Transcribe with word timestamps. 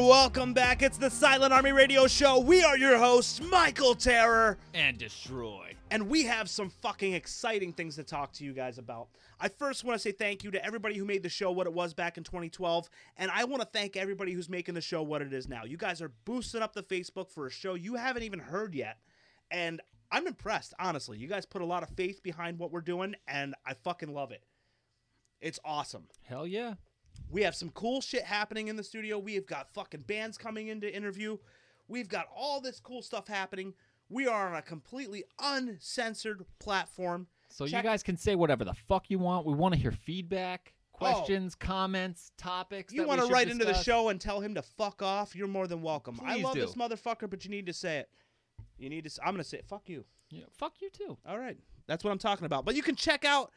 And 0.00 0.08
welcome 0.08 0.54
back. 0.54 0.80
It's 0.80 0.96
the 0.96 1.10
Silent 1.10 1.52
Army 1.52 1.72
Radio 1.72 2.06
Show. 2.06 2.38
We 2.38 2.62
are 2.64 2.78
your 2.78 2.96
hosts, 2.96 3.38
Michael 3.38 3.94
Terror. 3.94 4.56
and 4.72 4.96
destroy. 4.96 5.74
And 5.90 6.08
we 6.08 6.24
have 6.24 6.48
some 6.48 6.70
fucking 6.70 7.12
exciting 7.12 7.74
things 7.74 7.96
to 7.96 8.02
talk 8.02 8.32
to 8.32 8.44
you 8.44 8.54
guys 8.54 8.78
about. 8.78 9.08
I 9.38 9.48
first 9.48 9.84
want 9.84 9.96
to 9.96 10.02
say 10.02 10.12
thank 10.12 10.42
you 10.42 10.50
to 10.52 10.64
everybody 10.64 10.96
who 10.96 11.04
made 11.04 11.22
the 11.22 11.28
show 11.28 11.50
what 11.50 11.66
it 11.66 11.74
was 11.74 11.92
back 11.92 12.16
in 12.16 12.24
2012. 12.24 12.88
And 13.18 13.30
I 13.30 13.44
want 13.44 13.60
to 13.60 13.68
thank 13.74 13.94
everybody 13.94 14.32
who's 14.32 14.48
making 14.48 14.74
the 14.74 14.80
show 14.80 15.02
what 15.02 15.20
it 15.20 15.34
is 15.34 15.48
now. 15.48 15.64
You 15.64 15.76
guys 15.76 16.00
are 16.00 16.12
boosting 16.24 16.62
up 16.62 16.72
the 16.72 16.82
Facebook 16.82 17.30
for 17.30 17.46
a 17.46 17.50
show 17.50 17.74
you 17.74 17.96
haven't 17.96 18.22
even 18.22 18.38
heard 18.38 18.74
yet. 18.74 18.96
And 19.50 19.82
I'm 20.10 20.26
impressed, 20.26 20.72
honestly. 20.80 21.18
You 21.18 21.28
guys 21.28 21.44
put 21.44 21.60
a 21.60 21.66
lot 21.66 21.82
of 21.82 21.90
faith 21.90 22.22
behind 22.22 22.58
what 22.58 22.72
we're 22.72 22.80
doing, 22.80 23.16
and 23.28 23.54
I 23.66 23.74
fucking 23.74 24.14
love 24.14 24.32
it. 24.32 24.44
It's 25.42 25.60
awesome. 25.62 26.04
Hell 26.22 26.46
yeah. 26.46 26.76
We 27.28 27.42
have 27.42 27.54
some 27.54 27.70
cool 27.70 28.00
shit 28.00 28.24
happening 28.24 28.68
in 28.68 28.76
the 28.76 28.84
studio. 28.84 29.18
We 29.18 29.34
have 29.34 29.46
got 29.46 29.72
fucking 29.72 30.02
bands 30.02 30.38
coming 30.38 30.68
in 30.68 30.80
to 30.80 30.94
interview. 30.94 31.36
We've 31.88 32.08
got 32.08 32.26
all 32.34 32.60
this 32.60 32.80
cool 32.80 33.02
stuff 33.02 33.28
happening. 33.28 33.74
We 34.08 34.26
are 34.26 34.48
on 34.48 34.56
a 34.56 34.62
completely 34.62 35.24
uncensored 35.40 36.44
platform. 36.58 37.28
So 37.48 37.66
Check- 37.66 37.84
you 37.84 37.90
guys 37.90 38.02
can 38.02 38.16
say 38.16 38.34
whatever 38.34 38.64
the 38.64 38.74
fuck 38.74 39.10
you 39.10 39.18
want. 39.18 39.46
We 39.46 39.54
want 39.54 39.74
to 39.74 39.80
hear 39.80 39.92
feedback, 39.92 40.72
oh. 40.94 40.98
questions, 40.98 41.54
comments, 41.54 42.32
topics. 42.36 42.92
You 42.92 43.06
want 43.06 43.20
to 43.20 43.26
write 43.26 43.48
into 43.48 43.64
the 43.64 43.74
show 43.74 44.08
and 44.08 44.20
tell 44.20 44.40
him 44.40 44.54
to 44.54 44.62
fuck 44.62 45.02
off? 45.02 45.34
You're 45.36 45.48
more 45.48 45.66
than 45.66 45.82
welcome. 45.82 46.18
I 46.24 46.34
Please 46.34 46.44
love 46.44 46.54
do. 46.54 46.60
this 46.60 46.74
motherfucker, 46.74 47.28
but 47.30 47.44
you 47.44 47.50
need 47.50 47.66
to 47.66 47.72
say 47.72 47.98
it. 47.98 48.08
You 48.78 48.88
need 48.88 49.04
to. 49.04 49.08
s- 49.08 49.18
I'm 49.24 49.32
gonna 49.32 49.44
say 49.44 49.58
it. 49.58 49.66
Fuck 49.66 49.88
you. 49.88 50.04
Yeah, 50.30 50.44
fuck 50.52 50.74
you 50.80 50.90
too. 50.90 51.18
All 51.26 51.38
right, 51.38 51.58
that's 51.86 52.02
what 52.04 52.10
I'm 52.10 52.18
talking 52.18 52.46
about. 52.46 52.64
But 52.64 52.76
you 52.76 52.82
can 52.82 52.94
check 52.96 53.24
out 53.24 53.52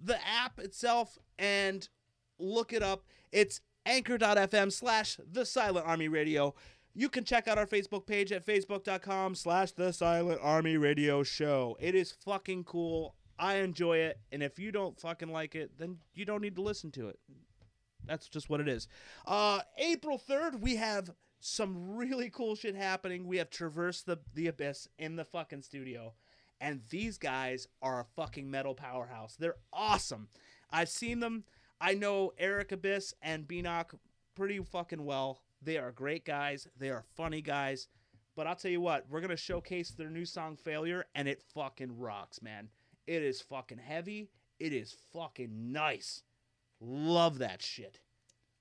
the 0.00 0.18
app 0.26 0.58
itself 0.58 1.18
and 1.38 1.88
look 2.38 2.72
it 2.72 2.82
up. 2.82 3.04
It's 3.30 3.60
anchor.fm 3.86 4.72
slash 4.72 5.18
the 5.30 5.44
silent 5.44 5.86
army 5.86 6.08
radio. 6.08 6.54
You 6.94 7.08
can 7.08 7.24
check 7.24 7.48
out 7.48 7.58
our 7.58 7.66
Facebook 7.66 8.06
page 8.06 8.32
at 8.32 8.44
facebook.com 8.44 9.34
slash 9.34 9.72
the 9.72 9.92
silent 9.92 10.40
army 10.42 10.76
radio 10.76 11.22
show. 11.22 11.76
It 11.80 11.94
is 11.94 12.12
fucking 12.12 12.64
cool. 12.64 13.14
I 13.38 13.56
enjoy 13.56 13.98
it. 13.98 14.20
And 14.30 14.42
if 14.42 14.58
you 14.58 14.72
don't 14.72 15.00
fucking 15.00 15.32
like 15.32 15.54
it, 15.54 15.72
then 15.78 15.98
you 16.14 16.24
don't 16.24 16.42
need 16.42 16.56
to 16.56 16.62
listen 16.62 16.90
to 16.92 17.08
it. 17.08 17.18
That's 18.06 18.28
just 18.28 18.50
what 18.50 18.60
it 18.60 18.68
is. 18.68 18.88
Uh, 19.26 19.60
April 19.78 20.20
3rd, 20.28 20.60
we 20.60 20.76
have 20.76 21.10
some 21.40 21.96
really 21.96 22.30
cool 22.30 22.54
shit 22.54 22.76
happening. 22.76 23.26
We 23.26 23.38
have 23.38 23.50
traversed 23.50 24.06
the, 24.06 24.18
the 24.34 24.48
abyss 24.48 24.88
in 24.98 25.16
the 25.16 25.24
fucking 25.24 25.62
studio. 25.62 26.12
And 26.60 26.82
these 26.90 27.18
guys 27.18 27.66
are 27.80 28.00
a 28.00 28.04
fucking 28.04 28.50
metal 28.50 28.74
powerhouse. 28.74 29.34
They're 29.36 29.56
awesome. 29.72 30.28
I've 30.70 30.88
seen 30.88 31.20
them. 31.20 31.44
I 31.82 31.94
know 31.94 32.32
Eric 32.38 32.70
Abyss 32.70 33.12
and 33.20 33.48
Beanock 33.48 33.94
pretty 34.36 34.60
fucking 34.60 35.04
well. 35.04 35.40
They 35.60 35.78
are 35.78 35.90
great 35.90 36.24
guys. 36.24 36.68
They 36.78 36.90
are 36.90 37.02
funny 37.16 37.42
guys. 37.42 37.88
But 38.36 38.46
I'll 38.46 38.54
tell 38.54 38.70
you 38.70 38.80
what, 38.80 39.06
we're 39.10 39.20
gonna 39.20 39.36
showcase 39.36 39.90
their 39.90 40.08
new 40.08 40.24
song 40.24 40.54
"Failure," 40.54 41.06
and 41.16 41.26
it 41.26 41.42
fucking 41.42 41.98
rocks, 41.98 42.40
man. 42.40 42.68
It 43.08 43.24
is 43.24 43.40
fucking 43.40 43.78
heavy. 43.78 44.30
It 44.60 44.72
is 44.72 44.94
fucking 45.12 45.72
nice. 45.72 46.22
Love 46.80 47.38
that 47.38 47.60
shit. 47.60 47.98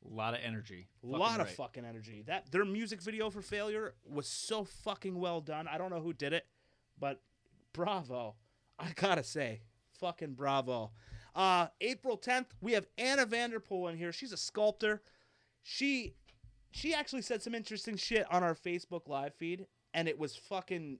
A 0.03 0.13
lot 0.13 0.33
of 0.33 0.39
energy. 0.43 0.87
A 1.03 1.07
lot 1.07 1.39
of 1.39 1.49
fucking 1.51 1.85
energy. 1.85 2.23
That 2.25 2.51
their 2.51 2.65
music 2.65 3.03
video 3.03 3.29
for 3.29 3.43
"Failure" 3.43 3.93
was 4.03 4.25
so 4.25 4.63
fucking 4.63 5.19
well 5.19 5.41
done. 5.41 5.67
I 5.67 5.77
don't 5.77 5.91
know 5.91 6.01
who 6.01 6.13
did 6.13 6.33
it, 6.33 6.47
but 6.99 7.21
bravo. 7.71 8.35
I 8.79 8.93
gotta 8.95 9.23
say, 9.23 9.61
fucking 9.99 10.33
bravo. 10.33 10.91
Uh, 11.33 11.67
April 11.79 12.17
10th, 12.17 12.47
we 12.59 12.73
have 12.73 12.87
Anna 12.97 13.25
Vanderpool 13.25 13.87
in 13.87 13.97
here. 13.97 14.11
She's 14.11 14.33
a 14.33 14.37
sculptor. 14.37 15.01
She 15.63 16.15
she 16.71 16.93
actually 16.93 17.21
said 17.21 17.43
some 17.43 17.53
interesting 17.53 17.97
shit 17.97 18.25
on 18.31 18.43
our 18.43 18.55
Facebook 18.55 19.07
live 19.07 19.35
feed, 19.35 19.67
and 19.93 20.07
it 20.07 20.17
was 20.17 20.35
fucking. 20.35 20.99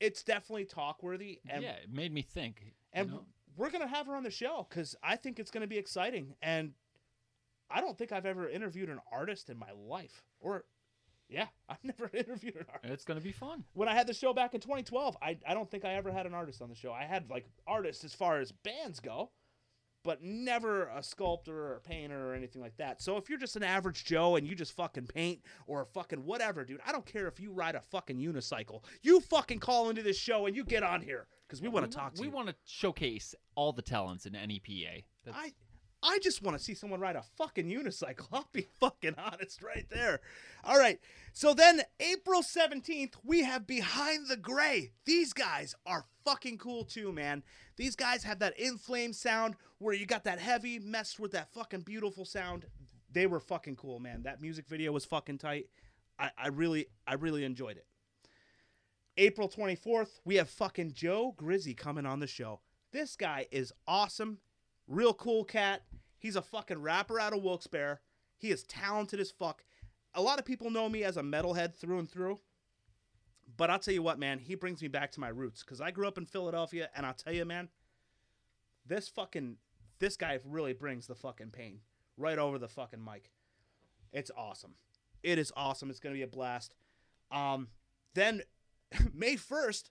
It's 0.00 0.22
definitely 0.22 0.66
talk 0.66 1.02
worthy, 1.02 1.40
and 1.48 1.62
yeah, 1.62 1.72
it 1.82 1.92
made 1.92 2.12
me 2.12 2.22
think. 2.22 2.62
and 2.92 3.10
know? 3.10 3.24
we're 3.56 3.70
gonna 3.70 3.88
have 3.88 4.06
her 4.06 4.14
on 4.14 4.22
the 4.22 4.30
show 4.30 4.66
because 4.68 4.94
I 5.02 5.16
think 5.16 5.38
it's 5.38 5.50
gonna 5.50 5.66
be 5.66 5.78
exciting. 5.78 6.34
And 6.40 6.72
I 7.70 7.80
don't 7.80 7.98
think 7.98 8.12
I've 8.12 8.26
ever 8.26 8.48
interviewed 8.48 8.90
an 8.90 9.00
artist 9.10 9.50
in 9.50 9.58
my 9.58 9.72
life, 9.76 10.22
or 10.40 10.64
yeah, 11.28 11.46
I've 11.68 11.82
never 11.82 12.10
interviewed 12.14 12.56
an 12.56 12.66
artist. 12.72 12.92
it's 12.92 13.04
gonna 13.04 13.20
be 13.20 13.32
fun. 13.32 13.64
When 13.72 13.88
I 13.88 13.94
had 13.94 14.06
the 14.06 14.14
show 14.14 14.32
back 14.32 14.54
in 14.54 14.60
2012, 14.60 15.16
I 15.20 15.38
I 15.46 15.54
don't 15.54 15.70
think 15.70 15.84
I 15.84 15.94
ever 15.94 16.12
had 16.12 16.26
an 16.26 16.34
artist 16.34 16.62
on 16.62 16.68
the 16.68 16.76
show. 16.76 16.92
I 16.92 17.04
had 17.04 17.28
like 17.28 17.46
artists 17.66 18.04
as 18.04 18.14
far 18.14 18.38
as 18.38 18.52
bands 18.52 19.00
go, 19.00 19.30
but 20.04 20.22
never 20.22 20.88
a 20.88 21.02
sculptor 21.02 21.56
or 21.68 21.76
a 21.76 21.80
painter 21.80 22.30
or 22.30 22.34
anything 22.34 22.62
like 22.62 22.76
that. 22.76 23.02
So 23.02 23.16
if 23.16 23.28
you're 23.28 23.38
just 23.38 23.56
an 23.56 23.62
average 23.62 24.04
Joe 24.04 24.36
and 24.36 24.46
you 24.46 24.54
just 24.54 24.72
fucking 24.76 25.06
paint 25.06 25.40
or 25.66 25.84
fucking 25.84 26.24
whatever, 26.24 26.64
dude, 26.64 26.80
I 26.86 26.92
don't 26.92 27.06
care 27.06 27.26
if 27.28 27.40
you 27.40 27.52
ride 27.52 27.74
a 27.74 27.80
fucking 27.80 28.18
unicycle. 28.18 28.82
You 29.02 29.20
fucking 29.20 29.58
call 29.58 29.90
into 29.90 30.02
this 30.02 30.16
show 30.18 30.46
and 30.46 30.54
you 30.56 30.64
get 30.64 30.82
on 30.82 31.00
here 31.02 31.26
because 31.46 31.60
we 31.60 31.68
want 31.68 31.90
to 31.90 31.96
talk 31.96 32.14
to 32.14 32.20
We 32.20 32.28
you. 32.28 32.32
want 32.32 32.48
to 32.48 32.54
showcase 32.66 33.34
all 33.54 33.72
the 33.72 33.82
talents 33.82 34.26
in 34.26 34.32
NEPA. 34.34 35.02
That's, 35.24 35.36
I 35.36 35.52
I 36.02 36.18
just 36.20 36.42
want 36.42 36.56
to 36.56 36.62
see 36.62 36.74
someone 36.74 37.00
ride 37.00 37.16
a 37.16 37.24
fucking 37.36 37.68
unicycle. 37.68 38.26
I'll 38.32 38.48
be 38.52 38.66
fucking 38.80 39.14
honest 39.18 39.62
right 39.62 39.86
there. 39.90 40.20
All 40.64 40.78
right. 40.78 41.00
So 41.32 41.54
then 41.54 41.82
April 41.98 42.42
17th, 42.42 43.14
we 43.24 43.42
have 43.42 43.66
Behind 43.66 44.28
the 44.28 44.36
Gray. 44.36 44.92
These 45.04 45.32
guys 45.32 45.74
are 45.86 46.04
fucking 46.24 46.58
cool 46.58 46.84
too, 46.84 47.12
man. 47.12 47.42
These 47.76 47.96
guys 47.96 48.22
have 48.24 48.38
that 48.40 48.58
in 48.58 48.78
flame 48.78 49.12
sound 49.12 49.56
where 49.78 49.94
you 49.94 50.06
got 50.06 50.24
that 50.24 50.38
heavy 50.38 50.78
messed 50.78 51.18
with 51.18 51.32
that 51.32 51.52
fucking 51.52 51.80
beautiful 51.80 52.24
sound. 52.24 52.66
They 53.10 53.26
were 53.26 53.40
fucking 53.40 53.76
cool, 53.76 53.98
man. 53.98 54.22
That 54.22 54.40
music 54.40 54.68
video 54.68 54.92
was 54.92 55.04
fucking 55.04 55.38
tight. 55.38 55.66
I, 56.18 56.30
I 56.36 56.48
really 56.48 56.86
I 57.06 57.14
really 57.14 57.44
enjoyed 57.44 57.76
it. 57.76 57.86
April 59.16 59.48
24th, 59.48 60.20
we 60.24 60.36
have 60.36 60.48
fucking 60.48 60.92
Joe 60.92 61.34
Grizzy 61.36 61.74
coming 61.74 62.06
on 62.06 62.20
the 62.20 62.28
show. 62.28 62.60
This 62.92 63.16
guy 63.16 63.46
is 63.50 63.72
awesome. 63.86 64.38
Real 64.88 65.14
cool 65.14 65.44
cat. 65.44 65.82
He's 66.18 66.36
a 66.36 66.42
fucking 66.42 66.82
rapper 66.82 67.20
out 67.20 67.32
of 67.32 67.42
Wilkes-Barre. 67.42 68.00
He 68.36 68.50
is 68.50 68.64
talented 68.64 69.20
as 69.20 69.30
fuck. 69.30 69.64
A 70.14 70.22
lot 70.22 70.38
of 70.38 70.44
people 70.44 70.70
know 70.70 70.88
me 70.88 71.04
as 71.04 71.16
a 71.16 71.22
metalhead 71.22 71.76
through 71.76 72.00
and 72.00 72.10
through. 72.10 72.40
But 73.56 73.70
I'll 73.70 73.78
tell 73.78 73.94
you 73.94 74.02
what, 74.02 74.18
man, 74.18 74.38
he 74.38 74.54
brings 74.54 74.82
me 74.82 74.88
back 74.88 75.12
to 75.12 75.20
my 75.20 75.28
roots 75.28 75.62
because 75.62 75.80
I 75.80 75.90
grew 75.90 76.06
up 76.06 76.18
in 76.18 76.26
Philadelphia, 76.26 76.90
and 76.94 77.06
I'll 77.06 77.14
tell 77.14 77.32
you, 77.32 77.44
man, 77.44 77.68
this 78.86 79.08
fucking 79.08 79.56
this 79.98 80.16
guy 80.16 80.38
really 80.44 80.72
brings 80.72 81.06
the 81.06 81.14
fucking 81.14 81.50
pain 81.50 81.80
right 82.16 82.38
over 82.38 82.58
the 82.58 82.68
fucking 82.68 83.04
mic. 83.04 83.30
It's 84.12 84.30
awesome. 84.36 84.74
It 85.22 85.38
is 85.38 85.52
awesome. 85.56 85.90
It's 85.90 85.98
gonna 85.98 86.14
be 86.14 86.22
a 86.22 86.28
blast. 86.28 86.74
Um, 87.30 87.68
then 88.14 88.42
May 89.14 89.36
first, 89.36 89.90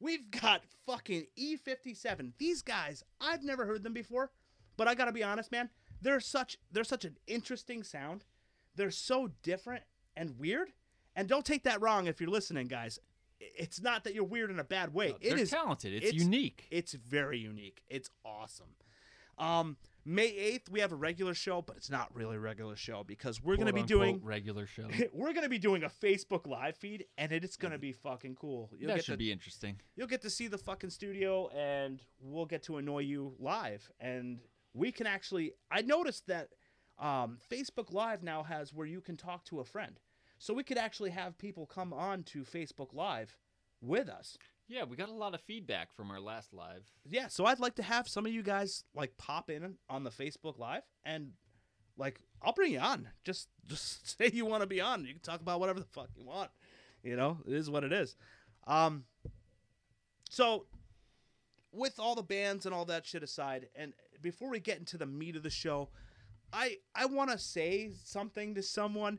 we've 0.00 0.30
got 0.30 0.62
fucking 0.86 1.26
E57. 1.38 2.32
These 2.38 2.62
guys, 2.62 3.02
I've 3.20 3.42
never 3.42 3.66
heard 3.66 3.82
them 3.82 3.92
before, 3.92 4.30
but 4.76 4.88
I 4.88 4.94
gotta 4.94 5.12
be 5.12 5.22
honest, 5.22 5.52
man. 5.52 5.70
They're 6.00 6.20
such 6.20 6.58
they're 6.70 6.84
such 6.84 7.04
an 7.04 7.16
interesting 7.26 7.82
sound. 7.82 8.24
They're 8.76 8.90
so 8.90 9.30
different 9.42 9.82
and 10.16 10.38
weird. 10.38 10.70
And 11.16 11.28
don't 11.28 11.44
take 11.44 11.64
that 11.64 11.80
wrong 11.80 12.06
if 12.06 12.20
you're 12.20 12.30
listening, 12.30 12.68
guys. 12.68 12.98
It's 13.40 13.80
not 13.80 14.04
that 14.04 14.14
you're 14.14 14.24
weird 14.24 14.50
in 14.50 14.58
a 14.58 14.64
bad 14.64 14.94
way. 14.94 15.08
No, 15.08 15.16
it 15.20 15.36
they're 15.36 15.46
talented. 15.46 15.92
It's, 15.92 16.06
it's- 16.06 16.22
unique. 16.22 16.66
it's 16.70 16.92
very 16.92 17.38
unique. 17.38 17.82
It's 17.88 18.10
awesome. 18.24 18.74
Um, 19.38 19.76
May 20.10 20.30
8th, 20.30 20.70
we 20.70 20.80
have 20.80 20.90
a 20.90 20.96
regular 20.96 21.34
show, 21.34 21.60
but 21.60 21.76
it's 21.76 21.90
not 21.90 22.08
really 22.14 22.36
a 22.36 22.40
regular 22.40 22.76
show 22.76 23.04
because 23.06 23.44
we're 23.44 23.56
going 23.56 23.66
to 23.66 23.74
be 23.74 23.82
doing 23.82 24.22
regular 24.24 24.66
show. 24.66 24.88
we're 25.12 25.34
going 25.34 25.42
to 25.42 25.50
be 25.50 25.58
doing 25.58 25.82
a 25.84 25.90
Facebook 25.90 26.46
live 26.46 26.78
feed 26.78 27.04
and 27.18 27.30
it 27.30 27.44
is 27.44 27.58
going 27.58 27.72
to 27.72 27.78
be 27.78 27.92
fucking 27.92 28.34
cool. 28.36 28.70
You'll 28.72 28.88
that 28.88 28.96
get 28.96 29.04
should 29.04 29.12
to, 29.12 29.18
be 29.18 29.30
interesting. 29.30 29.78
you'll 29.96 30.06
get 30.06 30.22
to 30.22 30.30
see 30.30 30.46
the 30.46 30.56
fucking 30.56 30.88
studio 30.88 31.48
and 31.48 32.00
we'll 32.22 32.46
get 32.46 32.62
to 32.62 32.78
annoy 32.78 33.00
you 33.00 33.34
live 33.38 33.86
and 34.00 34.38
we 34.72 34.92
can 34.92 35.06
actually 35.06 35.52
I 35.70 35.82
noticed 35.82 36.26
that 36.28 36.48
um, 36.98 37.36
Facebook 37.52 37.92
Live 37.92 38.22
now 38.22 38.42
has 38.44 38.72
where 38.72 38.86
you 38.86 39.02
can 39.02 39.18
talk 39.18 39.44
to 39.44 39.60
a 39.60 39.64
friend. 39.64 40.00
So 40.38 40.54
we 40.54 40.62
could 40.62 40.78
actually 40.78 41.10
have 41.10 41.36
people 41.36 41.66
come 41.66 41.92
on 41.92 42.22
to 42.24 42.44
Facebook 42.44 42.94
Live 42.94 43.36
with 43.82 44.08
us. 44.08 44.38
Yeah, 44.68 44.84
we 44.84 44.96
got 44.96 45.08
a 45.08 45.14
lot 45.14 45.34
of 45.34 45.40
feedback 45.40 45.94
from 45.94 46.10
our 46.10 46.20
last 46.20 46.52
live. 46.52 46.84
yeah, 47.08 47.28
so 47.28 47.46
I'd 47.46 47.58
like 47.58 47.76
to 47.76 47.82
have 47.82 48.06
some 48.06 48.26
of 48.26 48.32
you 48.32 48.42
guys 48.42 48.84
like 48.94 49.16
pop 49.16 49.48
in 49.48 49.76
on 49.88 50.04
the 50.04 50.10
Facebook 50.10 50.58
Live 50.58 50.82
and 51.04 51.30
like 51.96 52.20
I'll 52.42 52.52
bring 52.52 52.72
you 52.72 52.78
on. 52.78 53.08
Just 53.24 53.48
just 53.66 54.06
say 54.18 54.30
you 54.32 54.44
want 54.46 54.62
to 54.62 54.66
be 54.66 54.80
on. 54.80 55.04
You 55.04 55.12
can 55.14 55.22
talk 55.22 55.40
about 55.40 55.58
whatever 55.60 55.80
the 55.80 55.86
fuck 55.86 56.10
you 56.14 56.24
want. 56.24 56.50
You 57.02 57.16
know, 57.16 57.38
it 57.46 57.54
is 57.54 57.70
what 57.70 57.82
it 57.82 57.92
is. 57.92 58.14
Um 58.66 59.04
so 60.30 60.66
with 61.72 61.98
all 61.98 62.14
the 62.14 62.22
bands 62.22 62.66
and 62.66 62.74
all 62.74 62.84
that 62.86 63.06
shit 63.06 63.22
aside 63.22 63.68
and 63.74 63.92
before 64.20 64.50
we 64.50 64.60
get 64.60 64.78
into 64.78 64.98
the 64.98 65.06
meat 65.06 65.36
of 65.36 65.42
the 65.42 65.50
show, 65.50 65.88
I 66.52 66.76
I 66.94 67.06
want 67.06 67.30
to 67.30 67.38
say 67.38 67.92
something 68.04 68.54
to 68.54 68.62
someone 68.62 69.18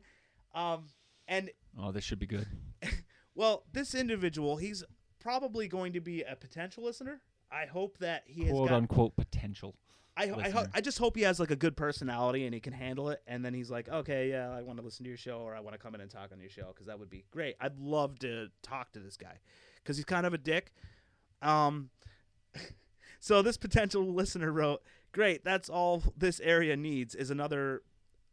um 0.54 0.84
and 1.26 1.50
Oh, 1.78 1.90
this 1.90 2.04
should 2.04 2.18
be 2.20 2.26
good. 2.26 2.46
well, 3.34 3.64
this 3.72 3.94
individual, 3.94 4.56
he's 4.56 4.84
probably 5.20 5.68
going 5.68 5.92
to 5.92 6.00
be 6.00 6.22
a 6.22 6.34
potential 6.34 6.84
listener. 6.84 7.20
I 7.52 7.66
hope 7.66 7.98
that 7.98 8.24
he 8.26 8.44
has 8.44 8.52
quote 8.52 8.68
got 8.68 8.76
unquote 8.76 9.16
potential. 9.16 9.76
I, 10.16 10.24
I, 10.24 10.50
ho- 10.50 10.66
I 10.74 10.80
just 10.80 10.98
hope 10.98 11.16
he 11.16 11.22
has 11.22 11.40
like 11.40 11.50
a 11.50 11.56
good 11.56 11.76
personality 11.76 12.44
and 12.44 12.52
he 12.52 12.60
can 12.60 12.72
handle 12.72 13.08
it. 13.10 13.22
And 13.26 13.44
then 13.44 13.54
he's 13.54 13.70
like, 13.70 13.88
okay, 13.88 14.28
yeah, 14.30 14.50
I 14.50 14.62
want 14.62 14.78
to 14.78 14.84
listen 14.84 15.04
to 15.04 15.08
your 15.08 15.16
show 15.16 15.38
or 15.38 15.54
I 15.54 15.60
want 15.60 15.74
to 15.74 15.78
come 15.78 15.94
in 15.94 16.00
and 16.00 16.10
talk 16.10 16.30
on 16.32 16.40
your 16.40 16.50
show 16.50 16.66
because 16.74 16.86
that 16.86 16.98
would 16.98 17.08
be 17.08 17.24
great. 17.30 17.54
I'd 17.60 17.78
love 17.78 18.18
to 18.20 18.48
talk 18.62 18.92
to 18.92 18.98
this 18.98 19.16
guy 19.16 19.38
because 19.76 19.96
he's 19.96 20.04
kind 20.04 20.26
of 20.26 20.34
a 20.34 20.38
dick. 20.38 20.72
Um, 21.40 21.90
so 23.20 23.40
this 23.40 23.56
potential 23.56 24.12
listener 24.12 24.52
wrote, 24.52 24.82
great, 25.12 25.44
that's 25.44 25.70
all 25.70 26.02
this 26.16 26.40
area 26.40 26.76
needs 26.76 27.14
is 27.14 27.30
another 27.30 27.82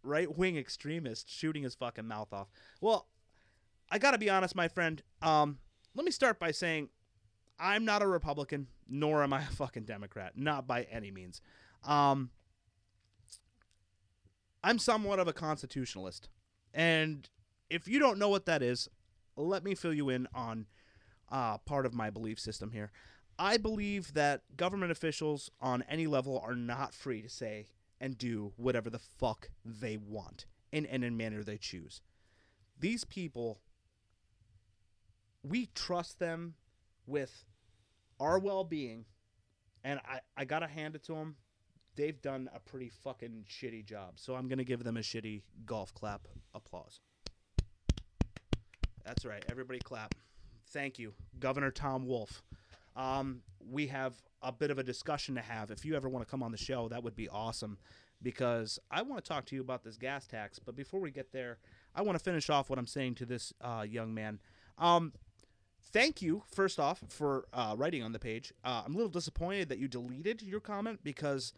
right 0.04 0.38
wing 0.38 0.58
extremist 0.58 1.30
shooting 1.30 1.64
his 1.64 1.76
fucking 1.76 2.08
mouth 2.08 2.34
off. 2.34 2.48
Well, 2.82 3.08
I 3.90 3.98
got 4.00 4.12
to 4.12 4.18
be 4.18 4.30
honest, 4.30 4.56
my 4.56 4.68
friend. 4.68 5.02
Um, 5.22 5.60
let 5.98 6.06
me 6.06 6.12
start 6.12 6.40
by 6.40 6.52
saying 6.52 6.90
I'm 7.60 7.84
not 7.84 8.04
a 8.04 8.08
Republican, 8.08 8.68
nor 8.88 9.24
am 9.24 9.34
I 9.34 9.42
a 9.42 9.48
fucking 9.48 9.84
Democrat. 9.84 10.34
Not 10.38 10.68
by 10.68 10.84
any 10.84 11.10
means. 11.10 11.42
Um, 11.84 12.30
I'm 14.64 14.78
somewhat 14.78 15.20
of 15.20 15.28
a 15.28 15.34
constitutionalist. 15.34 16.30
And 16.72 17.28
if 17.70 17.88
you 17.88 18.00
don't 18.00 18.20
know 18.20 18.30
what 18.30 18.46
that 18.46 18.62
is, 18.62 18.88
let 19.36 19.64
me 19.64 19.74
fill 19.74 19.94
you 19.94 20.10
in 20.10 20.28
on 20.36 20.68
uh, 21.32 21.58
part 21.60 21.88
of 21.88 21.96
my 21.96 22.12
belief 22.12 22.40
system 22.40 22.72
here. 22.72 22.92
I 23.40 23.58
believe 23.58 24.14
that 24.14 24.42
government 24.56 24.92
officials 24.92 25.50
on 25.60 25.84
any 25.90 26.06
level 26.06 26.40
are 26.44 26.56
not 26.56 26.94
free 26.94 27.24
to 27.24 27.30
say 27.30 27.68
and 28.00 28.18
do 28.18 28.54
whatever 28.56 28.92
the 28.92 29.00
fuck 29.00 29.50
they 29.66 29.98
want 29.98 30.46
in 30.72 30.86
any 30.86 31.10
manner 31.10 31.44
they 31.44 31.58
choose. 31.58 32.02
These 32.80 33.04
people, 33.04 33.62
we 35.50 35.68
trust 35.76 36.20
them 36.20 36.56
with 37.06 37.46
our 38.20 38.40
well 38.40 38.64
being, 38.64 39.06
and 39.84 40.00
I, 40.08 40.20
I 40.36 40.46
gotta 40.46 40.68
hand 40.68 40.96
it 40.96 41.04
to 41.06 41.14
them. 41.14 41.36
They've 41.96 42.22
done 42.22 42.50
a 42.54 42.60
pretty 42.60 42.90
fucking 42.90 43.46
shitty 43.50 43.86
job. 43.86 44.14
So 44.16 44.36
I'm 44.36 44.48
gonna 44.48 44.64
give 44.64 44.84
them 44.84 44.98
a 44.98 45.02
shitty 45.02 45.42
golf 45.66 45.94
clap 45.94 46.28
applause. 46.54 47.00
That's 49.06 49.26
right. 49.26 49.44
Everybody 49.50 49.80
clap. 49.80 50.16
Thank 50.72 51.00
you, 51.00 51.14
Governor 51.40 51.72
Tom 51.72 52.06
Wolf. 52.06 52.44
Um, 52.96 53.42
we 53.70 53.88
have 53.88 54.16
a 54.42 54.52
bit 54.52 54.72
of 54.72 54.80
a 54.80 54.84
discussion 54.84 55.36
to 55.36 55.42
have. 55.42 55.72
If 55.72 55.86
you 55.86 55.96
ever 55.96 56.10
want 56.10 56.26
to 56.26 56.30
come 56.30 56.44
on 56.44 56.52
the 56.52 56.58
show, 56.58 56.88
that 56.90 57.04
would 57.04 57.16
be 57.16 57.30
awesome 57.30 57.78
because 58.22 58.80
I 58.90 59.02
want 59.04 59.24
to 59.24 59.28
talk 59.28 59.46
to 59.48 59.56
you 59.56 59.62
about 59.62 59.84
this 59.84 59.98
gas 59.98 60.28
tax. 60.28 60.60
But 60.60 60.76
before 60.76 61.00
we 61.00 61.12
get 61.12 61.32
there, 61.32 61.60
I 61.96 62.02
want 62.02 62.18
to 62.18 62.24
finish 62.24 62.50
off 62.50 62.70
what 62.70 62.80
I'm 62.80 62.88
saying 62.88 63.16
to 63.16 63.26
this 63.26 63.54
uh, 63.62 63.86
young 63.88 64.14
man. 64.14 64.40
Um, 64.78 65.14
thank 65.92 66.22
you, 66.22 66.44
first 66.54 66.80
off, 66.80 67.04
for 67.10 67.46
uh, 67.54 67.76
writing 67.78 68.04
on 68.04 68.12
the 68.12 68.20
page. 68.20 68.54
Uh, 68.64 68.84
I'm 68.86 68.94
a 68.94 68.98
little 68.98 69.12
disappointed 69.12 69.70
that 69.70 69.80
you 69.80 69.88
deleted 69.88 70.42
your 70.42 70.60
comment 70.60 71.00
because 71.04 71.54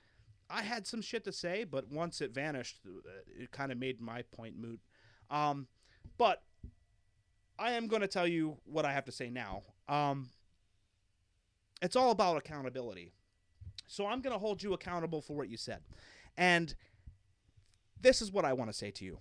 I 0.50 0.64
had 0.64 0.88
some 0.88 1.02
shit 1.02 1.24
to 1.26 1.32
say, 1.32 1.64
but 1.64 1.92
once 1.92 2.22
it 2.22 2.32
vanished, 2.34 2.80
uh, 2.88 3.10
it 3.38 3.52
kind 3.52 3.72
of 3.72 3.78
made 3.78 4.02
my 4.02 4.24
point 4.24 4.58
moot. 4.58 4.80
Um, 5.30 5.68
but 6.18 6.42
I 7.58 7.74
am 7.74 7.88
going 7.88 8.02
to 8.02 8.08
tell 8.08 8.28
you 8.28 8.58
what 8.66 8.86
I 8.86 8.94
have 8.94 9.06
to 9.06 9.12
say 9.12 9.30
now. 9.30 9.64
Um, 9.88 10.30
it's 11.82 11.96
all 11.96 12.12
about 12.12 12.38
accountability. 12.38 13.12
So 13.88 14.06
I'm 14.06 14.22
going 14.22 14.34
to 14.34 14.40
hold 14.40 14.62
you 14.64 14.74
accountable 14.74 15.22
for 15.22 15.36
what 15.36 15.50
you 15.50 15.58
said. 15.58 15.82
And 16.38 16.74
this 18.00 18.22
is 18.22 18.32
what 18.32 18.46
I 18.46 18.54
want 18.54 18.72
to 18.72 18.78
say 18.78 18.92
to 18.92 19.06
you. 19.06 19.20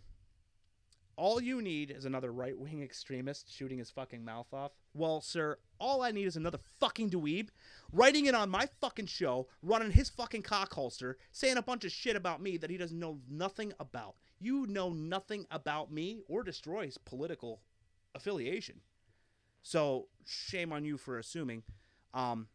All 1.16 1.40
you 1.40 1.60
need 1.60 1.90
is 1.90 2.04
another 2.04 2.30
right 2.30 2.56
wing 2.56 2.82
extremist 2.82 3.52
shooting 3.52 3.78
his 3.78 3.90
fucking 3.90 4.24
mouth 4.24 4.52
off. 4.52 4.72
Well, 4.98 5.20
sir, 5.20 5.58
all 5.78 6.02
I 6.02 6.10
need 6.10 6.26
is 6.26 6.36
another 6.36 6.58
fucking 6.80 7.10
dweeb 7.10 7.48
writing 7.92 8.26
it 8.26 8.34
on 8.34 8.50
my 8.50 8.68
fucking 8.80 9.06
show, 9.06 9.48
running 9.62 9.92
his 9.92 10.08
fucking 10.10 10.42
cock 10.42 10.74
holster, 10.74 11.16
saying 11.32 11.56
a 11.56 11.62
bunch 11.62 11.84
of 11.84 11.92
shit 11.92 12.16
about 12.16 12.42
me 12.42 12.56
that 12.56 12.70
he 12.70 12.76
doesn't 12.76 12.98
know 12.98 13.18
nothing 13.30 13.72
about. 13.80 14.16
You 14.40 14.66
know 14.66 14.90
nothing 14.90 15.46
about 15.50 15.92
me 15.92 16.20
or 16.28 16.42
destroys 16.42 16.98
political 16.98 17.60
affiliation. 18.14 18.80
So 19.62 20.08
shame 20.24 20.72
on 20.72 20.84
you 20.84 20.98
for 20.98 21.18
assuming. 21.18 21.62
Um, 22.14 22.48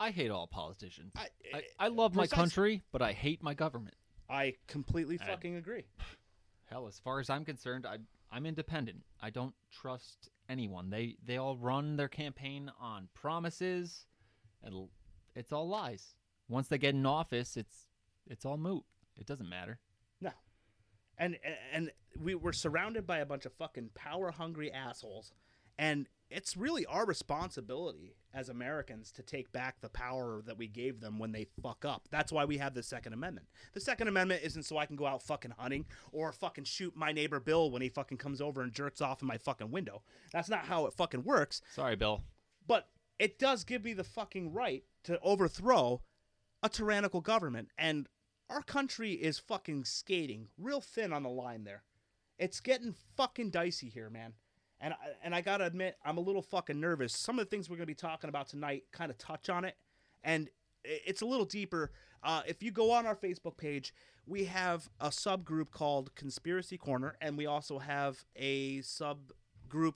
I 0.00 0.10
hate 0.10 0.30
all 0.30 0.46
politicians. 0.46 1.12
I, 1.16 1.26
I, 1.52 1.62
I 1.78 1.88
love 1.88 2.14
my 2.14 2.26
country, 2.26 2.82
but 2.92 3.02
I 3.02 3.12
hate 3.12 3.42
my 3.42 3.54
government. 3.54 3.96
I 4.30 4.54
completely 4.66 5.18
fucking 5.18 5.56
agree. 5.56 5.84
Hell, 6.66 6.86
as 6.86 6.98
far 6.98 7.18
as 7.18 7.30
I'm 7.30 7.44
concerned, 7.44 7.86
I 7.86 7.98
I'm 8.30 8.46
independent. 8.46 9.04
I 9.20 9.30
don't 9.30 9.54
trust 9.70 10.30
anyone. 10.48 10.90
They 10.90 11.16
they 11.24 11.36
all 11.36 11.56
run 11.56 11.96
their 11.96 12.08
campaign 12.08 12.70
on 12.80 13.08
promises, 13.14 14.06
and 14.62 14.88
it's 15.34 15.52
all 15.52 15.68
lies. 15.68 16.14
Once 16.48 16.68
they 16.68 16.78
get 16.78 16.94
in 16.94 17.06
office, 17.06 17.56
it's 17.56 17.88
it's 18.26 18.44
all 18.44 18.56
moot. 18.56 18.84
It 19.16 19.26
doesn't 19.26 19.48
matter. 19.48 19.78
No. 20.20 20.30
And 21.16 21.38
and 21.72 21.90
we 22.20 22.34
were 22.34 22.52
surrounded 22.52 23.06
by 23.06 23.18
a 23.18 23.26
bunch 23.26 23.46
of 23.46 23.52
fucking 23.54 23.90
power 23.94 24.30
hungry 24.30 24.72
assholes 24.72 25.32
and 25.78 26.08
it's 26.30 26.56
really 26.56 26.84
our 26.86 27.06
responsibility 27.06 28.14
as 28.34 28.48
Americans 28.48 29.10
to 29.12 29.22
take 29.22 29.50
back 29.50 29.80
the 29.80 29.88
power 29.88 30.42
that 30.44 30.58
we 30.58 30.68
gave 30.68 31.00
them 31.00 31.18
when 31.18 31.32
they 31.32 31.46
fuck 31.62 31.84
up. 31.84 32.06
That's 32.10 32.30
why 32.30 32.44
we 32.44 32.58
have 32.58 32.74
the 32.74 32.82
Second 32.82 33.14
Amendment. 33.14 33.46
The 33.72 33.80
Second 33.80 34.08
Amendment 34.08 34.42
isn't 34.44 34.64
so 34.64 34.76
I 34.76 34.84
can 34.84 34.96
go 34.96 35.06
out 35.06 35.22
fucking 35.22 35.54
hunting 35.58 35.86
or 36.12 36.32
fucking 36.32 36.64
shoot 36.64 36.94
my 36.94 37.12
neighbor 37.12 37.40
Bill 37.40 37.70
when 37.70 37.80
he 37.80 37.88
fucking 37.88 38.18
comes 38.18 38.40
over 38.40 38.60
and 38.60 38.72
jerks 38.72 39.00
off 39.00 39.22
in 39.22 39.28
my 39.28 39.38
fucking 39.38 39.70
window. 39.70 40.02
That's 40.32 40.50
not 40.50 40.66
how 40.66 40.86
it 40.86 40.92
fucking 40.92 41.24
works. 41.24 41.62
Sorry, 41.74 41.96
Bill. 41.96 42.22
But 42.66 42.88
it 43.18 43.38
does 43.38 43.64
give 43.64 43.84
me 43.84 43.94
the 43.94 44.04
fucking 44.04 44.52
right 44.52 44.84
to 45.04 45.18
overthrow 45.20 46.02
a 46.62 46.68
tyrannical 46.68 47.22
government. 47.22 47.70
And 47.78 48.06
our 48.50 48.62
country 48.62 49.12
is 49.12 49.38
fucking 49.38 49.84
skating 49.84 50.48
real 50.58 50.82
thin 50.82 51.12
on 51.12 51.22
the 51.22 51.30
line 51.30 51.64
there. 51.64 51.84
It's 52.38 52.60
getting 52.60 52.94
fucking 53.16 53.50
dicey 53.50 53.88
here, 53.88 54.10
man. 54.10 54.34
And 54.80 54.94
I, 54.94 54.96
and 55.22 55.34
I 55.34 55.40
gotta 55.40 55.64
admit, 55.64 55.96
I'm 56.04 56.18
a 56.18 56.20
little 56.20 56.42
fucking 56.42 56.78
nervous. 56.78 57.12
Some 57.12 57.38
of 57.38 57.44
the 57.44 57.50
things 57.50 57.68
we're 57.68 57.76
gonna 57.76 57.86
be 57.86 57.94
talking 57.94 58.28
about 58.28 58.48
tonight 58.48 58.84
kind 58.92 59.10
of 59.10 59.18
touch 59.18 59.48
on 59.48 59.64
it, 59.64 59.76
and 60.22 60.48
it's 60.84 61.22
a 61.22 61.26
little 61.26 61.44
deeper. 61.44 61.90
Uh, 62.22 62.42
if 62.46 62.62
you 62.62 62.70
go 62.70 62.90
on 62.90 63.06
our 63.06 63.16
Facebook 63.16 63.56
page, 63.56 63.94
we 64.26 64.44
have 64.44 64.88
a 65.00 65.08
subgroup 65.08 65.70
called 65.70 66.14
Conspiracy 66.14 66.76
Corner, 66.76 67.16
and 67.20 67.36
we 67.36 67.46
also 67.46 67.78
have 67.78 68.24
a 68.36 68.78
subgroup 68.78 69.94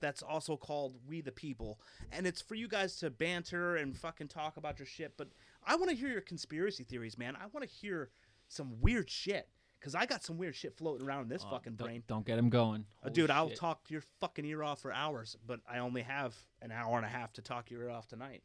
that's 0.00 0.22
also 0.22 0.56
called 0.56 0.96
We 1.06 1.20
the 1.20 1.32
People, 1.32 1.80
and 2.12 2.26
it's 2.26 2.42
for 2.42 2.54
you 2.54 2.68
guys 2.68 2.96
to 2.96 3.10
banter 3.10 3.76
and 3.76 3.96
fucking 3.96 4.28
talk 4.28 4.56
about 4.56 4.78
your 4.78 4.86
shit. 4.86 5.14
But 5.16 5.28
I 5.64 5.76
want 5.76 5.90
to 5.90 5.96
hear 5.96 6.08
your 6.08 6.20
conspiracy 6.20 6.84
theories, 6.84 7.16
man. 7.16 7.36
I 7.36 7.46
want 7.52 7.68
to 7.68 7.74
hear 7.74 8.10
some 8.48 8.80
weird 8.80 9.08
shit 9.08 9.48
because 9.84 9.94
I 9.94 10.06
got 10.06 10.24
some 10.24 10.38
weird 10.38 10.56
shit 10.56 10.74
floating 10.78 11.06
around 11.06 11.24
in 11.24 11.28
this 11.28 11.44
Uh, 11.44 11.50
fucking 11.50 11.74
don't- 11.74 11.86
brain. 11.86 12.04
Don't 12.06 12.24
get 12.24 12.38
him 12.38 12.48
going. 12.48 12.86
Uh, 13.02 13.02
Holy 13.02 13.12
Dude, 13.12 13.30
I'll 13.30 13.50
talk 13.50 13.90
your 13.90 14.00
fucking 14.00 14.46
ear 14.46 14.62
off 14.62 14.80
for 14.80 14.90
hours, 14.90 15.36
but 15.44 15.60
I 15.66 15.76
only 15.76 16.00
have 16.00 16.34
an 16.62 16.72
hour 16.72 16.96
and 16.96 17.04
a 17.04 17.08
half 17.10 17.34
to 17.34 17.42
talk 17.42 17.70
your 17.70 17.82
ear 17.82 17.90
off 17.90 18.08
tonight. 18.08 18.42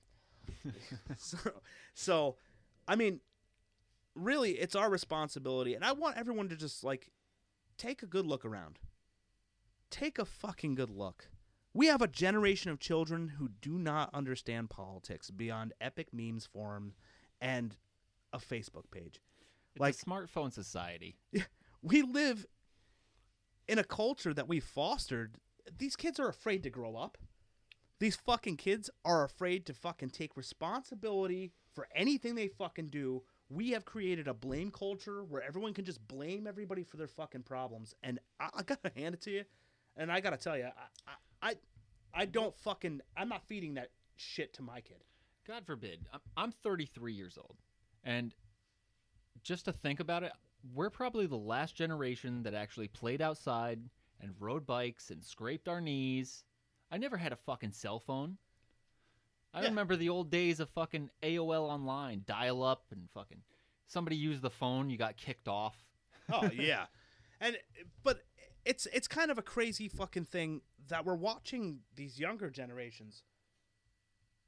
so, 1.17 1.38
so, 1.93 2.38
I 2.89 2.98
mean, 2.98 3.22
really, 4.15 4.60
it's 4.60 4.75
our 4.75 4.89
responsibility, 4.89 5.75
and 5.75 5.86
I 5.86 5.93
want 5.93 6.17
everyone 6.17 6.50
to 6.50 6.58
just 6.58 6.84
like 6.84 7.10
take 7.77 8.03
a 8.03 8.05
good 8.05 8.25
look 8.25 8.43
around. 8.43 8.77
Take 9.89 10.19
a 10.19 10.25
fucking 10.25 10.75
good 10.75 10.89
look. 10.89 11.29
We 11.74 11.88
have 11.88 12.01
a 12.01 12.08
generation 12.08 12.69
of 12.69 12.81
children 12.81 13.29
who 13.38 13.48
do 13.48 13.79
not 13.79 14.13
understand 14.13 14.69
politics 14.69 15.31
beyond 15.31 15.72
epic 15.79 16.10
memes 16.12 16.46
forum 16.46 16.96
and 17.39 17.77
a 18.34 18.39
Facebook 18.39 18.91
page. 18.91 19.22
Like- 19.79 19.95
smartphone 19.95 20.51
society. 20.53 21.17
we 21.81 22.01
live 22.01 22.45
in 23.67 23.79
a 23.79 23.83
culture 23.83 24.33
that 24.33 24.48
we 24.48 24.59
fostered. 24.59 25.36
These 25.77 25.95
kids 25.95 26.19
are 26.19 26.27
afraid 26.27 26.63
to 26.63 26.69
grow 26.69 26.95
up. 26.95 27.17
These 28.00 28.15
fucking 28.15 28.57
kids 28.57 28.89
are 29.03 29.24
afraid 29.24 29.65
to 29.65 29.74
fucking 29.74 30.12
take 30.12 30.38
responsibility 30.38 31.51
for 31.74 31.88
anything 31.93 32.36
they 32.36 32.48
fucking 32.48 32.88
do. 32.89 33.24
We 33.50 33.71
have 33.71 33.83
created 33.86 34.27
a 34.27 34.33
blame 34.33 34.71
culture 34.71 35.24
where 35.24 35.41
everyone 35.41 35.74
can 35.74 35.86
just 35.86 36.07
blame 36.07 36.48
everybody 36.48 36.83
for 36.83 36.98
their 36.98 37.07
fucking 37.07 37.43
problems. 37.43 37.93
And 38.03 38.19
I, 38.39 38.50
I 38.55 38.63
gotta 38.63 38.91
hand 38.95 39.15
it 39.15 39.21
to 39.21 39.31
you. 39.31 39.43
And 39.98 40.12
I 40.12 40.21
gotta 40.21 40.38
tell 40.38 40.57
you, 40.57 40.65
I, 40.65 41.12
I, 41.41 41.50
I, 41.50 41.55
I 42.13 42.25
don't 42.25 42.55
fucking, 42.55 43.01
I'm 43.17 43.29
not 43.29 43.43
feeding 43.48 43.74
that 43.74 43.89
shit 44.15 44.53
to 44.55 44.62
my 44.62 44.81
kid. 44.81 45.03
God 45.45 45.65
forbid. 45.65 46.07
I'm, 46.13 46.19
I'm 46.38 46.51
33 46.51 47.13
years 47.13 47.38
old. 47.38 47.57
And 48.03 48.33
just 49.43 49.65
to 49.65 49.72
think 49.74 50.00
about 50.00 50.24
it, 50.24 50.31
we're 50.74 50.89
probably 50.89 51.25
the 51.25 51.38
last 51.38 51.75
generation 51.75 52.43
that 52.43 52.53
actually 52.53 52.88
played 52.89 53.22
outside 53.22 53.79
and 54.22 54.34
rode 54.39 54.65
bikes 54.65 55.10
and 55.12 55.24
scraped 55.24 55.67
our 55.67 55.79
knees. 55.81 56.43
I 56.91 56.98
never 56.98 57.17
had 57.17 57.31
a 57.31 57.38
fucking 57.38 57.72
cell 57.72 58.00
phone. 58.00 58.38
I 59.53 59.62
Yeah. 59.62 59.69
remember 59.69 59.96
the 59.96 60.10
old 60.10 60.29
days 60.29 60.60
of 60.60 60.69
fucking 60.69 61.10
AOL 61.24 61.63
online, 61.69 62.24
dial 62.25 62.62
up, 62.63 62.86
and 62.91 63.10
fucking 63.13 63.41
somebody 63.88 64.15
used 64.15 64.41
the 64.41 64.50
phone, 64.50 64.89
you 64.89 64.98
got 64.98 65.17
kicked 65.17 65.48
off. 65.48 65.75
oh 66.31 66.50
yeah 66.53 66.86
and 67.41 67.58
but 68.03 68.22
it's 68.65 68.86
it's 68.93 69.08
kind 69.08 69.31
of 69.31 69.38
a 69.38 69.41
crazy 69.41 69.88
fucking 69.88 70.25
thing 70.25 70.62
that 70.89 71.05
we're 71.05 71.15
watching 71.15 71.79
these 71.96 72.19
younger 72.19 72.50
generations 72.51 73.24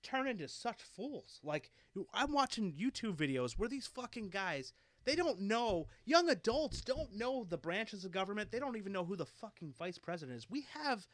turn 0.04 0.28
into 0.28 0.48
such 0.48 0.82
fools. 0.82 1.40
Like 1.44 1.72
I'm 2.14 2.32
watching 2.32 2.74
YouTube 2.74 3.16
videos 3.16 3.54
where 3.54 3.70
these 3.70 3.88
fucking 3.88 4.30
guys 4.30 4.74
they 5.04 5.16
don't 5.16 5.42
know 5.42 5.88
young 6.06 6.30
adults 6.30 6.82
don't 6.82 7.14
know 7.16 7.44
the 7.44 7.58
branches 7.58 8.06
of 8.06 8.12
government. 8.12 8.52
They 8.52 8.60
don't 8.60 8.78
even 8.78 8.92
know 8.92 9.06
who 9.06 9.16
the 9.16 9.26
fucking 9.26 9.74
vice 9.78 9.98
president 9.98 10.38
is. 10.38 10.50
We 10.50 10.68
have 10.74 11.08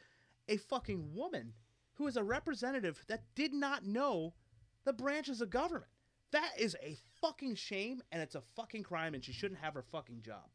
a 0.48 0.56
fucking 0.56 1.14
woman 1.14 1.54
who 1.94 2.06
is 2.06 2.16
a 2.16 2.22
representative 2.22 3.02
that 3.08 3.22
did 3.34 3.52
not 3.52 3.84
know 3.84 4.34
the 4.84 4.92
branches 4.92 5.40
of 5.40 5.50
government. 5.50 5.90
That 6.32 6.52
is 6.58 6.76
a 6.82 6.96
fucking 7.20 7.54
shame 7.54 8.02
and 8.12 8.22
it's 8.22 8.34
a 8.34 8.42
fucking 8.56 8.82
crime 8.82 9.14
and 9.14 9.24
she 9.24 9.32
shouldn't 9.32 9.60
have 9.60 9.74
her 9.74 9.82
fucking 9.82 10.22
job. 10.22 10.48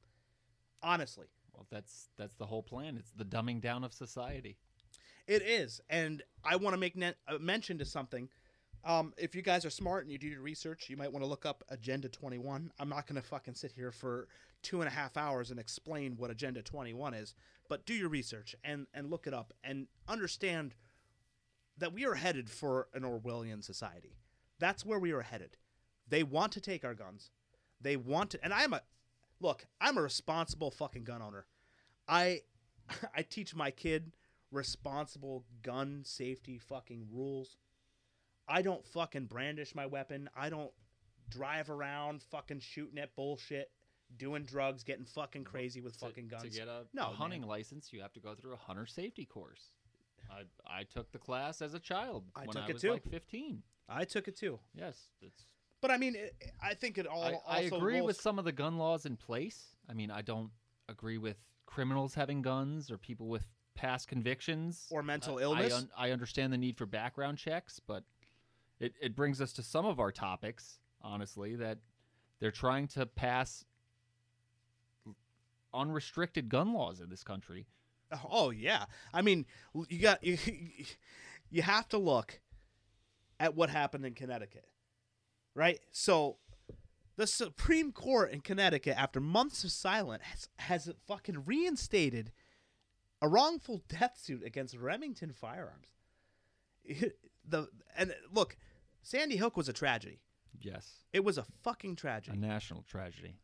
Honestly. 0.81 1.27
Well, 1.53 1.67
that's 1.69 2.09
that's 2.17 2.35
the 2.35 2.45
whole 2.45 2.63
plan. 2.63 2.97
It's 2.97 3.11
the 3.11 3.25
dumbing 3.25 3.61
down 3.61 3.83
of 3.83 3.93
society. 3.93 4.57
It 5.27 5.41
is, 5.41 5.79
and 5.89 6.21
I 6.43 6.57
want 6.57 6.73
to 6.73 6.79
make 6.79 6.95
ne- 6.95 7.13
a 7.27 7.39
mention 7.39 7.77
to 7.77 7.85
something. 7.85 8.29
Um, 8.83 9.13
if 9.17 9.33
you 9.33 9.41
guys 9.41 9.63
are 9.65 9.69
smart 9.69 10.03
and 10.03 10.11
you 10.11 10.17
do 10.17 10.27
your 10.27 10.41
research, 10.41 10.89
you 10.89 10.97
might 10.97 11.11
want 11.13 11.23
to 11.23 11.29
look 11.29 11.45
up 11.45 11.63
Agenda 11.69 12.09
21. 12.09 12.71
I'm 12.77 12.89
not 12.89 13.07
going 13.07 13.21
to 13.21 13.25
fucking 13.25 13.53
sit 13.53 13.71
here 13.71 13.91
for 13.91 14.27
two 14.61 14.81
and 14.81 14.87
a 14.89 14.91
half 14.91 15.15
hours 15.15 15.51
and 15.51 15.59
explain 15.59 16.17
what 16.17 16.29
Agenda 16.29 16.61
21 16.61 17.13
is, 17.13 17.35
but 17.69 17.85
do 17.85 17.93
your 17.93 18.09
research 18.09 18.55
and 18.63 18.87
and 18.93 19.09
look 19.09 19.25
it 19.25 19.33
up 19.33 19.53
and 19.63 19.87
understand 20.07 20.75
that 21.77 21.93
we 21.93 22.05
are 22.05 22.15
headed 22.15 22.49
for 22.49 22.87
an 22.93 23.03
Orwellian 23.03 23.63
society. 23.63 24.17
That's 24.59 24.85
where 24.85 24.99
we 24.99 25.11
are 25.11 25.21
headed. 25.21 25.57
They 26.07 26.23
want 26.23 26.51
to 26.53 26.61
take 26.61 26.83
our 26.83 26.93
guns. 26.93 27.31
They 27.79 27.95
want 27.95 28.31
to, 28.31 28.43
and 28.43 28.53
I'm 28.53 28.73
a 28.73 28.81
look. 29.39 29.65
I'm 29.79 29.97
a 29.97 30.01
responsible 30.01 30.71
fucking 30.71 31.05
gun 31.05 31.21
owner. 31.21 31.45
I 32.07 32.41
I 33.15 33.21
teach 33.21 33.55
my 33.55 33.71
kid 33.71 34.11
responsible 34.53 35.43
gun 35.61 36.01
safety 36.05 36.57
fucking 36.57 37.07
rules. 37.11 37.57
I 38.47 38.61
don't 38.61 38.85
fucking 38.85 39.25
brandish 39.25 39.73
my 39.75 39.85
weapon. 39.85 40.29
I 40.35 40.49
don't 40.49 40.71
drive 41.29 41.69
around 41.69 42.21
fucking 42.23 42.59
shooting 42.59 42.99
at 42.99 43.15
bullshit, 43.15 43.71
doing 44.17 44.43
drugs, 44.43 44.83
getting 44.83 45.05
fucking 45.05 45.43
crazy 45.45 45.81
with 45.81 45.97
To- 45.99 46.05
fucking 46.05 46.27
guns. 46.27 46.43
To 46.43 46.49
get 46.49 46.67
a, 46.67 46.83
No, 46.93 47.03
a 47.03 47.05
hunting 47.15 47.41
man. 47.41 47.49
license, 47.49 47.91
you 47.91 48.01
have 48.01 48.13
to 48.13 48.19
go 48.19 48.35
through 48.35 48.53
a 48.53 48.57
hunter 48.57 48.85
safety 48.85 49.25
course. 49.25 49.69
I 50.29 50.43
I 50.65 50.83
took 50.83 51.11
the 51.11 51.19
class 51.19 51.61
as 51.61 51.73
a 51.73 51.79
child 51.79 52.23
I 52.35 52.41
when 52.41 52.49
took 52.53 52.63
I 52.63 52.67
it 52.69 52.73
was 52.73 52.81
too. 52.81 52.91
like 52.91 53.03
15. 53.09 53.61
I 53.89 54.05
took 54.05 54.27
it 54.29 54.37
too, 54.37 54.59
Yes, 54.73 55.09
it's 55.21 55.45
but 55.81 55.91
I 55.91 55.97
mean, 55.97 56.15
it, 56.15 56.33
I 56.61 56.73
think 56.75 56.97
it 56.97 57.05
all. 57.05 57.23
I, 57.23 57.39
I 57.45 57.59
agree 57.63 57.95
rolls- 57.95 58.07
with 58.07 58.21
some 58.21 58.39
of 58.39 58.45
the 58.45 58.53
gun 58.53 58.77
laws 58.77 59.05
in 59.05 59.17
place. 59.17 59.75
I 59.89 59.93
mean, 59.93 60.09
I 60.11 60.21
don't 60.21 60.49
agree 60.87 61.17
with 61.17 61.35
criminals 61.65 62.13
having 62.15 62.41
guns 62.41 62.89
or 62.89 62.97
people 62.97 63.27
with 63.27 63.45
past 63.75 64.07
convictions 64.07 64.87
or 64.91 65.03
mental 65.03 65.37
illness. 65.37 65.73
I, 65.73 65.77
un- 65.77 65.89
I 65.97 66.11
understand 66.11 66.53
the 66.53 66.57
need 66.57 66.77
for 66.77 66.85
background 66.85 67.37
checks, 67.37 67.79
but 67.85 68.03
it, 68.79 68.93
it 69.01 69.15
brings 69.15 69.41
us 69.41 69.53
to 69.53 69.63
some 69.63 69.85
of 69.85 69.99
our 69.99 70.11
topics, 70.11 70.79
honestly, 71.01 71.55
that 71.55 71.79
they're 72.39 72.51
trying 72.51 72.87
to 72.89 73.05
pass 73.05 73.65
unrestricted 75.73 76.49
gun 76.49 76.73
laws 76.73 76.99
in 76.99 77.09
this 77.09 77.23
country. 77.23 77.65
Oh, 78.11 78.19
oh 78.29 78.49
yeah, 78.51 78.85
I 79.13 79.21
mean, 79.21 79.45
you 79.87 79.99
got 79.99 80.23
you. 80.23 80.37
You 81.49 81.61
have 81.61 81.87
to 81.89 81.99
look 81.99 82.39
at 83.39 83.55
what 83.55 83.69
happened 83.69 84.05
in 84.05 84.13
Connecticut, 84.13 84.65
right? 85.53 85.79
So, 85.91 86.37
the 87.15 87.27
Supreme 87.27 87.91
Court 87.91 88.31
in 88.31 88.41
Connecticut, 88.41 88.97
after 88.97 89.19
months 89.19 89.63
of 89.63 89.71
silence, 89.71 90.23
has, 90.23 90.47
has 90.57 90.93
fucking 91.07 91.45
reinstated 91.45 92.31
a 93.23 93.27
wrongful 93.27 93.81
death 93.87 94.19
suit 94.21 94.43
against 94.45 94.75
Remington 94.77 95.31
Firearms. 95.31 95.87
the 97.47 97.69
and 97.97 98.13
look, 98.31 98.57
Sandy 99.01 99.37
Hook 99.37 99.57
was 99.57 99.69
a 99.69 99.73
tragedy. 99.73 100.19
Yes, 100.59 101.03
It 101.11 101.23
was 101.23 101.37
a 101.37 101.45
fucking 101.63 101.95
tragedy. 101.95 102.37
a 102.37 102.39
national 102.39 102.83
tragedy. 102.83 103.37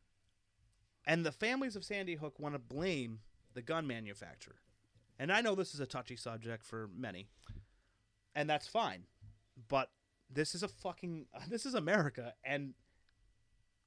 And 1.06 1.26
the 1.26 1.32
families 1.32 1.76
of 1.76 1.84
Sandy 1.84 2.16
Hook 2.16 2.40
want 2.40 2.54
to 2.54 2.60
blame 2.60 3.22
the 3.56 3.62
gun 3.62 3.88
manufacturer. 3.88 4.58
And 5.18 5.32
I 5.32 5.42
know 5.42 5.56
this 5.56 5.74
is 5.74 5.80
a 5.80 5.88
touchy 5.88 6.16
subject 6.16 6.64
for 6.64 6.90
many. 6.96 7.28
And 8.36 8.50
that's 8.50 8.68
fine. 8.68 9.06
But 9.68 9.90
this 10.30 10.54
is 10.54 10.62
a 10.62 10.68
fucking 10.68 11.26
this 11.50 11.66
is 11.66 11.74
America 11.74 12.34
and 12.44 12.74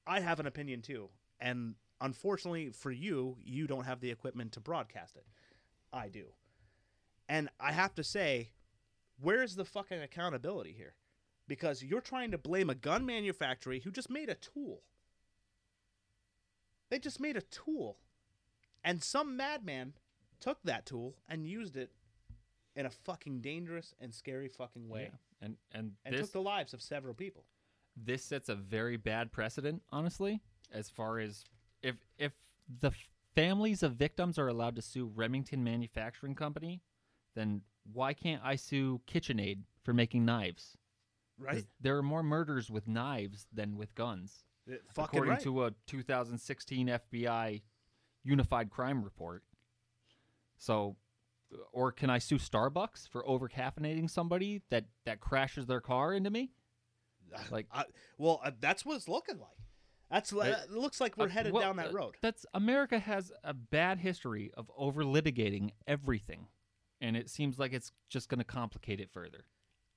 I 0.05 0.19
have 0.19 0.39
an 0.39 0.47
opinion 0.47 0.81
too. 0.81 1.09
And 1.39 1.75
unfortunately 2.01 2.71
for 2.71 2.91
you, 2.91 3.37
you 3.43 3.67
don't 3.67 3.85
have 3.85 4.01
the 4.01 4.11
equipment 4.11 4.51
to 4.53 4.59
broadcast 4.59 5.15
it. 5.15 5.25
I 5.93 6.09
do. 6.09 6.25
And 7.29 7.49
I 7.59 7.71
have 7.71 7.95
to 7.95 8.03
say, 8.03 8.49
where's 9.21 9.55
the 9.55 9.63
fucking 9.65 10.01
accountability 10.01 10.73
here? 10.73 10.95
Because 11.47 11.83
you're 11.83 12.01
trying 12.01 12.31
to 12.31 12.37
blame 12.37 12.69
a 12.69 12.75
gun 12.75 13.05
manufacturer 13.05 13.75
who 13.83 13.91
just 13.91 14.09
made 14.09 14.29
a 14.29 14.35
tool. 14.35 14.81
They 16.89 16.99
just 16.99 17.19
made 17.19 17.37
a 17.37 17.41
tool. 17.41 17.97
And 18.83 19.01
some 19.03 19.37
madman 19.37 19.93
took 20.39 20.61
that 20.63 20.85
tool 20.85 21.15
and 21.27 21.47
used 21.47 21.77
it 21.77 21.91
in 22.75 22.85
a 22.85 22.89
fucking 22.89 23.41
dangerous 23.41 23.93
and 23.99 24.13
scary 24.13 24.47
fucking 24.49 24.89
way. 24.89 25.09
Yeah. 25.11 25.45
And 25.45 25.57
and, 25.71 25.91
And 26.05 26.13
this 26.15 26.21
took 26.21 26.31
the 26.33 26.41
lives 26.41 26.73
of 26.73 26.81
several 26.81 27.13
people. 27.13 27.45
this 27.95 28.23
sets 28.23 28.49
a 28.49 28.55
very 28.55 28.97
bad 28.97 29.31
precedent, 29.31 29.81
honestly, 29.91 30.41
as 30.71 30.89
far 30.89 31.19
as 31.19 31.45
if 31.81 31.95
if 32.17 32.33
the 32.79 32.91
families 33.35 33.83
of 33.83 33.93
victims 33.93 34.37
are 34.37 34.47
allowed 34.47 34.75
to 34.75 34.81
sue 34.81 35.11
Remington 35.13 35.63
Manufacturing 35.63 36.35
Company, 36.35 36.81
then 37.35 37.61
why 37.91 38.13
can't 38.13 38.41
I 38.43 38.55
sue 38.55 39.01
KitchenAid 39.07 39.59
for 39.83 39.93
making 39.93 40.25
knives? 40.25 40.77
Right? 41.37 41.65
There 41.81 41.97
are 41.97 42.03
more 42.03 42.23
murders 42.23 42.69
with 42.69 42.87
knives 42.87 43.47
than 43.51 43.75
with 43.75 43.95
guns, 43.95 44.43
It- 44.67 44.83
according 44.97 45.31
right. 45.33 45.41
to 45.41 45.65
a 45.65 45.71
2016 45.87 46.87
FBI 46.89 47.61
Unified 48.23 48.69
Crime 48.69 49.03
Report. 49.03 49.43
So, 50.57 50.95
or 51.71 51.91
can 51.91 52.09
I 52.09 52.19
sue 52.19 52.37
Starbucks 52.37 53.09
for 53.09 53.27
over 53.27 53.49
caffeinating 53.49 54.09
somebody 54.09 54.61
that 54.69 54.85
that 55.05 55.19
crashes 55.19 55.65
their 55.65 55.81
car 55.81 56.13
into 56.13 56.29
me? 56.29 56.51
Like 57.51 57.65
I, 57.71 57.85
well, 58.19 58.39
uh, 58.43 58.51
that's 58.59 58.85
what 58.85 58.95
it's 58.95 59.07
looking 59.07 59.39
like. 59.39 59.57
That's 60.09 60.31
it 60.31 60.71
looks 60.71 61.01
like 61.01 61.17
we're 61.17 61.25
Uh, 61.25 61.29
headed 61.29 61.53
well, 61.53 61.63
down 61.63 61.77
that 61.77 61.89
uh, 61.89 61.93
road. 61.93 62.17
That's 62.21 62.45
America 62.53 62.99
has 62.99 63.31
a 63.43 63.53
bad 63.53 63.99
history 63.99 64.51
of 64.55 64.69
over 64.77 65.03
litigating 65.03 65.71
everything, 65.87 66.47
and 67.01 67.17
it 67.17 67.29
seems 67.29 67.57
like 67.57 67.73
it's 67.73 67.91
just 68.09 68.29
going 68.29 68.39
to 68.39 68.45
complicate 68.45 68.99
it 68.99 69.09
further. 69.11 69.45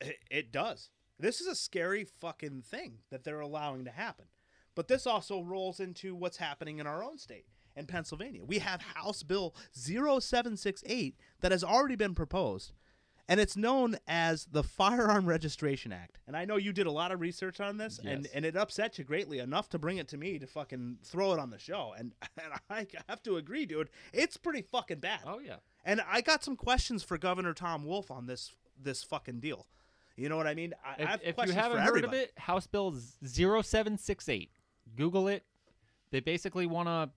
It, 0.00 0.16
it 0.30 0.52
does. 0.52 0.90
This 1.18 1.40
is 1.40 1.46
a 1.46 1.54
scary 1.54 2.04
fucking 2.04 2.62
thing 2.62 2.98
that 3.10 3.24
they're 3.24 3.40
allowing 3.40 3.84
to 3.84 3.90
happen. 3.90 4.26
But 4.74 4.88
this 4.88 5.06
also 5.06 5.40
rolls 5.42 5.80
into 5.80 6.14
what's 6.14 6.36
happening 6.36 6.78
in 6.78 6.86
our 6.86 7.02
own 7.02 7.16
state, 7.16 7.46
in 7.74 7.86
Pennsylvania. 7.86 8.44
We 8.44 8.58
have 8.58 8.82
House 8.82 9.22
Bill 9.22 9.54
0768 9.72 11.16
that 11.40 11.52
has 11.52 11.64
already 11.64 11.96
been 11.96 12.14
proposed, 12.14 12.72
and 13.28 13.40
it's 13.40 13.56
known 13.56 13.96
as 14.06 14.46
the 14.50 14.62
Firearm 14.62 15.26
Registration 15.26 15.92
Act. 15.92 16.18
And 16.26 16.36
I 16.36 16.44
know 16.44 16.56
you 16.56 16.72
did 16.72 16.86
a 16.86 16.90
lot 16.92 17.10
of 17.12 17.20
research 17.20 17.60
on 17.60 17.76
this, 17.76 17.98
and, 17.98 18.24
Yes. 18.24 18.32
and 18.34 18.44
it 18.44 18.56
upset 18.56 18.98
you 18.98 19.04
greatly 19.04 19.38
enough 19.38 19.68
to 19.70 19.78
bring 19.78 19.96
it 19.98 20.08
to 20.08 20.16
me 20.16 20.38
to 20.38 20.46
fucking 20.46 20.98
throw 21.04 21.32
it 21.32 21.38
on 21.38 21.50
the 21.50 21.58
show. 21.58 21.94
And, 21.98 22.12
and 22.42 22.52
I 22.70 22.86
have 23.08 23.22
to 23.24 23.36
agree, 23.36 23.66
dude, 23.66 23.90
it's 24.12 24.36
pretty 24.36 24.62
fucking 24.62 25.00
bad. 25.00 25.20
Oh 25.26 25.38
yeah, 25.40 25.56
And 25.84 26.00
I 26.08 26.20
got 26.20 26.44
some 26.44 26.56
questions 26.56 27.02
for 27.02 27.18
Governor 27.18 27.52
Tom 27.54 27.84
Wolf 27.84 28.10
on 28.10 28.26
this 28.26 28.52
this 28.80 29.02
fucking 29.02 29.40
deal. 29.40 29.66
You 30.16 30.28
know 30.28 30.36
what 30.36 30.46
I 30.46 30.54
mean? 30.54 30.74
I, 30.84 30.88
I 30.90 30.94
if, 31.02 31.08
have 31.08 31.20
if 31.22 31.36
you 31.46 31.52
haven't 31.52 31.78
for 31.78 31.82
heard 31.82 31.88
everybody. 31.88 32.18
of 32.18 32.22
it, 32.24 32.32
House 32.38 32.66
Bill 32.66 32.94
0768. 33.24 34.50
Google 34.96 35.28
it. 35.28 35.44
They 36.10 36.20
basically 36.20 36.66
want 36.66 36.88
to 36.88 37.10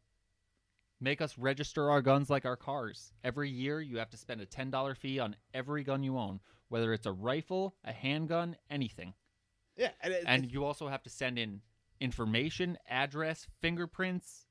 make 1.02 1.22
us 1.22 1.38
register 1.38 1.90
our 1.90 2.02
guns 2.02 2.30
like 2.30 2.46
our 2.46 2.56
cars. 2.58 3.14
Every 3.24 3.50
year, 3.50 3.80
you 3.82 3.98
have 3.98 4.10
to 4.12 4.18
spend 4.18 4.42
a 4.42 4.46
ten 4.46 4.70
dollar 4.70 4.96
fee 4.96 5.20
on 5.20 5.36
every 5.54 5.84
gun 5.84 6.04
you 6.04 6.18
own, 6.18 6.40
whether 6.70 6.94
it's 6.94 7.06
a 7.06 7.12
rifle, 7.12 7.76
a 7.84 7.92
handgun, 7.92 8.56
anything. 8.70 9.14
yeah, 9.78 9.92
and, 10.02 10.14
it- 10.14 10.24
and 10.28 10.52
you 10.52 10.66
also 10.66 10.88
have 10.88 11.04
to 11.04 11.10
send 11.10 11.38
in 11.40 11.62
information, 12.00 12.78
address, 12.90 13.48
fingerprints. 13.62 14.46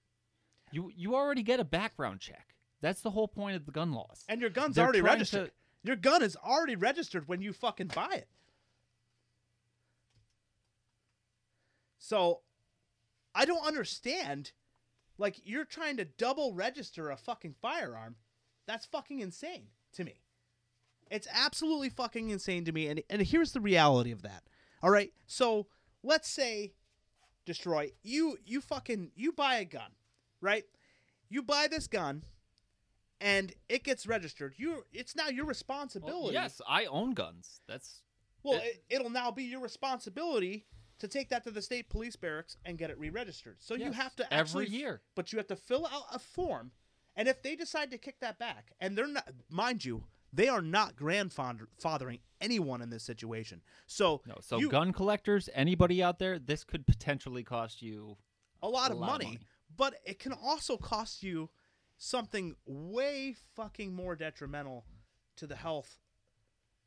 You 0.72 0.90
you 0.94 1.14
already 1.14 1.42
get 1.42 1.60
a 1.60 1.64
background 1.64 2.20
check. 2.20 2.54
That's 2.80 3.00
the 3.00 3.10
whole 3.10 3.28
point 3.28 3.56
of 3.56 3.66
the 3.66 3.72
gun 3.72 3.92
laws. 3.92 4.24
and 4.28 4.40
your 4.40 4.50
gun's 4.50 4.76
they're 4.76 4.84
already 4.84 5.00
registered. 5.00 5.48
to- 5.48 5.52
Your 5.82 5.96
gun 5.96 6.22
is 6.22 6.36
already 6.36 6.76
registered 6.76 7.26
when 7.28 7.40
you 7.42 7.52
fucking 7.52 7.88
buy 7.88 8.12
it. 8.14 8.28
So, 11.98 12.40
I 13.34 13.44
don't 13.44 13.66
understand. 13.66 14.52
Like 15.18 15.40
you're 15.44 15.64
trying 15.64 15.96
to 15.98 16.04
double 16.04 16.54
register 16.54 17.10
a 17.10 17.16
fucking 17.16 17.54
firearm. 17.60 18.16
That's 18.66 18.86
fucking 18.86 19.20
insane 19.20 19.68
to 19.94 20.04
me. 20.04 20.20
It's 21.10 21.26
absolutely 21.32 21.88
fucking 21.88 22.30
insane 22.30 22.64
to 22.66 22.72
me. 22.72 22.86
And 22.88 23.02
and 23.10 23.22
here's 23.22 23.52
the 23.52 23.60
reality 23.60 24.12
of 24.12 24.22
that. 24.22 24.44
All 24.82 24.90
right. 24.90 25.12
So 25.26 25.66
let's 26.02 26.28
say, 26.28 26.74
destroy 27.44 27.92
you. 28.02 28.38
You 28.44 28.60
fucking 28.60 29.10
you 29.16 29.32
buy 29.32 29.56
a 29.56 29.64
gun, 29.64 29.90
right? 30.40 30.64
You 31.30 31.42
buy 31.42 31.66
this 31.68 31.86
gun, 31.88 32.24
and 33.20 33.52
it 33.68 33.84
gets 33.84 34.06
registered. 34.06 34.54
You 34.56 34.84
it's 34.92 35.16
now 35.16 35.28
your 35.28 35.44
Well, 35.44 35.48
responsibility. 35.50 36.34
yes, 36.34 36.60
I 36.68 36.84
own 36.86 37.12
guns. 37.12 37.60
That's 37.66 38.02
Well, 38.44 38.60
It- 38.62 38.84
it'll 38.88 39.10
now 39.10 39.30
be 39.32 39.44
your 39.44 39.60
responsibility 39.60 40.66
to 40.98 41.08
take 41.08 41.28
that 41.30 41.44
to 41.44 41.50
the 41.50 41.62
state 41.62 41.88
police 41.88 42.16
barracks 42.16 42.56
and 42.64 42.78
get 42.78 42.90
it 42.90 42.98
re-registered. 42.98 43.56
So 43.60 43.74
you 43.74 43.92
have 43.92 44.16
to 44.16 44.32
every 44.32 44.68
year. 44.68 45.00
but 45.14 45.32
you 45.32 45.38
have 45.38 45.46
to 45.48 45.56
fill 45.56 45.86
out 45.86 46.04
a 46.12 46.18
form. 46.18 46.72
And 47.16 47.26
if 47.28 47.42
they 47.42 47.56
decide 47.56 47.90
to 47.90 47.98
kick 47.98 48.20
that 48.20 48.38
back, 48.38 48.72
and 48.80 48.96
they're 48.96 49.08
not, 49.08 49.28
mind 49.50 49.84
you, 49.84 50.04
they 50.32 50.48
are 50.48 50.62
not 50.62 50.94
grandfathering 50.94 52.20
anyone 52.40 52.80
in 52.82 52.90
this 52.90 53.02
situation. 53.02 53.62
So 53.86 54.22
No, 54.26 54.36
so 54.40 54.58
you, 54.58 54.68
gun 54.68 54.92
collectors, 54.92 55.48
anybody 55.54 56.02
out 56.02 56.18
there, 56.18 56.38
this 56.38 56.62
could 56.64 56.86
potentially 56.86 57.42
cost 57.42 57.82
you. 57.82 58.16
a 58.62 58.68
lot, 58.68 58.90
a 58.90 58.94
of, 58.94 59.00
lot 59.00 59.06
of 59.06 59.12
money, 59.12 59.24
money. 59.26 59.38
but 59.76 59.94
it 60.04 60.18
can 60.18 60.32
also 60.32 60.76
cost 60.76 61.22
you 61.22 61.50
something 61.96 62.54
way 62.66 63.34
fucking 63.56 63.92
more 63.94 64.14
detrimental 64.14 64.84
to 65.36 65.46
the 65.46 65.56
health 65.56 65.98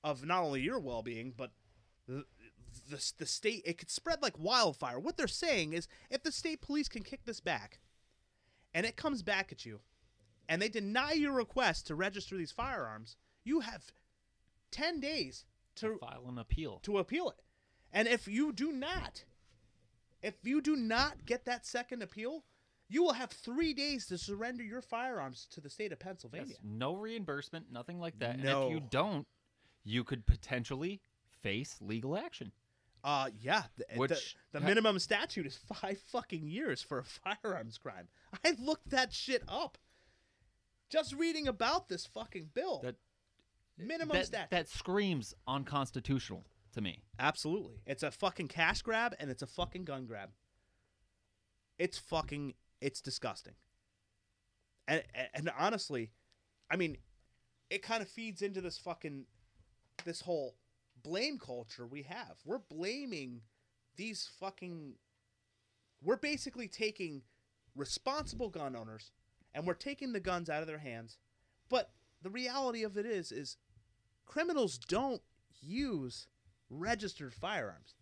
of 0.04 0.24
not 0.26 0.44
only 0.44 0.62
your 0.62 0.80
well-being 0.80 1.34
but 1.36 1.52
the, 2.92 3.14
the, 3.18 3.26
state 3.26 3.64
it 3.66 3.78
could 3.78 3.90
spread 3.90 4.22
like 4.22 4.38
wildfire 4.38 5.00
what 5.00 5.18
they're 5.18 5.28
saying 5.28 5.74
is 5.74 5.88
if 6.10 6.22
the 6.24 6.32
state 6.32 6.62
police 6.62 6.88
can 6.88 7.04
kick 7.04 7.26
this 7.26 7.40
back 7.40 7.80
and 8.74 8.86
it 8.86 8.96
comes 8.96 9.24
back 9.24 9.52
at 9.52 9.66
you 9.66 9.80
and 10.48 10.62
they 10.62 10.70
deny 10.70 11.14
your 11.14 11.34
request 11.34 11.88
to 11.88 11.96
register 11.96 12.38
these 12.38 12.52
firearms 12.52 13.16
you 13.44 13.62
have 13.62 13.92
10 14.72 15.00
days 15.00 15.46
to 15.76 15.98
file 15.98 16.26
an 16.28 16.38
appeal. 16.38 16.80
to 16.84 16.98
appeal 16.98 17.30
it. 17.30 17.42
And 17.92 18.08
if 18.08 18.28
you 18.28 18.52
do 18.54 18.72
not, 18.72 19.24
if 20.22 20.36
you 20.44 20.62
do 20.62 20.76
not 20.76 21.26
get 21.26 21.46
that 21.46 21.66
second 21.66 22.02
appeal, 22.02 22.44
you 22.88 23.04
will 23.04 23.14
have 23.14 23.32
three 23.32 23.74
days 23.74 24.06
to 24.08 24.18
surrender 24.18 24.64
your 24.64 24.82
firearms 24.82 25.48
to 25.52 25.62
the 25.62 25.70
state 25.70 25.92
of 25.92 25.98
Yes, 26.00 26.06
Pennsylvania. 26.06 26.56
no 26.64 26.96
reimbursement, 26.96 27.72
nothing 27.72 28.00
like 28.00 28.20
that. 28.20 28.36
And 28.36 28.44
No. 28.44 28.68
if 28.68 28.72
you 28.74 28.80
don't, 28.80 29.28
you 29.84 30.04
could 30.04 30.26
potentially 30.26 31.02
face 31.42 31.78
legal 31.82 32.18
action. 32.18 32.52
Uh, 33.04 33.30
yeah. 33.40 33.64
The, 33.78 33.86
the- 33.94 34.00
Which 34.00 34.36
the, 34.52 34.60
ha- 34.60 34.66
minimum 34.68 35.00
statute 35.00 35.46
is 35.46 35.58
five 35.82 36.00
fucking 36.12 36.48
years 36.48 36.82
for 36.82 37.00
a 37.00 37.04
firearms 37.42 37.78
crime. 37.78 38.08
I 38.46 38.56
looked 38.60 38.90
that 38.92 39.14
shit 39.14 39.44
up. 39.48 39.78
Just 40.90 41.14
reading 41.14 41.48
about 41.48 41.88
this 41.88 42.06
fucking 42.06 42.50
bill. 42.54 42.82
That 42.84 42.96
minimum 43.78 44.16
that, 44.18 44.26
statute. 44.26 44.50
that 44.52 44.68
screams 44.68 45.34
unconstitutional 45.48 46.44
to 46.74 46.82
me. 46.82 47.04
Absolutely. 47.18 47.82
It's 47.86 48.04
a 48.04 48.12
fucking 48.12 48.50
cash 48.50 48.82
grab 48.82 49.16
and 49.20 49.30
it's 49.30 49.42
a 49.42 49.48
fucking 49.48 49.86
gun 49.86 50.06
grab. 50.06 50.30
It's 51.80 51.98
fucking 51.98 52.54
it's 52.82 53.02
disgusting. 53.02 53.54
And 54.88 55.04
and, 55.14 55.28
and 55.34 55.52
honestly, 55.58 56.12
I 56.70 56.76
mean, 56.76 56.98
it 57.70 57.82
kind 57.82 58.02
of 58.02 58.10
feeds 58.10 58.42
into 58.42 58.62
this 58.62 58.78
fucking 58.78 59.26
this 60.04 60.22
whole 60.22 60.56
blame 61.04 61.38
culture 61.38 61.86
we 61.88 62.04
have. 62.04 62.38
We're 62.46 62.60
blaming 62.60 63.42
these 63.96 64.30
fucking 64.40 64.94
we're 66.04 66.16
basically 66.18 66.68
taking 66.68 67.22
responsible 67.76 68.50
gun 68.50 68.76
owners 68.76 69.12
and 69.54 69.66
we're 69.68 69.74
taking 69.74 70.14
the 70.14 70.20
guns 70.20 70.50
out 70.50 70.62
of 70.62 70.68
their 70.68 70.80
hands. 70.80 71.18
But 71.70 71.92
the 72.22 72.30
reality 72.30 72.84
of 72.84 72.98
it 72.98 73.06
is 73.06 73.32
is 73.32 73.58
criminals 74.26 74.78
don't 74.78 75.22
use 75.62 76.28
registered 76.70 77.34
firearms. 77.34 77.96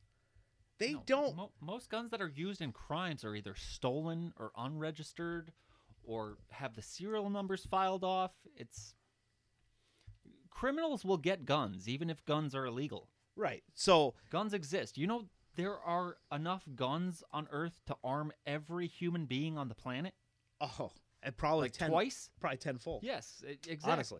They 0.77 0.93
No, 0.93 1.03
don't 1.05 1.35
mo- 1.35 1.51
most 1.59 1.89
guns 1.89 2.11
that 2.11 2.21
are 2.21 2.29
used 2.29 2.61
in 2.61 2.71
crimes 2.71 3.23
are 3.25 3.35
either 3.35 3.55
stolen 3.55 4.33
or 4.37 4.51
unregistered, 4.57 5.51
or 6.03 6.37
have 6.51 6.75
the 6.75 6.81
serial 6.81 7.29
numbers 7.29 7.65
filed 7.65 8.03
off. 8.05 8.31
It's 8.55 8.93
criminals 10.49 11.03
will 11.05 11.17
get 11.17 11.45
guns 11.45 11.87
even 11.87 12.09
if 12.09 12.23
guns 12.25 12.53
are 12.55 12.65
illegal. 12.65 13.09
right. 13.35 13.63
So 13.73 14.15
Guns 14.29 14.53
exist. 14.53 14.97
You 14.97 15.07
know 15.07 15.25
there 15.55 15.77
are 15.79 16.17
enough 16.31 16.63
guns 16.75 17.23
on 17.33 17.47
Earth 17.51 17.81
to 17.87 17.95
arm 18.03 18.31
every 18.45 18.87
human 18.87 19.25
being 19.25 19.57
on 19.57 19.67
the 19.67 19.75
planet. 19.75 20.13
oh, 20.61 20.91
and 21.21 21.35
probably 21.35 21.65
Like 21.65 21.73
ten 21.73 21.89
twice. 21.89 22.29
probably 22.39 22.57
tenfold. 22.57 23.03
Yes, 23.03 23.43
exactly. 23.67 23.91
honestly, 23.91 24.19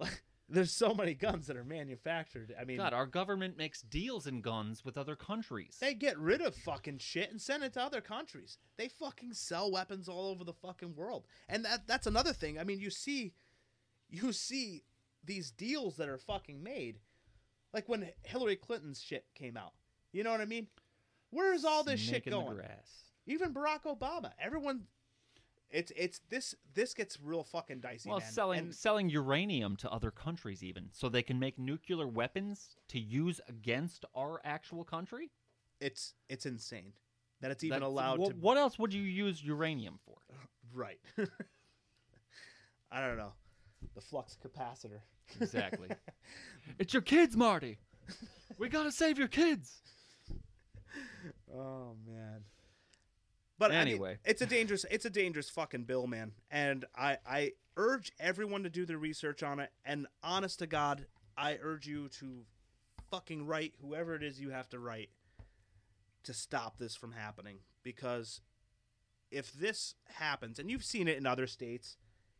there's 0.48 0.72
so 0.72 0.92
many 0.92 1.14
guns 1.14 1.46
that 1.46 1.56
are 1.56 1.64
manufactured. 1.64 2.52
I 2.60 2.64
mean, 2.64 2.78
God, 2.78 2.92
our 2.92 3.06
government 3.06 3.56
makes 3.56 3.82
deals 3.82 4.26
in 4.26 4.40
guns 4.40 4.84
with 4.84 4.98
other 4.98 5.14
countries. 5.16 5.76
they 5.80 5.94
get 5.94 6.18
rid 6.18 6.40
of 6.40 6.54
fucking 6.56 6.98
shit 6.98 7.30
and 7.30 7.40
send 7.40 7.62
it 7.62 7.72
to 7.74 7.82
other 7.82 8.00
countries. 8.00 8.58
They 8.76 8.88
fucking 8.88 9.32
sell 9.34 9.70
weapons 9.70 10.08
all 10.08 10.26
over 10.28 10.42
the 10.44 10.52
fucking 10.54 10.96
world, 10.96 11.24
and 11.48 11.64
that 11.64 11.86
that's 11.86 12.06
another 12.08 12.32
thing. 12.32 12.58
I 12.58 12.64
mean, 12.64 12.80
you 12.80 12.90
see, 12.90 13.32
you 14.10 14.32
see 14.32 14.82
these 15.24 15.50
deals 15.50 15.96
that 15.96 16.08
are 16.08 16.18
fucking 16.18 16.62
made, 16.62 16.98
like 17.72 17.88
when 17.88 18.08
Hillary 18.22 18.56
Clinton's 18.56 19.02
shit 19.02 19.24
came 19.34 19.56
out. 19.56 19.72
You 20.12 20.22
know 20.24 20.30
what 20.30 20.40
I 20.40 20.44
mean? 20.46 20.68
Where's 21.30 21.64
all 21.64 21.82
this 21.82 22.00
Snake 22.00 22.24
shit 22.24 22.32
going? 22.32 22.60
Even 23.26 23.52
Barack 23.52 23.82
Obama, 23.84 24.32
everyone. 24.38 24.82
It's 25.70 25.90
it's 25.96 26.20
this 26.28 26.54
this 26.74 26.94
gets 26.94 27.18
real 27.20 27.42
fucking 27.42 27.80
dicey. 27.80 28.08
Well, 28.08 28.20
man. 28.20 28.30
selling 28.30 28.58
And- 28.60 28.74
selling 28.74 29.08
uranium 29.10 29.74
to 29.78 29.90
other 29.90 30.12
countries, 30.12 30.62
even 30.62 30.90
so 30.92 31.08
they 31.08 31.22
can 31.22 31.40
make 31.40 31.58
nuclear 31.58 32.06
weapons 32.06 32.76
to 32.88 33.00
use 33.00 33.40
against 33.48 34.04
our 34.14 34.40
actual 34.44 34.84
country. 34.84 35.30
it's 35.80 36.14
it's 36.28 36.46
insane 36.46 36.92
that 37.40 37.50
it's 37.50 37.64
even 37.64 37.76
That's- 37.80 37.88
allowed 37.90 38.18
wha- 38.20 38.28
to. 38.28 38.34
What 38.36 38.56
else 38.56 38.78
would 38.78 38.94
you 38.94 39.02
use 39.02 39.42
uranium 39.42 39.98
for? 40.04 40.18
Right. 40.72 40.98
I 42.90 43.00
don't 43.00 43.16
know. 43.16 43.32
The 43.94 44.00
flux 44.00 44.36
capacitor. 44.44 45.00
Exactly. 45.40 45.88
it's 46.78 46.92
your 46.92 47.02
kids, 47.02 47.36
Marty. 47.36 47.78
We 48.58 48.68
gotta 48.68 48.92
save 48.92 49.18
your 49.18 49.28
kids. 49.28 49.80
Oh 51.52 51.94
man. 52.06 52.44
But 53.58 53.70
I 53.70 53.74
mean, 53.74 53.80
Anyway. 53.82 54.18
it's 54.24 54.42
a 54.42 54.46
dangerous 54.46 54.84
it's 54.90 55.04
a 55.04 55.10
dangerous 55.10 55.48
fucking 55.50 55.84
bill, 55.84 56.06
man. 56.06 56.32
And 56.50 56.84
I 56.96 57.18
I 57.26 57.52
urge 57.76 58.12
everyone 58.20 58.62
to 58.64 58.70
do 58.70 58.84
their 58.86 58.98
research 58.98 59.42
on 59.42 59.60
it. 59.60 59.70
And 59.84 60.06
honest 60.22 60.58
to 60.60 60.66
God, 60.66 61.06
I 61.36 61.58
urge 61.62 61.86
you 61.86 62.08
to 62.20 62.44
fucking 63.10 63.46
write 63.46 63.74
whoever 63.80 64.14
it 64.14 64.22
is 64.22 64.40
you 64.40 64.50
have 64.50 64.68
to 64.70 64.78
write 64.78 65.10
to 66.24 66.32
stop 66.32 66.78
this 66.78 66.94
from 66.96 67.12
happening. 67.12 67.58
Because 67.82 68.40
if 69.30 69.52
this 69.52 69.94
happens, 70.14 70.58
and 70.58 70.70
you've 70.70 70.84
seen 70.84 71.08
it 71.08 71.16
in 71.18 71.26
other 71.26 71.46
states, 71.46 71.96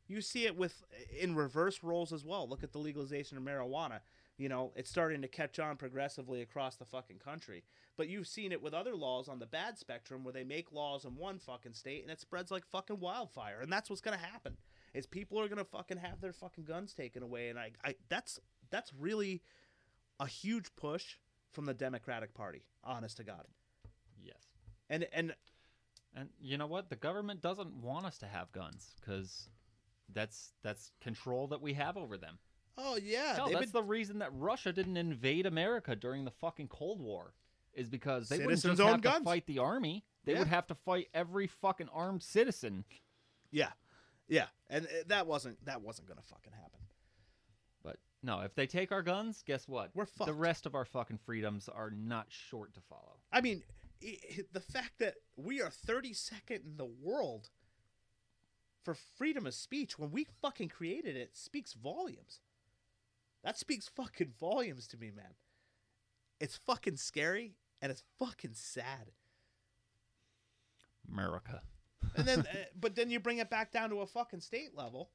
you 0.06 0.20
see 0.20 0.46
it 0.46 0.56
with 0.56 0.82
in 1.18 1.34
reverse 1.34 1.82
roles 1.82 2.12
as 2.12 2.24
well. 2.24 2.48
Look 2.48 2.62
at 2.62 2.72
the 2.72 2.78
legalization 2.78 3.36
of 3.38 3.42
marijuana. 3.42 4.00
You 4.36 4.48
know, 4.48 4.72
it's 4.74 4.90
starting 4.90 5.22
to 5.22 5.28
catch 5.28 5.58
on 5.58 5.76
progressively 5.76 6.42
across 6.42 6.76
the 6.76 6.84
fucking 6.84 7.18
country. 7.18 7.62
But 7.96 8.08
you've 8.08 8.26
seen 8.26 8.50
it 8.50 8.60
with 8.60 8.74
other 8.74 8.96
laws 8.96 9.28
on 9.28 9.38
the 9.38 9.46
bad 9.46 9.78
spectrum 9.78 10.24
where 10.24 10.32
they 10.32 10.42
make 10.42 10.72
laws 10.72 11.04
in 11.04 11.16
one 11.16 11.38
fucking 11.38 11.74
state 11.74 12.02
and 12.02 12.10
it 12.10 12.20
spreads 12.20 12.50
like 12.50 12.66
fucking 12.66 12.98
wildfire. 12.98 13.60
And 13.60 13.72
that's 13.72 13.88
what's 13.88 14.02
gonna 14.02 14.16
happen. 14.16 14.56
Is 14.92 15.06
people 15.06 15.40
are 15.40 15.48
gonna 15.48 15.64
fucking 15.64 15.98
have 15.98 16.20
their 16.20 16.32
fucking 16.32 16.64
guns 16.64 16.94
taken 16.94 17.22
away. 17.22 17.48
And 17.48 17.58
I, 17.58 17.70
I 17.84 17.94
that's 18.08 18.40
that's 18.70 18.92
really 18.92 19.42
a 20.18 20.26
huge 20.26 20.74
push 20.76 21.16
from 21.52 21.66
the 21.66 21.74
Democratic 21.74 22.34
Party, 22.34 22.64
honest 22.82 23.16
to 23.18 23.24
God. 23.24 23.46
Yes. 24.20 24.48
And 24.90 25.06
and 25.12 25.34
And 26.16 26.28
you 26.40 26.58
know 26.58 26.66
what? 26.66 26.90
The 26.90 26.96
government 26.96 27.40
doesn't 27.40 27.72
want 27.74 28.06
us 28.06 28.18
to 28.18 28.26
have 28.26 28.50
guns 28.52 28.94
because 29.00 29.48
that's 30.12 30.52
that's 30.62 30.92
control 31.00 31.48
that 31.48 31.60
we 31.60 31.72
have 31.74 31.96
over 31.96 32.16
them. 32.16 32.38
oh 32.78 32.96
yeah, 32.96 33.36
Hell, 33.36 33.48
that's 33.48 33.60
been- 33.66 33.70
the 33.72 33.82
reason 33.82 34.18
that 34.18 34.30
Russia 34.32 34.72
didn't 34.72 34.96
invade 34.96 35.46
America 35.46 35.94
during 35.96 36.24
the 36.24 36.30
fucking 36.30 36.68
Cold 36.68 37.00
War, 37.00 37.34
is 37.72 37.88
because 37.88 38.28
they 38.28 38.38
wouldn't 38.38 38.60
Citizens 38.60 38.78
just 38.78 38.86
own 38.86 38.92
have 38.94 39.02
to 39.02 39.08
guns. 39.08 39.24
fight 39.24 39.46
the 39.46 39.58
army; 39.58 40.04
they 40.24 40.32
Yeah. 40.32 40.40
would 40.40 40.48
have 40.48 40.66
to 40.68 40.74
fight 40.74 41.08
every 41.14 41.46
fucking 41.46 41.88
armed 41.90 42.22
citizen. 42.22 42.84
yeah, 43.50 43.72
yeah, 44.28 44.46
and 44.68 44.86
uh, 44.86 44.90
that 45.06 45.26
wasn't 45.26 45.64
that 45.64 45.82
wasn't 45.82 46.08
gonna 46.08 46.22
fucking 46.22 46.52
happen. 46.52 46.80
But 47.82 47.98
no, 48.22 48.40
if 48.40 48.54
they 48.54 48.66
take 48.66 48.92
our 48.92 49.02
guns, 49.02 49.42
guess 49.46 49.66
what? 49.68 49.90
We're 49.94 50.06
The 50.24 50.32
rest 50.34 50.66
of 50.66 50.74
our 50.74 50.84
fucking 50.84 51.18
freedoms 51.18 51.68
are 51.68 51.90
not 51.90 52.26
short 52.30 52.74
to 52.74 52.80
follow. 52.80 53.18
I 53.32 53.40
mean, 53.40 53.62
the 54.52 54.60
fact 54.60 54.98
that 54.98 55.14
we 55.36 55.60
are 55.62 55.70
32nd 55.70 56.64
in 56.64 56.76
the 56.76 56.84
world 56.86 57.50
for 58.84 58.94
freedom 58.94 59.46
of 59.46 59.54
speech 59.54 59.98
when 59.98 60.10
we 60.10 60.24
fucking 60.42 60.68
created 60.68 61.16
it 61.16 61.36
speaks 61.36 61.72
volumes. 61.72 62.40
That 63.42 63.58
speaks 63.58 63.88
fucking 63.88 64.32
volumes 64.38 64.86
to 64.88 64.96
me, 64.96 65.10
man. 65.14 65.34
It's 66.40 66.56
fucking 66.56 66.96
scary 66.96 67.54
and 67.80 67.90
it's 67.90 68.02
fucking 68.18 68.54
sad. 68.54 69.12
America. 71.10 71.62
And 72.16 72.26
then, 72.26 72.40
uh, 72.52 72.64
but 72.78 72.94
then 72.94 73.10
you 73.10 73.20
bring 73.20 73.38
it 73.38 73.50
back 73.50 73.72
down 73.72 73.90
to 73.90 74.00
a 74.00 74.06
fucking 74.06 74.40
state 74.40 74.74
level. 74.74 75.10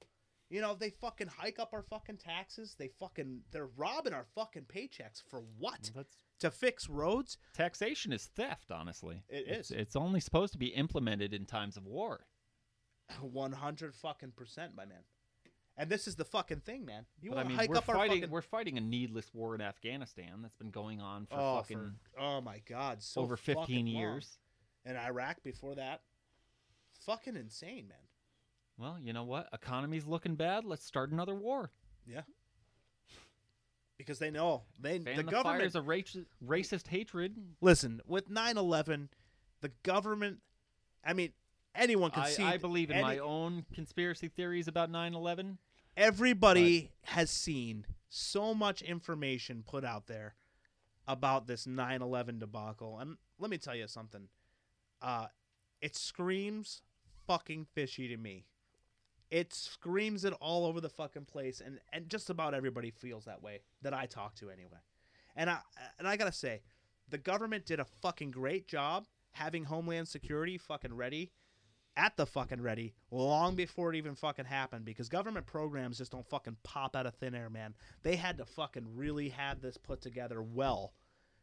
You 0.49 0.61
know, 0.61 0.73
they 0.73 0.89
fucking 0.89 1.27
hike 1.27 1.59
up 1.59 1.73
our 1.73 1.83
fucking 1.83 2.17
taxes. 2.17 2.75
They 2.77 2.87
fucking, 2.99 3.41
they're 3.51 3.69
robbing 3.77 4.13
our 4.13 4.25
fucking 4.33 4.63
paychecks 4.63 5.21
for 5.29 5.43
what? 5.59 5.91
That's 5.95 6.15
To 6.39 6.49
fix 6.49 6.89
roads? 6.89 7.37
taxation 7.53 8.11
is 8.11 8.25
theft. 8.35 8.71
Honestly, 8.71 9.23
It 9.29 9.45
it's, 9.47 9.69
is. 9.71 9.77
It's 9.77 9.95
only 9.95 10.19
supposed 10.19 10.53
to 10.53 10.59
be 10.59 10.67
implemented 10.67 11.33
in 11.35 11.45
times 11.45 11.77
of 11.77 11.85
war. 11.85 12.25
100 13.21 13.95
fucking 13.95 14.31
percent, 14.35 14.75
my 14.75 14.85
man. 14.85 14.99
And 15.77 15.89
this 15.89 16.07
is 16.07 16.15
the 16.15 16.25
fucking 16.25 16.59
thing, 16.59 16.85
man. 16.85 17.05
You 17.21 17.29
But 17.29 17.37
I 17.37 17.43
want 17.43 17.45
to 17.45 17.49
mean, 17.49 17.57
hike 17.57 17.69
we're 17.69 17.77
up 17.77 17.89
our 17.89 17.95
fighting. 17.95 18.21
fucking 18.21 18.31
We're 18.31 18.41
fighting 18.41 18.77
a 18.77 18.81
needless 18.81 19.33
war 19.33 19.55
in 19.55 19.61
Afghanistan 19.61 20.41
that's 20.41 20.55
been 20.55 20.71
going 20.71 20.99
on 20.99 21.25
for 21.25 21.35
oh, 21.39 21.55
fucking 21.57 21.93
for, 22.13 22.19
oh 22.21 22.41
my 22.41 22.61
god, 22.67 23.01
so 23.01 23.21
over 23.21 23.37
fucking 23.37 23.55
15 23.61 23.85
long. 23.85 23.95
years. 23.95 24.39
And 24.85 24.97
Iraq 24.97 25.41
before 25.43 25.75
that, 25.75 26.01
fucking 27.05 27.35
insane, 27.37 27.87
man. 27.87 27.97
Well, 28.77 28.97
you 29.01 29.13
know 29.13 29.23
what? 29.23 29.47
Economy's 29.53 30.05
looking 30.05 30.35
bad. 30.35 30.65
Let's 30.65 30.85
start 30.85 31.11
another 31.11 31.35
war. 31.35 31.71
Yeah. 32.05 32.21
Because 33.97 34.19
they 34.19 34.31
know 34.31 34.63
they 34.79 34.99
Fan 34.99 35.17
the 35.17 35.23
the, 35.23 35.31
government. 35.31 35.63
is 35.65 35.75
a 35.75 35.81
racist, 35.81 36.25
racist 36.45 36.87
hatred. 36.87 37.35
listen, 37.61 38.01
with 38.07 38.29
9/11, 38.29 39.09
the 39.61 39.71
government. 39.83 40.39
I 41.05 41.13
mean, 41.13 41.31
anyone 41.79 42.11
can 42.11 42.23
I, 42.23 42.29
see. 42.29 42.43
I 42.43 42.57
believe 42.57 42.89
in 42.89 42.97
any- 42.97 43.03
my 43.03 43.17
own 43.19 43.65
conspiracy 43.73 44.27
theories 44.27 44.67
about 44.67 44.89
9/11. 44.91 45.57
everybody 45.97 46.91
has 47.03 47.29
seen 47.29 47.85
so 48.09 48.53
much 48.53 48.81
information 48.81 49.63
put 49.67 49.83
out 49.83 50.07
there 50.07 50.35
about 51.07 51.47
this 51.47 51.65
9/11 51.65 52.39
debacle 52.39 52.99
and 52.99 53.17
let 53.39 53.49
me 53.49 53.57
tell 53.57 53.75
you 53.75 53.87
something 53.87 54.27
uh 55.01 55.27
it 55.81 55.95
screams 55.95 56.81
fucking 57.27 57.65
fishy 57.65 58.07
to 58.07 58.17
me 58.17 58.45
it 59.31 59.53
screams 59.53 60.25
it 60.25 60.33
all 60.41 60.65
over 60.65 60.79
the 60.81 60.89
fucking 60.89 61.25
place 61.25 61.61
and 61.61 61.79
and 61.91 62.09
just 62.09 62.29
about 62.29 62.53
everybody 62.53 62.91
feels 62.91 63.25
that 63.25 63.41
way 63.41 63.59
that 63.81 63.93
I 63.93 64.05
talk 64.05 64.35
to 64.35 64.49
anyway 64.49 64.79
and 65.35 65.49
I 65.49 65.59
and 65.97 66.07
I 66.07 66.15
got 66.17 66.25
to 66.25 66.31
say 66.31 66.61
the 67.07 67.17
government 67.17 67.65
did 67.65 67.79
a 67.79 67.85
fucking 67.85 68.31
great 68.31 68.67
job 68.67 69.05
having 69.31 69.65
homeland 69.65 70.07
security 70.07 70.57
fucking 70.57 70.93
ready 70.93 71.31
at 71.99 72.15
the 72.15 72.25
fucking 72.25 72.61
ready 72.61 72.93
long 73.11 73.55
before 73.55 73.93
it 73.93 73.97
even 73.97 74.15
fucking 74.15 74.45
happened 74.45 74.85
because 74.85 75.09
government 75.09 75.45
programs 75.45 75.97
just 75.97 76.11
don't 76.13 76.27
fucking 76.29 76.55
pop 76.63 76.95
out 76.95 77.05
of 77.05 77.13
thin 77.15 77.35
air, 77.35 77.49
man. 77.49 77.75
They 78.03 78.15
had 78.15 78.37
to 78.37 78.45
fucking 78.45 78.95
really 78.95 79.29
have 79.29 79.61
this 79.61 79.77
put 79.77 80.01
together 80.01 80.41
well 80.41 80.93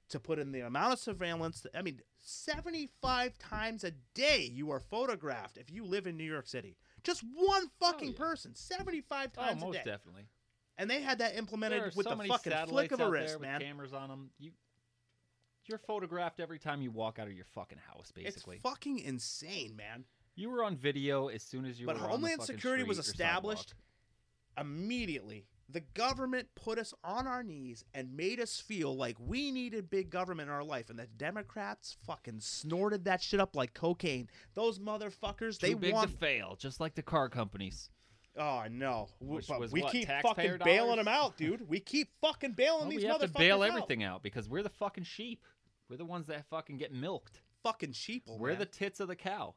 to 0.09 0.19
put 0.19 0.39
in 0.39 0.53
the 0.53 0.61
amount 0.61 0.95
of 0.95 0.99
surveillance. 0.99 1.61
That, 1.61 1.77
I 1.77 1.83
mean, 1.83 2.01
75 2.19 3.39
times 3.39 3.85
a 3.85 3.93
day 4.15 4.51
you 4.51 4.71
are 4.71 4.81
photographed 4.81 5.59
if 5.59 5.71
you 5.71 5.85
live 5.85 6.07
in 6.07 6.17
New 6.17 6.25
York 6.25 6.47
City. 6.47 6.79
Just 7.05 7.23
one 7.23 7.65
oh, 7.65 7.69
fucking 7.79 8.13
yeah. 8.13 8.19
person, 8.19 8.55
75 8.55 9.31
Oh, 9.37 9.43
times 9.43 9.63
a 9.63 9.67
most 9.67 9.75
day. 9.75 9.83
definitely. 9.85 10.29
And 10.79 10.89
they 10.89 11.03
had 11.03 11.19
that 11.19 11.37
implemented 11.37 11.95
with 11.95 12.07
so 12.07 12.15
the 12.15 12.25
fucking 12.25 12.53
flick 12.69 12.93
of 12.93 13.01
a 13.01 13.11
wrist, 13.11 13.41
man. 13.41 13.61
cameras 13.61 13.93
on 13.93 14.09
them. 14.09 14.31
You, 14.39 14.53
you're 15.67 15.79
photographed 15.79 16.41
every 16.41 16.59
time 16.59 16.83
you 16.83 16.91
walk 16.91 17.19
out 17.19 17.27
of 17.27 17.33
your 17.33 17.47
fucking 17.47 17.79
house. 17.79 18.13
Basically. 18.15 18.57
It's 18.57 18.63
fucking 18.63 19.01
insane, 19.01 19.75
man. 19.77 20.05
You 20.37 20.51
were 20.51 20.63
on 20.63 20.77
video 20.77 21.29
as 21.29 21.43
soon 21.43 21.65
as 21.65 21.81
you 21.81 21.87
But 21.87 21.97
were. 21.97 22.03
on 22.03 22.07
the 22.07 22.13
Homeland 22.29 22.43
Security 22.43 22.85
was 22.85 22.99
street 22.99 23.15
or 23.15 23.17
sidewalk. 23.17 23.55
established 23.55 23.75
immediately. 24.59 25.47
The 25.69 25.81
government 25.95 26.49
put 26.55 26.79
us 26.79 26.95
on 27.03 27.27
our 27.27 27.43
knees 27.43 27.85
and 27.93 28.17
made 28.17 28.39
us 28.39 28.61
feel 28.61 28.95
like 28.97 29.17
we 29.19 29.51
needed 29.51 29.91
big 29.91 30.11
government 30.11 30.49
in 30.49 30.55
our 30.55 30.63
life, 30.63 30.91
and 30.91 30.99
the 30.99 31.09
Democrats 31.09 31.97
fucking 32.07 32.39
snorted 32.39 33.05
that 33.07 33.21
shit 33.21 33.41
up 33.41 33.57
like 33.57 33.75
cocaine. 33.75 34.29
Those 34.55 34.79
motherfuckers, 34.79 35.59
Too 35.59 35.67
they 35.69 35.75
big 35.75 35.93
want. 35.95 36.09
to 36.11 36.17
fail, 36.17 36.55
just 36.57 36.79
like 36.79 36.95
the 36.95 37.03
car 37.03 37.29
companies. 37.29 37.91
oh 38.39 38.63
no, 38.71 39.09
W- 39.21 39.37
Which 39.39 39.49
but 39.49 39.59
was 39.59 39.73
we 39.73 39.83
what, 39.83 39.91
keep 39.91 40.07
taxpayer 40.07 40.53
fucking 40.59 40.65
bailing 40.65 40.97
them 40.99 41.09
out, 41.09 41.37
dude. 41.39 41.69
We 41.69 41.81
keep 41.81 42.11
fucking 42.21 42.53
bailing 42.53 42.83
Well, 42.83 42.91
these 42.91 43.01
we 43.03 43.07
have 43.09 43.19
to 43.21 43.29
bail 43.29 43.63
out. 43.63 43.69
everything 43.71 44.05
out 44.05 44.23
because 44.23 44.49
we're 44.49 44.63
the 44.63 44.69
fucking 44.71 45.05
sheep. 45.05 45.43
We're 45.91 45.97
the 45.97 46.05
ones 46.05 46.29
that 46.29 46.45
fucking 46.49 46.77
get 46.77 46.93
milked. 46.93 47.41
Fucking 47.65 47.91
sheep. 47.93 48.23
we're 48.29 48.51
man. 48.51 48.59
the 48.61 48.67
tits 48.67 49.01
of 49.01 49.09
the 49.09 49.17
cow. 49.17 49.55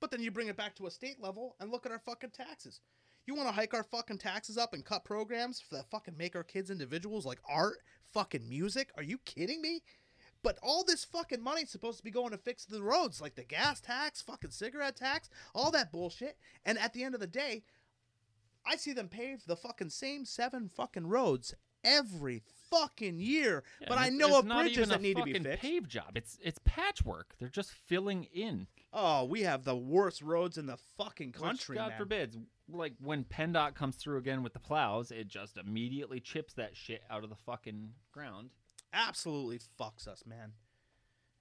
But 0.00 0.10
then 0.10 0.22
you 0.22 0.30
bring 0.30 0.48
it 0.48 0.56
back 0.56 0.74
to 0.76 0.86
a 0.86 0.90
state 0.90 1.20
level 1.20 1.56
and 1.60 1.70
look 1.70 1.86
at 1.86 1.92
our 1.92 1.98
fucking 1.98 2.30
taxes. 2.30 2.80
You 3.26 3.34
want 3.34 3.48
to 3.48 3.54
hike 3.54 3.74
our 3.74 3.82
fucking 3.82 4.18
taxes 4.18 4.56
up 4.56 4.72
and 4.72 4.84
cut 4.84 5.04
programs 5.04 5.62
that 5.70 5.90
fucking 5.90 6.16
make 6.16 6.34
our 6.34 6.44
kids 6.44 6.70
individuals 6.70 7.26
like 7.26 7.40
art, 7.48 7.78
fucking 8.12 8.48
music? 8.48 8.90
Are 8.96 9.02
you 9.02 9.18
kidding 9.18 9.60
me? 9.60 9.82
But 10.42 10.58
all 10.62 10.84
this 10.84 11.04
fucking 11.04 11.42
money 11.42 11.62
is 11.62 11.70
supposed 11.70 11.98
to 11.98 12.04
be 12.04 12.10
going 12.10 12.30
to 12.30 12.38
fix 12.38 12.64
the 12.64 12.82
roads, 12.82 13.20
like 13.20 13.34
the 13.34 13.44
gas 13.44 13.80
tax, 13.80 14.22
fucking 14.22 14.50
cigarette 14.50 14.96
tax, 14.96 15.28
all 15.54 15.70
that 15.72 15.92
bullshit. 15.92 16.38
And 16.64 16.78
at 16.78 16.92
the 16.92 17.02
end 17.02 17.14
of 17.14 17.20
the 17.20 17.26
day, 17.26 17.64
I 18.64 18.76
see 18.76 18.92
them 18.92 19.08
pave 19.08 19.44
the 19.46 19.56
fucking 19.56 19.90
same 19.90 20.24
seven 20.24 20.70
fucking 20.74 21.08
roads 21.08 21.54
every 21.84 22.42
fucking 22.70 23.18
year. 23.18 23.64
Yeah, 23.80 23.88
but 23.88 23.98
I 23.98 24.10
know 24.10 24.38
of 24.38 24.46
bridges 24.46 24.88
that 24.88 25.00
need 25.00 25.16
to 25.16 25.24
be 25.24 25.32
fucking 25.32 25.44
fixed. 25.44 25.62
paved 25.62 25.90
job. 25.90 26.12
It's 26.14 26.38
it's 26.42 26.60
patchwork. 26.64 27.34
They're 27.38 27.48
just 27.48 27.72
filling 27.72 28.24
in. 28.24 28.66
Oh, 28.92 29.24
we 29.24 29.42
have 29.42 29.64
the 29.64 29.76
worst 29.76 30.22
roads 30.22 30.56
in 30.56 30.66
the 30.66 30.78
fucking 30.96 31.28
Which, 31.32 31.42
country, 31.42 31.76
God 31.76 31.90
man. 31.90 31.98
forbids, 31.98 32.38
like 32.70 32.94
when 33.00 33.24
PennDOT 33.24 33.74
comes 33.74 33.96
through 33.96 34.16
again 34.18 34.42
with 34.42 34.54
the 34.54 34.58
plows, 34.58 35.10
it 35.10 35.28
just 35.28 35.58
immediately 35.58 36.20
chips 36.20 36.54
that 36.54 36.74
shit 36.76 37.02
out 37.10 37.22
of 37.24 37.30
the 37.30 37.36
fucking 37.36 37.90
ground. 38.12 38.50
absolutely 38.94 39.58
fucks 39.78 40.08
us, 40.08 40.24
man. 40.26 40.52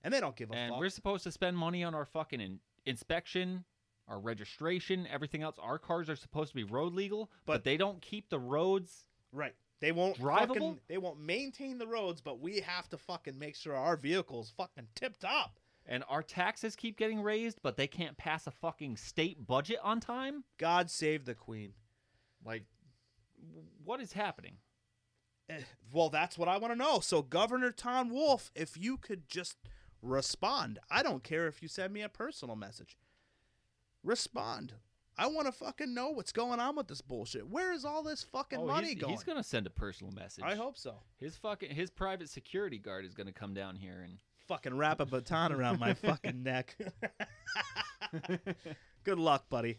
And 0.04 0.14
they 0.14 0.20
don't 0.20 0.36
give 0.36 0.52
a 0.52 0.56
and 0.56 0.72
fuck. 0.72 0.80
we're 0.80 0.90
supposed 0.90 1.24
to 1.24 1.32
spend 1.32 1.58
money 1.58 1.84
on 1.84 1.96
our 1.96 2.06
fucking 2.06 2.42
in- 2.42 2.60
inspection, 2.86 3.64
our 4.10 4.20
registration, 4.20 5.08
everything 5.08 5.42
else. 5.44 5.56
Our 5.60 5.80
cars 5.80 6.10
are 6.10 6.16
supposed 6.18 6.50
to 6.50 6.56
be 6.56 6.64
road 6.66 6.94
legal, 6.94 7.32
but, 7.46 7.54
But- 7.54 7.64
they 7.64 7.78
don't 7.78 8.02
keep 8.02 8.30
the 8.30 8.40
roads. 8.40 9.06
right. 9.32 9.56
They 9.80 9.92
won't 9.92 10.18
Drivable? 10.18 10.48
fucking 10.48 10.80
they 10.88 10.98
won't 10.98 11.20
maintain 11.20 11.78
the 11.78 11.86
roads, 11.88 12.20
but 12.20 12.40
we 12.40 12.62
have 12.62 12.90
to 12.90 12.98
fucking 12.98 13.38
make 13.38 13.56
sure 13.56 13.76
our 13.76 13.96
vehicles 13.96 14.50
fucking 14.58 14.88
tip 14.96 15.18
top. 15.20 15.60
And 15.90 16.04
our 16.10 16.22
taxes 16.22 16.76
keep 16.76 16.98
getting 16.98 17.22
raised, 17.22 17.60
but 17.64 17.78
they 17.78 17.88
can't 17.88 18.18
pass 18.18 18.46
a 18.46 18.52
fucking 18.52 18.98
state 18.98 19.48
budget 19.48 19.80
on 19.82 20.00
time. 20.02 20.44
God 20.58 20.92
save 20.92 21.24
the 21.26 21.34
queen. 21.34 21.74
Like, 22.46 22.64
what 23.86 24.02
is 24.02 24.12
happening? 24.14 24.58
Eh, 25.50 25.62
Well, 25.94 26.10
that's 26.10 26.38
what 26.38 26.50
I 26.50 26.58
want 26.58 26.74
to 26.74 26.78
know. 26.78 27.00
So, 27.00 27.22
Governor 27.22 27.72
Tom 27.72 28.10
Wolf, 28.10 28.52
if 28.54 28.76
you 28.78 28.98
could 28.98 29.30
just 29.30 29.56
respond. 30.02 30.80
I 30.92 31.04
don't 31.04 31.24
care 31.24 31.48
if 31.48 31.62
you 31.62 31.68
send 31.70 31.94
me 31.94 32.02
a 32.02 32.10
personal 32.10 32.56
message. 32.58 32.98
Respond. 34.04 34.74
I 35.18 35.28
want 35.28 35.48
to 35.48 35.52
fucking 35.52 35.94
know 35.94 36.10
what's 36.12 36.32
going 36.32 36.60
on 36.60 36.76
with 36.76 36.88
this 36.88 37.02
bullshit. 37.02 37.48
Where 37.48 37.74
is 37.74 37.84
all 37.86 38.04
this 38.04 38.24
fucking 38.24 38.60
Oh, 38.60 38.68
money 38.68 38.90
he's, 38.90 38.98
going? 39.02 39.14
he's 39.14 39.24
gonna 39.24 39.44
send 39.44 39.66
a 39.66 39.72
personal 39.72 40.14
message. 40.14 40.44
I 40.44 40.56
hope 40.56 40.78
so. 40.78 41.00
his 41.18 41.36
fucking 41.38 41.72
his 41.72 41.90
private 41.90 42.30
security 42.30 42.78
guard 42.78 43.04
is 43.04 43.16
gonna 43.16 43.32
come 43.34 43.56
down 43.56 43.76
here 43.78 44.02
and 44.04 44.20
Fucking 44.48 44.78
wrap 44.78 45.00
a 45.00 45.06
baton 45.06 45.52
around 45.52 45.80
my 45.80 45.94
fucking 45.94 46.42
neck. 46.44 46.78
Good 49.04 49.20
luck, 49.20 49.50
buddy. 49.50 49.78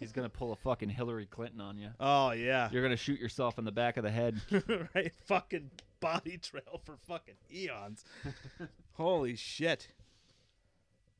he's 0.00 0.12
gonna 0.12 0.28
pull 0.28 0.52
a 0.52 0.56
fucking 0.56 0.88
Hillary 0.88 1.26
Clinton 1.26 1.60
on 1.60 1.78
you. 1.78 1.90
Oh 2.00 2.32
yeah. 2.32 2.68
You're 2.72 2.82
gonna 2.82 2.96
shoot 2.96 3.20
yourself 3.20 3.58
in 3.58 3.64
the 3.64 3.72
back 3.72 3.96
of 3.96 4.02
the 4.02 4.10
head. 4.10 4.40
right? 4.94 5.12
Fucking 5.26 5.70
body 6.00 6.38
trail 6.38 6.80
for 6.84 6.96
fucking 7.06 7.34
eons. 7.52 8.04
Holy 8.92 9.36
shit. 9.36 9.88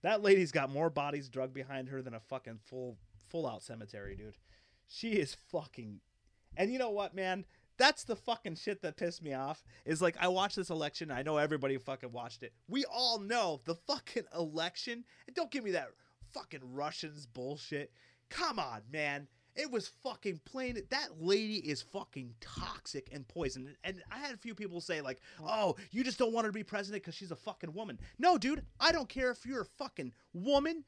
That 0.03 0.23
lady's 0.23 0.53
got 0.53 0.71
more 0.71 0.91
bodies 0.91 1.29
drugged 1.29 1.55
behind 1.55 1.89
her 1.89 2.03
than 2.03 2.15
a 2.15 2.21
fucking 2.21 2.59
full 2.65 2.97
full 3.29 3.47
out 3.47 3.63
cemetery, 3.63 4.17
dude. 4.17 4.37
She 4.87 5.13
is 5.13 5.37
fucking 5.53 6.01
And 6.57 6.73
you 6.73 6.79
know 6.79 6.91
what, 6.91 7.15
man? 7.15 7.45
That's 7.79 8.05
the 8.05 8.17
fucking 8.17 8.57
shit 8.57 8.83
that 8.83 8.97
pissed 8.97 9.23
me 9.23 9.33
off. 9.33 9.63
Is 9.85 10.03
like 10.03 10.17
I 10.21 10.29
watched 10.29 10.57
this 10.57 10.71
election. 10.71 11.11
I 11.11 11.23
know 11.23 11.37
everybody 11.37 11.79
fucking 11.79 12.13
watched 12.13 12.43
it. 12.43 12.53
We 12.69 12.85
all 12.85 13.19
know 13.19 13.61
the 13.65 13.77
fucking 13.77 14.25
election. 14.37 15.05
And 15.27 15.37
don't 15.37 15.51
give 15.51 15.65
me 15.65 15.71
that 15.73 15.89
fucking 16.33 16.61
Russians 16.63 17.27
bullshit. 17.27 17.93
Come 18.31 18.59
on, 18.59 18.83
man. 18.93 19.29
It 19.55 19.73
was 19.73 19.89
fucking 19.89 20.41
plain. 20.45 20.81
That 20.91 21.21
lady 21.21 21.57
is 21.57 21.83
fucking 21.83 22.35
toxic 22.41 23.09
and 23.13 23.27
poison. 23.27 23.75
And 23.83 24.03
I 24.11 24.19
had 24.19 24.35
a 24.35 24.39
few 24.39 24.55
people 24.55 24.81
say 24.81 25.01
like, 25.01 25.21
"Oh, 25.43 25.77
you 25.91 26.05
just 26.05 26.19
don't 26.19 26.33
want 26.33 26.45
her 26.45 26.51
to 26.51 26.55
be 26.55 26.63
president 26.63 27.03
because 27.03 27.15
she's 27.15 27.33
a 27.33 27.37
fucking 27.37 27.73
woman." 27.73 27.99
No, 28.19 28.39
dude. 28.39 28.65
I 28.79 28.93
don't 28.93 29.09
care 29.09 29.31
if 29.31 29.45
you're 29.47 29.63
a 29.63 29.67
fucking 29.79 30.13
woman, 30.33 30.85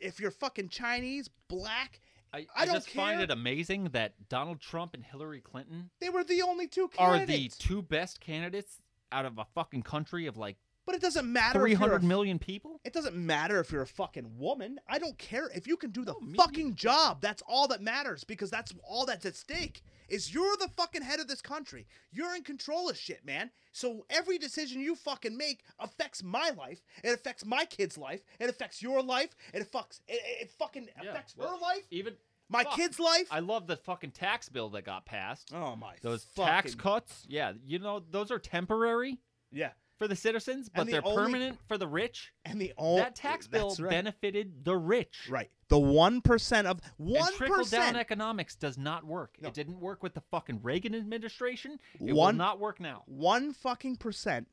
if 0.00 0.18
you're 0.18 0.30
fucking 0.30 0.70
Chinese, 0.70 1.28
black. 1.48 2.00
I, 2.32 2.38
I 2.38 2.62
I 2.62 2.66
just 2.66 2.90
find 2.90 3.20
it 3.20 3.30
amazing 3.30 3.84
that 3.92 4.12
Donald 4.28 4.60
Trump 4.60 4.94
and 4.94 5.04
Hillary 5.04 5.40
Clinton 5.40 5.90
They 6.00 6.08
were 6.08 6.24
the 6.24 6.42
only 6.42 6.68
two 6.68 6.90
are 6.98 7.24
the 7.24 7.50
two 7.58 7.82
best 7.82 8.20
candidates 8.20 8.80
out 9.12 9.26
of 9.26 9.38
a 9.38 9.46
fucking 9.54 9.82
country 9.82 10.26
of 10.26 10.36
like 10.36 10.56
but 10.90 10.96
it 10.96 11.02
doesn't 11.02 11.32
matter. 11.32 11.60
Three 11.60 11.74
hundred 11.74 12.02
million 12.02 12.40
people. 12.40 12.80
It 12.84 12.92
doesn't 12.92 13.14
matter 13.14 13.60
if 13.60 13.70
you're 13.70 13.82
a 13.82 13.86
fucking 13.86 14.38
woman. 14.38 14.80
I 14.88 14.98
don't 14.98 15.16
care 15.18 15.48
if 15.54 15.68
you 15.68 15.76
can 15.76 15.90
do 15.90 16.04
the 16.04 16.14
me 16.20 16.34
fucking 16.36 16.74
job. 16.74 17.20
That's 17.20 17.42
all 17.46 17.68
that 17.68 17.80
matters 17.80 18.24
because 18.24 18.50
that's 18.50 18.74
all 18.82 19.06
that's 19.06 19.24
at 19.24 19.36
stake. 19.36 19.82
Is 20.08 20.34
you're 20.34 20.56
the 20.56 20.66
fucking 20.76 21.02
head 21.02 21.20
of 21.20 21.28
this 21.28 21.40
country. 21.40 21.86
You're 22.10 22.34
in 22.34 22.42
control 22.42 22.90
of 22.90 22.96
shit, 22.96 23.24
man. 23.24 23.52
So 23.70 24.04
every 24.10 24.38
decision 24.38 24.80
you 24.80 24.96
fucking 24.96 25.36
make 25.36 25.62
affects 25.78 26.24
my 26.24 26.50
life. 26.58 26.80
It 27.04 27.10
affects 27.14 27.44
my 27.46 27.64
kid's 27.66 27.96
life. 27.96 28.24
It 28.40 28.50
affects 28.50 28.82
your 28.82 29.00
life. 29.02 29.30
It 29.54 29.62
affects 29.62 30.00
it, 30.08 30.20
it 30.42 30.50
fucking 30.58 30.88
Yeah, 31.00 31.10
affects 31.10 31.36
well, 31.36 31.50
her 31.54 31.60
life. 31.62 31.86
Even 31.92 32.14
My 32.48 32.64
fuck. 32.64 32.74
kid's 32.74 32.98
life. 32.98 33.28
I 33.30 33.38
love 33.38 33.68
the 33.68 33.76
fucking 33.76 34.10
tax 34.10 34.48
bill 34.48 34.70
that 34.70 34.84
got 34.84 35.06
passed. 35.06 35.52
oh 35.54 35.76
my 35.76 35.94
Those 36.02 36.24
tax 36.24 36.74
cuts, 36.74 37.24
yeah, 37.28 37.52
you 37.64 37.78
know 37.78 38.02
those 38.10 38.32
are 38.32 38.40
temporary. 38.40 39.18
Yeah. 39.52 39.70
For 40.00 40.08
the 40.08 40.16
citizens, 40.16 40.70
but 40.70 40.86
the 40.86 40.92
they're 40.92 41.04
only- 41.04 41.24
permanent 41.24 41.58
for 41.68 41.76
the 41.76 41.86
rich. 41.86 42.32
And 42.46 42.58
the 42.58 42.72
only 42.78 43.02
that 43.02 43.14
tax 43.14 43.46
bill 43.46 43.68
that's 43.68 43.80
right. 43.80 43.90
benefited 43.90 44.64
the 44.64 44.74
rich. 44.74 45.28
Right. 45.28 45.50
The 45.68 45.78
one 45.78 46.22
percent 46.22 46.66
of 46.66 46.80
one 46.96 47.30
trickle 47.34 47.56
down 47.56 47.64
percent. 47.64 47.96
economics 47.98 48.56
does 48.56 48.78
not 48.78 49.04
work. 49.04 49.36
No. 49.42 49.48
It 49.48 49.54
didn't 49.54 49.78
work 49.78 50.02
with 50.02 50.14
the 50.14 50.22
fucking 50.30 50.60
Reagan 50.62 50.94
administration. 50.94 51.78
It 52.00 52.14
One- 52.14 52.34
will 52.34 52.38
not 52.38 52.58
work 52.58 52.80
now. 52.80 53.02
One 53.04 53.52
fucking 53.52 53.96
percent. 53.96 54.48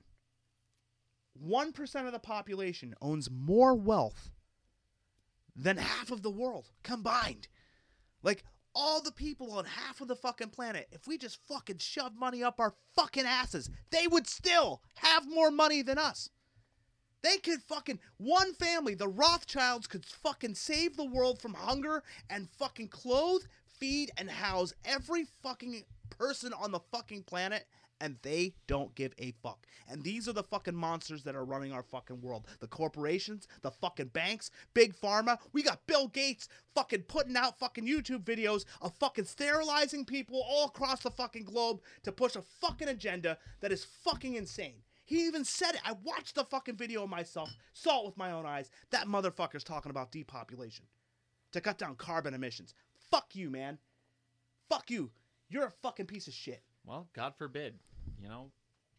One 1.34 1.72
percent 1.72 2.08
of 2.08 2.12
the 2.12 2.20
population 2.20 2.94
owns 3.02 3.32
more 3.32 3.74
wealth 3.74 4.32
than 5.56 5.78
half 5.78 6.12
of 6.12 6.24
the 6.24 6.30
world 6.30 6.72
combined. 6.84 7.48
Like 8.22 8.44
all 8.74 9.02
the 9.02 9.12
people 9.12 9.52
on 9.54 9.66
half 9.66 10.02
of 10.02 10.08
the 10.08 10.16
fucking 10.16 10.50
planet, 10.50 10.88
if 10.92 11.08
we 11.08 11.18
just 11.18 11.40
fucking 11.48 11.78
shove 11.78 12.16
money 12.16 12.44
up 12.44 12.60
our 12.60 12.74
fucking 12.96 13.26
asses, 13.26 13.70
they 13.92 14.08
would 14.08 14.28
still 14.28 14.82
have 14.96 15.28
more 15.28 15.52
money 15.52 15.82
than 15.82 15.98
us. 15.98 16.30
They 17.24 17.38
could 17.38 17.62
fucking 17.62 18.00
one 18.18 18.54
family, 18.54 18.94
the 18.94 19.08
Rothschilds 19.08 19.88
could 19.88 20.06
fucking 20.06 20.56
save 20.56 20.96
the 20.96 21.06
world 21.06 21.42
from 21.42 21.56
hunger 21.56 22.04
and 22.30 22.50
fucking 22.50 22.90
clothe, 22.90 23.42
feed, 23.80 24.12
and 24.18 24.30
house 24.30 24.74
every 24.86 25.26
fucking 25.42 25.84
person 26.10 26.54
on 26.54 26.72
the 26.72 26.80
fucking 26.92 27.24
planet, 27.24 27.66
and 28.00 28.18
they 28.22 28.54
don't 28.68 28.94
give 28.96 29.14
a 29.18 29.32
fuck. 29.44 29.66
And 29.88 30.04
these 30.04 30.28
are 30.28 30.34
the 30.34 30.44
fucking 30.44 30.76
monsters 30.76 31.24
that 31.24 31.36
are 31.36 31.46
running 31.46 31.72
our 31.72 31.84
fucking 31.84 32.22
world. 32.22 32.48
The 32.60 32.68
corporations, 32.68 33.48
the 33.62 33.72
fucking 33.72 34.08
banks, 34.08 34.52
big 34.74 34.96
pharma. 34.96 35.38
We 35.54 35.64
got 35.64 35.86
Bill 35.88 36.08
Gates 36.08 36.48
fucking 36.76 37.04
putting 37.04 37.38
out 37.38 37.60
fucking 37.60 37.88
YouTube 37.88 38.24
videos 38.24 38.66
of 38.82 38.96
fucking 38.96 39.26
sterilizing 39.26 40.06
people 40.06 40.44
all 40.48 40.66
across 40.66 41.02
the 41.02 41.12
fucking 41.12 41.46
globe 41.46 41.82
to 42.04 42.12
push 42.12 42.36
a 42.36 42.42
fucking 42.42 42.90
agenda 42.90 43.38
that 43.62 43.72
is 43.72 43.86
fucking 43.86 44.36
insane. 44.36 44.82
He 45.06 45.26
even 45.26 45.46
said 45.46 45.76
it. 45.76 45.82
I 45.86 45.96
watched 46.04 46.36
the 46.36 46.44
fucking 46.44 46.76
video 46.76 47.08
myself, 47.08 47.56
saw 47.72 48.02
it 48.02 48.06
with 48.06 48.18
my 48.18 48.32
own 48.32 48.46
eyes. 48.46 48.70
That 48.92 49.08
motherfucker's 49.08 49.64
talking 49.64 49.90
about 49.90 50.12
depopulation 50.12 50.86
to 51.54 51.62
cut 51.62 51.78
down 51.78 51.96
carbon 51.96 52.34
emissions. 52.34 52.74
Fuck 53.10 53.34
you, 53.34 53.50
man. 53.50 53.78
Fuck 54.68 54.92
you. 54.92 55.12
You're 55.50 55.68
a 55.68 55.72
fucking 55.72 56.08
piece 56.08 56.28
of 56.28 56.34
shit. 56.34 56.62
Well, 56.88 57.08
God 57.14 57.34
forbid. 57.38 57.76
You 58.22 58.30
know, 58.30 58.52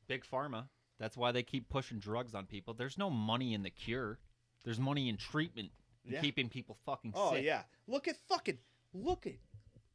big 0.06 0.24
pharma. 0.24 0.68
That's 1.00 1.16
why 1.16 1.32
they 1.32 1.42
keep 1.42 1.68
pushing 1.68 1.98
drugs 1.98 2.34
on 2.34 2.46
people. 2.46 2.74
There's 2.74 2.98
no 2.98 3.08
money 3.10 3.54
in 3.54 3.62
the 3.62 3.70
cure. 3.70 4.18
There's 4.64 4.78
money 4.78 5.08
in 5.08 5.16
treatment 5.16 5.70
and 6.04 6.14
Yeah. 6.14 6.20
keeping 6.20 6.48
people 6.48 6.76
fucking 6.84 7.12
sick. 7.12 7.20
Oh 7.20 7.32
sick. 7.34 7.44
yeah. 7.44 7.62
Look 7.86 8.06
at 8.08 8.16
fucking 8.28 8.58
look 8.92 9.26
at 9.26 9.36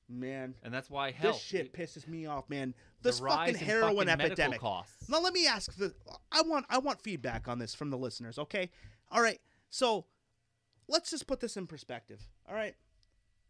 man. 0.10 0.56
And 0.63 0.73
that's 0.73 0.89
why 0.89 1.12
hell 1.12 1.34
this 1.34 1.41
shit 1.41 1.67
it- 1.67 1.73
pisses 1.73 2.08
me 2.08 2.25
off, 2.25 2.49
man. 2.49 2.73
This 3.01 3.19
fucking 3.19 3.56
in 3.56 3.60
heroin 3.60 4.08
fucking 4.08 4.21
epidemic. 4.21 4.60
costs. 4.60 5.08
Now 5.10 5.19
let 5.21 5.34
me 5.34 5.45
ask 5.45 5.75
the 5.75 5.93
I 6.32 6.41
want 6.41 6.65
I 6.69 6.79
want 6.79 7.01
feedback 7.01 7.47
on 7.47 7.60
this 7.60 7.75
from 7.75 7.89
the 7.89 7.97
listeners, 7.97 8.39
okay? 8.39 8.71
All 9.12 9.21
right. 9.21 9.39
So 9.69 10.06
let's 10.88 11.10
just 11.12 11.27
put 11.27 11.41
this 11.41 11.58
in 11.58 11.67
perspective. 11.67 12.21
All 12.47 12.56
right. 12.56 12.75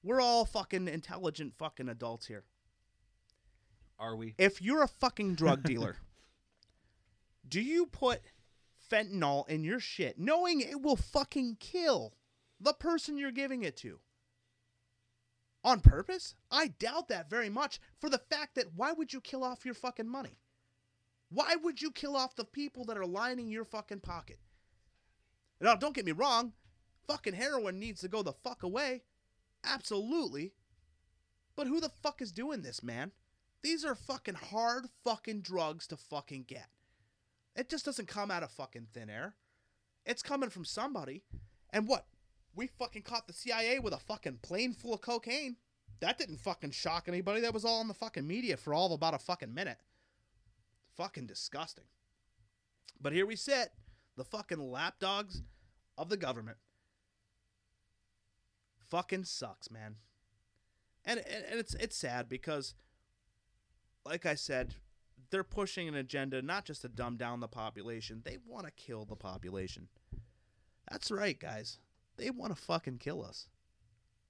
We're 0.04 0.20
all 0.22 0.44
fucking 0.46 0.88
intelligent 0.90 1.54
fucking 1.58 1.88
adults 1.88 2.26
here. 2.28 2.44
Are 4.00 4.16
we? 4.16 4.36
If 4.38 4.62
you're 4.62 4.84
a 4.84 4.88
fucking 4.88 5.36
drug 5.36 5.64
dealer, 5.64 5.98
do 7.48 7.62
you 7.62 7.86
put 7.86 8.22
fentanyl 8.92 9.48
in 9.48 9.64
your 9.64 9.80
shit 9.80 10.20
knowing 10.20 10.62
it 10.62 10.82
will 10.82 10.96
fucking 10.96 11.58
kill 11.60 12.14
the 12.60 12.74
person 12.74 13.18
you're 13.18 13.32
giving 13.32 13.64
it 13.64 13.78
to? 13.78 14.00
On 15.64 15.80
purpose? 15.80 16.36
I 16.52 16.68
doubt 16.68 17.08
that 17.08 17.30
very 17.30 17.50
much 17.50 17.80
for 18.00 18.10
the 18.10 18.18
fact 18.18 18.56
that 18.56 18.74
why 18.76 18.92
would 18.92 19.14
you 19.14 19.22
kill 19.22 19.44
off 19.44 19.66
your 19.66 19.74
fucking 19.74 20.10
money? 20.10 20.40
Why 21.30 21.56
would 21.56 21.82
you 21.82 21.90
kill 21.90 22.16
off 22.16 22.36
the 22.36 22.46
people 22.46 22.86
that 22.86 22.98
are 22.98 23.06
lining 23.06 23.50
your 23.50 23.64
fucking 23.64 24.02
pocket? 24.02 24.40
Now, 25.62 25.76
don't 25.76 25.96
get 25.96 26.06
me 26.06 26.12
wrong. 26.12 26.54
Fucking 27.08 27.34
heroin 27.34 27.80
needs 27.80 28.02
to 28.02 28.08
go 28.08 28.22
the 28.22 28.34
fuck 28.34 28.64
away. 28.64 29.04
Absolutely. 29.64 30.54
But 31.56 31.68
who 31.68 31.80
the 31.80 31.90
fuck 31.90 32.22
is 32.22 32.32
doing 32.32 32.62
this, 32.62 32.84
man? 32.84 33.12
These 33.64 33.86
are 33.86 33.96
fucking 33.96 34.36
hard 34.36 34.88
fucking 35.04 35.42
drugs 35.42 35.88
to 35.88 35.98
fucking 35.98 36.46
get. 36.48 36.68
It 37.56 37.70
just 37.70 37.86
doesn't 37.86 38.08
come 38.08 38.30
out 38.30 38.44
of 38.44 38.52
fucking 38.52 38.88
thin 38.94 39.10
air. 39.10 39.36
It's 40.06 40.22
coming 40.22 40.50
from 40.50 40.66
somebody. 40.66 41.24
And 41.72 41.88
what? 41.88 42.06
We 42.56 42.68
fucking 42.68 43.04
caught 43.04 43.26
the 43.26 43.34
CIA 43.34 43.80
with 43.80 43.94
a 43.94 44.00
fucking 44.00 44.40
plane 44.44 44.74
full 44.74 44.94
of 44.94 45.02
cocaine. 45.02 45.56
That 46.02 46.18
didn't 46.18 46.42
fucking 46.42 46.72
shock 46.72 47.06
anybody. 47.08 47.40
That 47.40 47.54
was 47.54 47.64
all 47.64 47.82
in 47.82 47.88
the 47.88 47.94
fucking 47.94 48.28
media 48.28 48.58
for 48.58 48.74
all 48.74 48.94
about 48.94 49.14
a 49.14 49.20
fucking 49.20 49.54
minute. 49.54 49.78
Fucking 50.98 51.26
disgusting. 51.26 51.86
But 53.02 53.14
here 53.14 53.26
we 53.26 53.36
sit, 53.36 53.70
the 54.18 54.26
fucking 54.26 54.60
lapdogs 54.60 55.42
of 55.98 56.10
the 56.10 56.18
government. 56.18 56.58
Fucking 58.90 59.24
sucks, 59.24 59.72
man. 59.72 59.96
And, 61.06 61.20
and 61.20 61.46
and 61.50 61.60
it's 61.60 61.74
it's 61.76 61.98
sad 61.98 62.30
because 62.30 62.76
like 64.06 64.26
I 64.26 64.36
said, 64.36 64.76
they're 65.30 65.44
pushing 65.44 65.88
an 65.88 65.96
agenda 65.96 66.42
not 66.42 66.66
just 66.66 66.82
to 66.82 66.90
dumb 66.90 67.18
down 67.18 67.40
the 67.40 67.48
population, 67.48 68.22
they 68.24 68.38
want 68.46 68.66
to 68.66 68.72
kill 68.72 69.06
the 69.06 69.16
population. 69.16 69.88
That's 70.92 71.12
right, 71.12 71.40
guys. 71.40 71.80
They 72.18 72.30
want 72.30 72.56
to 72.56 72.62
fucking 72.62 73.00
kill 73.00 73.24
us. 73.24 73.48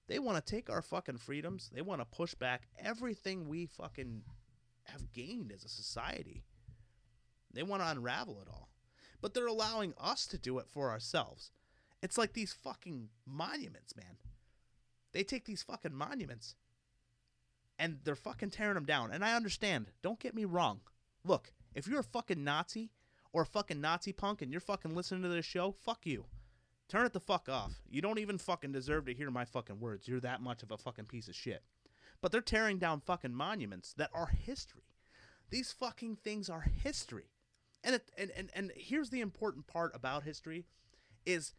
They 0.07 0.19
want 0.19 0.37
to 0.37 0.51
take 0.51 0.69
our 0.69 0.81
fucking 0.81 1.17
freedoms. 1.17 1.69
They 1.73 1.81
want 1.81 2.01
to 2.01 2.05
push 2.05 2.35
back 2.35 2.67
everything 2.77 3.47
we 3.47 3.65
fucking 3.65 4.23
have 4.85 5.11
gained 5.11 5.51
as 5.51 5.63
a 5.63 5.69
society. 5.69 6.43
They 7.53 7.63
want 7.63 7.81
to 7.81 7.89
unravel 7.89 8.41
it 8.41 8.47
all. 8.49 8.69
But 9.21 9.33
they're 9.33 9.47
allowing 9.47 9.93
us 9.99 10.25
to 10.27 10.37
do 10.37 10.59
it 10.59 10.67
for 10.67 10.89
ourselves. 10.89 11.51
It's 12.01 12.17
like 12.17 12.33
these 12.33 12.51
fucking 12.51 13.09
monuments, 13.25 13.95
man. 13.95 14.17
They 15.13 15.23
take 15.23 15.45
these 15.45 15.63
fucking 15.63 15.93
monuments 15.93 16.55
and 17.79 17.99
they're 18.03 18.15
fucking 18.15 18.51
tearing 18.51 18.75
them 18.75 18.85
down. 18.85 19.11
And 19.11 19.23
I 19.23 19.35
understand. 19.35 19.91
Don't 20.01 20.19
get 20.19 20.35
me 20.35 20.45
wrong. 20.45 20.81
Look, 21.25 21.53
if 21.73 21.87
you're 21.87 21.99
a 21.99 22.03
fucking 22.03 22.43
Nazi 22.43 22.91
or 23.31 23.43
a 23.43 23.45
fucking 23.45 23.81
Nazi 23.81 24.13
punk 24.13 24.41
and 24.41 24.51
you're 24.51 24.61
fucking 24.61 24.95
listening 24.95 25.23
to 25.23 25.29
this 25.29 25.45
show, 25.45 25.71
fuck 25.71 26.05
you. 26.05 26.25
Turn 26.89 27.05
it 27.05 27.13
the 27.13 27.19
fuck 27.19 27.49
off. 27.49 27.81
You 27.89 28.01
don't 28.01 28.19
even 28.19 28.37
fucking 28.37 28.71
deserve 28.71 29.05
to 29.05 29.13
hear 29.13 29.31
my 29.31 29.45
fucking 29.45 29.79
words. 29.79 30.07
You're 30.07 30.19
that 30.19 30.41
much 30.41 30.63
of 30.63 30.71
a 30.71 30.77
fucking 30.77 31.05
piece 31.05 31.27
of 31.27 31.35
shit. 31.35 31.63
But 32.21 32.31
they're 32.31 32.41
tearing 32.41 32.77
down 32.77 33.01
fucking 33.01 33.33
monuments 33.33 33.93
that 33.97 34.11
are 34.13 34.27
history. 34.27 34.83
These 35.49 35.71
fucking 35.71 36.17
things 36.23 36.49
are 36.49 36.61
history. 36.61 37.31
And 37.83 37.95
it, 37.95 38.11
and, 38.17 38.31
and 38.35 38.49
and 38.55 38.71
here's 38.75 39.09
the 39.09 39.21
important 39.21 39.67
part 39.67 39.91
about 39.93 40.23
history 40.23 40.65
is 41.25 41.53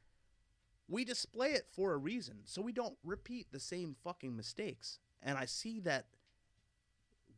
we 0.89 1.05
display 1.05 1.51
it 1.51 1.67
for 1.71 1.93
a 1.93 1.99
reason 1.99 2.41
so 2.45 2.63
we 2.63 2.73
don't 2.73 2.97
repeat 3.03 3.49
the 3.53 3.61
same 3.61 3.95
fucking 4.03 4.37
mistakes. 4.37 5.01
And 5.25 5.37
I 5.39 5.47
see 5.47 5.81
that 5.81 6.07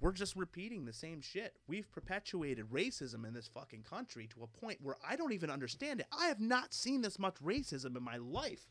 we're 0.01 0.13
just 0.13 0.37
repeating 0.37 0.85
the 0.85 0.93
same 0.93 1.21
shit. 1.23 1.55
We've 1.67 1.91
perpetuated 1.91 2.67
racism 2.71 3.27
in 3.27 3.33
this 3.33 3.49
fucking 3.49 3.85
country 3.85 4.27
to 4.35 4.43
a 4.43 4.47
point 4.47 4.81
where 4.83 4.97
I 5.09 5.17
don't 5.17 5.33
even 5.33 5.49
understand 5.51 6.01
it. 6.01 6.07
I 6.13 6.27
have 6.27 6.41
not 6.41 6.75
seen 6.75 7.01
this 7.01 7.19
much 7.19 7.37
racism 7.37 7.97
in 7.97 8.03
my 8.03 8.19
life. 8.19 8.67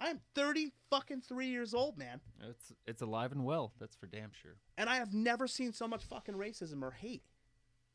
I'm 0.00 0.20
30 0.34 0.72
fucking 0.90 1.20
3 1.22 1.46
years 1.46 1.72
old, 1.72 1.96
man, 1.96 2.20
It's 2.42 2.72
it's 2.86 3.00
alive 3.00 3.32
and 3.32 3.44
well. 3.44 3.72
That's 3.78 3.96
for 3.96 4.06
damn 4.06 4.32
sure. 4.32 4.56
and 4.76 4.90
I 4.90 4.96
have 4.96 5.14
never 5.14 5.46
seen 5.46 5.72
so 5.72 5.86
much 5.88 6.02
fucking 6.04 6.34
racism 6.34 6.82
or 6.82 6.90
hate. 6.90 7.22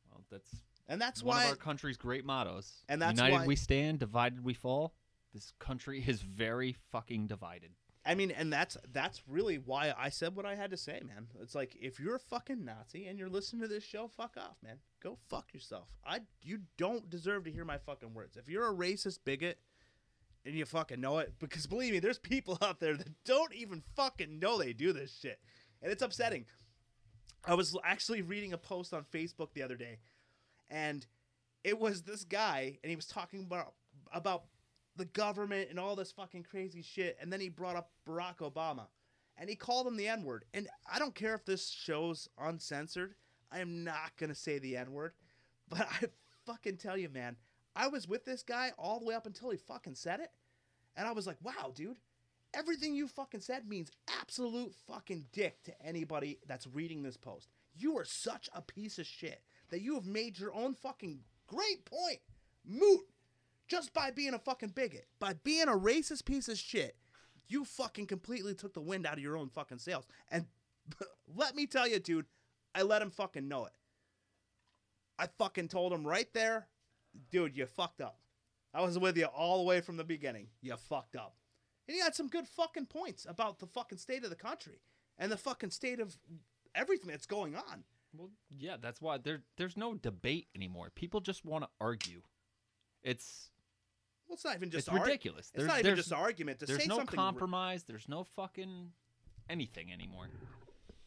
Well, 0.10 0.24
that's 0.32 0.50
And 0.88 1.00
that's 1.02 1.21
one 1.21 1.38
why 1.38 1.43
of 1.45 1.50
our 1.52 1.56
country's 1.58 1.97
great 1.97 2.26
mottos. 2.26 2.84
And 2.89 3.02
that's 3.02 3.17
United 3.17 3.36
why- 3.41 3.45
we 3.45 3.56
stand, 3.56 4.00
divided 4.00 4.43
we 4.43 4.54
fall. 4.54 4.95
This 5.34 5.54
country 5.60 6.04
is 6.08 6.21
very 6.21 6.74
fucking 6.91 7.28
divided. 7.28 7.71
I 8.03 8.15
mean, 8.15 8.31
and 8.31 8.51
that's 8.51 8.77
that's 8.91 9.21
really 9.27 9.57
why 9.57 9.93
I 9.95 10.09
said 10.09 10.35
what 10.35 10.45
I 10.45 10.55
had 10.55 10.71
to 10.71 10.77
say, 10.77 11.01
man. 11.05 11.27
It's 11.39 11.53
like 11.53 11.75
if 11.79 11.99
you're 11.99 12.15
a 12.15 12.19
fucking 12.19 12.65
Nazi 12.65 13.05
and 13.05 13.19
you're 13.19 13.29
listening 13.29 13.61
to 13.61 13.67
this 13.67 13.83
show, 13.83 14.07
fuck 14.07 14.35
off, 14.37 14.57
man. 14.63 14.77
Go 15.03 15.17
fuck 15.29 15.53
yourself. 15.53 15.89
I 16.05 16.21
you 16.41 16.61
don't 16.77 17.09
deserve 17.09 17.43
to 17.43 17.51
hear 17.51 17.65
my 17.65 17.77
fucking 17.77 18.13
words. 18.13 18.37
If 18.37 18.49
you're 18.49 18.67
a 18.67 18.73
racist 18.73 19.19
bigot 19.23 19.59
and 20.43 20.55
you 20.55 20.65
fucking 20.65 20.99
know 20.99 21.19
it, 21.19 21.33
because 21.37 21.67
believe 21.67 21.93
me, 21.93 21.99
there's 21.99 22.17
people 22.17 22.57
out 22.61 22.79
there 22.79 22.97
that 22.97 23.23
don't 23.23 23.53
even 23.53 23.83
fucking 23.95 24.39
know 24.39 24.57
they 24.57 24.73
do 24.73 24.93
this 24.93 25.15
shit, 25.21 25.39
and 25.81 25.91
it's 25.91 26.01
upsetting. 26.01 26.45
I 27.45 27.53
was 27.53 27.77
actually 27.83 28.23
reading 28.23 28.53
a 28.53 28.57
post 28.57 28.93
on 28.93 29.03
Facebook 29.03 29.53
the 29.53 29.61
other 29.61 29.75
day, 29.75 29.99
and 30.71 31.05
it 31.63 31.79
was 31.79 32.01
this 32.01 32.23
guy, 32.23 32.79
and 32.83 32.89
he 32.89 32.95
was 32.95 33.05
talking 33.05 33.41
about 33.41 33.73
about 34.11 34.45
the 34.95 35.06
government 35.06 35.69
and 35.69 35.80
all 35.80 35.95
this 35.95 36.12
fucking 36.12 36.43
crazy 36.43 36.82
shit. 36.82 37.17
And 37.21 37.32
then 37.32 37.39
he 37.39 37.49
brought 37.49 37.75
up 37.75 37.91
Barack 38.08 38.38
Obama 38.38 38.88
and 39.38 39.49
he 39.49 39.56
called 39.56 39.88
him 39.88 39.97
the 39.97 40.08
N 40.08 40.23
word. 40.23 40.45
And 40.54 40.67
I 40.91 40.99
don't 40.99 41.15
care 41.15 41.34
if 41.34 41.45
this 41.45 41.69
show's 41.69 42.30
uncensored, 42.38 43.15
I 43.51 43.60
am 43.60 43.84
not 43.84 44.17
going 44.17 44.30
to 44.30 44.36
say 44.36 44.60
the 44.60 44.77
N 44.77 44.91
word. 44.91 45.13
But 45.69 45.88
I 45.89 46.08
fucking 46.45 46.77
tell 46.77 46.97
you, 46.97 47.10
man, 47.10 47.38
I 47.75 47.88
was 47.88 48.08
with 48.08 48.25
this 48.25 48.43
guy 48.43 48.73
all 48.77 48.99
the 48.99 49.06
way 49.06 49.15
up 49.15 49.25
until 49.25 49.49
he 49.49 49.58
fucking 49.58 49.95
said 49.95 50.19
it. 50.19 50.32
And 50.97 51.08
I 51.08 51.13
was 51.13 51.25
like, 51.25 51.38
wow, 51.41 51.71
dude, 51.73 51.97
everything 52.54 52.93
you 52.93 53.08
fucking 53.08 53.39
said 53.39 53.67
means 53.67 53.91
absolute 54.19 54.73
fucking 54.88 55.27
dick 55.32 55.63
to 55.63 55.82
anybody 55.86 56.39
that's 56.47 56.67
reading 56.67 57.04
this 57.04 57.15
post. 57.15 57.47
You 57.73 57.97
are 57.97 58.06
such 58.06 58.49
a 58.54 58.62
piece 58.62 58.99
of 58.99 59.06
shit 59.06 59.41
that 59.69 59.82
you 59.82 59.95
have 59.95 60.06
made 60.06 60.38
your 60.38 60.54
own 60.54 60.73
fucking 60.73 61.21
great 61.47 61.86
point 61.86 62.19
moot 62.65 63.01
just 63.71 63.93
by 63.93 64.12
being 64.12 64.34
a 64.34 64.39
fucking 64.39 64.73
bigot, 64.75 65.05
by 65.17 65.31
being 65.45 65.69
a 65.69 65.71
racist 65.71 66.25
piece 66.25 66.49
of 66.49 66.57
shit. 66.57 66.97
You 67.47 67.63
fucking 67.63 68.07
completely 68.07 68.53
took 68.53 68.73
the 68.73 68.81
wind 68.81 69.05
out 69.05 69.13
of 69.13 69.23
your 69.23 69.38
own 69.38 69.47
fucking 69.47 69.77
sails. 69.77 70.05
And 70.29 70.45
let 71.36 71.55
me 71.55 71.67
tell 71.67 71.88
you, 71.88 71.99
dude, 71.99 72.25
I 72.75 72.81
let 72.81 73.01
him 73.01 73.12
fucking 73.12 73.47
know 73.47 73.65
it. 73.65 73.71
I 75.17 75.27
fucking 75.38 75.69
told 75.69 75.93
him 75.93 76.05
right 76.05 76.27
there, 76.34 76.67
dude, 77.31 77.55
you 77.55 77.65
fucked 77.65 78.01
up. 78.01 78.19
I 78.73 78.81
was 78.81 78.99
with 78.99 79.17
you 79.17 79.25
all 79.25 79.60
the 79.60 79.63
way 79.63 79.79
from 79.79 79.95
the 79.95 80.03
beginning. 80.03 80.47
You 80.62 80.75
fucked 80.75 81.15
up. 81.15 81.36
And 81.88 81.95
he 81.95 82.01
had 82.01 82.15
some 82.15 82.27
good 82.27 82.47
fucking 82.47 82.88
points 82.88 83.25
about 83.27 83.60
the 83.60 83.67
fucking 83.67 83.99
state 83.99 84.25
of 84.25 84.29
the 84.29 84.36
country 84.36 84.81
and 85.17 85.31
the 85.31 85.38
fucking 85.38 85.71
state 85.71 86.01
of 86.01 86.17
everything 86.75 87.10
that's 87.10 87.25
going 87.25 87.55
on. 87.55 87.84
Well, 88.13 88.31
yeah, 88.57 88.75
that's 88.81 89.01
why 89.01 89.17
there 89.17 89.43
there's 89.57 89.77
no 89.77 89.93
debate 89.93 90.47
anymore. 90.53 90.91
People 90.93 91.21
just 91.21 91.45
want 91.45 91.63
to 91.63 91.69
argue. 91.79 92.21
It's 93.03 93.51
Well, 94.32 94.36
it's 94.36 94.46
not 94.46 94.56
even 94.56 94.70
just 94.72 94.88
it's 94.88 94.96
arg- 94.98 95.06
ridiculous. 95.08 95.48
It's 95.48 95.52
There's- 95.58 95.67
not 95.67 95.80
even 95.82 95.96
just 95.98 96.13
argument 96.13 96.60
to 96.60 96.65
There's 96.65 96.84
say 96.84 96.88
no 96.88 97.04
compromise. 97.04 97.84
There's 97.84 98.08
no 98.08 98.24
fucking 98.24 98.94
anything 99.50 99.91
anymore. 99.91 100.30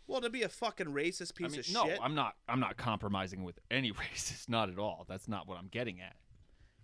well, 0.06 0.20
to 0.20 0.28
be 0.28 0.42
a 0.42 0.48
fucking 0.50 0.88
racist 0.88 1.34
piece 1.34 1.46
I 1.46 1.48
mean, 1.52 1.60
of 1.60 1.72
no, 1.72 1.86
shit, 1.86 1.98
I'm 2.02 2.14
not. 2.14 2.36
I'm 2.46 2.60
not 2.60 2.76
compromising 2.76 3.42
with 3.42 3.58
any 3.70 3.92
racist. 4.14 4.50
Not 4.50 4.68
at 4.68 4.78
all. 4.78 5.06
That's 5.08 5.26
not 5.26 5.48
what 5.48 5.56
I'm 5.58 5.68
getting 5.68 6.02
at. 6.02 6.16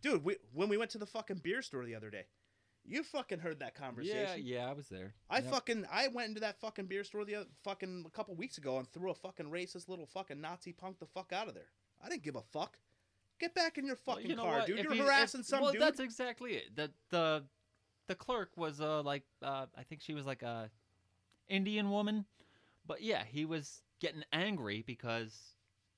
dude. 0.01 0.25
We, 0.25 0.37
when 0.55 0.71
we 0.71 0.79
went 0.79 0.91
to 0.93 0.99
the 0.99 1.05
fucking 1.05 1.41
beer 1.45 1.61
store 1.61 1.85
the 1.85 1.95
other 1.95 2.09
day, 2.09 2.25
you 2.87 3.03
fucking 3.05 3.41
heard 3.41 3.61
that 3.61 3.75
conversation. 3.75 4.43
Yeah, 4.47 4.61
yeah, 4.63 4.71
I 4.71 4.73
was 4.73 4.89
there. 4.89 5.13
I 5.29 5.41
Yep. 5.41 5.51
fucking 5.51 5.87
I 5.93 6.09
went 6.09 6.29
into 6.31 6.41
that 6.41 6.59
fucking 6.59 6.87
beer 6.87 7.05
store 7.05 7.27
the 7.27 7.35
other, 7.35 7.49
fucking 7.65 8.05
a 8.07 8.11
couple 8.11 8.35
weeks 8.35 8.57
ago 8.57 8.79
and 8.79 8.89
threw 8.91 9.11
a 9.11 9.15
fucking 9.15 9.51
racist 9.51 9.89
little 9.91 10.07
fucking 10.07 10.41
Nazi 10.41 10.73
punk 10.73 11.01
the 11.01 11.07
fuck 11.07 11.35
out 11.35 11.49
of 11.49 11.55
there. 11.55 11.69
I 12.03 12.09
didn't 12.09 12.23
give 12.23 12.37
a 12.37 12.41
fuck. 12.51 12.79
Get 13.41 13.55
back 13.55 13.79
in 13.79 13.87
your 13.87 13.97
Well, 14.07 14.17
fucking 14.17 14.31
you 14.31 14.37
know 14.37 14.43
car, 14.45 14.59
what? 14.59 14.67
dude. 14.67 14.79
If 14.79 14.85
You're 14.85 14.95
you- 14.95 15.03
harassing 15.05 15.41
if- 15.41 15.47
some 15.47 15.63
well, 15.63 15.73
dude. 15.73 15.81
that's 15.81 15.99
exactly 16.01 16.53
it. 16.55 16.77
The 16.77 16.93
the 17.11 17.45
the 18.07 18.15
clerk 18.15 18.51
was 18.57 18.81
uh 18.81 19.03
like 19.03 19.25
uh 19.43 19.67
I 19.77 19.83
think 19.83 20.03
she 20.03 20.15
was 20.15 20.27
like 20.27 20.43
a 20.43 20.71
Indian 21.49 21.91
woman, 21.91 22.27
but 22.87 23.03
yeah, 23.03 23.25
he 23.25 23.45
was 23.45 23.83
getting 24.01 24.23
angry 24.33 24.83
because 24.87 25.55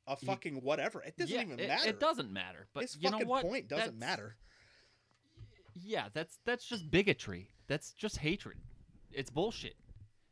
a 0.07 0.17
he- 0.17 0.27
fucking 0.27 0.63
whatever. 0.63 1.03
It 1.03 1.17
doesn't 1.17 1.35
yeah, 1.35 1.43
even 1.43 1.57
matter. 1.57 1.89
it 1.89 1.99
doesn't 2.01 2.33
matter. 2.33 2.69
But 2.73 2.83
His 2.85 2.97
you 3.01 3.11
know 3.11 3.19
fucking 3.19 3.29
what? 3.29 3.43
point 3.45 3.69
doesn't 3.69 3.99
That's- 3.99 4.11
matter. 4.19 4.37
Yeah, 5.75 6.09
that's 6.13 6.39
that's 6.45 6.65
just 6.67 6.91
bigotry. 6.91 7.49
That's 7.67 7.93
just 7.93 8.19
hatred. 8.19 8.59
It's 9.11 9.31
bullshit. 9.31 9.77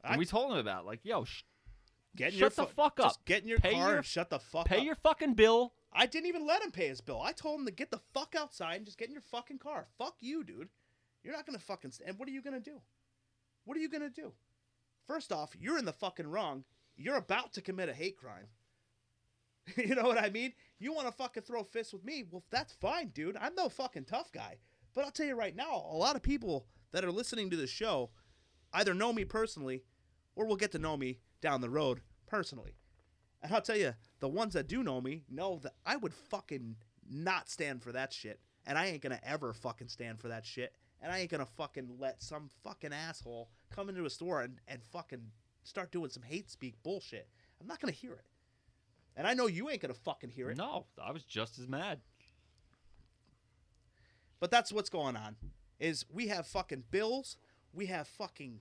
And 0.04 0.18
we 0.18 0.26
told 0.26 0.52
him 0.52 0.58
about 0.58 0.86
like, 0.86 1.00
yo, 1.04 1.24
sh- 1.24 1.42
Get 2.16 2.32
in 2.32 2.32
shut 2.32 2.40
your 2.40 2.48
the 2.50 2.66
fu- 2.66 2.72
fuck 2.74 2.96
Just 2.98 3.18
up. 3.20 3.24
get 3.24 3.42
in 3.42 3.48
your 3.48 3.58
Pay 3.58 3.72
car 3.72 3.88
your- 3.88 3.96
and 3.98 4.06
shut 4.06 4.30
the 4.30 4.38
fuck 4.38 4.66
pay 4.66 4.78
up. 4.78 4.84
your 4.84 4.94
fucking 4.96 5.34
bill. 5.34 5.72
I 5.92 6.06
didn't 6.06 6.28
even 6.28 6.46
let 6.46 6.62
him 6.62 6.70
pay 6.70 6.88
his 6.88 7.00
bill. 7.00 7.20
I 7.20 7.32
told 7.32 7.60
him 7.60 7.66
to 7.66 7.72
get 7.72 7.90
the 7.90 8.00
fuck 8.14 8.34
outside 8.38 8.76
and 8.76 8.84
just 8.84 8.98
get 8.98 9.08
in 9.08 9.14
your 9.14 9.22
fucking 9.22 9.58
car. 9.58 9.86
Fuck 9.98 10.16
you, 10.20 10.44
dude. 10.44 10.68
You're 11.22 11.34
not 11.34 11.46
gonna 11.46 11.58
fucking. 11.58 11.90
St- 11.90 12.08
and 12.08 12.18
what 12.18 12.28
are 12.28 12.32
you 12.32 12.42
gonna 12.42 12.60
do? 12.60 12.80
What 13.64 13.76
are 13.76 13.80
you 13.80 13.88
gonna 13.88 14.10
do? 14.10 14.32
First 15.06 15.32
off, 15.32 15.56
you're 15.58 15.78
in 15.78 15.84
the 15.84 15.92
fucking 15.92 16.28
wrong. 16.28 16.64
You're 16.96 17.16
about 17.16 17.52
to 17.54 17.62
commit 17.62 17.88
a 17.88 17.94
hate 17.94 18.16
crime. 18.16 18.46
you 19.76 19.94
know 19.94 20.04
what 20.04 20.22
I 20.22 20.30
mean? 20.30 20.52
You 20.78 20.92
want 20.92 21.08
to 21.08 21.12
fucking 21.12 21.42
throw 21.42 21.64
fists 21.64 21.92
with 21.92 22.04
me? 22.04 22.24
Well, 22.30 22.44
that's 22.50 22.72
fine, 22.74 23.08
dude. 23.08 23.36
I'm 23.36 23.54
no 23.54 23.68
fucking 23.68 24.04
tough 24.04 24.32
guy. 24.32 24.58
But 24.94 25.04
I'll 25.04 25.10
tell 25.10 25.26
you 25.26 25.34
right 25.34 25.54
now, 25.54 25.86
a 25.90 25.96
lot 25.96 26.16
of 26.16 26.22
people 26.22 26.66
that 26.92 27.04
are 27.04 27.12
listening 27.12 27.50
to 27.50 27.56
the 27.56 27.66
show 27.66 28.10
either 28.72 28.94
know 28.94 29.12
me 29.12 29.24
personally 29.24 29.84
or 30.34 30.46
will 30.46 30.56
get 30.56 30.72
to 30.72 30.78
know 30.78 30.96
me 30.96 31.18
down 31.40 31.60
the 31.60 31.70
road 31.70 32.00
personally. 32.26 32.76
And 33.42 33.52
I'll 33.54 33.62
tell 33.62 33.76
you, 33.76 33.94
the 34.20 34.28
ones 34.28 34.54
that 34.54 34.68
do 34.68 34.82
know 34.82 35.00
me 35.00 35.24
know 35.30 35.60
that 35.62 35.74
I 35.86 35.96
would 35.96 36.14
fucking 36.14 36.76
not 37.08 37.48
stand 37.48 37.82
for 37.82 37.92
that 37.92 38.12
shit. 38.12 38.40
And 38.66 38.76
I 38.76 38.86
ain't 38.86 39.02
gonna 39.02 39.20
ever 39.24 39.52
fucking 39.52 39.88
stand 39.88 40.20
for 40.20 40.28
that 40.28 40.44
shit. 40.44 40.74
And 41.00 41.10
I 41.10 41.18
ain't 41.18 41.30
gonna 41.30 41.46
fucking 41.46 41.96
let 41.98 42.22
some 42.22 42.50
fucking 42.62 42.92
asshole 42.92 43.50
come 43.70 43.88
into 43.88 44.04
a 44.04 44.10
store 44.10 44.42
and, 44.42 44.60
and 44.68 44.82
fucking 44.82 45.22
start 45.64 45.90
doing 45.92 46.10
some 46.10 46.22
hate 46.22 46.50
speak 46.50 46.74
bullshit. 46.82 47.28
I'm 47.60 47.66
not 47.66 47.80
gonna 47.80 47.92
hear 47.92 48.12
it. 48.12 48.24
And 49.16 49.26
I 49.26 49.34
know 49.34 49.46
you 49.46 49.70
ain't 49.70 49.80
gonna 49.80 49.94
fucking 49.94 50.30
hear 50.30 50.50
it. 50.50 50.58
No, 50.58 50.86
I 51.02 51.12
was 51.12 51.24
just 51.24 51.58
as 51.58 51.66
mad. 51.66 52.00
But 54.38 54.50
that's 54.50 54.72
what's 54.72 54.90
going 54.90 55.16
on. 55.16 55.36
Is 55.78 56.04
we 56.12 56.28
have 56.28 56.46
fucking 56.46 56.84
bills, 56.90 57.36
we 57.72 57.86
have 57.86 58.06
fucking 58.06 58.60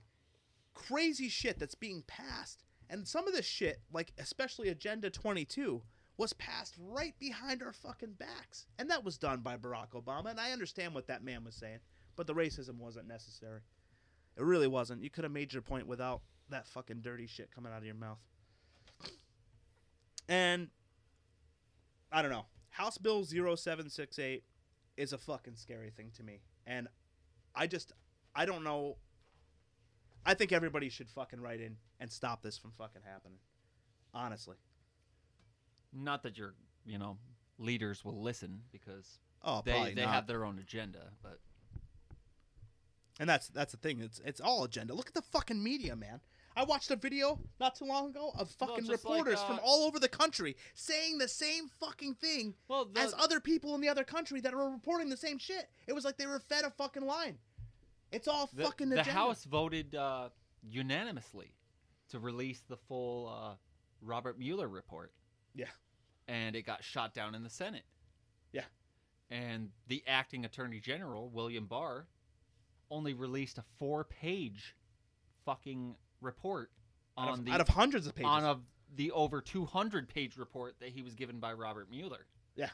crazy 0.74 1.28
shit 1.28 1.58
that's 1.58 1.74
being 1.74 2.02
passed, 2.06 2.64
and 2.90 3.06
some 3.06 3.26
of 3.26 3.34
this 3.34 3.46
shit, 3.46 3.80
like 3.92 4.12
especially 4.18 4.68
Agenda 4.68 5.08
22, 5.10 5.80
was 6.16 6.32
passed 6.34 6.74
right 6.78 7.14
behind 7.18 7.62
our 7.62 7.72
fucking 7.72 8.14
backs, 8.18 8.66
and 8.78 8.90
that 8.90 9.04
was 9.04 9.16
done 9.16 9.40
by 9.40 9.56
Barack 9.56 9.92
Obama. 9.94 10.26
And 10.26 10.40
I 10.40 10.52
understand 10.52 10.92
what 10.92 11.06
that 11.06 11.24
man 11.24 11.44
was 11.44 11.54
saying, 11.54 11.78
but 12.16 12.26
the 12.26 12.34
racism 12.34 12.76
wasn't 12.78 13.08
necessary. 13.08 13.60
It 14.36 14.42
really 14.42 14.66
wasn't. 14.66 15.02
You 15.02 15.10
could 15.10 15.24
have 15.24 15.32
made 15.32 15.52
your 15.52 15.62
point 15.62 15.86
without 15.86 16.20
that 16.50 16.66
fucking 16.66 17.00
dirty 17.00 17.26
shit 17.26 17.50
coming 17.54 17.72
out 17.72 17.78
of 17.78 17.84
your 17.84 17.94
mouth. 17.94 18.18
And 20.28 20.68
I 22.12 22.22
don't 22.22 22.30
know. 22.30 22.46
House 22.70 22.98
Bill 22.98 23.24
0768 23.24 24.44
is 24.96 25.12
a 25.12 25.18
fucking 25.18 25.56
scary 25.56 25.90
thing 25.90 26.10
to 26.16 26.22
me. 26.22 26.40
And 26.66 26.88
I 27.54 27.66
just 27.66 27.92
I 28.34 28.46
don't 28.46 28.64
know 28.64 28.96
I 30.24 30.34
think 30.34 30.52
everybody 30.52 30.88
should 30.88 31.08
fucking 31.08 31.40
write 31.40 31.60
in 31.60 31.76
and 31.98 32.10
stop 32.10 32.42
this 32.42 32.58
from 32.58 32.72
fucking 32.72 33.02
happening. 33.04 33.38
Honestly. 34.12 34.56
Not 35.92 36.22
that 36.22 36.36
your, 36.38 36.54
you 36.84 36.98
know, 36.98 37.16
leaders 37.58 38.04
will 38.04 38.20
listen 38.22 38.62
because 38.72 39.18
Oh, 39.42 39.62
they 39.64 39.92
they 39.94 40.02
not. 40.02 40.14
have 40.14 40.26
their 40.26 40.44
own 40.44 40.58
agenda. 40.58 41.12
But 41.22 41.38
And 43.18 43.28
that's 43.28 43.48
that's 43.48 43.72
the 43.72 43.78
thing. 43.78 44.00
It's 44.00 44.20
it's 44.24 44.40
all 44.40 44.64
agenda. 44.64 44.94
Look 44.94 45.08
at 45.08 45.14
the 45.14 45.22
fucking 45.22 45.62
media, 45.62 45.96
man. 45.96 46.20
I 46.56 46.64
watched 46.64 46.90
a 46.90 46.96
video 46.96 47.38
not 47.60 47.76
too 47.76 47.84
long 47.84 48.10
ago 48.10 48.32
of 48.38 48.54
Well, 48.60 48.68
fucking 48.68 48.86
just 48.86 49.04
like, 49.04 49.14
reporters 49.18 49.40
from 49.42 49.56
uh, 49.56 49.62
all 49.64 49.84
over 49.86 49.98
the 49.98 50.08
country 50.08 50.56
saying 50.74 51.18
the 51.18 51.28
same 51.28 51.68
fucking 51.68 52.14
thing 52.16 52.54
well, 52.68 52.84
the, 52.86 53.00
as 53.00 53.14
other 53.18 53.40
people 53.40 53.74
in 53.76 53.80
the 53.80 53.88
other 53.88 54.04
country 54.04 54.40
that 54.40 54.52
are 54.52 54.70
reporting 54.70 55.08
the 55.08 55.16
same 55.16 55.38
shit. 55.38 55.70
It 55.86 55.92
was 55.94 56.04
like 56.04 56.18
they 56.18 56.26
were 56.26 56.40
fed 56.40 56.64
a 56.64 56.70
fucking 56.70 57.06
line. 57.06 57.38
It's 58.12 58.28
all 58.28 58.50
the, 58.52 58.64
fucking 58.64 58.90
the 58.90 59.00
agenda. 59.00 59.12
House 59.12 59.44
voted 59.44 59.94
uh, 59.94 60.30
unanimously 60.62 61.54
to 62.10 62.18
release 62.18 62.62
the 62.68 62.76
full 62.76 63.28
uh, 63.28 63.54
Robert 64.02 64.38
Mueller 64.38 64.68
report. 64.68 65.12
Yeah. 65.54 65.66
And 66.28 66.54
it 66.54 66.62
got 66.62 66.82
shot 66.82 67.14
down 67.14 67.34
in 67.34 67.42
the 67.42 67.50
Senate. 67.50 67.84
Yeah. 68.52 68.64
And 69.30 69.70
the 69.88 70.02
acting 70.06 70.44
attorney 70.44 70.80
general, 70.80 71.28
William 71.30 71.66
Barr, 71.66 72.06
only 72.90 73.14
released 73.14 73.58
a 73.58 73.64
four 73.78 74.04
page 74.04 74.74
fucking 75.44 75.94
report 76.20 76.70
out, 77.16 77.28
on 77.28 77.38
of, 77.40 77.44
the 77.44 77.52
out 77.52 77.60
of 77.60 77.68
hundreds 77.68 78.06
of 78.06 78.14
pages. 78.14 78.28
on 78.28 78.44
a, 78.44 78.58
the 78.96 79.12
over 79.12 79.40
200 79.40 80.08
page 80.08 80.36
report 80.36 80.74
that 80.80 80.88
he 80.88 81.02
was 81.02 81.14
given 81.14 81.38
by 81.38 81.52
Robert 81.52 81.88
Mueller. 81.90 82.26
Yeah. 82.56 82.70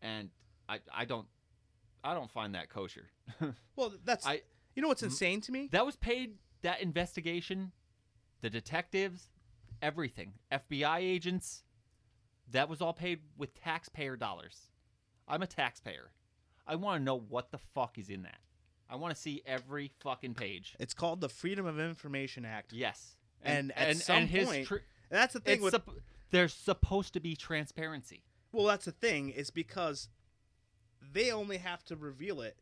And 0.00 0.30
I 0.68 0.80
I 0.92 1.04
don't 1.04 1.26
I 2.06 2.14
don't 2.14 2.30
find 2.30 2.54
that 2.54 2.68
kosher. 2.68 3.10
well, 3.76 3.92
that's 4.04 4.26
I 4.26 4.42
you 4.74 4.82
know 4.82 4.88
what's 4.88 5.02
insane 5.02 5.40
to 5.42 5.52
me? 5.52 5.68
that 5.72 5.84
was 5.84 5.96
paid 5.96 6.34
that 6.62 6.80
investigation, 6.80 7.72
the 8.40 8.50
detectives, 8.50 9.28
everything, 9.82 10.32
FBI 10.52 10.98
agents, 10.98 11.64
that 12.50 12.68
was 12.68 12.80
all 12.80 12.92
paid 12.92 13.20
with 13.36 13.54
taxpayer 13.54 14.16
dollars. 14.16 14.70
I'm 15.28 15.42
a 15.42 15.46
taxpayer. 15.46 16.12
I 16.66 16.76
want 16.76 17.00
to 17.00 17.04
know 17.04 17.18
what 17.18 17.50
the 17.50 17.58
fuck 17.58 17.98
is 17.98 18.08
in 18.08 18.22
that. 18.22 18.38
I 18.88 18.96
want 18.96 19.14
to 19.14 19.20
see 19.20 19.42
every 19.46 19.90
fucking 20.00 20.34
page. 20.34 20.76
It's 20.78 20.94
called 20.94 21.20
the 21.20 21.28
Freedom 21.28 21.66
of 21.66 21.80
Information 21.80 22.44
Act. 22.44 22.72
Yes. 22.72 23.16
And 23.42 23.72
at 23.76 23.96
some 23.96 24.28
and 24.32 24.46
point, 24.46 24.66
tr- 24.66 24.76
That's 25.10 25.34
the 25.34 25.40
thing 25.40 25.60
with 25.60 25.72
sup- 25.72 25.90
there's 26.30 26.54
supposed 26.54 27.12
to 27.14 27.20
be 27.20 27.36
transparency. 27.36 28.22
well, 28.52 28.66
that's 28.66 28.84
the 28.84 28.92
thing 28.92 29.30
is 29.30 29.50
because 29.50 30.08
they 31.16 31.30
only 31.32 31.56
have 31.56 31.82
to 31.86 31.96
reveal 31.96 32.42
it 32.42 32.56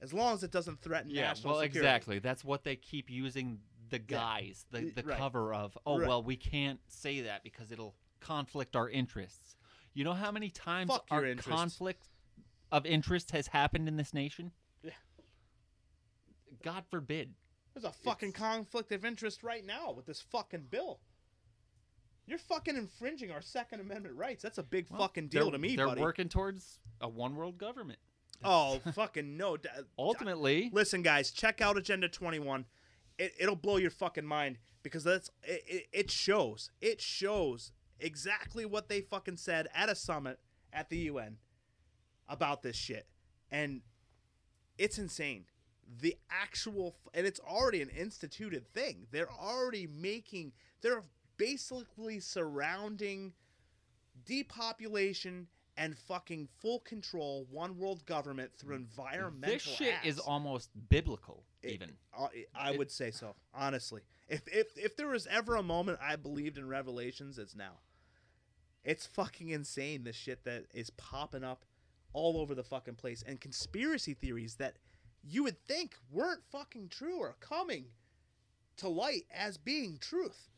as 0.00 0.12
long 0.12 0.34
as 0.34 0.42
it 0.44 0.50
doesn't 0.50 0.80
threaten 0.80 1.12
national 1.12 1.54
well, 1.54 1.62
security. 1.62 1.78
exactly. 1.88 2.18
That's 2.18 2.44
what 2.44 2.62
they 2.62 2.76
keep 2.76 3.10
using 3.10 3.58
the 3.90 3.98
guise, 3.98 4.66
the, 4.70 4.90
the 4.94 5.02
right. 5.02 5.18
cover 5.18 5.54
of. 5.54 5.76
Oh, 5.86 5.98
Right. 5.98 6.06
well, 6.06 6.22
we 6.22 6.36
can't 6.36 6.80
say 6.88 7.22
that 7.22 7.42
because 7.42 7.72
it'll 7.72 7.94
conflict 8.20 8.76
our 8.76 8.88
interests. 8.90 9.56
You 9.94 10.04
know 10.04 10.12
how 10.12 10.30
many 10.30 10.50
times 10.50 10.90
Fuck 10.90 11.06
our 11.10 11.34
conflict 11.34 12.08
of 12.70 12.84
interest 12.84 13.30
has 13.30 13.48
happened 13.48 13.88
in 13.88 13.96
this 13.96 14.12
nation? 14.12 14.52
Yeah. 14.82 14.90
God 16.62 16.84
forbid. 16.90 17.34
There's 17.74 17.84
a 17.84 17.92
fucking 17.92 18.30
It's- 18.30 18.40
conflict 18.40 18.92
of 18.92 19.04
interest 19.04 19.42
right 19.42 19.64
now 19.64 19.92
with 19.92 20.06
this 20.06 20.20
fucking 20.20 20.66
bill. 20.70 21.00
You're 22.28 22.38
fucking 22.38 22.76
infringing 22.76 23.30
our 23.30 23.40
Second 23.40 23.80
Amendment 23.80 24.14
rights. 24.16 24.42
That's 24.42 24.58
a 24.58 24.62
big 24.62 24.86
Well, 24.90 25.00
fucking 25.00 25.28
deal 25.28 25.50
to 25.50 25.58
me, 25.58 25.76
They're 25.76 25.86
buddy. 25.86 26.00
working 26.00 26.28
towards 26.28 26.78
a 27.00 27.08
one 27.08 27.34
world 27.36 27.56
government. 27.58 27.98
oh, 28.44 28.80
fucking 28.94 29.36
no. 29.36 29.56
Ultimately, 29.98 30.70
Listen, 30.72 31.02
guys, 31.02 31.30
check 31.30 31.60
out 31.60 31.76
Agenda 31.78 32.08
21. 32.08 32.66
It, 33.18 33.32
it'll 33.40 33.56
blow 33.56 33.78
your 33.78 33.90
fucking 33.90 34.26
mind 34.26 34.58
because 34.82 35.02
that's 35.04 35.30
it, 35.42 35.64
it, 35.66 35.86
it 35.92 36.10
shows. 36.10 36.70
It 36.80 37.00
shows 37.00 37.72
exactly 37.98 38.64
what 38.64 38.88
they 38.88 39.00
fucking 39.00 39.38
said 39.38 39.68
at 39.74 39.88
a 39.88 39.94
summit 39.94 40.38
at 40.72 40.88
the 40.90 40.98
UN. 40.98 41.38
about 42.28 42.62
this 42.62 42.76
shit, 42.76 43.06
and 43.50 43.80
it's 44.76 44.98
insane. 44.98 45.46
The 46.00 46.16
actual, 46.30 46.96
and 47.14 47.26
it's 47.26 47.40
already 47.40 47.80
an 47.80 47.88
instituted 47.88 48.68
thing. 48.74 49.06
They're 49.10 49.30
already 49.32 49.86
making, 49.86 50.52
they're 50.82 51.02
basically 51.38 52.20
surrounding 52.20 53.32
depopulation 54.26 55.48
and 55.76 55.96
fucking 55.96 56.48
full 56.60 56.80
control, 56.80 57.46
one 57.50 57.78
world 57.78 58.04
government 58.04 58.50
through 58.58 58.74
environmental. 58.76 59.54
This 59.54 59.62
shit 59.62 59.94
is 60.04 60.18
almost 60.18 60.70
biblical, 60.88 61.44
It- 61.62 61.74
even. 61.74 61.96
Uh, 62.12 62.28
I 62.54 62.72
It- 62.72 62.78
would 62.78 62.90
say 62.90 63.10
so, 63.12 63.36
honestly. 63.54 64.02
If 64.28 64.46
if 64.48 64.76
if 64.76 64.96
there 64.96 65.08
was 65.08 65.26
ever 65.28 65.54
a 65.56 65.62
moment 65.62 66.00
I 66.02 66.16
believed 66.16 66.58
in 66.58 66.68
Revelations, 66.68 67.38
it's 67.38 67.54
now. 67.54 67.80
It's 68.84 69.06
fucking 69.06 69.48
insane 69.50 70.02
the 70.04 70.12
shit 70.12 70.44
that 70.44 70.66
is 70.74 70.90
popping 70.90 71.44
up 71.44 71.64
all 72.12 72.38
over 72.38 72.54
the 72.54 72.64
fucking 72.64 72.96
place 72.96 73.22
and 73.22 73.40
conspiracy 73.40 74.14
theories 74.14 74.56
that 74.56 74.78
you 75.22 75.44
would 75.44 75.64
think 75.64 75.96
weren't 76.10 76.42
fucking 76.50 76.88
true 76.88 77.20
are 77.20 77.34
coming 77.34 77.92
to 78.76 78.88
light 78.88 79.26
as 79.30 79.58
being 79.58 79.98
truth. 79.98 80.48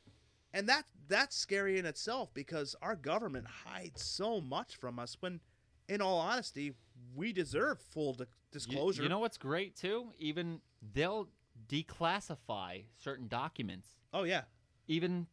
And 0.53 0.69
that 0.69 0.85
that's 1.09 1.37
scary 1.37 1.79
in 1.79 1.87
itself 1.87 2.33
because 2.35 2.75
our 2.83 2.97
government 2.97 3.47
hides 3.65 4.03
so 4.03 4.41
much 4.41 4.77
from 4.77 4.99
us 4.99 5.17
when 5.21 5.41
in 5.89 6.01
all 6.01 6.19
honesty, 6.19 6.73
we 7.15 7.33
deserve 7.33 7.81
full 7.81 8.15
di- 8.15 8.25
disclosure. 8.53 9.03
You, 9.03 9.09
know 9.09 9.19
what's 9.19 9.39
great 9.39 9.77
too? 9.77 10.13
Even 10.19 10.61
they'll 10.95 11.29
declassify 11.69 12.85
certain 13.03 13.29
documents. 13.29 13.89
oh 14.13 14.25
yeah. 14.25 14.43
Even 14.89 15.27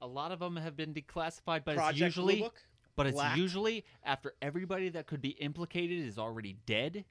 a 0.00 0.06
lot 0.06 0.32
of 0.32 0.38
them 0.38 0.56
have 0.56 0.76
been 0.76 0.94
declassified, 0.94 1.64
but 1.64 1.76
Project 1.76 1.92
it's 1.92 2.00
usually 2.00 2.36
Blue 2.36 2.44
Book? 2.44 2.56
but 2.96 3.06
it's 3.06 3.14
Black. 3.14 3.36
usually 3.36 3.84
after 4.04 4.34
everybody 4.40 4.88
that 4.90 5.06
could 5.06 5.20
be 5.20 5.30
implicated 5.30 5.98
is 6.06 6.18
already 6.18 6.56
dead 6.66 7.04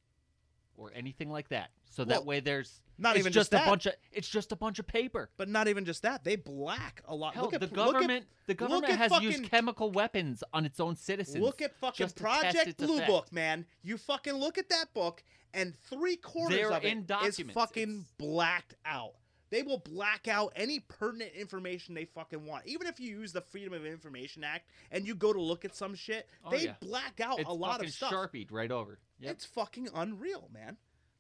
or 0.76 0.92
anything 0.96 1.30
like 1.30 1.50
that. 1.50 1.72
So 1.90 2.04
that 2.06 2.26
way 2.26 2.40
there's 2.40 2.82
not 3.02 3.16
it's 3.16 3.20
even 3.22 3.34
just 3.34 3.52
just 3.52 3.64
a 3.64 3.70
bunch 3.70 3.86
of 3.86 3.94
it's 4.12 4.28
just 4.30 4.52
a 4.52 4.56
bunch 4.56 4.80
of 4.80 4.88
paper. 4.88 5.30
But 5.38 5.50
not 5.50 5.68
even 5.68 5.86
just 5.86 6.04
that. 6.04 6.24
They 6.24 6.36
black 6.36 7.02
a 7.08 7.16
lot. 7.16 7.34
Hell, 7.34 7.44
look 7.46 7.54
at 7.54 7.60
the 7.62 7.68
look 7.68 7.78
at- 7.88 7.94
government 7.94 8.26
the 8.48 8.54
government 8.54 8.94
has 8.94 9.22
used 9.22 9.44
chemical 9.50 9.92
weapons 9.92 10.44
on 10.54 10.66
its 10.66 10.80
own 10.80 10.96
citizens. 10.96 11.44
Look 11.44 11.62
at 11.62 11.76
fucking 11.76 12.10
Project 12.12 12.78
Blue 12.78 12.96
effect. 12.96 13.08
Book, 13.10 13.32
man. 13.34 13.66
You 13.84 13.98
fucking 13.98 14.34
look 14.34 14.58
at 14.58 14.70
that 14.70 14.94
book, 14.94 15.24
and 15.54 15.74
three 15.90 16.16
quarters 16.16 16.58
They're 16.58 16.72
of 16.72 16.84
it 16.86 17.10
is 17.26 17.40
fucking 17.54 17.90
It's- 17.90 18.06
blacked 18.18 18.76
out. 18.86 19.14
They 19.50 19.64
will 19.64 19.80
black 19.80 20.30
out 20.30 20.54
any 20.56 20.80
pertinent 20.80 21.34
information 21.34 21.94
they 21.94 22.06
fucking 22.06 22.46
want. 22.46 22.66
Even 22.68 22.88
if 22.88 23.02
you 23.02 23.10
use 23.20 23.34
the 23.34 23.42
Freedom 23.42 23.74
of 23.74 23.86
Information 23.86 24.46
Act 24.46 24.70
and 24.92 25.06
you 25.06 25.14
go 25.14 25.34
to 25.34 25.42
look 25.42 25.66
at 25.66 25.76
some 25.76 25.94
shit, 25.94 26.30
Oh, 26.46 26.52
they 26.52 26.64
yeah. 26.66 26.76
black 26.80 27.20
out 27.20 27.38
it's 27.38 27.50
a 27.50 27.52
lot 27.54 27.84
of 27.84 27.92
stuff. 27.92 28.12
sharpied 28.12 28.50
right 28.50 28.72
over. 28.72 28.98
Yep. 29.20 29.32
It's 29.32 29.44
fucking 29.46 29.90
unreal, 29.94 30.50
man. 30.54 30.78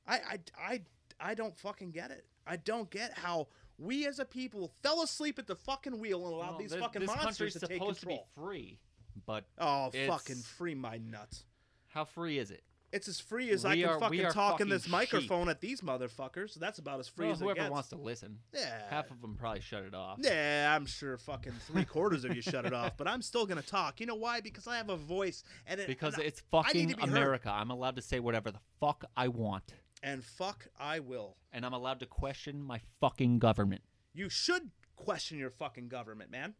I, 0.07 0.15
I, 0.15 0.39
I, 0.57 0.81
I 1.21 1.33
don't 1.35 1.57
fucking 1.57 1.91
get 1.91 2.11
it. 2.11 2.25
I 2.47 2.57
don't 2.57 2.89
get 2.89 3.17
how 3.17 3.47
we 3.77 4.07
as 4.07 4.19
a 4.19 4.25
people 4.25 4.71
fell 4.83 5.01
asleep 5.03 5.39
at 5.39 5.47
the 5.47 5.55
fucking 5.55 5.99
wheel 5.99 6.25
and 6.25 6.33
allowed 6.33 6.49
Well, 6.51 6.57
these 6.59 6.75
fucking 6.75 7.05
monsters 7.05 7.53
to 7.53 7.59
take 7.59 7.69
control. 7.69 7.93
supposed 7.93 8.01
to 8.01 8.07
be 8.07 8.19
free, 8.35 8.79
but 9.25 9.45
Oh, 9.57 9.91
fucking 10.07 10.37
free 10.57 10.75
my 10.75 10.97
nuts. 10.97 11.45
how 11.89 12.05
free 12.05 12.37
is 12.39 12.51
it? 12.51 12.63
It's 12.91 13.07
as 13.07 13.21
free 13.21 13.49
as 13.51 13.63
I 13.63 13.77
can 13.77 13.85
are- 13.87 13.99
fucking 14.01 14.31
talk 14.31 14.59
in 14.59 14.67
this 14.67 14.85
microphone 14.89 15.47
at 15.47 15.61
these 15.61 15.79
motherfuckers. 15.79 16.55
That's 16.55 16.77
about 16.77 16.99
as 16.99 17.07
free 17.07 17.27
Well, 17.27 17.35
as 17.35 17.41
it 17.41 17.43
whoever 17.45 17.59
gets. 17.61 17.71
wants 17.71 17.89
to 17.89 17.95
listen, 17.95 18.39
yeah. 18.53 18.81
half 18.89 19.09
of 19.11 19.21
them 19.21 19.35
probably 19.37 19.61
shut 19.61 19.83
it 19.85 19.93
off. 19.93 20.19
yeah, 20.21 20.73
I'm 20.75 20.85
sure 20.85 21.17
fucking 21.17 21.53
three 21.67 21.85
quarters 21.85 22.25
of 22.25 22.35
you 22.35 22.41
shut 22.41 22.65
it 22.65 22.73
off, 22.73 22.97
but 22.97 23.07
I'm 23.07 23.21
still 23.21 23.45
gonna 23.45 23.61
talk. 23.61 24.01
You 24.01 24.07
know 24.07 24.15
why? 24.15 24.41
Because 24.41 24.67
I 24.67 24.75
have 24.75 24.89
a 24.89 24.97
voice, 24.97 25.41
and 25.65 25.79
it, 25.79 25.87
Because 25.87 26.15
and, 26.15 26.23
it's 26.23 26.41
fucking 26.51 26.87
be 26.89 26.93
heard. 26.95 27.03
America. 27.09 27.49
I'm 27.49 27.71
allowed 27.71 27.95
to 27.95 28.01
say 28.01 28.19
whatever 28.19 28.51
the 28.51 28.59
fuck 28.81 29.05
I 29.15 29.29
want, 29.29 29.73
and 30.03 30.23
fuck, 30.23 30.67
I 30.79 30.99
will. 30.99 31.37
and 31.51 31.65
I'm 31.65 31.73
allowed 31.73 31.99
to 31.99 32.05
question 32.05 32.63
my 32.63 32.81
fucking 32.99 33.39
government. 33.39 33.81
You 34.13 34.29
should 34.29 34.71
question 34.95 35.37
your 35.37 35.49
fucking 35.49 35.87
government, 35.89 36.31
man. 36.31 36.55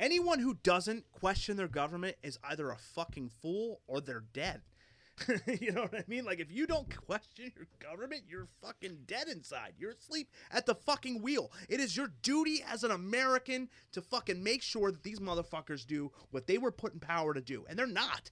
Anyone 0.00 0.40
who 0.40 0.54
doesn't 0.54 1.10
question 1.12 1.56
their 1.56 1.68
government 1.68 2.16
is 2.22 2.38
either 2.42 2.70
a 2.70 2.76
fucking 2.76 3.30
fool 3.40 3.80
or 3.86 4.00
they're 4.00 4.24
dead. 4.32 4.62
you 5.60 5.70
know 5.70 5.82
what 5.82 5.94
I 5.94 6.04
mean? 6.08 6.24
Like 6.24 6.40
if 6.40 6.50
you 6.50 6.66
don't 6.66 6.94
question 7.06 7.52
your 7.54 7.66
government, 7.78 8.22
you're 8.28 8.48
fucking 8.60 8.98
dead 9.06 9.28
inside. 9.28 9.74
You're 9.78 9.92
asleep 9.92 10.28
at 10.50 10.66
the 10.66 10.74
fucking 10.74 11.22
wheel. 11.22 11.52
It 11.68 11.78
is 11.78 11.96
your 11.96 12.12
duty 12.22 12.64
as 12.68 12.82
an 12.82 12.90
American 12.90 13.68
to 13.92 14.02
fucking 14.02 14.42
make 14.42 14.62
sure 14.62 14.90
that 14.90 15.04
these 15.04 15.20
motherfuckers 15.20 15.86
do 15.86 16.10
what 16.30 16.48
they 16.48 16.58
were 16.58 16.72
put 16.72 16.94
in 16.94 17.00
power 17.00 17.32
to 17.32 17.40
do, 17.40 17.64
and 17.68 17.78
they're 17.78 17.86
not. 17.86 18.30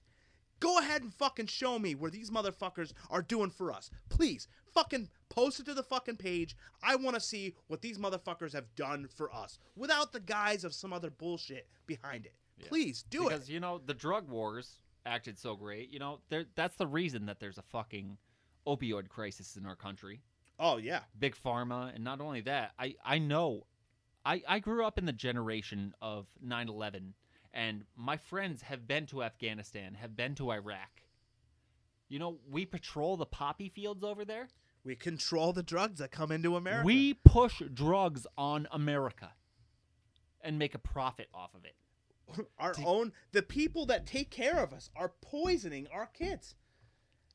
Go 0.63 0.79
ahead 0.79 1.01
and 1.01 1.13
fucking 1.13 1.47
show 1.47 1.77
me 1.77 1.93
where 1.93 2.09
these 2.09 2.31
motherfuckers 2.31 2.93
are 3.09 3.21
doing 3.21 3.49
for 3.49 3.69
us. 3.69 3.91
Please, 4.07 4.47
fucking 4.73 5.09
post 5.27 5.59
it 5.59 5.65
to 5.65 5.73
the 5.73 5.83
fucking 5.83 6.15
page. 6.15 6.55
I 6.81 6.95
want 6.95 7.15
to 7.15 7.19
see 7.21 7.55
what 7.67 7.81
these 7.81 7.97
motherfuckers 7.97 8.53
have 8.53 8.73
done 8.75 9.09
for 9.13 9.33
us 9.35 9.59
without 9.75 10.13
the 10.13 10.21
guise 10.21 10.63
of 10.63 10.73
some 10.73 10.93
other 10.93 11.09
bullshit 11.09 11.67
behind 11.85 12.25
it. 12.25 12.35
Yeah. 12.57 12.67
Please 12.69 13.03
do 13.09 13.25
because 13.25 13.49
it. 13.49 13.51
you 13.51 13.59
know 13.59 13.81
the 13.85 13.93
drug 13.93 14.29
wars 14.29 14.77
acted 15.05 15.37
so 15.37 15.57
great. 15.57 15.91
You 15.91 15.99
know, 15.99 16.19
that's 16.55 16.77
the 16.77 16.87
reason 16.87 17.25
that 17.25 17.41
there's 17.41 17.57
a 17.57 17.63
fucking 17.63 18.17
opioid 18.65 19.09
crisis 19.09 19.57
in 19.57 19.65
our 19.65 19.75
country. 19.75 20.21
Oh 20.59 20.77
yeah. 20.77 21.01
Big 21.19 21.35
pharma, 21.35 21.93
and 21.93 22.05
not 22.05 22.21
only 22.21 22.39
that, 22.39 22.71
I 22.79 22.95
I 23.03 23.19
know, 23.19 23.65
I 24.25 24.41
I 24.47 24.59
grew 24.59 24.85
up 24.85 24.97
in 24.97 25.05
the 25.05 25.11
generation 25.11 25.93
of 26.01 26.27
9/11, 26.45 27.15
and 27.53 27.83
my 27.95 28.17
friends 28.17 28.63
have 28.63 28.87
been 28.87 29.05
to 29.07 29.23
Afghanistan, 29.23 29.95
have 29.95 30.15
been 30.15 30.35
to 30.35 30.51
Iraq. 30.51 31.03
You 32.09 32.19
know, 32.19 32.37
we 32.49 32.65
patrol 32.65 33.17
the 33.17 33.25
poppy 33.25 33.69
fields 33.69 34.03
over 34.03 34.25
there. 34.25 34.49
We 34.83 34.95
control 34.95 35.53
the 35.53 35.63
drugs 35.63 35.99
that 35.99 36.11
come 36.11 36.31
into 36.31 36.55
America. 36.55 36.85
We 36.85 37.13
push 37.13 37.61
drugs 37.73 38.27
on 38.37 38.67
America 38.71 39.31
and 40.41 40.59
make 40.59 40.75
a 40.75 40.79
profit 40.79 41.29
off 41.33 41.55
of 41.55 41.63
it. 41.65 41.75
our 42.59 42.73
to- 42.73 42.85
own 42.85 43.13
the 43.31 43.41
people 43.41 43.85
that 43.85 44.05
take 44.05 44.29
care 44.29 44.59
of 44.59 44.73
us 44.73 44.89
are 44.95 45.13
poisoning 45.21 45.87
our 45.93 46.07
kids. 46.07 46.55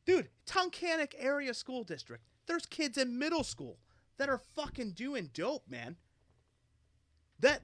Dude, 0.04 0.28
Tunkhannock 0.46 1.14
area 1.18 1.54
school 1.54 1.84
district. 1.84 2.24
There's 2.46 2.66
kids 2.66 2.96
in 2.96 3.18
middle 3.18 3.44
school 3.44 3.78
that 4.16 4.28
are 4.28 4.38
fucking 4.38 4.92
doing 4.92 5.30
dope, 5.32 5.68
man. 5.68 5.96
That 7.40 7.62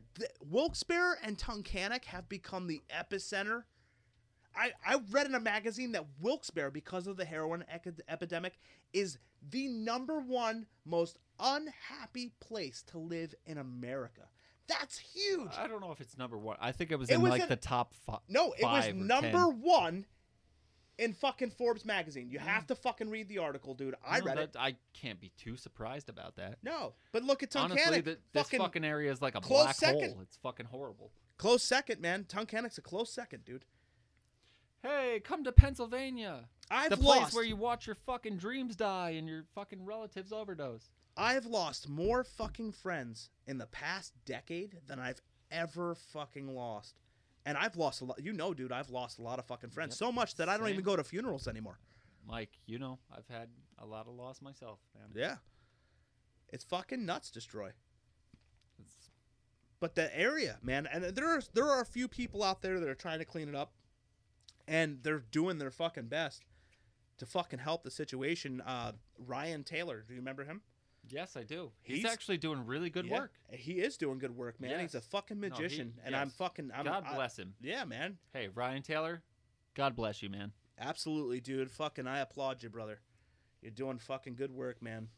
Wilkes-Barre 0.55 1.17
and 1.25 1.37
Tunkhannock 1.37 2.05
have 2.05 2.29
become 2.29 2.69
the 2.69 2.81
epicenter. 2.89 3.65
I, 4.55 4.71
I 4.87 5.01
read 5.11 5.27
in 5.27 5.35
a 5.35 5.41
magazine 5.41 5.91
that 5.93 6.07
Wilkes-Barre, 6.21 6.71
because 6.71 7.09
of 7.09 7.17
the 7.17 7.25
heroin 7.25 7.65
ec- 7.69 8.01
epidemic, 8.09 8.57
is 8.93 9.19
the 9.51 9.67
number 9.67 10.21
one 10.21 10.67
most 10.87 11.19
unhappy 11.41 12.35
place 12.39 12.85
to 12.93 12.99
live 12.99 13.35
in 13.45 13.59
America. 13.59 14.29
That's 14.69 14.97
huge. 14.97 15.51
I 15.59 15.67
don't 15.67 15.81
know 15.81 15.91
if 15.91 16.01
it's 16.01 16.17
number 16.17 16.39
one. 16.39 16.57
I 16.61 16.71
think 16.71 16.93
it 16.93 17.01
was 17.01 17.11
It 17.11 17.15
in 17.15 17.23
was 17.23 17.31
like 17.31 17.43
in- 17.43 17.49
the 17.49 17.57
top 17.57 17.93
five. 18.07 18.21
No, 18.29 18.53
it 18.57 18.63
was 18.63 18.95
number 18.95 19.33
10. 19.33 19.61
one 19.61 20.07
in 20.99 21.13
fucking 21.13 21.51
Forbes 21.51 21.85
magazine. 21.85 22.31
You 22.31 22.39
have 22.39 22.65
mm. 22.65 22.69
to 22.69 22.75
fucking 22.77 23.11
read 23.11 23.29
the 23.29 23.39
article, 23.39 23.75
dude. 23.75 23.95
I 24.07 24.21
No, 24.21 24.27
read 24.27 24.39
it. 24.39 24.57
I 24.59 24.77
can't 24.93 25.21
be 25.21 25.33
too 25.37 25.57
surprised 25.57 26.09
about 26.09 26.37
that. 26.37 26.59
No, 26.63 26.95
but 27.13 27.25
look 27.25 27.43
at 27.43 27.55
Honestly, 27.57 27.81
Tunkhannock. 27.81 28.05
th- 28.05 28.19
this 28.33 28.43
fucking, 28.45 28.61
fucking, 28.61 28.85
area 28.85 29.11
is 29.11 29.21
like 29.21 29.35
a 29.35 29.41
black 29.41 29.75
second. 29.75 30.13
hole. 30.13 30.21
It's 30.23 30.37
fucking 30.37 30.67
horrible. 30.67 31.11
close 31.39 31.63
second, 31.63 32.01
man. 32.01 32.25
Tunkhannock's 32.25 32.79
a 32.79 32.83
close 32.83 33.13
second, 33.13 33.45
dude. 33.45 33.65
Hey, 34.83 35.21
come 35.25 35.45
to 35.45 35.53
Pennsylvania. 35.53 36.49
I've 36.71 36.91
the 36.91 36.97
place 36.97 37.23
lost. 37.23 37.35
where 37.35 37.45
you 37.45 37.57
watch 37.57 37.87
your 37.87 37.97
fucking 38.07 38.37
dreams 38.37 38.77
die 38.77 39.11
and 39.11 39.27
your 39.27 39.45
fucking 39.55 39.85
relatives 39.85 40.31
overdose. 40.33 40.91
I've 41.17 41.47
lost 41.47 41.89
more 41.89 42.25
fucking 42.25 42.73
friends 42.73 43.31
in 43.47 43.59
the 43.59 43.67
past 43.67 44.13
decade 44.27 44.79
than 44.87 44.99
I've 44.99 45.23
ever 45.51 45.95
fucking 45.95 46.55
lost. 46.55 47.01
And 47.47 47.59
I've 47.59 47.77
lost 47.77 48.01
a 48.01 48.05
lot. 48.07 48.21
You 48.23 48.33
know, 48.33 48.55
dude, 48.55 48.73
I've 48.73 48.91
lost 48.91 49.19
a 49.19 49.23
lot 49.23 49.39
of 49.39 49.45
fucking 49.47 49.71
friends. 49.71 49.93
Yep, 49.93 49.99
So 49.99 50.13
much 50.13 50.37
that 50.37 50.49
I 50.49 50.57
don't 50.57 50.69
even 50.71 50.83
go 50.85 50.97
to 50.97 51.05
funerals 51.05 51.47
anymore. 51.47 51.79
Mike, 52.27 52.59
you 52.67 52.79
know, 52.79 52.99
I've 53.15 53.29
had 53.29 53.49
a 53.79 53.85
lot 53.87 54.07
of 54.07 54.15
loss 54.15 54.41
myself, 54.41 54.79
man. 54.95 55.11
Yeah. 55.15 55.37
It's 56.49 56.65
fucking 56.65 57.05
nuts, 57.05 57.31
Destroy. 57.31 57.69
It's- 58.79 59.11
but 59.81 59.95
the 59.95 60.17
area, 60.19 60.59
man, 60.63 60.87
and 60.87 61.05
there 61.05 61.27
are 61.29 61.43
there 61.53 61.69
are 61.69 61.83
a 61.83 61.87
few 61.87 62.09
people 62.09 62.43
out 62.43 62.63
there 62.63 62.81
that 62.81 62.89
are 62.89 62.95
trying 62.95 63.19
to 63.19 63.25
clean 63.27 63.49
it 63.49 63.55
up, 63.55 63.75
and 64.67 65.03
they're 65.03 65.19
doing 65.19 65.59
their 65.59 65.71
fucking 65.71 66.07
best 66.09 66.45
to 67.19 67.27
fucking 67.27 67.59
help 67.59 67.83
the 67.83 67.91
situation. 67.91 68.63
Uh, 68.63 68.93
Ryan 69.19 69.63
Taylor, 69.65 70.03
do 70.07 70.15
you 70.15 70.21
remember 70.21 70.45
him? 70.45 70.63
Yes, 71.09 71.37
I 71.37 71.43
do. 71.45 71.71
He's, 71.83 71.99
He's- 72.03 72.13
actually 72.13 72.39
doing 72.39 72.65
really 72.67 72.91
good 72.91 73.07
Yeah, 73.07 73.21
work. 73.21 73.33
He 73.51 73.75
is 73.81 73.97
doing 73.97 74.19
good 74.19 74.37
work, 74.37 74.61
man. 74.61 74.81
He's 74.81 74.95
a 74.95 74.99
Yes. 74.99 75.07
fucking 75.07 75.39
No, 75.41 75.47
he- 75.47 75.51
magician, 75.51 75.95
and 76.05 76.15
I'm 76.17 76.31
fucking. 76.31 76.71
I'm, 76.75 76.85
God 76.85 77.05
I- 77.07 77.15
bless 77.15 77.39
him. 77.39 77.55
yeah, 77.61 77.85
man. 77.85 78.19
Hey, 78.33 78.49
Ryan 78.49 78.83
Taylor, 78.83 79.23
God 79.75 79.95
bless 79.97 80.23
you, 80.23 80.31
man. 80.31 80.53
Absolutely, 80.79 81.41
dude. 81.41 81.71
Fucking, 81.71 82.07
I 82.07 82.19
applaud 82.21 82.63
you, 82.63 82.69
brother. 82.69 83.01
You're 83.63 83.71
doing 83.71 83.99
fucking 83.99 84.35
good 84.37 84.51
work, 84.51 84.83
man. 84.83 85.09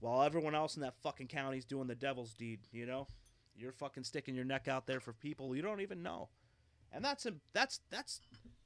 While 0.00 0.22
everyone 0.22 0.54
else 0.54 0.76
in 0.76 0.82
that 0.82 0.96
fucking 1.02 1.28
county's 1.28 1.64
doing 1.64 1.86
the 1.86 1.94
devil's 1.94 2.34
deed, 2.34 2.60
you 2.72 2.86
know, 2.86 3.06
you're 3.54 3.72
fucking 3.72 4.04
sticking 4.04 4.34
your 4.34 4.44
neck 4.44 4.66
out 4.68 4.86
there 4.86 5.00
for 5.00 5.12
people 5.12 5.54
you 5.54 5.62
don't 5.62 5.80
even 5.80 6.02
know, 6.02 6.28
and 6.90 7.04
that's 7.04 7.24
a, 7.26 7.34
that's 7.52 7.80
that's 7.90 8.20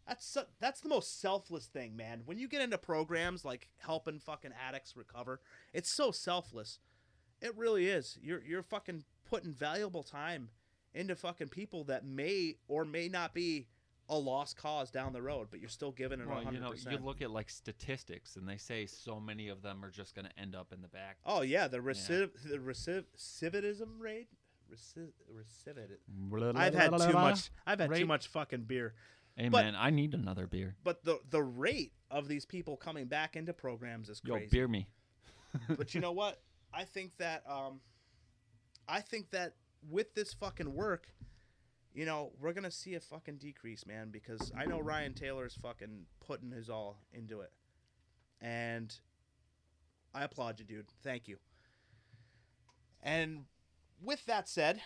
That's 0.06 0.36
that's 0.60 0.80
the 0.80 0.88
most 0.88 1.20
selfless 1.20 1.66
thing, 1.66 1.96
man. 1.96 2.22
When 2.24 2.38
you 2.38 2.48
get 2.48 2.60
into 2.62 2.78
programs 2.78 3.44
like 3.44 3.68
helping 3.78 4.20
fucking 4.20 4.52
addicts 4.66 4.96
recover, 4.96 5.40
it's 5.72 5.90
so 5.90 6.10
selfless. 6.10 6.78
It 7.40 7.56
really 7.56 7.88
is. 7.88 8.18
You're 8.22 8.42
you're 8.42 8.62
fucking 8.62 9.04
putting 9.28 9.52
valuable 9.52 10.02
time 10.04 10.50
into 10.94 11.16
fucking 11.16 11.48
people 11.48 11.84
that 11.84 12.04
may 12.06 12.56
or 12.68 12.84
may 12.84 13.08
not 13.08 13.34
be 13.34 13.66
a 14.08 14.16
lost 14.16 14.56
cause 14.56 14.92
down 14.92 15.12
the 15.12 15.20
road, 15.20 15.48
but 15.50 15.58
you're 15.58 15.68
still 15.68 15.90
giving 15.90 16.20
it 16.20 16.28
Well, 16.28 16.40
100%. 16.40 16.52
you 16.52 16.60
know, 16.60 16.72
you 16.90 16.98
look 16.98 17.20
at 17.20 17.30
like 17.32 17.50
statistics, 17.50 18.36
and 18.36 18.48
they 18.48 18.56
say 18.56 18.86
so 18.86 19.18
many 19.18 19.48
of 19.48 19.62
them 19.62 19.84
are 19.84 19.90
just 19.90 20.14
going 20.14 20.26
to 20.26 20.38
end 20.40 20.54
up 20.54 20.72
in 20.72 20.80
the 20.80 20.88
back. 20.88 21.18
oh 21.26 21.42
yeah, 21.42 21.66
the 21.66 21.78
recidiv 21.78 22.30
the 22.48 22.58
recidiv 22.58 23.04
recidivism 23.18 23.98
rate. 23.98 24.28
Recidiv, 24.72 25.10
recidiv, 25.32 26.56
I've 26.56 26.74
had 26.74 26.90
too 26.98 27.12
much. 27.12 27.50
I've 27.66 27.78
had 27.80 27.94
too 27.94 28.06
much 28.06 28.26
fucking 28.28 28.62
beer. 28.62 28.94
Hey 29.36 29.48
but- 29.48 29.64
man, 29.64 29.74
I 29.76 29.90
need 29.90 30.14
another 30.14 30.46
beer. 30.46 30.76
But 30.82 31.04
the 31.04 31.20
the 31.30 31.42
rate 31.42 31.92
of 32.10 32.28
these 32.28 32.46
people 32.46 32.76
coming 32.76 33.06
back 33.06 33.36
into 33.36 33.52
programs 33.52 34.08
is 34.08 34.20
Yo, 34.24 34.38
beer 34.50 34.68
me. 34.68 34.88
but 35.70 35.94
you 35.94 36.00
know 36.00 36.12
what? 36.12 36.40
I 36.72 36.84
think 36.84 37.16
that 37.18 37.42
um, 37.48 37.80
I 38.88 39.00
think 39.00 39.30
that 39.30 39.54
with 39.88 40.14
this 40.14 40.32
fucking 40.34 40.72
work, 40.72 41.08
you 41.94 42.04
know, 42.06 42.32
we're 42.40 42.52
gonna 42.52 42.70
see 42.70 42.94
a 42.94 43.00
fucking 43.00 43.36
decrease, 43.36 43.86
man, 43.86 44.10
because 44.10 44.52
I 44.56 44.64
know 44.66 44.80
Ryan 44.80 45.14
Taylor's 45.14 45.54
fucking 45.54 46.06
putting 46.20 46.50
his 46.50 46.68
all 46.70 47.02
into 47.12 47.40
it, 47.40 47.52
and 48.40 48.94
I 50.14 50.24
applaud 50.24 50.58
you, 50.58 50.64
dude. 50.64 50.86
Thank 51.02 51.28
you. 51.28 51.38
And 53.02 53.44
with 54.02 54.24
that 54.26 54.48
said, 54.48 54.80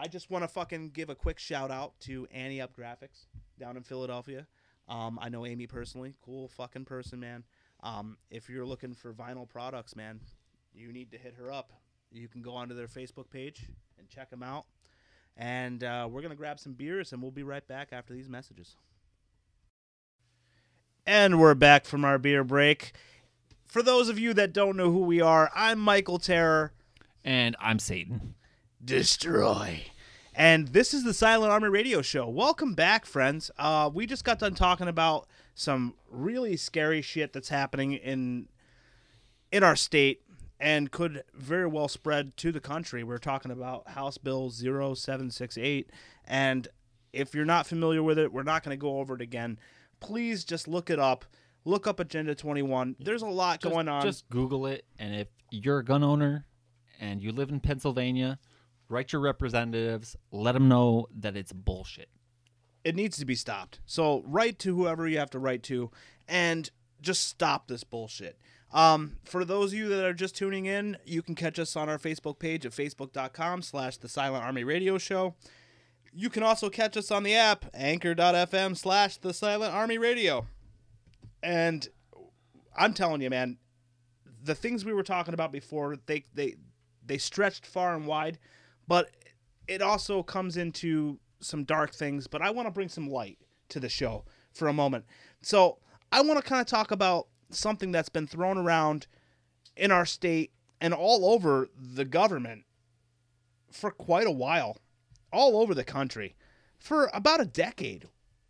I 0.00 0.08
just 0.08 0.30
want 0.30 0.44
to 0.44 0.48
fucking 0.48 0.92
give 0.94 1.10
a 1.10 1.14
quick 1.14 1.38
shout 1.38 1.70
out 1.70 1.92
to 2.00 2.26
Annie 2.32 2.58
Up 2.58 2.74
Graphics 2.74 3.26
down 3.58 3.76
in 3.76 3.82
Philadelphia. 3.82 4.46
Um, 4.88 5.18
I 5.20 5.28
know 5.28 5.44
Amy 5.44 5.66
personally, 5.66 6.14
cool 6.24 6.48
fucking 6.48 6.86
person, 6.86 7.20
man. 7.20 7.44
Um, 7.82 8.16
if 8.30 8.48
you're 8.48 8.64
looking 8.64 8.94
for 8.94 9.12
vinyl 9.12 9.46
products, 9.46 9.94
man, 9.94 10.20
you 10.72 10.90
need 10.90 11.10
to 11.10 11.18
hit 11.18 11.34
her 11.34 11.52
up. 11.52 11.74
You 12.10 12.28
can 12.28 12.40
go 12.40 12.54
onto 12.54 12.74
their 12.74 12.86
Facebook 12.86 13.28
page 13.28 13.66
and 13.98 14.08
check 14.08 14.30
them 14.30 14.42
out. 14.42 14.64
And 15.36 15.84
uh, 15.84 16.08
we're 16.10 16.22
going 16.22 16.30
to 16.30 16.36
grab 16.36 16.58
some 16.58 16.72
beers 16.72 17.12
and 17.12 17.20
we'll 17.20 17.30
be 17.30 17.42
right 17.42 17.66
back 17.68 17.88
after 17.92 18.14
these 18.14 18.28
messages. 18.30 18.76
And 21.06 21.38
we're 21.38 21.54
back 21.54 21.84
from 21.84 22.06
our 22.06 22.16
beer 22.18 22.42
break. 22.42 22.92
For 23.66 23.82
those 23.82 24.08
of 24.08 24.18
you 24.18 24.32
that 24.32 24.54
don't 24.54 24.78
know 24.78 24.90
who 24.90 25.00
we 25.00 25.20
are, 25.20 25.50
I'm 25.54 25.78
Michael 25.78 26.18
Terror. 26.18 26.72
And 27.22 27.54
I'm 27.60 27.78
Satan. 27.78 28.34
Destroy. 28.82 29.84
And 30.34 30.68
this 30.68 30.94
is 30.94 31.04
the 31.04 31.12
Silent 31.12 31.52
Army 31.52 31.68
Radio 31.68 32.00
Show. 32.00 32.28
Welcome 32.28 32.74
back, 32.74 33.04
friends. 33.04 33.50
Uh, 33.58 33.90
we 33.92 34.06
just 34.06 34.24
got 34.24 34.38
done 34.38 34.54
talking 34.54 34.88
about 34.88 35.26
some 35.54 35.94
really 36.10 36.56
scary 36.56 37.02
shit 37.02 37.32
that's 37.32 37.50
happening 37.50 37.92
in 37.92 38.48
in 39.52 39.62
our 39.62 39.76
state 39.76 40.22
and 40.58 40.90
could 40.90 41.24
very 41.34 41.66
well 41.66 41.88
spread 41.88 42.36
to 42.38 42.52
the 42.52 42.60
country. 42.60 43.02
We're 43.04 43.18
talking 43.18 43.50
about 43.50 43.88
House 43.88 44.16
Bill 44.16 44.50
0768. 44.50 45.90
And 46.26 46.68
if 47.12 47.34
you're 47.34 47.44
not 47.44 47.66
familiar 47.66 48.02
with 48.02 48.18
it, 48.18 48.32
we're 48.32 48.42
not 48.44 48.62
going 48.62 48.76
to 48.76 48.80
go 48.80 48.98
over 48.98 49.14
it 49.14 49.20
again. 49.20 49.58
Please 49.98 50.44
just 50.44 50.68
look 50.68 50.88
it 50.88 50.98
up. 50.98 51.24
Look 51.66 51.86
up 51.86 52.00
Agenda 52.00 52.34
21. 52.34 52.96
There's 52.98 53.22
a 53.22 53.26
lot 53.26 53.60
Just- 53.60 53.74
going 53.74 53.88
on. 53.88 54.02
Just 54.02 54.28
Google 54.30 54.66
it, 54.66 54.86
and 54.98 55.14
if 55.14 55.28
you're 55.50 55.80
a 55.80 55.84
gun 55.84 56.02
owner 56.02 56.46
and 56.98 57.22
you 57.22 57.32
live 57.32 57.50
in 57.50 57.60
Pennsylvania, 57.60 58.38
write 58.90 59.12
your 59.12 59.22
representatives. 59.22 60.16
Let 60.30 60.52
them 60.52 60.68
know 60.68 61.06
that 61.18 61.36
it's 61.36 61.52
bullshit. 61.52 62.08
it 62.84 62.94
needs 62.94 63.16
to 63.18 63.24
be 63.26 63.34
stopped. 63.34 63.80
So 63.86 64.22
write 64.26 64.58
to 64.60 64.74
whoever 64.74 65.06
you 65.08 65.18
have 65.18 65.30
to 65.30 65.38
write 65.38 65.62
to, 65.64 65.90
and 66.28 66.70
just 67.00 67.26
stop 67.28 67.68
this 67.68 67.84
bullshit. 67.84 68.38
Um, 68.72 69.16
for 69.24 69.44
those 69.44 69.72
of 69.72 69.78
you 69.78 69.88
that 69.88 70.04
are 70.04 70.14
just 70.14 70.36
tuning 70.36 70.66
in, 70.66 70.96
you 71.04 71.22
can 71.22 71.34
catch 71.34 71.58
us 71.58 71.74
on 71.76 71.88
our 71.88 71.98
Facebook 71.98 72.38
page 72.38 72.64
at 72.64 72.72
facebook.com 72.72 73.62
slash 73.62 73.96
the 73.98 74.08
Silent 74.08 74.44
Army 74.44 74.64
Radio 74.64 74.96
Show. 74.96 75.34
You 76.12 76.30
can 76.30 76.42
also 76.42 76.70
catch 76.70 76.96
us 76.96 77.10
on 77.10 77.22
the 77.22 77.34
app, 77.34 77.66
anchor.fm 77.74 78.76
slash 78.76 79.16
the 79.18 79.34
Silent 79.34 79.74
Army 79.74 79.98
Radio. 79.98 80.46
And 81.42 81.88
I'm 82.76 82.94
telling 82.94 83.20
you, 83.22 83.30
man, 83.30 83.58
the 84.42 84.54
things 84.54 84.84
we 84.84 84.92
were 84.92 85.02
talking 85.02 85.34
about 85.34 85.52
before, 85.52 85.96
they 86.06 86.24
they 86.34 86.56
they 87.04 87.18
stretched 87.18 87.66
far 87.66 87.94
and 87.94 88.06
wide, 88.06 88.38
but 88.90 89.12
it 89.68 89.80
also 89.80 90.20
comes 90.20 90.56
into 90.56 91.20
some 91.38 91.62
dark 91.62 91.94
things, 91.94 92.26
but 92.26 92.42
I 92.42 92.50
want 92.50 92.66
to 92.66 92.72
bring 92.72 92.88
some 92.88 93.08
light 93.08 93.38
to 93.68 93.78
the 93.78 93.88
show 93.88 94.24
for 94.52 94.66
a 94.66 94.72
moment. 94.72 95.04
So, 95.42 95.78
I 96.10 96.22
want 96.22 96.42
to 96.42 96.44
kind 96.44 96.60
of 96.60 96.66
talk 96.66 96.90
about 96.90 97.28
something 97.50 97.92
that's 97.92 98.08
been 98.08 98.26
thrown 98.26 98.58
around 98.58 99.06
in 99.76 99.92
our 99.92 100.04
state 100.04 100.50
and 100.80 100.92
all 100.92 101.24
over 101.32 101.68
the 101.80 102.04
government 102.04 102.64
for 103.70 103.92
quite 103.92 104.26
a 104.26 104.32
while, 104.32 104.76
all 105.32 105.62
over 105.62 105.72
the 105.72 105.84
country. 105.84 106.34
For 106.76 107.08
about 107.14 107.40
a 107.40 107.46
decade, 107.46 108.08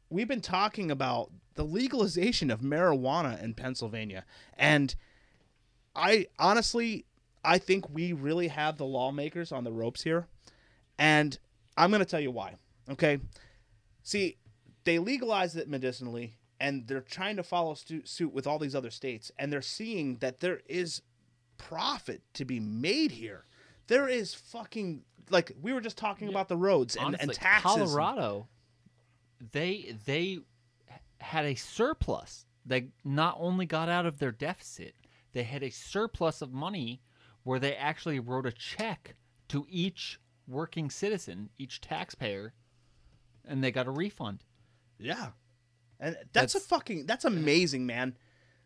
we've 0.09 0.27
been 0.27 0.41
talking 0.41 0.91
about 0.91 1.31
the 1.55 1.65
legalization 1.65 2.51
of 2.51 2.61
marijuana 2.61 3.43
in 3.43 3.53
Pennsylvania. 3.53 4.25
And 4.57 4.95
I 5.95 6.29
honestly, 6.39 7.05
I 7.45 7.59
think 7.59 7.89
we 7.91 8.13
really 8.13 8.49
have 8.49 8.77
the 8.77 8.85
lawmakers 8.87 9.53
on 9.53 9.65
the 9.65 9.73
ropes 9.73 10.03
here. 10.03 10.27
And 10.99 11.39
I'm 11.77 11.91
going 11.91 12.01
to 12.01 12.09
tell 12.09 12.21
you 12.21 12.31
why. 12.31 12.57
Okay. 12.91 13.19
See, 14.03 14.37
they 14.85 14.99
legalized 14.99 15.57
it 15.57 15.69
medicinally 15.69 16.35
and 16.61 16.87
they're 16.87 17.01
trying 17.01 17.37
to 17.37 17.43
follow 17.43 17.75
stu- 17.75 18.05
suit 18.05 18.33
with 18.35 18.47
all 18.47 18.59
these 18.59 18.75
other 18.75 18.91
states. 18.91 19.31
And 19.39 19.53
they're 19.53 19.63
seeing 19.63 20.17
that 20.19 20.41
there 20.41 20.61
is 20.67 21.01
profit 21.57 22.23
to 22.35 22.45
be 22.45 22.61
made 22.61 23.13
here. 23.13 23.45
There 23.87 24.09
is 24.09 24.35
fucking, 24.35 25.03
like, 25.31 25.53
we 25.61 25.73
were 25.73 25.81
just 25.81 25.97
talking 25.97 26.29
Yeah. 26.29 26.33
about 26.33 26.49
the 26.49 26.57
roads 26.57 26.97
and, 26.97 27.07
Honestly, 27.07 27.23
and 27.25 27.33
taxes. 27.33 27.73
and- 27.77 27.85
Colorado, 27.87 28.49
they 29.53 29.97
they 30.05 30.41
had 31.21 31.45
a 31.47 31.55
surplus. 31.55 32.45
They 32.67 32.89
not 33.05 33.37
only 33.39 33.65
got 33.67 33.89
out 33.89 34.05
of 34.07 34.19
their 34.19 34.33
deficit, 34.33 34.95
they 35.33 35.43
had 35.45 35.63
a 35.63 35.71
surplus 35.71 36.43
of 36.43 36.53
money 36.53 37.01
where 37.45 37.59
they 37.59 37.75
actually 37.75 38.21
wrote 38.21 38.47
a 38.47 38.53
check 38.53 39.15
to 39.49 39.67
each 39.69 40.19
working 40.47 40.91
citizen, 40.91 41.51
each 41.59 41.81
taxpayer, 41.81 42.53
and 43.47 43.63
they 43.63 43.71
got 43.71 43.87
a 43.87 43.91
refund. 43.91 44.45
Yeah. 44.99 45.29
And 45.99 46.17
that's, 46.33 46.55
a 46.55 46.61
fucking 46.61 47.07
that's 47.07 47.25
amazing, 47.25 47.87
man. 47.87 48.17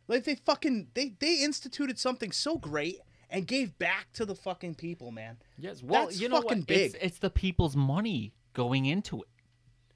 Like 0.06 0.24
they 0.24 0.34
fucking 0.34 0.88
they 0.94 1.14
they 1.18 1.42
instituted 1.42 1.98
something 1.98 2.30
so 2.30 2.58
great 2.58 3.00
and 3.30 3.46
gave 3.46 3.76
back 3.78 4.12
to 4.12 4.24
the 4.24 4.34
fucking 4.34 4.74
people, 4.76 5.10
man. 5.10 5.38
Yes, 5.58 5.82
well, 5.82 6.04
That's 6.04 6.20
you 6.20 6.28
know 6.28 6.42
fucking 6.42 6.58
what? 6.58 6.66
big. 6.66 6.94
It's, 6.94 6.94
it's 7.00 7.18
the 7.18 7.30
people's 7.30 7.74
money 7.74 8.34
going 8.52 8.86
into 8.86 9.22
it. 9.22 9.28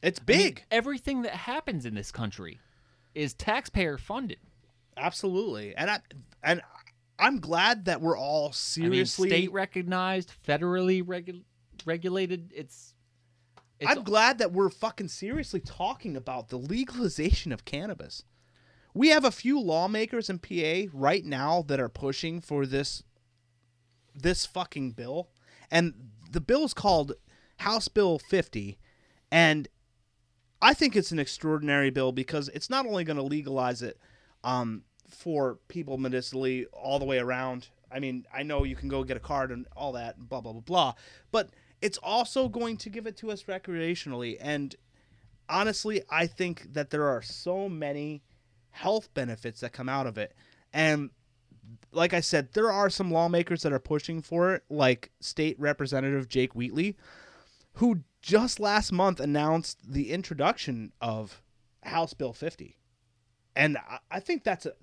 It's 0.03 0.21
I 0.21 0.33
mean, 0.33 0.39
big. 0.39 0.65
everything 0.71 1.23
that 1.23 1.33
happens 1.33 1.85
in 1.85 1.95
this 1.95 2.11
country 2.11 2.59
is 3.15 3.35
taxpayer 3.35 3.99
funded. 3.99 4.39
Absolutely. 4.97 5.75
And 5.77 5.91
I 5.91 6.01
and 6.43 6.63
I'm 7.19 7.41
glad 7.41 7.87
that 7.87 8.01
we're 8.01 8.19
all 8.19 8.53
seriously 8.53 9.29
I 9.29 9.33
mean, 9.33 9.41
state 9.41 9.53
recognized, 9.53 10.33
federally 10.47 11.03
regu- 11.03 11.45
regulated. 11.85 12.53
It's. 12.55 12.95
it's 13.81 13.91
I'm 13.91 14.05
glad 14.05 14.39
that 14.39 14.53
we're 14.53 14.71
fucking 14.71 15.09
seriously 15.09 15.61
talking 15.61 16.17
about 16.17 16.49
the 16.49 16.59
legalization 16.59 17.53
of 17.53 17.65
cannabis. 17.65 18.25
We 18.95 19.09
have 19.09 19.25
a 19.25 19.31
few 19.31 19.61
lawmakers 19.61 20.31
in 20.31 20.39
PA 20.39 20.91
right 20.93 21.25
now 21.25 21.63
that 21.69 21.81
are 21.81 21.89
pushing 21.89 22.41
for 22.41 22.67
this 22.67 23.03
this 24.15 24.47
fucking 24.47 24.93
bill. 24.93 25.29
And 25.71 26.11
the 26.31 26.41
bill 26.41 26.65
is 26.65 26.75
called 26.75 27.13
House 27.59 27.89
Bill 27.89 28.19
50 28.19 28.79
and 29.31 29.69
I 30.61 30.75
think 30.75 30.97
it's 30.97 31.13
an 31.13 31.19
extraordinary 31.19 31.91
bill 31.91 32.13
because 32.13 32.49
it's 32.49 32.71
not 32.71 32.87
only 32.87 33.05
going 33.05 33.17
to 33.17 33.23
legalize 33.23 33.83
it 33.83 33.99
um, 34.43 34.83
for 35.09 35.59
people 35.69 35.99
medicinally 35.99 36.67
all 36.67 36.99
the 36.99 37.05
way 37.05 37.19
around. 37.19 37.69
I 37.91 38.01
mean, 38.01 38.27
I 38.33 38.43
know 38.43 38.65
you 38.65 38.77
can 38.77 38.89
go 38.89 39.03
get 39.05 39.17
a 39.17 39.21
card 39.21 39.51
and 39.51 39.67
all 39.77 39.93
that, 39.93 40.17
and 40.17 40.29
blah 40.29 40.41
blah 40.41 40.53
blah 40.53 40.61
blah, 40.61 40.95
but 41.31 41.51
it's 41.81 41.99
also 41.99 42.49
going 42.49 42.77
to 42.79 42.91
give 42.91 43.07
it 43.07 43.17
to 43.19 43.31
us 43.31 43.45
recreationally. 43.45 44.37
And 44.41 44.75
honestly, 45.49 46.03
I 46.11 46.27
think 46.27 46.73
that 46.75 46.91
there 46.91 47.09
are 47.09 47.23
so 47.23 47.69
many 47.69 48.23
health 48.71 49.13
benefits 49.15 49.61
that 49.61 49.73
come 49.73 49.89
out 49.89 50.07
of 50.07 50.19
it. 50.19 50.35
And 50.73 51.11
like 51.93 52.13
I 52.13 52.21
said, 52.21 52.53
there 52.53 52.71
are 52.71 52.91
some 52.91 53.11
lawmakers 53.13 53.63
that 53.63 53.73
are 53.73 53.79
pushing 53.79 54.23
for 54.23 54.55
it, 54.55 54.65
like 54.69 55.11
State 55.21 55.59
Representative 55.59 56.29
Jake 56.29 56.55
Wheatley, 56.55 56.97
who 57.75 58.03
just 58.21 58.61
last 58.61 58.93
month 58.93 59.21
announced 59.21 59.79
the 59.87 60.11
introduction 60.11 60.93
of 61.01 61.43
House 61.85 62.15
Bill 62.15 62.33
50. 62.33 62.77
And 63.55 63.79
I- 63.79 64.01
I 64.11 64.21
think 64.21 64.45
that's 64.45 64.67
a 64.67 64.75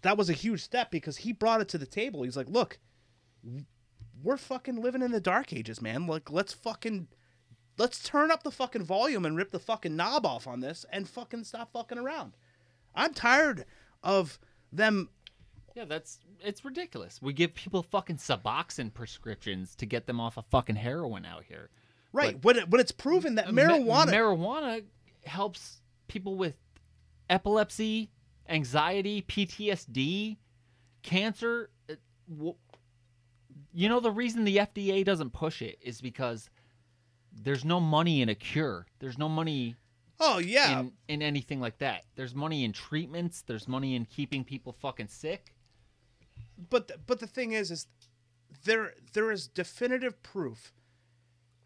that 0.00 0.16
was 0.16 0.30
a 0.30 0.34
huge 0.34 0.62
step 0.62 0.90
because 0.90 1.18
he 1.18 1.32
brought 1.32 1.60
it 1.60 1.68
to 1.68 1.78
the 1.78 1.86
table. 1.86 2.22
He's 2.22 2.36
like, 2.36 2.48
"Look, 2.48 2.78
we're 4.22 4.36
fucking 4.36 4.80
living 4.80 5.02
in 5.02 5.12
the 5.12 5.20
dark 5.20 5.52
ages, 5.52 5.82
man. 5.82 6.06
Like 6.06 6.30
let's 6.30 6.52
fucking 6.52 7.08
let's 7.78 8.02
turn 8.02 8.30
up 8.30 8.42
the 8.42 8.50
fucking 8.50 8.84
volume 8.84 9.24
and 9.24 9.36
rip 9.36 9.50
the 9.50 9.58
fucking 9.58 9.96
knob 9.96 10.24
off 10.26 10.46
on 10.46 10.60
this 10.60 10.84
and 10.90 11.08
fucking 11.08 11.44
stop 11.44 11.72
fucking 11.72 11.98
around. 11.98 12.32
I'm 12.94 13.14
tired 13.14 13.64
of 14.02 14.38
them. 14.72 15.08
Yeah, 15.74 15.86
that's 15.86 16.20
it's 16.40 16.64
ridiculous. 16.64 17.20
We 17.22 17.32
give 17.32 17.54
people 17.54 17.82
fucking 17.82 18.16
Suboxone 18.16 18.92
prescriptions 18.92 19.74
to 19.76 19.86
get 19.86 20.06
them 20.06 20.20
off 20.20 20.36
of 20.36 20.44
fucking 20.46 20.76
heroin 20.76 21.24
out 21.24 21.44
here. 21.44 21.70
Right, 22.14 22.44
when, 22.44 22.58
it, 22.58 22.68
when 22.68 22.78
it's 22.78 22.92
proven 22.92 23.36
that 23.36 23.50
Ma- 23.50 23.62
marijuana. 23.62 24.08
marijuana 24.08 24.84
helps 25.24 25.80
people 26.08 26.34
with 26.34 26.54
epilepsy, 27.30 28.10
anxiety, 28.52 29.22
PTSD, 29.22 30.36
cancer. 31.02 31.70
uh, 31.90 31.94
You 33.72 33.88
know 33.88 34.00
the 34.00 34.10
reason 34.10 34.44
the 34.44 34.58
FDA 34.58 35.04
doesn't 35.04 35.30
push 35.30 35.62
it 35.62 35.78
is 35.80 36.00
because 36.00 36.48
there's 37.32 37.64
no 37.64 37.80
money 37.80 38.20
in 38.22 38.28
a 38.28 38.34
cure. 38.34 38.86
There's 38.98 39.18
no 39.18 39.28
money 39.28 39.76
oh 40.20 40.38
yeah, 40.38 40.80
in, 40.80 40.92
in 41.08 41.22
anything 41.22 41.60
like 41.60 41.78
that. 41.78 42.04
There's 42.14 42.34
money 42.34 42.64
in 42.64 42.72
treatments. 42.72 43.42
There's 43.42 43.66
money 43.66 43.94
in 43.96 44.04
keeping 44.04 44.44
people 44.44 44.72
fucking 44.72 45.08
sick. 45.08 45.54
but 46.70 46.88
th- 46.88 47.00
but 47.06 47.18
the 47.20 47.26
thing 47.26 47.52
is, 47.52 47.70
is 47.70 47.86
there 48.64 48.92
there 49.14 49.32
is 49.32 49.48
definitive 49.48 50.22
proof 50.22 50.72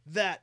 that 0.06 0.42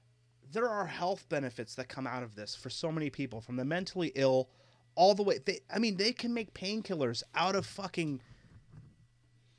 there 0.51 0.67
are 0.69 0.85
health 0.85 1.25
benefits 1.29 1.73
that 1.75 1.87
come 1.87 2.05
out 2.05 2.21
of 2.21 2.35
this 2.35 2.53
for 2.55 2.69
so 2.69 2.91
many 2.91 3.09
people, 3.09 3.39
from 3.41 3.55
the 3.55 3.65
mentally 3.65 4.11
ill 4.15 4.49
all 4.95 5.15
the 5.15 5.23
way. 5.23 5.39
They, 5.43 5.61
I 5.73 5.79
mean, 5.79 5.97
they 5.97 6.11
can 6.13 6.33
make 6.33 6.53
painkillers 6.53 7.23
out 7.35 7.55
of 7.55 7.65
fucking 7.65 8.21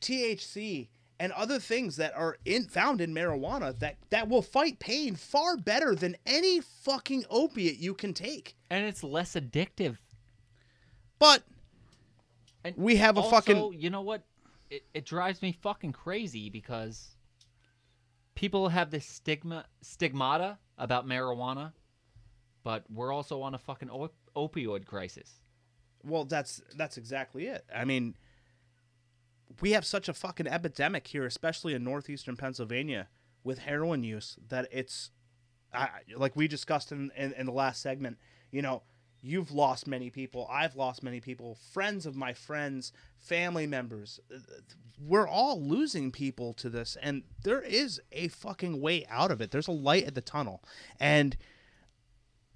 THC 0.01 0.89
and 1.21 1.33
other 1.33 1.59
things 1.59 1.97
that 1.97 2.15
are 2.17 2.39
in 2.45 2.65
found 2.65 3.01
in 3.01 3.15
marijuana 3.15 3.79
that 3.79 3.97
that 4.11 4.29
will 4.29 4.43
fight 4.43 4.79
pain 4.79 5.15
far 5.15 5.57
better 5.57 5.95
than 5.95 6.17
any 6.27 6.61
fucking 6.61 7.25
opiate 7.31 7.79
you 7.79 7.95
can 7.95 8.13
take. 8.13 8.55
And 8.71 8.85
it's 8.85 9.05
less 9.05 9.35
addictive. 9.35 9.99
But 11.19 11.45
And 12.65 12.75
we 12.77 12.97
have 12.97 13.17
a 13.17 13.21
also, 13.21 13.37
fucking 13.37 13.81
you 13.81 13.91
know 13.91 14.03
what? 14.03 14.23
It, 14.71 14.83
it 14.93 15.07
drives 15.07 15.41
me 15.41 15.57
fucking 15.63 15.93
crazy 15.93 16.51
because 16.51 17.15
people 18.35 18.69
have 18.69 18.91
this 18.91 19.07
stigma 19.07 19.65
stigmata 19.83 20.59
about 20.77 21.07
marijuana, 21.07 21.73
but 22.65 22.85
we're 22.93 23.13
also 23.13 23.43
on 23.43 23.55
a 23.55 23.59
fucking 23.59 23.89
op- 23.91 24.15
opioid 24.37 24.87
crisis. 24.87 25.41
Well, 26.03 26.25
that's 26.25 26.61
that's 26.77 26.97
exactly 26.97 27.47
it. 27.47 27.65
I 27.75 27.85
mean, 27.85 28.17
we 29.61 29.73
have 29.73 29.87
such 29.87 30.09
a 30.09 30.15
fucking 30.15 30.47
epidemic 30.47 31.07
here, 31.07 31.25
especially 31.25 31.75
in 31.75 31.85
northeastern 31.85 32.37
Pennsylvania, 32.37 33.09
with 33.43 33.61
heroin 33.61 34.05
use 34.05 34.37
that 34.49 34.69
it's, 34.71 35.11
like 36.17 36.37
we 36.37 36.47
discussed 36.49 36.93
in, 36.93 37.11
in 37.17 37.33
in 37.33 37.47
the 37.47 37.53
last 37.53 37.81
segment. 37.81 38.19
You 38.51 38.63
know, 38.63 38.83
you've 39.23 39.51
lost 39.51 39.87
many 39.87 40.11
people. 40.11 40.47
I've 40.51 40.77
lost 40.77 41.03
many 41.03 41.21
people. 41.21 41.59
Friends 41.73 42.05
of 42.05 42.15
my 42.15 42.35
friends, 42.35 42.93
family 43.19 43.67
members. 43.67 44.21
We're 45.01 45.27
all 45.27 45.61
losing 45.61 46.13
people 46.13 46.53
to 46.55 46.69
this, 46.69 46.97
and 47.03 47.23
there 47.43 47.63
is 47.63 48.01
a 48.13 48.29
fucking 48.29 48.81
way 48.81 49.07
out 49.09 49.31
of 49.31 49.41
it. 49.41 49.51
There's 49.51 49.69
a 49.69 49.73
light 49.73 50.05
at 50.05 50.15
the 50.15 50.21
tunnel, 50.21 50.63
and 51.01 51.37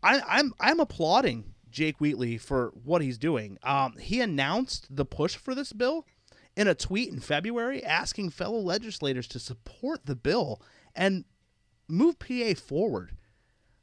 I, 0.02 0.20
I'm 0.28 0.52
I'm 0.60 0.78
applauding 0.78 1.54
Jake 1.70 2.00
Wheatley 2.00 2.38
for 2.38 2.72
what 2.84 3.02
he's 3.02 3.18
doing. 3.18 3.58
Um, 3.62 3.96
he 3.98 4.20
announced 4.20 4.86
the 4.94 5.04
push 5.04 5.36
for 5.36 5.54
this 5.54 5.72
bill 5.72 6.06
in 6.56 6.66
a 6.66 6.74
tweet 6.74 7.12
in 7.12 7.20
February, 7.20 7.84
asking 7.84 8.30
fellow 8.30 8.58
legislators 8.58 9.28
to 9.28 9.38
support 9.38 10.06
the 10.06 10.16
bill 10.16 10.60
and 10.94 11.24
move 11.88 12.18
PA 12.18 12.54
forward. 12.54 13.12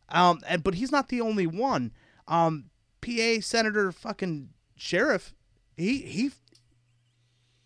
Um, 0.10 0.40
and 0.48 0.64
but 0.64 0.76
he's 0.76 0.92
not 0.92 1.10
the 1.10 1.22
only 1.22 1.48
one. 1.48 1.94
Um, 2.28 2.66
PA 3.02 3.40
Senator 3.40 3.92
fucking 3.92 4.50
Sharif, 4.76 5.34
he 5.78 6.00
he, 6.00 6.32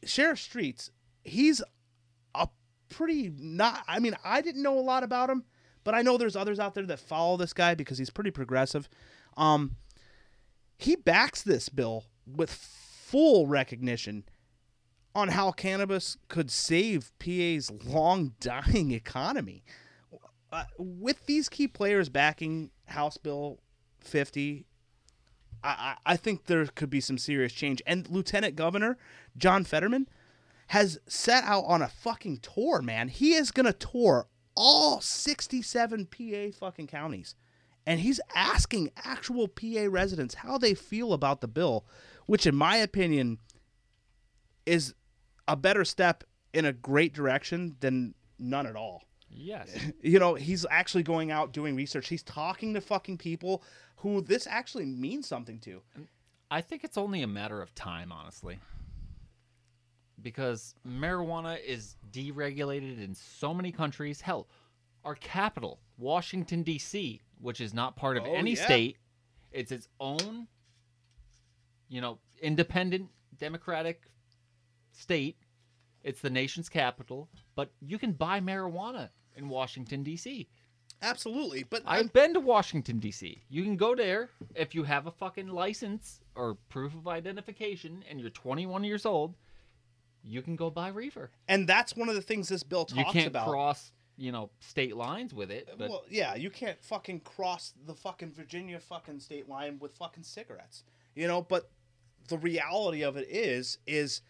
Sharif 0.04 0.40
Streets, 0.40 0.92
he's 1.24 1.62
a 2.36 2.48
pretty 2.90 3.34
not. 3.36 3.84
I 3.88 4.00
mean, 4.00 4.16
I 4.24 4.42
didn't 4.42 4.64
know 4.64 4.78
a 4.78 4.82
lot 4.82 5.04
about 5.04 5.30
him, 5.30 5.44
but 5.84 5.96
I 5.96 6.02
know 6.02 6.18
there's 6.18 6.36
others 6.36 6.60
out 6.60 6.76
there 6.76 6.86
that 6.86 7.00
follow 7.00 7.38
this 7.38 7.54
guy 7.54 7.76
because 7.76 7.98
he's 7.98 8.10
pretty 8.10 8.32
progressive. 8.32 8.88
Um, 9.38 9.76
he 10.80 10.96
backs 10.96 11.42
this 11.42 11.68
bill 11.68 12.06
with 12.26 12.50
full 12.50 13.48
recognition 13.48 14.24
on 15.14 15.28
how 15.28 15.52
cannabis 15.52 16.18
could 16.30 16.50
save 16.50 17.12
PA's 17.20 17.70
long 17.84 18.32
dying 18.40 18.92
economy. 18.92 19.64
Uh, 20.52 20.64
with 20.78 21.26
these 21.26 21.50
key 21.50 21.68
players 21.68 22.08
backing 22.08 22.72
House 22.86 23.18
Bill 23.18 23.60
50, 24.00 24.66
I, 25.62 25.96
I 26.06 26.16
think 26.16 26.46
there 26.46 26.66
could 26.68 26.90
be 26.90 27.02
some 27.02 27.18
serious 27.18 27.52
change. 27.52 27.82
And 27.86 28.10
Lieutenant 28.10 28.56
Governor 28.56 28.98
John 29.38 29.66
Fetterman 29.66 30.08
has 30.68 30.98
set 31.08 31.44
out 31.44 31.66
on 31.66 31.82
a 31.82 31.90
fucking 31.90 32.38
tour, 32.38 32.82
man. 32.82 33.10
He 33.10 33.34
is 33.34 33.52
going 33.52 33.66
to 33.66 33.74
tour 33.74 34.28
all 34.56 35.02
67 35.02 36.06
PA 36.06 36.58
fucking 36.58 36.88
counties. 36.88 37.36
And 37.86 38.00
he's 38.00 38.20
asking 38.36 38.92
actual 39.04 39.48
PA 39.48 39.88
residents 39.90 40.36
how 40.36 40.58
they 40.58 40.74
feel 40.74 41.14
about 41.14 41.42
the 41.42 41.48
bill, 41.48 41.86
which, 42.28 42.46
in 42.46 42.56
my 42.56 42.78
opinion, 42.78 43.40
is 44.66 44.94
a 45.48 45.56
better 45.56 45.84
step 45.84 46.24
in 46.54 46.66
a 46.66 46.74
great 46.74 47.14
direction 47.14 47.76
than 47.80 48.14
none 48.38 48.68
at 48.68 48.76
all. 48.76 49.04
Yes. 49.30 49.70
You 50.02 50.20
know, 50.20 50.36
he's 50.36 50.66
actually 50.70 51.04
going 51.04 51.32
out 51.32 51.52
doing 51.52 51.76
research. 51.76 52.08
He's 52.08 52.24
talking 52.24 52.74
to 52.74 52.82
fucking 52.82 53.18
people 53.18 53.64
who 53.98 54.22
this 54.22 54.48
actually 54.48 54.86
means 54.86 55.28
something 55.28 55.60
to. 55.60 55.82
I 56.50 56.62
think 56.62 56.84
it's 56.84 56.98
only 56.98 57.22
a 57.22 57.28
matter 57.28 57.62
of 57.62 57.76
time, 57.76 58.12
honestly. 58.12 58.60
Because 60.22 60.74
marijuana 60.88 61.58
is 61.64 61.96
deregulated 62.12 63.04
in 63.04 63.14
so 63.14 63.54
many 63.54 63.72
countries. 63.72 64.22
Hell, 64.22 64.48
our 65.04 65.16
capital, 65.16 65.80
Washington, 65.98 66.64
D.C., 66.64 67.22
which 67.40 67.62
is 67.62 67.74
not 67.74 67.96
part 67.96 68.18
of 68.18 68.24
Oh, 68.26 68.34
any 68.34 68.52
yeah. 68.56 68.66
state, 68.66 68.98
it's 69.52 69.72
its 69.72 69.88
own, 70.00 70.48
you 71.88 72.02
know, 72.02 72.20
independent, 72.42 73.10
democratic 73.38 74.04
state. 74.92 75.38
It's 76.04 76.22
the 76.22 76.30
nation's 76.30 76.70
capital, 76.70 77.30
but 77.56 77.72
you 77.82 77.98
can 77.98 78.14
buy 78.14 78.40
marijuana 78.40 79.10
in 79.36 79.50
Washington, 79.50 80.04
D.C. 80.04 80.48
Absolutely, 81.02 81.64
but 81.64 81.82
I've 81.86 82.12
been 82.12 82.34
to 82.34 82.40
Washington 82.42 83.00
D.C. 83.00 83.42
You 83.50 83.64
can 83.64 83.78
go 83.78 83.96
there 83.96 84.30
if 84.54 84.76
you 84.76 84.84
have 84.84 85.08
a 85.08 85.12
fucking 85.12 85.48
license 85.48 86.20
or 86.36 86.56
proof 86.68 86.94
of 86.94 87.08
identification 87.08 88.04
and 88.10 88.20
you're 88.20 88.30
21 88.30 88.84
years 88.84 89.06
old. 89.06 89.36
You 90.24 90.42
can 90.42 90.58
go 90.58 90.70
buy 90.70 90.90
reefer. 90.90 91.32
and 91.48 91.68
that's 91.68 91.96
one 91.96 92.10
of 92.10 92.16
the 92.16 92.22
things 92.22 92.50
this 92.50 92.64
bill 92.64 92.84
talks 92.84 92.92
about. 92.94 93.08
you 93.08 93.14
can't 93.14 93.28
about. 93.28 93.48
cross, 93.48 93.94
you 94.20 94.32
know, 94.32 94.50
state 94.60 94.96
lines 94.96 95.34
with 95.34 95.50
it. 95.50 95.70
But 95.78 95.90
well, 95.90 96.04
yeah, 96.10 96.36
you 96.36 96.50
can't 96.50 96.82
fucking 96.84 97.22
cross 97.22 97.74
the 97.86 97.96
fucking 97.96 98.34
Virginia 98.34 98.80
fucking 98.80 99.20
state 99.20 99.48
line 99.48 99.80
with 99.80 99.96
fucking 99.96 100.24
cigarettes. 100.24 100.84
You 101.16 101.28
know, 101.28 101.42
but 101.42 101.70
the 102.28 102.38
reality 102.38 103.04
of 103.04 103.18
it 103.18 103.28
is 103.30 103.78
is 103.88 104.22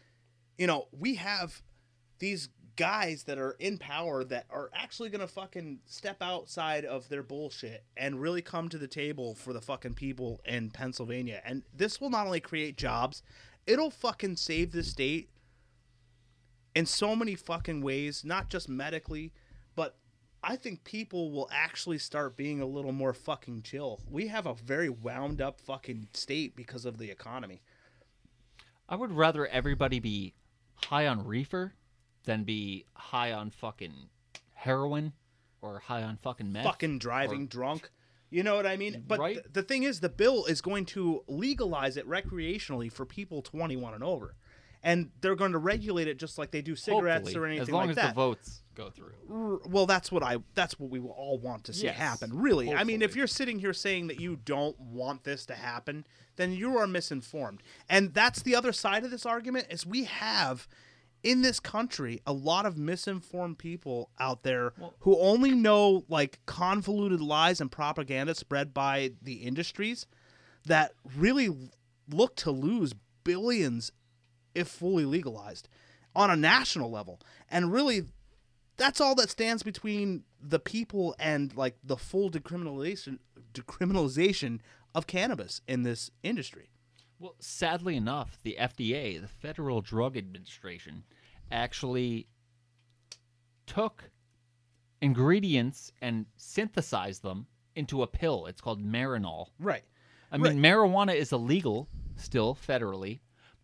you 0.58 0.68
know, 0.68 0.88
we 0.92 1.16
have 1.16 1.64
these 2.20 2.50
guys 2.76 3.24
that 3.24 3.38
are 3.38 3.56
in 3.60 3.78
power 3.78 4.24
that 4.24 4.46
are 4.50 4.70
actually 4.74 5.10
to 5.10 5.28
fucking 5.28 5.80
step 5.86 6.22
outside 6.22 6.86
of 6.86 7.10
their 7.10 7.24
bullshit 7.24 7.84
and 7.98 8.22
really 8.22 8.42
come 8.42 8.70
to 8.70 8.78
the 8.78 8.88
table 8.88 9.36
for 9.36 9.54
the 9.54 9.62
fucking 9.62 9.94
people 9.94 10.40
in 10.46 10.70
Pennsylvania. 10.70 11.42
And 11.44 11.64
this 11.74 12.00
will 12.00 12.10
not 12.10 12.26
only 12.26 12.40
create 12.40 12.78
jobs, 12.78 13.22
it'll 13.66 13.90
fucking 13.90 14.36
save 14.36 14.72
the 14.72 14.84
state 14.84 15.30
in 16.76 16.86
so 16.86 17.16
many 17.16 17.36
fucking 17.36 17.82
ways, 17.82 18.24
not 18.24 18.50
just 18.50 18.70
medically, 18.70 19.34
but 19.80 19.96
I 20.44 20.58
think 20.58 20.84
people 20.84 21.32
will 21.32 21.48
actually 21.54 22.00
start 22.00 22.36
being 22.36 22.60
a 22.60 22.66
little 22.66 22.92
more 22.92 23.14
fucking 23.14 23.62
chill. 23.62 24.02
We 24.12 24.28
have 24.28 24.46
a 24.46 24.54
very 24.54 24.90
wound 24.90 25.40
up 25.40 25.62
fucking 25.62 26.10
state 26.14 26.54
because 26.54 26.84
of 26.84 26.98
the 26.98 27.10
economy. 27.10 27.62
I 28.90 28.98
would 28.98 29.14
rather 29.14 29.48
everybody 29.48 30.02
be 30.02 30.34
high 30.84 31.08
on 31.08 31.26
reefer 31.26 31.76
than 32.26 32.44
be 32.44 32.88
high 32.94 33.32
on 33.32 33.52
fucking 33.52 33.94
heroin 34.54 35.14
or 35.62 35.80
high 35.80 36.04
on 36.04 36.18
fucking 36.18 36.52
meth. 36.52 36.66
Fucking 36.66 37.00
driving 37.00 37.44
or- 37.44 37.48
drunk. 37.48 37.90
You 38.30 38.44
know 38.44 38.58
what 38.58 38.68
I 38.68 38.76
mean? 38.76 39.06
But 39.08 39.20
Right. 39.20 39.36
th- 39.36 39.46
the 39.54 39.64
thing 39.64 39.84
is, 39.84 40.02
the 40.02 40.10
bill 40.10 40.44
is 40.44 40.60
going 40.60 40.88
to 40.88 41.24
legalize 41.30 41.96
it 41.96 42.06
recreationally 42.06 42.92
for 42.92 43.06
people 43.06 43.42
21 43.42 43.94
and 43.94 44.04
over. 44.04 44.36
And 44.82 45.10
they're 45.22 45.36
going 45.36 45.52
to 45.52 45.58
regulate 45.58 46.08
it 46.08 46.18
just 46.20 46.38
like 46.38 46.52
they 46.52 46.62
do 46.62 46.76
cigarettes 46.76 47.28
Hopefully, 47.28 47.44
or 47.44 47.46
anything 47.48 47.62
as 47.64 47.70
long 47.70 47.82
like 47.82 47.90
as 47.92 47.96
that. 47.98 48.08
the 48.10 48.14
votes 48.16 48.62
go 48.76 48.90
through. 48.90 49.60
Well 49.68 49.86
that's 49.86 50.10
what 50.10 50.24
i 50.24 50.38
that's 50.56 50.80
what 50.80 50.90
we 50.90 51.00
all 51.02 51.38
want 51.38 51.66
to 51.66 51.74
see 51.74 51.86
Yes, 51.88 51.98
happen 51.98 52.32
really. 52.34 52.74
I 52.74 52.86
mean 52.86 53.02
if 53.02 53.14
you're 53.14 53.28
sitting 53.28 53.60
here 53.60 53.74
saying 53.74 54.08
that 54.08 54.22
you 54.22 54.38
don't 54.38 54.80
want 54.80 55.26
this 55.26 55.46
to 55.48 55.54
happen 55.56 56.06
then 56.38 56.54
you 56.54 56.78
are 56.78 56.88
misinformed. 56.88 57.62
And 57.90 58.14
that's 58.14 58.42
the 58.42 58.56
other 58.56 58.72
side 58.72 59.04
of 59.04 59.12
this 59.12 59.26
argument 59.26 59.68
is 59.70 59.86
we 59.86 60.06
have 60.06 60.66
in 61.24 61.42
this 61.42 61.60
country 61.60 62.22
a 62.26 62.32
lot 62.32 62.66
of 62.66 62.78
misinformed 62.78 63.58
people 63.60 64.10
out 64.18 64.44
there 64.44 64.72
Well- 64.78 64.94
who 65.00 65.20
only 65.20 65.52
know 65.52 66.06
like 66.08 66.40
convoluted 66.46 67.20
lies 67.20 67.60
and 67.60 67.70
propaganda 67.70 68.34
spread 68.34 68.74
by 68.74 69.12
the 69.22 69.34
industries 69.44 70.06
that 70.66 70.94
really 71.18 71.50
look 72.10 72.38
to 72.38 72.52
lose 72.52 72.94
billions 73.26 73.92
if 74.56 74.68
fully 74.68 75.06
legalized 75.06 75.68
on 76.16 76.30
a 76.30 76.36
national 76.36 76.92
level. 76.92 77.20
And 77.50 77.72
really 77.72 78.06
that's 78.78 79.02
all 79.02 79.14
that 79.16 79.30
stands 79.30 79.62
between 79.62 80.24
the 80.42 80.60
people 80.60 81.16
and 81.20 81.56
like 81.56 81.76
the 81.84 81.98
full 81.98 82.32
decriminalization 82.32 83.20
decriminalization 83.54 84.60
of 84.96 85.08
cannabis 85.08 85.62
in 85.68 85.84
this 85.84 86.12
industry. 86.24 86.70
Well, 87.20 87.36
sadly 87.40 87.98
enough, 87.98 88.40
the 88.44 88.56
FDA, 88.60 89.20
the 89.20 89.28
Federal 89.28 89.82
Drug 89.82 90.16
Administration, 90.16 91.04
actually 91.52 92.28
took 93.66 94.10
ingredients 95.02 95.92
and 96.02 96.28
synthesized 96.38 97.24
them 97.24 97.48
into 97.76 98.02
a 98.02 98.08
pill. 98.08 98.46
It's 98.46 98.62
called 98.62 98.84
Marinol. 98.84 99.48
Right. 99.60 99.84
I 100.32 100.38
mean, 100.38 100.60
marijuana 100.60 101.16
is 101.16 101.32
illegal 101.32 101.90
still 102.16 102.56
federally, 102.56 103.20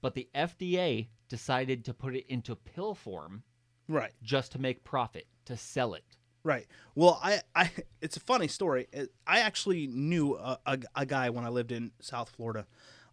but 0.05 0.13
the 0.13 0.29
FDA 0.35 1.07
decided 1.29 1.83
to 1.85 1.91
put 1.91 2.15
it 2.15 2.27
into 2.29 2.55
pill 2.55 2.93
form 2.93 3.41
Right. 3.87 4.11
just 4.21 4.51
to 4.51 4.59
make 4.59 4.83
profit, 4.83 5.25
to 5.45 5.57
sell 5.57 5.95
it. 5.95 6.03
Right. 6.43 6.67
Well, 6.93 7.19
I, 7.23 7.41
I, 7.55 7.71
it's 8.03 8.15
a 8.15 8.19
funny 8.19 8.47
story. 8.47 8.85
I 9.25 9.39
actually 9.39 9.87
knew 9.87 10.35
a, 10.35 10.59
a, 10.67 10.77
a 10.95 11.05
guy 11.07 11.31
when 11.31 11.43
I 11.43 11.49
lived 11.49 11.71
in 11.71 11.91
South 12.01 12.29
Florida, 12.29 12.67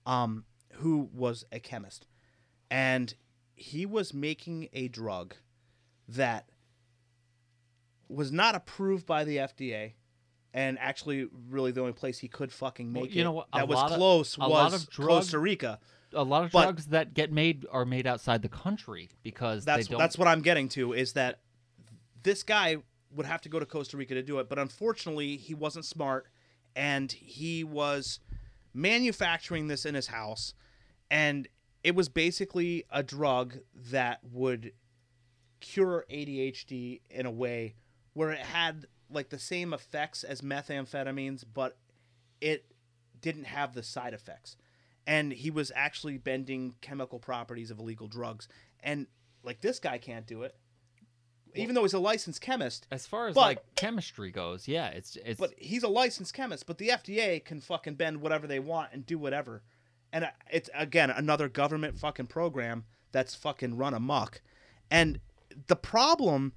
um, 0.05 0.45
who 0.74 1.09
was 1.14 1.47
a 1.51 1.61
chemist, 1.61 2.07
and 2.70 3.14
he 3.55 3.86
was 3.86 4.12
making 4.12 4.68
a 4.74 4.88
drug 4.88 5.34
that 6.09 6.51
was 8.07 8.30
not 8.30 8.55
approved 8.55 9.07
by 9.07 9.24
the 9.24 9.38
FDA, 9.38 9.93
and 10.53 10.78
actually, 10.78 11.26
really, 11.49 11.70
the 11.72 11.80
only 11.80 11.95
place 11.95 12.18
he 12.18 12.28
could 12.28 12.53
fucking 12.53 12.93
Well, 12.93 13.05
make 13.05 13.14
you 13.14 13.22
it 13.22 13.24
know 13.24 13.32
what? 13.32 13.49
A 13.55 13.61
that 13.61 13.68
was 13.68 13.90
of- 13.93 13.97
close 13.97 14.36
was 14.36 14.74
of 14.74 14.90
drug- 14.90 15.09
Costa 15.09 15.38
Rica. 15.38 15.80
A 16.15 16.23
lot 16.23 16.45
of 16.45 16.53
But- 16.53 16.63
drugs 16.65 16.87
that 16.87 17.15
get 17.15 17.33
made 17.33 17.67
are 17.71 17.85
made 17.85 18.07
outside 18.07 18.43
the 18.43 18.49
country 18.49 19.09
because 19.23 19.65
That's 19.65 19.87
they 19.87 19.93
don't. 19.93 19.99
that's 19.99 20.19
what 20.19 20.29
I'm 20.29 20.43
getting 20.43 20.69
to 20.71 20.93
is 20.93 21.13
that 21.15 21.41
this 22.23 22.43
guy 22.43 22.79
would 23.15 23.27
have 23.27 23.41
to 23.43 23.49
go 23.49 23.59
to 23.59 23.67
Costa 23.67 23.97
Rica 23.97 24.15
to 24.15 24.23
do 24.23 24.39
it, 24.39 24.49
but 24.49 24.59
unfortunately 24.59 25.37
he 25.37 25.55
wasn't 25.55 25.85
smart 25.85 26.29
and 26.75 27.11
he 27.13 27.63
was 27.65 28.21
manufacturing 28.73 29.67
this 29.69 29.85
in 29.85 29.95
his 29.95 30.07
house 30.07 30.55
and 31.11 31.47
it 31.85 31.95
was 31.95 32.09
basically 32.09 32.85
a 32.91 33.03
drug 33.03 33.59
that 33.75 34.21
would 34.25 34.73
cure 35.61 36.07
ADHD 36.11 37.01
in 37.11 37.27
a 37.27 37.31
way 37.31 37.75
where 38.15 38.31
it 38.31 38.39
had 38.41 38.87
like 39.11 39.29
the 39.29 39.39
same 39.39 39.75
effects 39.75 40.25
as 40.25 40.41
methamphetamines 40.41 41.45
but 41.53 41.77
it 42.41 42.65
didn't 43.21 43.45
have 43.45 43.75
the 43.75 43.83
side 43.83 44.15
effects 44.15 44.57
and 45.07 45.32
he 45.32 45.50
was 45.50 45.72
actually 45.74 46.18
bending 46.18 46.74
chemical 46.80 47.18
properties 47.18 47.70
of 47.70 47.78
illegal 47.78 48.09
drugs. 48.09 48.48
And 48.80 49.07
like 49.42 49.61
this 49.61 49.78
guy 49.78 49.98
can't 49.98 50.26
do 50.26 50.42
it 50.42 50.55
even 51.55 51.74
though 51.74 51.82
he's 51.82 51.92
a 51.92 51.98
licensed 51.98 52.40
chemist 52.40 52.86
as 52.90 53.07
far 53.07 53.28
as 53.28 53.34
but- 53.34 53.40
like 53.40 53.74
chemistry 53.76 54.30
goes, 54.30 54.66
yeah, 54.66 54.88
it's 54.88 55.16
it's 55.24 55.40
but 55.40 55.53
he's 55.57 55.82
a 55.82 55.88
licensed 55.88 56.34
chemist 56.34 56.66
but 56.66 56.78
the 56.78 56.88
FDA 56.88 57.44
can 57.44 57.61
fucking 57.61 57.94
bend 57.94 58.20
whatever 58.20 58.46
they 58.46 58.59
want 58.59 58.90
and 58.92 59.05
do 59.05 59.18
whatever. 59.18 59.62
And 60.12 60.24
uh, 60.24 60.30
it's 60.50 60.70
again 60.74 61.11
another 61.11 61.48
government 61.48 61.98
fucking 61.98 62.26
program 62.26 62.84
that's 63.12 63.34
fucking 63.34 63.76
run 63.76 63.94
amok. 63.94 64.40
And 64.90 65.20
the 65.66 65.76
problem 65.76 66.53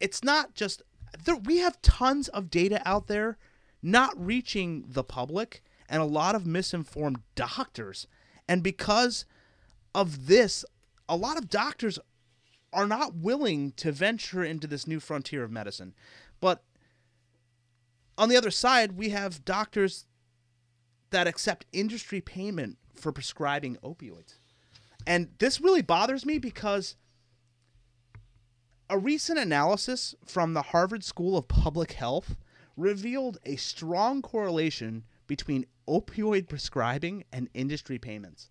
it's 0.00 0.22
not 0.22 0.54
just 0.54 0.82
there, 1.24 1.36
we 1.36 1.58
have 1.58 1.80
tons 1.82 2.28
of 2.28 2.50
data 2.50 2.82
out 2.84 3.06
there 3.06 3.38
not 3.82 4.12
reaching 4.16 4.84
the 4.88 5.04
public 5.04 5.62
and 5.88 6.00
a 6.00 6.06
lot 6.06 6.34
of 6.34 6.46
misinformed 6.46 7.20
doctors. 7.34 8.06
And 8.48 8.62
because 8.62 9.24
of 9.94 10.26
this 10.26 10.64
a 11.08 11.16
lot 11.16 11.36
of 11.36 11.50
doctors 11.50 11.98
are 12.72 12.86
not 12.86 13.14
willing 13.14 13.72
to 13.72 13.92
venture 13.92 14.42
into 14.42 14.66
this 14.66 14.86
new 14.86 14.98
frontier 14.98 15.44
of 15.44 15.50
medicine. 15.50 15.94
But 16.40 16.62
on 18.18 18.28
the 18.28 18.36
other 18.36 18.50
side 18.50 18.92
we 18.92 19.10
have 19.10 19.44
doctors 19.44 20.06
that 21.10 21.26
accept 21.26 21.66
industry 21.72 22.20
payment 22.20 22.78
for 22.94 23.12
prescribing 23.12 23.76
opioids. 23.82 24.34
And 25.06 25.28
this 25.38 25.60
really 25.60 25.82
bothers 25.82 26.24
me 26.24 26.38
because 26.38 26.96
a 28.88 28.98
recent 28.98 29.38
analysis 29.38 30.14
from 30.24 30.54
the 30.54 30.62
Harvard 30.62 31.04
School 31.04 31.36
of 31.36 31.48
Public 31.48 31.92
Health 31.92 32.36
revealed 32.76 33.38
a 33.44 33.56
strong 33.56 34.22
correlation 34.22 35.04
between 35.26 35.66
opioid 35.88 36.48
prescribing 36.48 37.24
and 37.32 37.48
industry 37.54 37.98
payments. 37.98 38.48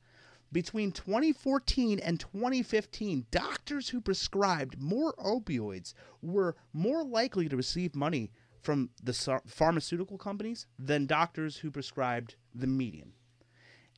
Between 0.52 0.92
2014 0.92 2.00
and 2.00 2.20
2015, 2.20 3.26
doctors 3.32 3.90
who 3.90 4.00
prescribed 4.00 4.80
more 4.80 5.14
opioids 5.16 5.94
were 6.22 6.56
more 6.72 7.04
likely 7.04 7.50
to 7.50 7.58
receive 7.58 7.96
money 7.96 8.32
from 8.62 8.92
the 9.04 9.14
pharmaceutical 9.48 10.18
companies 10.18 10.68
than 10.78 11.06
doctors 11.06 11.58
who 11.58 11.72
prescribed 11.72 12.36
the 12.54 12.68
median. 12.68 13.14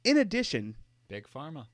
In 0.04 0.18
addition, 0.18 0.76
big 1.08 1.28
pharma. 1.28 1.68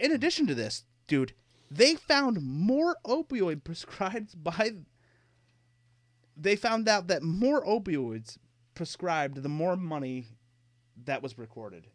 in 0.00 0.12
addition 0.12 0.46
to 0.46 0.54
this, 0.54 0.84
dude, 1.08 1.32
they 1.70 1.94
found 1.96 2.40
more 2.40 2.96
opioid 3.04 3.64
prescribed 3.64 4.42
by. 4.42 4.72
They 6.36 6.54
found 6.54 6.88
out 6.88 7.08
that 7.08 7.24
more 7.24 7.64
opioids 7.64 8.38
prescribed, 8.74 9.42
the 9.42 9.48
more 9.48 9.76
money 9.76 10.37
that 11.04 11.22
was 11.22 11.38
recorded. 11.38 11.86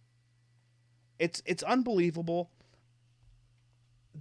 It's 1.19 1.41
it's 1.45 1.63
unbelievable. 1.63 2.49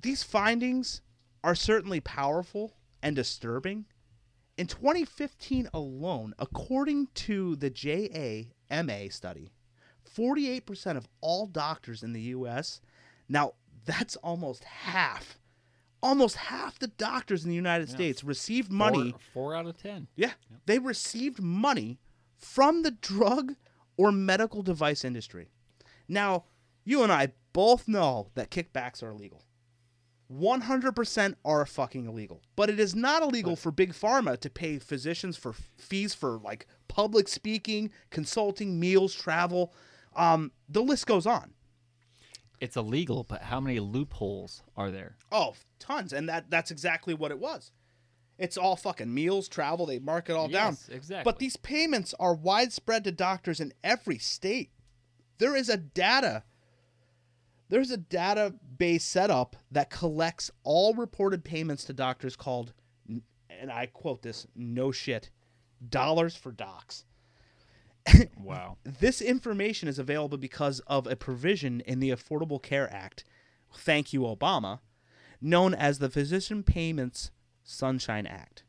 These 0.00 0.22
findings 0.22 1.02
are 1.44 1.54
certainly 1.54 2.00
powerful 2.00 2.74
and 3.02 3.16
disturbing. 3.16 3.86
In 4.56 4.66
2015 4.66 5.68
alone, 5.72 6.34
according 6.38 7.08
to 7.14 7.56
the 7.56 7.70
JAMA 7.70 9.10
study, 9.10 9.50
48% 10.14 10.96
of 10.96 11.08
all 11.20 11.46
doctors 11.46 12.02
in 12.02 12.12
the 12.12 12.20
US 12.20 12.80
now, 13.28 13.54
that's 13.84 14.16
almost 14.16 14.64
half. 14.64 15.38
Almost 16.02 16.36
half 16.36 16.78
the 16.78 16.88
doctors 16.88 17.44
in 17.44 17.50
the 17.50 17.56
United 17.56 17.88
Yeah. 17.88 17.94
States 17.94 18.24
received 18.24 18.70
money. 18.70 19.12
Four, 19.12 19.20
four 19.32 19.56
out 19.56 19.66
of 19.66 19.76
ten. 19.76 20.08
Yeah. 20.16 20.32
They 20.66 20.78
received 20.78 21.40
money 21.40 21.98
from 22.36 22.82
the 22.82 22.90
drug 22.90 23.54
or 23.96 24.12
medical 24.12 24.62
device 24.62 25.04
industry. 25.04 25.48
Now, 26.08 26.44
you 26.84 27.02
and 27.02 27.12
I 27.12 27.32
both 27.52 27.86
know 27.88 28.28
that 28.34 28.50
kickbacks 28.50 29.02
are 29.02 29.10
illegal. 29.10 29.42
100% 30.32 31.34
are 31.44 31.66
fucking 31.66 32.06
illegal. 32.06 32.42
But 32.56 32.70
it 32.70 32.80
is 32.80 32.94
not 32.94 33.22
illegal 33.22 33.56
for 33.56 33.70
big 33.70 33.92
pharma 33.92 34.38
to 34.40 34.50
pay 34.50 34.78
physicians 34.78 35.36
for 35.36 35.52
fees 35.76 36.14
for 36.14 36.38
like 36.38 36.66
public 36.88 37.28
speaking, 37.28 37.90
consulting, 38.10 38.80
meals, 38.80 39.14
travel. 39.14 39.74
Um, 40.16 40.52
the 40.68 40.82
list 40.82 41.06
goes 41.06 41.26
on. 41.26 41.52
It's 42.60 42.76
illegal, 42.76 43.26
but 43.28 43.42
how 43.42 43.60
many 43.60 43.80
loopholes 43.80 44.62
are 44.76 44.90
there? 44.90 45.16
Oh, 45.32 45.54
tons, 45.80 46.12
and 46.12 46.28
that 46.28 46.48
that's 46.48 46.70
exactly 46.70 47.12
what 47.12 47.32
it 47.32 47.40
was. 47.40 47.72
It's 48.38 48.56
all 48.56 48.76
fucking 48.76 49.12
meals, 49.12 49.48
travel. 49.48 49.86
They 49.86 49.98
mark 49.98 50.28
it 50.28 50.32
all 50.32 50.48
down. 50.48 50.76
Exactly. 50.90 51.22
But 51.24 51.38
these 51.38 51.56
payments 51.56 52.14
are 52.18 52.34
widespread 52.34 53.04
to 53.04 53.12
doctors 53.12 53.60
in 53.60 53.72
every 53.84 54.18
state. 54.18 54.70
There 55.38 55.54
is 55.54 55.68
a 55.68 55.76
data. 55.76 56.44
There's 57.68 57.90
a 57.90 57.98
database 57.98 59.02
setup 59.02 59.56
that 59.70 59.90
collects 59.90 60.50
all 60.62 60.94
reported 60.94 61.44
payments 61.44 61.84
to 61.84 61.92
doctors 61.92 62.36
called, 62.36 62.72
and 63.08 63.70
I 63.70 63.86
quote 63.86 64.22
this, 64.22 64.46
no 64.54 64.92
shit, 64.92 65.30
dollars 65.88 66.36
for 66.36 66.52
docs. 66.52 67.04
Wow. 68.36 68.78
This 68.84 69.22
information 69.22 69.88
is 69.88 69.98
available 69.98 70.36
because 70.36 70.80
of 70.88 71.06
a 71.06 71.14
provision 71.14 71.80
in 71.82 72.00
the 72.00 72.10
Affordable 72.10 72.60
Care 72.60 72.92
Act, 72.92 73.24
thank 73.72 74.12
you, 74.12 74.22
Obama, 74.22 74.80
known 75.40 75.74
as 75.74 75.98
the 75.98 76.10
Physician 76.10 76.64
Payments 76.64 77.30
Sunshine 77.64 78.26
Act. 78.26 78.64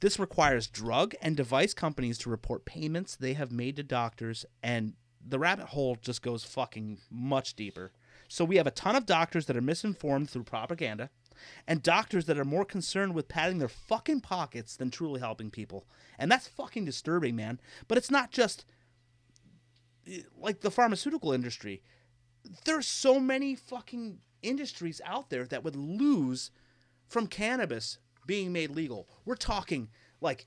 This 0.00 0.18
requires 0.18 0.66
drug 0.66 1.14
and 1.20 1.36
device 1.36 1.74
companies 1.74 2.18
to 2.18 2.30
report 2.30 2.64
payments 2.64 3.16
they 3.16 3.34
have 3.34 3.52
made 3.52 3.76
to 3.76 3.82
doctors, 3.82 4.46
and 4.62 4.94
the 5.24 5.38
rabbit 5.38 5.66
hole 5.66 5.96
just 6.00 6.22
goes 6.22 6.44
fucking 6.44 6.98
much 7.10 7.54
deeper. 7.54 7.92
So 8.28 8.44
we 8.44 8.56
have 8.56 8.66
a 8.66 8.70
ton 8.70 8.96
of 8.96 9.06
doctors 9.06 9.46
that 9.46 9.56
are 9.56 9.62
misinformed 9.62 10.30
through 10.30 10.44
propaganda, 10.44 11.10
and 11.66 11.82
doctors 11.82 12.26
that 12.26 12.38
are 12.38 12.44
more 12.44 12.64
concerned 12.64 13.14
with 13.14 13.28
padding 13.28 13.58
their 13.58 13.68
fucking 13.68 14.20
pockets 14.20 14.76
than 14.76 14.90
truly 14.90 15.20
helping 15.20 15.50
people. 15.50 15.86
And 16.18 16.30
that's 16.30 16.48
fucking 16.48 16.84
disturbing, 16.84 17.36
man. 17.36 17.60
But 17.88 17.98
it's 17.98 18.10
not 18.10 18.30
just 18.30 18.64
like 20.38 20.60
the 20.60 20.70
pharmaceutical 20.70 21.32
industry. 21.32 21.82
There's 22.64 22.86
so 22.86 23.20
many 23.20 23.54
fucking 23.54 24.18
industries 24.42 25.00
out 25.04 25.30
there 25.30 25.44
that 25.44 25.64
would 25.64 25.76
lose 25.76 26.50
from 27.06 27.26
cannabis 27.26 27.98
being 28.26 28.52
made 28.52 28.70
legal. 28.70 29.08
We're 29.24 29.34
talking 29.36 29.88
like 30.20 30.46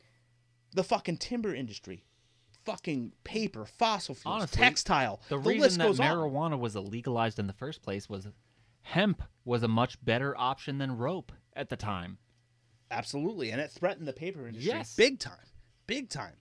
the 0.74 0.84
fucking 0.84 1.18
timber 1.18 1.54
industry, 1.54 2.06
fucking 2.66 3.14
paper, 3.24 3.66
fossil 3.66 4.16
fuels, 4.16 4.36
Honestly, 4.36 4.62
textile. 4.62 5.22
The, 5.30 5.38
list 5.38 5.48
reason 5.48 5.80
that 5.80 5.88
goes 5.88 6.00
on. 6.00 6.08
marijuana 6.08 6.60
was 6.60 6.76
legalized 6.76 7.40
in 7.40 7.48
the 7.48 7.54
first 7.54 7.82
place 7.82 8.10
was 8.10 8.28
hemp 8.82 9.24
was 9.46 9.64
a 9.64 9.68
much 9.68 10.04
better 10.04 10.38
option 10.38 10.78
than 10.78 10.98
rope 10.98 11.32
at 11.56 11.70
the 11.70 11.76
time. 11.78 12.18
Absolutely, 12.92 13.50
and 13.52 13.60
it 13.60 13.72
threatened 13.72 14.08
the 14.08 14.14
paper 14.14 14.48
industry 14.48 14.72
Yes. 14.72 14.96
big 14.96 15.20
time, 15.20 15.48
big 15.88 16.10
time. 16.10 16.36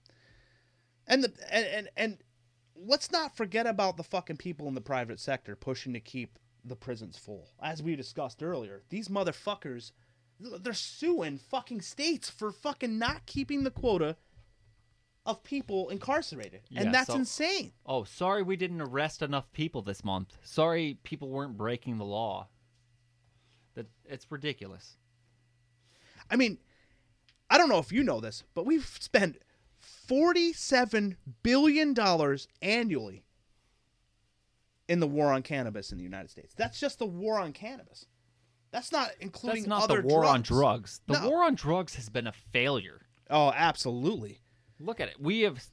And 1.07 1.23
the 1.23 1.33
and, 1.51 1.65
and 1.65 1.89
and 1.97 2.17
let's 2.75 3.11
not 3.11 3.35
forget 3.35 3.67
about 3.67 3.97
the 3.97 4.03
fucking 4.03 4.37
people 4.37 4.67
in 4.67 4.73
the 4.73 4.81
private 4.81 5.19
sector 5.19 5.55
pushing 5.55 5.93
to 5.93 5.99
keep 5.99 6.37
the 6.63 6.75
prisons 6.75 7.17
full. 7.17 7.49
As 7.61 7.83
we 7.83 7.95
discussed 7.95 8.41
earlier, 8.41 8.83
these 8.89 9.09
motherfuckers, 9.09 9.91
they're 10.39 10.73
suing 10.73 11.37
fucking 11.37 11.81
states 11.81 12.29
for 12.29 12.51
fucking 12.51 12.97
not 12.97 13.25
keeping 13.25 13.63
the 13.63 13.71
quota 13.71 14.17
of 15.25 15.43
people 15.43 15.89
incarcerated, 15.89 16.61
Yeah, 16.69 16.81
and 16.81 16.93
that's 16.93 17.07
so- 17.07 17.15
insane. 17.15 17.71
Oh, 17.85 18.03
sorry 18.03 18.43
we 18.43 18.55
didn't 18.57 18.81
arrest 18.81 19.21
enough 19.21 19.51
people 19.53 19.81
this 19.81 20.03
month. 20.03 20.37
Sorry 20.43 20.97
people 21.03 21.29
weren't 21.29 21.55
breaking 21.57 21.97
the 21.97 22.05
law. 22.05 22.49
That 23.75 23.87
it's 24.05 24.29
ridiculous. 24.29 24.97
I 26.29 26.35
mean, 26.35 26.57
I 27.49 27.57
don't 27.57 27.69
know 27.69 27.79
if 27.79 27.91
you 27.91 28.03
know 28.03 28.19
this, 28.19 28.43
but 28.53 28.65
we've 28.65 28.85
spent 28.99 29.37
$47 30.09 31.15
billion 31.41 31.95
annually 32.61 33.23
in 34.87 34.99
the 34.99 35.07
war 35.07 35.31
on 35.31 35.41
cannabis 35.41 35.91
in 35.91 35.97
the 35.97 36.03
United 36.03 36.29
States. 36.29 36.53
That's 36.55 36.79
just 36.79 36.99
the 36.99 37.05
war 37.05 37.39
on 37.39 37.53
cannabis. 37.53 38.07
That's 38.73 38.91
not 38.91 39.11
including 39.21 39.61
That's 39.61 39.69
not 39.69 39.83
other 39.83 40.01
the 40.01 40.07
war 40.07 40.23
drugs. 40.23 40.33
on 40.33 40.41
drugs. 40.41 41.01
The 41.07 41.19
No. 41.21 41.29
war 41.29 41.43
on 41.45 41.55
drugs 41.55 41.95
has 41.95 42.09
been 42.09 42.27
a 42.27 42.33
failure. 42.33 43.05
Oh, 43.29 43.53
absolutely. 43.55 44.41
Look 44.79 44.99
at 44.99 45.07
it. 45.07 45.21
We 45.21 45.41
have 45.41 45.63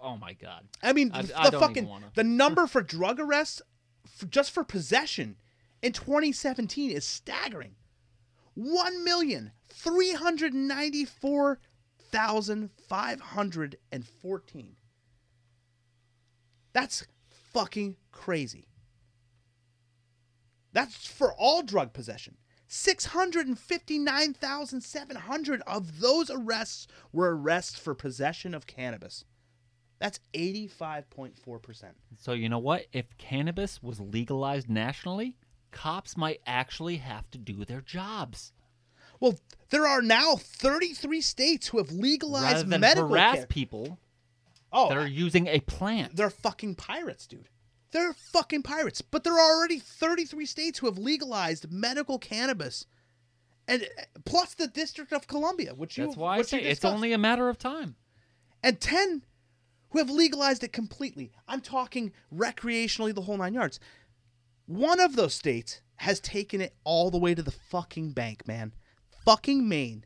Oh 0.00 0.16
my 0.18 0.34
god. 0.34 0.68
I 0.82 0.92
mean, 0.92 1.10
I- 1.12 1.22
the 1.22 1.36
I 1.38 1.50
fucking 1.50 1.88
the 2.14 2.22
number 2.42 2.66
for 2.68 2.82
drug 2.82 3.18
arrests 3.18 3.60
f 4.04 4.28
just 4.30 4.52
for 4.52 4.62
possession 4.62 5.36
in 5.82 5.92
2017 5.92 6.90
is 6.90 7.04
staggering. 7.06 7.76
One 8.52 9.02
million 9.02 9.52
three 9.68 10.12
hundred 10.12 10.52
ninety-four 10.54 11.58
thousand 11.98 12.70
five 12.86 13.20
hundred 13.20 13.76
and 13.90 14.06
fourteen. 14.06 14.76
That's 16.74 17.06
fucking 17.52 17.96
crazy. 18.12 18.68
That's 20.74 21.06
for 21.06 21.32
all 21.32 21.62
drug 21.62 21.94
possession. 21.94 22.36
659,700 22.66 25.62
of 25.66 26.00
those 26.00 26.30
arrests 26.30 26.86
were 27.12 27.36
arrests 27.36 27.78
for 27.78 27.94
possession 27.94 28.54
of 28.54 28.66
cannabis. 28.66 29.24
That's 30.00 30.18
85.4%. 30.34 31.84
So 32.18 32.32
you 32.32 32.48
know 32.48 32.58
what? 32.58 32.86
If 32.92 33.16
cannabis 33.16 33.80
was 33.82 34.00
legalized 34.00 34.68
nationally, 34.68 35.36
cops 35.70 36.16
might 36.16 36.40
actually 36.46 36.96
have 36.98 37.30
to 37.30 37.38
do 37.38 37.64
their 37.64 37.80
jobs 37.80 38.52
Well, 39.20 39.38
there 39.70 39.86
are 39.86 40.02
now 40.02 40.34
33 40.36 41.20
states 41.20 41.68
who 41.68 41.78
have 41.78 41.92
legalized 41.92 42.56
rather 42.56 42.68
than 42.68 42.80
medical 42.80 43.08
harass 43.08 43.36
care. 43.36 43.46
people 43.46 43.98
Oh, 44.72 44.88
that 44.88 44.98
are 44.98 45.06
using 45.06 45.46
a 45.46 45.60
plant. 45.60 46.16
they're 46.16 46.30
fucking 46.30 46.74
pirates, 46.74 47.28
dude. 47.28 47.48
They're 47.94 48.12
fucking 48.12 48.64
pirates. 48.64 49.00
But 49.00 49.22
there 49.22 49.34
are 49.34 49.56
already 49.56 49.78
33 49.78 50.46
states 50.46 50.80
who 50.80 50.86
have 50.86 50.98
legalized 50.98 51.70
medical 51.70 52.18
cannabis. 52.18 52.86
And 53.68 53.84
uh, 53.84 54.02
plus 54.24 54.54
the 54.54 54.66
District 54.66 55.12
of 55.12 55.28
Columbia, 55.28 55.74
which 55.74 55.96
you 55.96 56.06
That's 56.06 56.16
why 56.16 56.38
I 56.38 56.42
say 56.42 56.60
it's 56.60 56.84
only 56.84 57.12
a 57.12 57.18
matter 57.18 57.48
of 57.48 57.56
time. 57.56 57.94
and 58.64 58.80
10 58.80 59.22
who 59.90 59.98
have 59.98 60.10
legalized 60.10 60.64
it 60.64 60.72
completely. 60.72 61.30
I'm 61.46 61.60
talking 61.60 62.12
recreationally 62.34 63.14
the 63.14 63.22
whole 63.22 63.38
9 63.38 63.54
yards. 63.54 63.78
One 64.66 64.98
of 64.98 65.14
those 65.14 65.34
states 65.34 65.80
has 65.96 66.18
taken 66.18 66.60
it 66.60 66.74
all 66.82 67.12
the 67.12 67.18
way 67.18 67.32
to 67.32 67.44
the 67.44 67.52
fucking 67.52 68.10
bank, 68.10 68.48
man. 68.48 68.74
Fucking 69.24 69.68
Maine. 69.68 70.04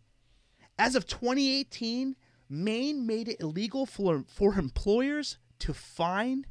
As 0.79 0.95
of 0.95 1.07
2018, 1.07 2.17
Maine 2.51 3.07
made 3.07 3.29
it 3.29 3.41
illegal 3.41 3.87
for 3.87 4.25
for 4.29 4.59
employers 4.59 5.39
to 5.61 5.73
fine 5.73 6.45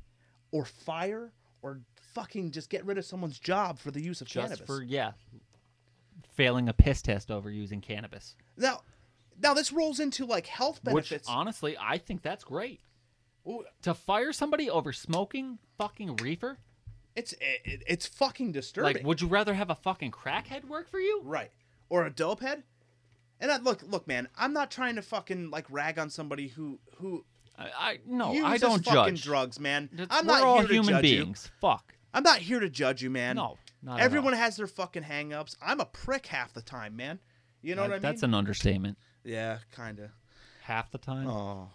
or 0.52 0.66
fire 0.66 1.32
or 1.62 1.82
fucking 2.14 2.52
just 2.52 2.70
get 2.70 2.86
rid 2.86 2.98
of 2.98 3.06
someone's 3.06 3.40
job 3.40 3.78
for 3.80 3.92
the 3.92 4.02
use 4.02 4.22
of 4.22 4.28
Just 4.28 4.48
cannabis. 4.48 4.66
for 4.66 4.82
yeah, 4.84 5.12
failing 6.36 6.70
a 6.70 6.74
piss 6.74 7.02
test 7.02 7.32
over 7.32 7.50
using 7.50 7.82
cannabis. 7.82 8.36
now, 8.58 8.82
now 9.42 9.54
this 9.54 9.72
rolls 9.72 10.00
into 10.00 10.26
like 10.26 10.48
health 10.48 10.80
Which 10.84 11.10
benefits. 11.10 11.28
honestly, 11.30 11.76
I 11.80 11.98
think 11.98 12.22
that's 12.22 12.44
great. 12.44 12.82
Ooh, 13.48 13.64
To 13.84 13.94
fire 13.94 14.34
somebody 14.34 14.70
over 14.70 14.92
smoking 14.92 15.60
fucking 15.78 16.18
reefer? 16.18 16.58
it's 17.16 17.34
it, 17.34 17.84
it's 17.88 18.06
fucking 18.06 18.52
disturbing. 18.52 18.96
Like, 18.98 19.06
would 19.06 19.22
you 19.22 19.28
rather 19.28 19.54
have 19.54 19.70
a 19.70 19.76
fucking 19.76 20.12
crackhead 20.12 20.66
work 20.66 20.90
for 20.90 21.00
you? 21.00 21.22
Right. 21.24 21.52
Or 21.90 22.06
a 22.06 22.10
dope 22.12 22.42
head. 22.42 22.64
And 23.40 23.52
I, 23.52 23.58
look, 23.58 23.82
look, 23.84 24.08
man. 24.08 24.28
I'm 24.38 24.54
not 24.54 24.70
trying 24.70 24.96
to 24.96 25.02
fucking 25.02 25.50
like 25.50 25.66
rag 25.70 25.98
on 25.98 26.10
somebody 26.10 26.48
who 26.50 26.80
who 26.98 27.26
I, 27.58 27.66
I 27.80 28.00
no, 28.06 28.32
uses 28.34 28.46
I 28.46 28.58
don't 28.58 28.86
fucking 28.86 29.16
judge. 29.16 29.24
drugs, 29.24 29.60
man. 29.60 29.90
I'm 30.10 30.28
we're 30.28 30.34
not 30.34 30.44
all 30.44 30.60
here 30.60 30.68
to 30.68 30.74
human 30.74 30.90
judge 30.96 31.06
you. 31.06 31.24
beings. 31.26 31.52
Fuck. 31.60 31.96
I'm 32.14 32.24
not 32.24 32.40
here 32.40 32.60
to 32.60 32.70
judge 32.70 33.02
you, 33.02 33.10
man. 33.10 33.36
No, 33.36 33.58
not 33.82 34.00
at 34.00 34.06
Everyone 34.06 34.34
has 34.34 34.56
their 34.58 34.68
fucking 34.68 35.04
hang-ups. 35.04 35.56
I'm 35.62 35.80
a 35.80 35.86
prick 35.86 36.28
half 36.28 36.54
the 36.54 36.62
time, 36.62 36.96
man. 36.96 37.20
You 37.62 37.76
know 37.76 37.82
That- 37.84 37.90
what 37.90 37.94
I 37.94 37.98
mean? 37.98 38.02
That's 38.04 38.24
an 38.24 38.34
understatement. 38.34 38.98
yeah, 39.24 39.60
kind 39.72 40.00
of. 40.00 40.10
Half 40.62 40.92
the 40.92 40.98
time. 41.00 41.28
Oh. 41.28 41.70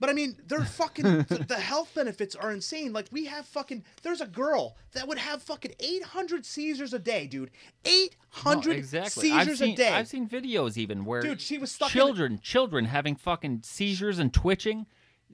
But 0.00 0.10
I 0.10 0.12
mean, 0.12 0.36
they're 0.46 0.64
fucking 0.64 1.04
the, 1.04 1.44
the 1.48 1.56
health 1.60 1.92
benefits 1.94 2.34
are 2.34 2.50
insane. 2.52 2.92
Like 2.92 3.06
we 3.12 3.26
have 3.26 3.46
fucking 3.46 3.84
there's 4.02 4.20
a 4.20 4.26
girl 4.26 4.76
that 4.92 5.06
would 5.08 5.18
have 5.18 5.42
fucking 5.42 5.72
800 5.80 6.44
seizures 6.44 6.92
a 6.92 6.98
day, 6.98 7.26
dude. 7.26 7.50
800 7.84 8.66
No, 8.70 8.72
exactly. 8.76 9.30
seizures 9.30 9.58
seen, 9.58 9.74
a 9.74 9.76
day. 9.76 9.88
I've 9.88 10.08
seen 10.08 10.28
videos 10.28 10.76
even 10.76 11.04
where 11.04 11.22
Dude, 11.22 11.40
she 11.40 11.58
was 11.58 11.70
stuck 11.72 11.88
in 11.88 11.92
children, 11.92 12.38
children 12.42 12.84
having 12.86 13.16
fucking 13.16 13.60
seizures 13.64 14.18
and 14.18 14.32
twitching. 14.32 14.86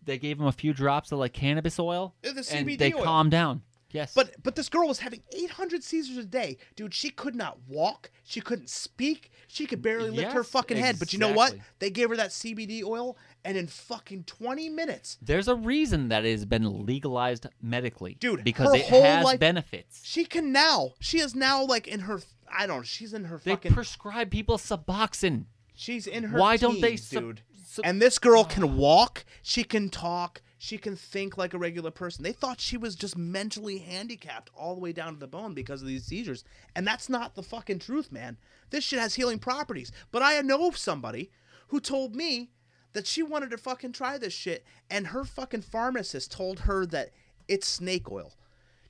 They 0.02 0.18
gave 0.18 0.38
them 0.38 0.46
a 0.46 0.52
few 0.52 0.72
drops 0.72 1.12
of 1.12 1.18
like 1.18 1.32
cannabis 1.32 1.78
oil, 1.78 2.14
Uh, 2.26 2.32
the 2.32 2.48
and 2.54 2.78
they 2.78 2.92
oil. 2.94 3.02
calmed 3.04 3.30
down. 3.30 3.62
Yes, 3.92 4.14
But 4.14 4.34
but 4.42 4.54
this 4.54 4.68
girl 4.68 4.86
was 4.86 5.00
having 5.00 5.22
800 5.36 5.82
seizures 5.82 6.16
a 6.16 6.24
day, 6.24 6.58
dude. 6.76 6.94
She 6.94 7.10
could 7.10 7.34
not 7.34 7.58
walk. 7.68 8.10
She 8.24 8.40
couldn't 8.40 8.70
speak. 8.70 9.30
She 9.48 9.66
could 9.66 9.82
barely 9.82 10.10
lift 10.10 10.32
her 10.32 10.40
Yes, 10.40 10.48
fucking 10.50 10.76
head. 10.76 10.98
But 10.98 11.12
you 11.12 11.18
know 11.18 11.32
what? 11.32 11.56
They 11.80 11.90
gave 11.90 12.08
her 12.10 12.16
that 12.16 12.30
CBD 12.30 12.84
oil, 12.84 13.16
and 13.44 13.56
in 13.56 13.66
fucking 13.66 14.24
20 14.24 14.68
minutes, 14.68 15.18
there's 15.20 15.48
a 15.48 15.56
reason 15.56 16.08
that 16.08 16.24
it 16.24 16.30
has 16.30 16.44
been 16.44 16.86
legalized 16.86 17.46
medically, 17.60 18.14
Dude, 18.20 18.44
because 18.44 18.68
her 18.68 18.76
it 18.76 18.84
has 18.86 19.24
life- 19.24 19.40
benefits. 19.40 20.00
she 20.04 20.24
can 20.24 20.52
now. 20.52 20.94
She 21.00 21.18
is 21.18 21.34
now 21.34 21.64
like 21.64 21.88
in 21.88 22.00
her. 22.00 22.20
I 22.52 22.66
don't. 22.66 22.78
know, 22.78 22.82
She's 22.84 23.12
in 23.12 23.24
her 23.24 23.40
They 23.42 23.52
fucking. 23.52 23.72
prescribe 23.74 24.30
people 24.30 24.56
Suboxone. 24.58 25.46
she's 25.74 26.06
in 26.06 26.24
her. 26.24 26.38
Why 26.38 26.56
don't 26.56 26.80
they 26.80 26.90
teens, 26.90 27.08
sub- 27.08 27.22
dude? 27.22 27.40
sub- 27.64 27.84
and 27.84 28.00
this 28.00 28.18
girl 28.18 28.42
ah. 28.46 28.52
can 28.52 28.76
walk. 28.76 29.24
She 29.42 29.64
can 29.64 29.88
talk. 29.88 30.42
She 30.62 30.76
can 30.76 30.94
think 30.94 31.38
like 31.38 31.54
a 31.54 31.58
regular 31.58 31.90
person. 31.90 32.22
They 32.22 32.34
thought 32.34 32.60
she 32.60 32.76
was 32.76 32.94
just 32.94 33.16
mentally 33.16 33.78
handicapped 33.78 34.50
all 34.54 34.74
the 34.74 34.80
way 34.82 34.92
down 34.92 35.14
to 35.14 35.18
the 35.18 35.26
bone 35.26 35.54
because 35.54 35.80
of 35.80 35.88
these 35.88 36.04
seizures. 36.04 36.44
And 36.76 36.86
that's 36.86 37.08
not 37.08 37.34
the 37.34 37.42
fucking 37.42 37.78
truth, 37.78 38.12
man. 38.12 38.36
This 38.68 38.84
shit 38.84 38.98
has 38.98 39.14
healing 39.14 39.38
properties. 39.38 39.90
But 40.12 40.22
I 40.22 40.38
know 40.42 40.68
of 40.68 40.76
somebody 40.76 41.30
who 41.68 41.80
told 41.80 42.14
me 42.14 42.50
that 42.92 43.06
she 43.06 43.22
wanted 43.22 43.50
to 43.52 43.56
fucking 43.56 43.92
try 43.92 44.18
this 44.18 44.34
shit 44.34 44.66
and 44.90 45.06
her 45.06 45.24
fucking 45.24 45.62
pharmacist 45.62 46.30
told 46.30 46.60
her 46.60 46.84
that 46.84 47.08
it's 47.48 47.66
snake 47.66 48.12
oil. 48.12 48.34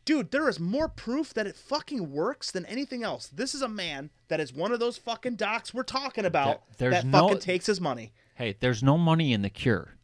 Dude, 0.04 0.32
there 0.32 0.48
is 0.48 0.58
more 0.58 0.88
proof 0.88 1.32
that 1.34 1.46
it 1.46 1.54
fucking 1.54 2.10
works 2.10 2.50
than 2.50 2.66
anything 2.66 3.04
else. 3.04 3.28
This 3.28 3.54
is 3.54 3.62
a 3.62 3.68
man 3.68 4.10
that 4.26 4.40
is 4.40 4.52
one 4.52 4.72
of 4.72 4.80
those 4.80 4.96
fucking 4.96 5.36
docs 5.36 5.72
we're 5.72 5.84
talking 5.84 6.24
about 6.24 6.62
There- 6.78 6.90
that 6.90 7.06
no- 7.06 7.28
fucking 7.28 7.38
takes 7.42 7.66
his 7.66 7.80
money. 7.80 8.12
Hey, 8.34 8.56
there's 8.58 8.82
no 8.82 8.98
money 8.98 9.32
in 9.32 9.42
the 9.42 9.50
cure. 9.50 9.94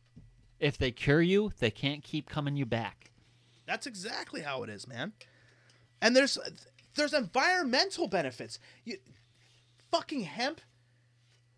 If 0.58 0.78
they 0.78 0.90
cure 0.90 1.22
you, 1.22 1.52
they 1.58 1.70
can't 1.70 2.02
keep 2.02 2.28
coming 2.28 2.56
you 2.56 2.66
back. 2.66 3.10
That's 3.66 3.86
exactly 3.86 4.42
how 4.42 4.62
it 4.62 4.70
is, 4.70 4.86
man. 4.88 5.12
And 6.00 6.14
there's 6.16 6.38
there's 6.94 7.12
environmental 7.12 8.06
benefits. 8.08 8.58
You, 8.84 8.98
fucking 9.90 10.22
hemp 10.22 10.60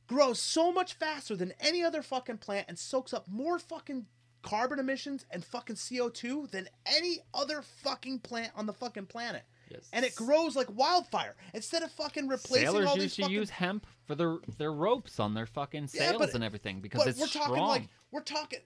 grows 0.07 0.41
so 0.41 0.73
much 0.73 0.95
faster 0.95 1.37
than 1.37 1.53
any 1.61 1.83
other 1.83 2.03
fucking 2.03 2.39
plant 2.39 2.67
and 2.69 2.79
soaks 2.79 3.13
up 3.13 3.29
more 3.29 3.59
fucking 3.59 4.07
carbon 4.43 4.79
emissions 4.79 5.27
and 5.31 5.45
fucking 5.45 5.77
CO2 5.77 6.51
than 6.51 6.69
any 6.87 7.19
other 7.35 7.61
fucking 7.63 8.21
plant 8.21 8.53
on 8.57 8.67
the 8.67 8.73
fucking 8.73 9.07
planet. 9.07 9.43
Yes. 9.71 9.87
And 9.93 10.05
it 10.05 10.15
grows 10.15 10.57
like 10.57 10.69
wildfire. 10.75 11.35
Instead 11.53 11.83
of 11.83 11.93
fucking 11.93 12.27
replacing 12.27 12.69
Sailors 12.69 12.87
all 12.87 12.95
these 12.95 13.19
used 13.19 13.29
to 13.29 13.31
use 13.31 13.51
hemp 13.51 13.87
for 14.07 14.15
their 14.15 14.39
their 14.57 14.73
ropes 14.73 15.21
on 15.21 15.35
their 15.35 15.45
fucking 15.45 15.89
Yeah, 15.93 16.09
sails 16.09 16.19
but- 16.19 16.35
and 16.35 16.43
everything 16.43 16.81
because 16.81 17.01
but 17.03 17.09
it's 17.09 17.21
we're 17.21 17.27
talking 17.27 17.55
strong. 17.57 17.69
like 17.69 17.89
we're 18.11 18.23
talking 18.23 18.61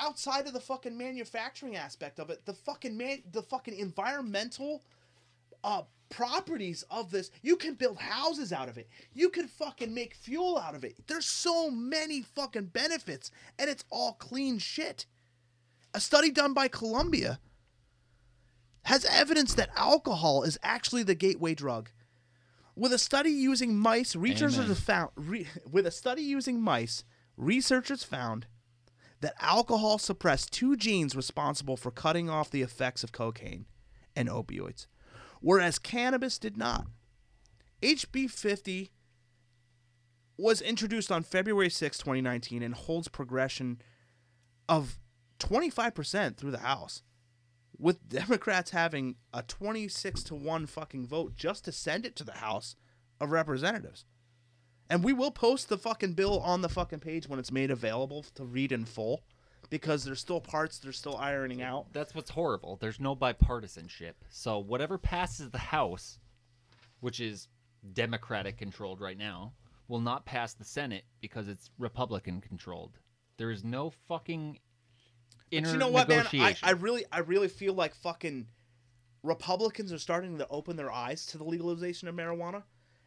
outside 0.00 0.46
of 0.46 0.52
the 0.52 0.60
fucking 0.60 0.96
manufacturing 0.96 1.76
aspect 1.76 2.18
of 2.18 2.30
it 2.30 2.44
the 2.46 2.54
fucking 2.54 2.96
man 2.96 3.22
the 3.32 3.42
fucking 3.42 3.78
environmental 3.78 4.82
uh 5.62 5.82
properties 6.10 6.84
of 6.90 7.10
this. 7.10 7.30
You 7.40 7.56
can 7.56 7.74
build 7.74 7.98
houses 7.98 8.52
out 8.52 8.68
of 8.68 8.76
it. 8.76 8.88
You 9.14 9.30
can 9.30 9.48
fucking 9.48 9.94
make 9.94 10.14
fuel 10.14 10.58
out 10.58 10.74
of 10.74 10.84
it. 10.84 10.96
There's 11.06 11.24
so 11.24 11.70
many 11.70 12.20
fucking 12.20 12.66
benefits, 12.66 13.30
and 13.58 13.70
it's 13.70 13.84
all 13.90 14.12
clean 14.14 14.58
shit. 14.58 15.06
A 15.94 16.00
study 16.00 16.30
done 16.30 16.52
by 16.52 16.68
Columbia 16.68 17.40
has 18.82 19.04
evidence 19.06 19.54
that 19.54 19.70
alcohol 19.76 20.42
is 20.42 20.58
actually 20.62 21.02
the 21.02 21.14
gateway 21.14 21.54
drug. 21.54 21.90
With 22.76 22.92
a 22.92 22.98
study 22.98 23.30
using 23.30 23.76
mice, 23.76 24.14
researchers 24.16 24.64
Amen. 24.64 24.74
found 24.74 25.10
re, 25.16 25.46
with 25.70 25.86
a 25.86 25.90
study 25.90 26.22
using 26.22 26.60
mice, 26.60 27.04
researchers 27.36 28.04
found 28.04 28.46
that 29.20 29.34
alcohol 29.40 29.98
suppressed 29.98 30.52
two 30.52 30.76
genes 30.76 31.14
responsible 31.14 31.76
for 31.76 31.90
cutting 31.90 32.30
off 32.30 32.50
the 32.50 32.62
effects 32.62 33.04
of 33.04 33.12
cocaine 33.12 33.66
and 34.16 34.28
opioids, 34.28 34.86
whereas 35.40 35.78
cannabis 35.78 36.38
did 36.38 36.56
not. 36.56 36.86
HB50 37.82 38.90
was 40.36 40.60
introduced 40.62 41.12
on 41.12 41.22
February 41.22 41.70
6, 41.70 41.98
2019, 41.98 42.62
and 42.62 42.74
holds 42.74 43.08
progression 43.08 43.80
of 44.68 44.98
25% 45.38 46.36
through 46.36 46.50
the 46.50 46.58
House, 46.58 47.02
with 47.78 48.08
Democrats 48.08 48.70
having 48.70 49.16
a 49.32 49.42
26 49.42 50.22
to 50.24 50.34
1 50.34 50.66
fucking 50.66 51.06
vote 51.06 51.34
just 51.34 51.64
to 51.64 51.72
send 51.72 52.06
it 52.06 52.16
to 52.16 52.24
the 52.24 52.32
House 52.32 52.76
of 53.20 53.30
Representatives. 53.30 54.04
And 54.90 55.04
we 55.04 55.12
will 55.12 55.30
post 55.30 55.68
the 55.68 55.78
fucking 55.78 56.14
bill 56.14 56.40
on 56.40 56.62
the 56.62 56.68
fucking 56.68 56.98
page 56.98 57.28
when 57.28 57.38
it's 57.38 57.52
made 57.52 57.70
available 57.70 58.24
to 58.34 58.44
read 58.44 58.72
in 58.72 58.84
full 58.84 59.22
because 59.70 60.02
there's 60.02 60.18
still 60.20 60.40
parts 60.40 60.78
they're 60.78 60.92
still 60.92 61.16
ironing 61.16 61.62
out. 61.62 61.86
That's 61.92 62.12
what's 62.12 62.30
horrible. 62.30 62.76
There's 62.76 62.98
no 62.98 63.14
bipartisanship. 63.14 64.14
So 64.30 64.58
whatever 64.58 64.98
passes 64.98 65.50
the 65.50 65.58
House, 65.58 66.18
which 66.98 67.20
is 67.20 67.46
Democratic 67.92 68.58
controlled 68.58 69.00
right 69.00 69.16
now, 69.16 69.52
will 69.86 70.00
not 70.00 70.26
pass 70.26 70.54
the 70.54 70.64
Senate 70.64 71.04
because 71.20 71.46
it's 71.46 71.70
Republican 71.78 72.40
controlled. 72.40 72.98
There 73.36 73.52
is 73.52 73.62
no 73.62 73.90
fucking 74.08 74.58
But 75.52 75.66
you 75.66 75.76
know 75.78 75.88
what, 75.88 76.08
man? 76.08 76.26
I. 76.32 76.56
I 76.62 76.72
really, 76.72 77.04
I 77.12 77.20
really 77.20 77.48
feel 77.48 77.74
like 77.74 77.94
fucking 77.94 78.46
Republicans 79.22 79.92
are 79.92 79.98
starting 79.98 80.38
to 80.38 80.48
open 80.48 80.76
their 80.76 80.90
eyes 80.90 81.26
to 81.26 81.38
the 81.38 81.44
legalization 81.44 82.08
of 82.08 82.14
marijuana, 82.14 82.64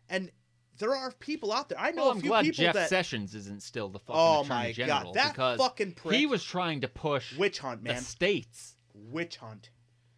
and 0.09 0.31
there 0.79 0.95
are 0.95 1.11
people 1.19 1.51
out 1.51 1.69
there. 1.69 1.79
I 1.79 1.91
know 1.91 2.03
well, 2.03 2.11
a 2.11 2.15
I'm 2.15 2.21
few 2.21 2.29
glad 2.29 2.45
people 2.45 2.63
Jeff 2.65 2.73
that 2.75 2.89
Sessions 2.89 3.35
isn't 3.35 3.61
still 3.63 3.89
the 3.89 3.99
fucking 3.99 4.15
Oh 4.15 4.41
attorney 4.41 4.49
my 4.49 4.65
God, 4.71 4.75
general 4.75 5.13
that 5.13 5.33
because 5.33 5.57
fucking 5.59 5.91
prick. 5.93 6.15
he 6.15 6.25
was 6.25 6.43
trying 6.43 6.81
to 6.81 6.87
push 6.87 7.37
witch 7.37 7.59
hunt, 7.59 7.83
man. 7.83 7.95
the 7.97 8.01
states. 8.01 8.75
witch 8.93 9.37
hunt. 9.37 9.69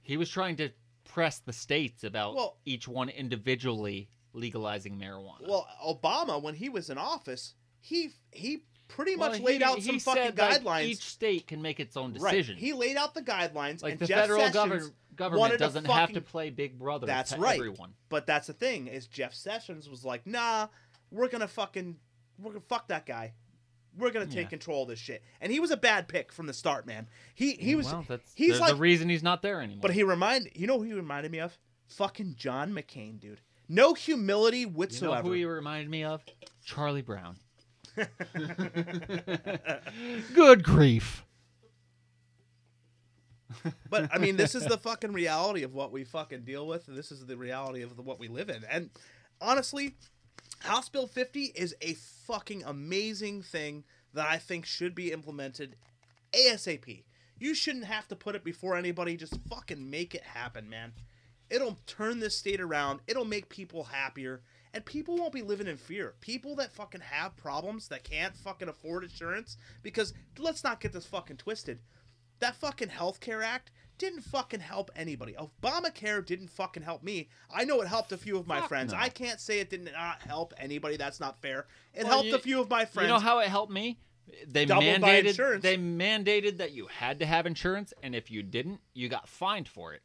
He 0.01 0.17
was 0.17 0.29
trying 0.29 0.55
to 0.57 0.69
press 1.03 1.39
the 1.39 1.53
states 1.53 2.03
about 2.03 2.35
Well- 2.35 2.57
each 2.65 2.87
one 2.87 3.09
individually 3.09 4.09
legalizing 4.33 4.97
marijuana. 4.99 5.47
Well, 5.47 5.67
Obama, 5.85 6.41
when 6.41 6.55
he 6.55 6.69
was 6.69 6.89
in 6.89 6.97
office, 6.97 7.53
he 7.79 8.13
he 8.31 8.63
pretty 8.87 9.15
Well, 9.15 9.31
much 9.31 9.39
laid 9.41 9.57
he- 9.61 9.63
out 9.63 9.77
he 9.77 9.81
some 9.83 9.99
fucking 9.99 10.35
said, 10.35 10.37
like, 10.37 10.61
guidelines. 10.63 10.83
each 10.85 11.01
state 11.03 11.47
can 11.47 11.61
make 11.61 11.79
its 11.79 11.97
own 11.97 12.13
right, 12.13 12.31
decision. 12.31 12.57
he 12.57 12.71
laid 12.73 12.97
out 12.97 13.13
the 13.15 13.21
guidelines, 13.21 13.81
like 13.81 13.93
and 13.93 13.99
the 13.99 14.05
Jeff 14.07 14.19
federal 14.21 14.39
Sessions, 14.41 14.53
govern- 14.53 14.93
government 15.15 15.53
to 15.53 15.57
doesn't 15.57 15.85
have 15.85 16.11
to 16.13 16.21
play 16.21 16.49
Big 16.49 16.77
Brother 16.77 17.07
That's 17.07 17.35
right. 17.37 17.57
everyone. 17.57 17.93
But 18.09 18.27
that's 18.27 18.47
the 18.47 18.53
thing 18.53 18.87
is 18.87 19.07
Jeff 19.07 19.33
Sessions 19.33 19.89
was 19.89 20.03
like, 20.05 20.25
nah, 20.27 20.67
we're 21.11 21.29
gonna 21.29 21.47
fucking 21.47 21.95
we're 22.39 22.51
gonna 22.51 22.63
fuck 22.67 22.87
that 22.89 23.05
guy. 23.05 23.33
We're 23.97 24.11
gonna 24.11 24.25
take 24.25 24.45
Yeah. 24.45 24.49
control 24.49 24.83
of 24.83 24.89
this 24.89 24.99
shit. 24.99 25.23
And 25.39 25.51
he 25.51 25.59
was 25.59 25.71
a 25.71 25.77
bad 25.77 26.07
pick 26.07 26.31
from 26.33 26.47
the 26.47 26.53
start, 26.53 26.85
man. 26.85 27.07
He 27.33 27.53
he 27.53 27.75
was 27.75 27.87
well, 27.87 28.05
that's 28.07 28.31
he's 28.35 28.59
like 28.59 28.71
the 28.73 28.75
reason 28.75 29.09
he's 29.09 29.23
not 29.23 29.41
there 29.41 29.61
anymore. 29.61 29.81
but 29.81 29.91
he 29.91 30.03
remind 30.03 30.49
you 30.53 30.67
know 30.67 30.77
who 30.77 30.83
he 30.83 30.93
reminded 30.93 31.31
me 31.31 31.39
of? 31.39 31.57
Fucking 31.87 32.35
John 32.37 32.73
McCain, 32.73 33.19
dude. 33.19 33.41
No 33.69 33.93
humility 33.93 34.59
you 34.59 34.65
know 34.67 34.71
whatsoever. 34.73 35.27
who 35.27 35.33
he 35.33 35.45
reminded 35.45 35.89
me 35.89 36.03
of? 36.03 36.23
Charlie 36.63 37.01
Brown. 37.01 37.37
Good 40.33 40.63
grief. 40.63 41.24
but 43.89 44.09
I 44.13 44.17
mean, 44.17 44.37
this 44.37 44.55
is 44.55 44.65
the 44.65 44.77
fucking 44.77 45.13
reality 45.13 45.63
of 45.63 45.73
what 45.73 45.91
we 45.91 46.03
fucking 46.03 46.41
deal 46.41 46.67
with. 46.67 46.85
This 46.87 47.11
is 47.11 47.25
the 47.25 47.37
reality 47.37 47.81
of 47.81 47.95
the, 47.95 48.01
what 48.01 48.19
we 48.19 48.27
live 48.27 48.49
in. 48.49 48.63
And 48.69 48.89
honestly, 49.39 49.95
House 50.59 50.89
Bill 50.89 51.07
50 51.07 51.53
is 51.55 51.75
a 51.81 51.93
fucking 51.93 52.63
amazing 52.65 53.43
thing 53.43 53.83
that 54.13 54.27
I 54.27 54.37
think 54.37 54.65
should 54.65 54.95
be 54.95 55.11
implemented 55.11 55.75
ASAP. 56.33 57.03
You 57.37 57.53
shouldn't 57.53 57.85
have 57.85 58.07
to 58.07 58.15
put 58.15 58.35
it 58.35 58.43
before 58.43 58.75
anybody. 58.75 59.17
Just 59.17 59.37
fucking 59.49 59.89
make 59.89 60.15
it 60.15 60.23
happen, 60.23 60.69
man. 60.69 60.93
It'll 61.49 61.77
turn 61.85 62.19
this 62.19 62.37
state 62.37 62.61
around. 62.61 63.01
It'll 63.07 63.25
make 63.25 63.49
people 63.49 63.83
happier. 63.83 64.41
And 64.73 64.83
people 64.83 65.15
won't 65.17 65.33
be 65.33 65.41
living 65.41 65.67
in 65.67 65.77
fear. 65.77 66.15
People 66.19 66.55
that 66.55 66.73
fucking 66.73 67.01
have 67.01 67.37
problems 67.37 67.87
that 67.89 68.03
can't 68.03 68.35
fucking 68.35 68.67
afford 68.67 69.03
insurance, 69.03 69.57
because 69.83 70.13
let's 70.37 70.63
not 70.63 70.81
get 70.81 70.91
this 70.91 71.05
fucking 71.05 71.37
twisted. 71.37 71.79
That 72.39 72.55
fucking 72.55 72.89
healthcare 72.89 73.43
act 73.43 73.71
didn't 73.97 74.21
fucking 74.21 74.59
help 74.59 74.91
anybody. 74.95 75.33
Obamacare 75.39 76.25
didn't 76.25 76.49
fucking 76.49 76.83
help 76.83 77.01
me. 77.01 77.29
I 77.53 77.63
know 77.63 77.79
it 77.81 77.87
helped 77.87 78.11
a 78.11 78.17
few 78.17 78.37
of 78.37 78.45
my 78.45 78.59
Fuck 78.59 78.69
friends. 78.69 78.91
no. 78.91 78.99
I 78.99 79.07
can't 79.09 79.39
say 79.39 79.59
it 79.59 79.69
did 79.69 79.89
not 79.93 80.21
help 80.21 80.53
anybody. 80.57 80.97
That's 80.97 81.19
not 81.21 81.41
fair. 81.41 81.65
It 81.93 82.03
Well, 82.03 82.11
helped 82.13 82.27
you- 82.27 82.35
a 82.35 82.39
few 82.39 82.59
of 82.59 82.69
my 82.69 82.83
friends. 82.85 83.07
You 83.07 83.13
know 83.13 83.19
how 83.19 83.39
it 83.39 83.47
helped 83.47 83.71
me? 83.71 83.97
They 84.47 84.65
Doubled 84.65 85.01
my 85.01 85.07
mandated 85.21 85.61
they 85.61 85.77
mandated 85.77 86.57
that 86.57 86.71
you 86.71 86.87
had 86.87 87.19
to 87.19 87.25
have 87.27 87.45
insurance, 87.45 87.93
and 88.01 88.15
if 88.15 88.31
you 88.31 88.41
didn't, 88.43 88.81
you 88.93 89.07
got 89.07 89.29
fined 89.29 89.67
for 89.69 89.93
it. 89.93 90.01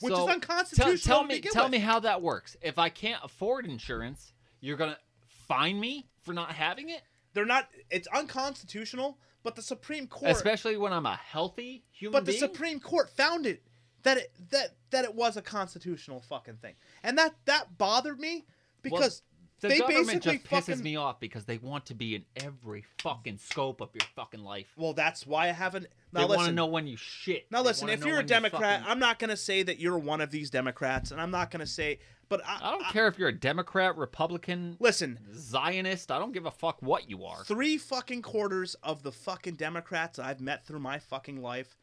Which 0.00 0.12
is 0.12 0.18
unconstitutional 0.18 0.96
Tell, 0.98 1.04
tell 1.04 1.22
to 1.22 1.28
me, 1.28 1.34
begin 1.36 1.52
tell 1.52 1.64
with. 1.64 1.72
me 1.72 1.78
how 1.78 1.98
that 2.00 2.20
works. 2.22 2.56
If 2.60 2.78
I 2.78 2.88
can't 2.88 3.22
afford 3.24 3.64
insurance, 3.66 4.32
you're 4.60 4.76
gonna 4.76 4.98
fine 5.26 5.80
me 5.80 6.08
for 6.20 6.32
not 6.34 6.52
having 6.52 6.90
it, 6.90 7.02
They're 7.34 7.46
not. 7.46 7.68
It's 7.90 8.06
unconstitutional. 8.08 9.18
But 9.42 9.56
the 9.56 9.62
Supreme 9.62 10.06
Court. 10.06 10.30
especially 10.30 10.76
when 10.76 10.92
I'm 10.92 11.06
a 11.06 11.16
healthy 11.16 11.84
human 11.90 12.12
but 12.12 12.26
the. 12.26 12.32
Supreme 12.32 12.80
Court 12.80 13.10
found 13.10 13.46
it 13.46 13.62
that 14.02 14.18
it 14.18 14.32
that 14.50 14.74
that 14.90 15.04
it 15.04 15.14
was 15.14 15.36
a 15.36 15.42
constitutional 15.42 16.20
fucking 16.20 16.56
thing, 16.56 16.74
and 17.02 17.18
that 17.18 17.34
that 17.46 17.78
bothered 17.78 18.20
me 18.20 18.44
because 18.82 19.22
the 19.62 19.68
they 19.68 19.78
government 19.78 20.06
basically 20.06 20.38
just 20.38 20.68
pisses 20.68 20.82
me 20.82 20.96
off 20.96 21.20
because 21.20 21.44
they 21.44 21.58
want 21.58 21.86
to 21.86 21.94
be 21.94 22.14
in 22.14 22.24
every 22.36 22.84
fucking 22.98 23.38
scope 23.38 23.80
of 23.80 23.90
your 23.94 24.04
fucking 24.14 24.42
life. 24.42 24.66
Well, 24.76 24.92
that's 24.92 25.26
why 25.26 25.48
I 25.48 25.52
haven't. 25.52 25.86
They 26.12 26.20
Now 26.20 26.28
want 26.28 26.46
to 26.46 26.52
know 26.52 26.66
when 26.66 26.86
you 26.86 26.96
shit. 26.96 27.46
Now 27.50 27.62
They 27.62 27.68
listen. 27.68 27.88
If 27.88 28.00
you're 28.04 28.14
a 28.14 28.16
when 28.18 28.24
you 28.24 28.28
Democrat, 28.28 28.80
fucking- 28.80 28.90
I'm 28.90 28.98
not 28.98 29.18
gonna 29.18 29.36
say 29.36 29.62
that 29.62 29.78
you're 29.78 29.98
one 29.98 30.20
of 30.20 30.30
these 30.30 30.50
Democrats, 30.50 31.12
and 31.12 31.20
I'm 31.20 31.30
not 31.30 31.50
gonna 31.50 31.66
say. 31.66 32.00
But 32.28 32.40
I, 32.46 32.58
I 32.62 32.70
don't 32.72 32.86
care 32.86 33.08
if 33.08 33.18
you're 33.18 33.28
a 33.28 33.38
Democrat, 33.38 33.96
Republican, 33.96 34.76
Listen, 34.80 35.18
Zionist. 35.34 36.10
I 36.10 36.18
don't 36.18 36.32
give 36.32 36.46
a 36.46 36.50
fuck 36.50 36.80
what 36.80 37.08
you 37.08 37.24
are. 37.24 37.44
three 37.44 37.76
fucking 37.78 38.22
quarters 38.22 38.74
of 38.82 39.02
the 39.02 39.12
fucking 39.12 39.54
Democrats 39.56 40.18
I've 40.18 40.40
met 40.40 40.66
through 40.66 40.80
my 40.80 40.98
fucking 40.98 41.42
life 41.42 41.76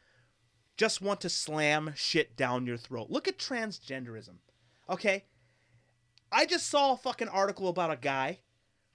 just 0.80 1.02
want 1.02 1.20
to 1.20 1.30
slam 1.30 1.92
shit 1.94 2.38
down 2.38 2.66
your 2.66 2.78
throat. 2.78 3.08
Look 3.10 3.28
at 3.28 3.38
transgenderism. 3.38 4.36
Okay? 4.90 5.26
I 6.32 6.46
just 6.46 6.68
saw 6.68 6.94
a 6.94 6.98
fucking 6.98 7.28
article 7.30 7.68
about 7.70 7.92
a 7.92 7.96
guy 7.98 8.40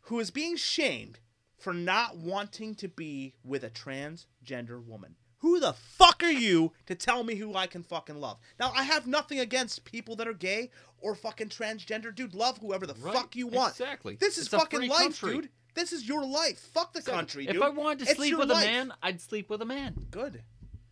who 0.03 0.21
is 0.21 0.31
being 0.31 0.57
shamed 0.57 1.19
for 1.59 1.73
not 1.73 2.17
wanting 2.17 2.75
to 2.77 2.89
be 2.89 3.35
with 3.43 3.65
a 3.65 3.71
transgender 3.71 4.83
woman. 4.85 5.17
Who 5.39 5.61
the 5.61 5.73
fuck 5.75 6.23
are 6.23 6.31
you 6.31 6.73
to 6.87 6.95
tell 6.95 7.23
me 7.23 7.35
who 7.35 7.55
I 7.55 7.67
can 7.67 7.83
fucking 7.83 8.19
love? 8.21 8.39
Now, 8.59 8.73
I 8.75 8.85
have 8.85 9.07
nothing 9.07 9.39
against 9.41 9.85
people 9.85 10.17
that 10.17 10.29
are 10.29 10.33
gay 10.33 10.71
or 10.99 11.15
fucking 11.15 11.49
transgender. 11.51 12.15
Dude, 12.15 12.35
love 12.35 12.59
whoever 12.59 12.87
the 12.87 12.95
Right, 12.95 13.15
fuck 13.15 13.37
you 13.37 13.47
want. 13.47 13.73
exactly. 13.73 14.17
This 14.17 14.39
is 14.39 14.47
It's 14.47 14.55
fucking 14.55 14.89
life, 14.89 14.99
country. 15.21 15.35
dude. 15.35 15.49
This 15.75 15.93
is 15.93 16.07
your 16.09 16.25
life. 16.25 16.59
Fuck 16.73 16.93
the 16.95 17.01
Exactly. 17.01 17.19
country, 17.19 17.47
if 17.49 17.53
dude. 17.55 17.63
I 17.63 17.69
wanted 17.69 18.05
to 18.05 18.11
It's 18.11 18.17
sleep 18.17 18.39
with 18.39 18.49
life. 18.51 18.65
a 18.65 18.67
man, 18.71 18.93
I'd 19.03 19.21
sleep 19.21 19.51
with 19.51 19.61
a 19.61 19.67
man. 19.67 20.07
Good. 20.11 20.43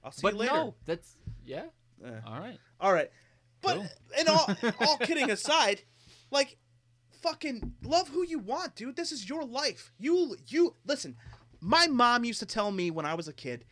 I'll 0.05 0.13
see 0.13 0.21
But 0.23 0.35
you 0.35 0.41
later. 0.41 0.53
no, 0.55 0.75
that's 0.85 1.17
yeah. 1.47 1.65
Eh. 2.05 2.11
All 2.27 2.41
right. 2.41 2.59
All 2.81 2.93
right. 2.93 3.11
But 3.63 3.77
Cool. 3.77 3.87
and 4.19 4.29
all 4.29 4.57
all 4.81 4.97
kidding 4.99 5.31
aside, 5.31 5.83
like 6.33 6.57
fucking 7.23 7.75
love 7.85 8.09
who 8.09 8.25
you 8.25 8.39
want, 8.39 8.75
dude. 8.75 8.97
This 8.97 9.13
is 9.13 9.29
your 9.29 9.45
life. 9.45 9.93
You 9.99 10.37
you 10.49 10.75
listen. 10.87 11.17
My 11.61 11.87
mom 11.87 12.25
used 12.25 12.41
to 12.41 12.47
tell 12.47 12.73
me 12.73 12.91
when 12.91 13.07
I 13.07 13.15
was 13.15 13.29
a 13.29 13.33
kid, 13.33 13.65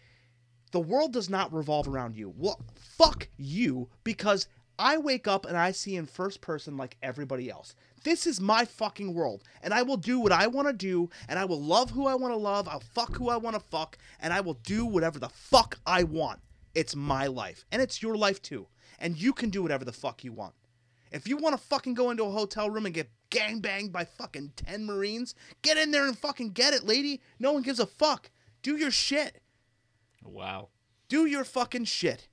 the 0.70 0.78
world 0.78 1.12
does 1.12 1.28
not 1.28 1.52
revolve 1.52 1.88
around 1.88 2.14
you. 2.14 2.32
Well, 2.36 2.60
fuck 2.76 3.28
you 3.36 3.88
because 4.04 4.46
I 4.78 4.96
wake 4.96 5.26
up 5.26 5.44
and 5.44 5.56
I 5.56 5.72
see 5.72 5.96
in 5.96 6.06
first 6.06 6.40
person 6.40 6.76
like 6.76 6.96
everybody 7.02 7.50
else. 7.50 7.74
This 8.02 8.26
is 8.26 8.40
my 8.40 8.64
fucking 8.64 9.12
world, 9.12 9.42
and 9.62 9.74
I 9.74 9.82
will 9.82 9.98
do 9.98 10.20
what 10.20 10.32
I 10.32 10.46
want 10.46 10.68
to 10.68 10.72
do, 10.72 11.10
and 11.28 11.38
I 11.38 11.44
will 11.44 11.60
love 11.60 11.90
who 11.90 12.06
I 12.06 12.14
want 12.14 12.32
to 12.32 12.38
love. 12.38 12.66
I'll 12.66 12.80
fuck 12.80 13.16
who 13.16 13.28
I 13.28 13.36
want 13.36 13.56
to 13.56 13.60
fuck, 13.60 13.98
and 14.20 14.32
I 14.32 14.40
will 14.40 14.54
do 14.54 14.86
whatever 14.86 15.18
the 15.18 15.28
fuck 15.28 15.78
I 15.84 16.04
want. 16.04 16.40
It's 16.74 16.96
my 16.96 17.26
life, 17.26 17.66
and 17.70 17.82
it's 17.82 18.00
your 18.00 18.16
life 18.16 18.40
too. 18.40 18.68
And 18.98 19.20
you 19.20 19.34
can 19.34 19.50
do 19.50 19.62
whatever 19.62 19.84
the 19.84 19.92
fuck 19.92 20.24
you 20.24 20.32
want. 20.32 20.54
If 21.10 21.28
you 21.28 21.36
want 21.36 21.56
to 21.56 21.62
fucking 21.66 21.94
go 21.94 22.10
into 22.10 22.24
a 22.24 22.30
hotel 22.30 22.70
room 22.70 22.86
and 22.86 22.94
get 22.94 23.10
gang 23.30 23.60
banged 23.60 23.92
by 23.92 24.04
fucking 24.04 24.52
10 24.56 24.84
Marines, 24.86 25.34
get 25.62 25.76
in 25.76 25.90
there 25.90 26.06
and 26.06 26.18
fucking 26.18 26.52
get 26.52 26.74
it, 26.74 26.84
lady. 26.84 27.20
No 27.38 27.52
one 27.52 27.62
gives 27.62 27.80
a 27.80 27.86
fuck. 27.86 28.30
Do 28.62 28.76
your 28.76 28.90
shit. 28.90 29.40
Wow. 30.24 30.68
Do 31.08 31.26
your 31.26 31.44
fucking 31.44 31.86
shit. 31.86 32.28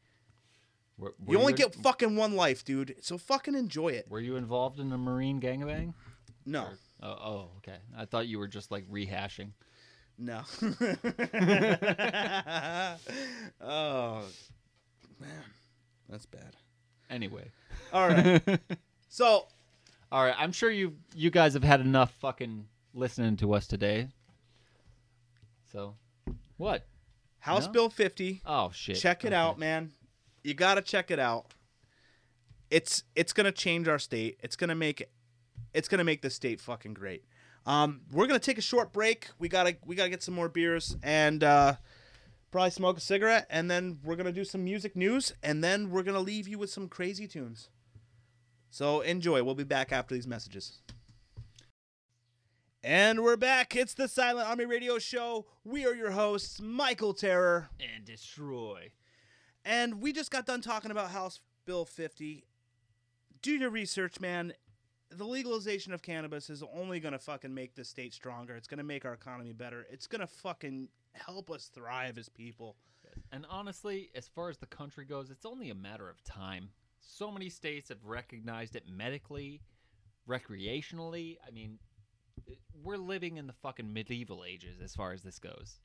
Were, 0.97 1.13
were 1.23 1.33
You 1.33 1.39
only 1.39 1.53
in- 1.53 1.57
get 1.57 1.75
fucking 1.75 2.15
one 2.15 2.35
life, 2.35 2.63
dude. 2.65 2.95
So 3.01 3.17
fucking 3.17 3.55
enjoy 3.55 3.89
it. 3.89 4.07
Were 4.09 4.19
you 4.19 4.35
involved 4.35 4.79
in 4.79 4.91
a 4.91 4.97
Marine 4.97 5.39
gangbang? 5.41 5.93
No, 6.45 6.63
Or- 6.63 6.77
Oh, 7.03 7.07
oh, 7.09 7.49
okay. 7.57 7.77
I 7.95 8.05
thought 8.05 8.27
you 8.27 8.39
were 8.39 8.47
just 8.47 8.71
like 8.71 8.83
rehashing. 8.89 9.51
no. 10.17 10.41
oh 13.61 14.23
man, 15.19 15.43
that's 16.09 16.25
bad. 16.25 16.55
Anyway. 17.09 17.51
All 17.93 18.07
right. 18.07 18.41
So 19.09 19.47
All 20.11 20.23
right, 20.23 20.35
I'm 20.37 20.51
sure 20.51 20.69
you 20.69 20.95
you 21.15 21.29
guys 21.31 21.53
have 21.53 21.63
had 21.63 21.79
enough 21.81 22.11
fucking 22.19 22.67
listening 22.93 23.37
to 23.37 23.53
us 23.53 23.65
today. 23.65 24.09
So, 25.71 25.95
what? 26.57 26.85
House 27.39 27.65
No? 27.67 27.71
Bill 27.71 27.89
50. 27.89 28.41
Oh 28.45 28.71
shit! 28.73 28.97
Check 28.97 29.23
it 29.23 29.27
Okay. 29.27 29.35
out, 29.35 29.57
man. 29.57 29.91
You 30.43 30.53
gotta 30.53 30.81
check 30.81 31.09
it 31.09 31.19
out. 31.19 31.47
It's 32.69 33.03
it's 33.15 33.33
gonna 33.33 33.51
change 33.51 33.87
our 33.87 33.97
state. 33.99 34.37
It's 34.43 34.55
gonna 34.55 34.75
make 34.75 35.09
it's 35.73 35.87
gonna 35.87 36.03
make 36.03 36.21
the 36.21 36.29
state 36.29 36.59
fucking 36.61 36.93
great. 36.93 37.23
Um, 37.65 38.01
we're 38.11 38.27
gonna 38.27 38.39
take 38.39 38.57
a 38.57 38.61
short 38.61 38.91
break. 38.93 39.29
We 39.39 39.49
gotta 39.49 39.77
we 39.85 39.95
gotta 39.95 40.09
get 40.09 40.21
some 40.21 40.35
more 40.35 40.49
beers 40.49 40.95
and 41.01 41.43
uh, 41.43 41.75
probably 42.51 42.71
smoke 42.71 42.97
a 42.97 43.01
cigarette, 43.01 43.47
and 43.49 43.71
then 43.71 43.99
we're 44.03 44.15
gonna 44.15 44.31
do 44.33 44.43
some 44.45 44.63
music 44.63 44.95
news, 44.95 45.33
and 45.41 45.63
then 45.63 45.89
we're 45.89 46.03
gonna 46.03 46.19
leave 46.19 46.47
you 46.47 46.57
with 46.59 46.69
some 46.69 46.87
crazy 46.89 47.27
tunes. 47.27 47.69
So 48.69 49.01
enjoy. 49.01 49.43
We'll 49.43 49.55
be 49.55 49.63
back 49.63 49.91
after 49.91 50.13
these 50.13 50.27
messages. 50.27 50.81
And 52.83 53.23
we're 53.23 53.37
back. 53.37 53.75
It's 53.75 53.93
the 53.93 54.07
Silent 54.07 54.47
Army 54.47 54.65
Radio 54.65 54.99
Show. 54.99 55.45
We 55.63 55.85
are 55.85 55.93
your 55.93 56.11
hosts, 56.11 56.61
Michael 56.61 57.13
Terror. 57.13 57.69
and 57.79 58.05
destroy. 58.05 58.91
And 59.65 60.01
we 60.01 60.13
just 60.13 60.31
got 60.31 60.45
done 60.45 60.61
talking 60.61 60.91
about 60.91 61.09
House 61.11 61.41
Bill 61.65 61.85
50. 61.85 62.45
Do 63.41 63.51
your 63.51 63.69
research, 63.69 64.19
man. 64.19 64.53
The 65.09 65.25
legalization 65.25 65.93
of 65.93 66.01
cannabis 66.01 66.49
is 66.49 66.63
only 66.73 66.99
going 66.99 67.13
to 67.13 67.19
fucking 67.19 67.53
make 67.53 67.75
the 67.75 67.83
state 67.83 68.13
stronger. 68.13 68.55
It's 68.55 68.67
going 68.67 68.77
to 68.77 68.83
make 68.83 69.05
our 69.05 69.13
economy 69.13 69.53
better. 69.53 69.85
It's 69.89 70.07
going 70.07 70.21
to 70.21 70.27
fucking 70.27 70.89
help 71.13 71.49
us 71.49 71.69
thrive 71.73 72.17
as 72.17 72.29
people. 72.29 72.77
And 73.31 73.45
honestly, 73.49 74.11
as 74.15 74.27
far 74.27 74.49
as 74.49 74.57
the 74.57 74.65
country 74.65 75.05
goes, 75.05 75.29
it's 75.29 75.45
only 75.45 75.69
a 75.69 75.75
matter 75.75 76.09
of 76.09 76.23
time. 76.23 76.69
So 77.07 77.31
many 77.31 77.49
states 77.49 77.89
have 77.89 78.03
recognized 78.03 78.75
it 78.75 78.83
medically, 78.87 79.61
recreationally. 80.27 81.37
I 81.47 81.51
mean, 81.51 81.79
we're 82.83 82.97
living 82.97 83.37
in 83.37 83.47
the 83.47 83.53
fucking 83.53 83.91
medieval 83.91 84.43
ages 84.45 84.79
as 84.83 84.93
far 84.93 85.13
as 85.13 85.23
this 85.23 85.39
goes. 85.39 85.79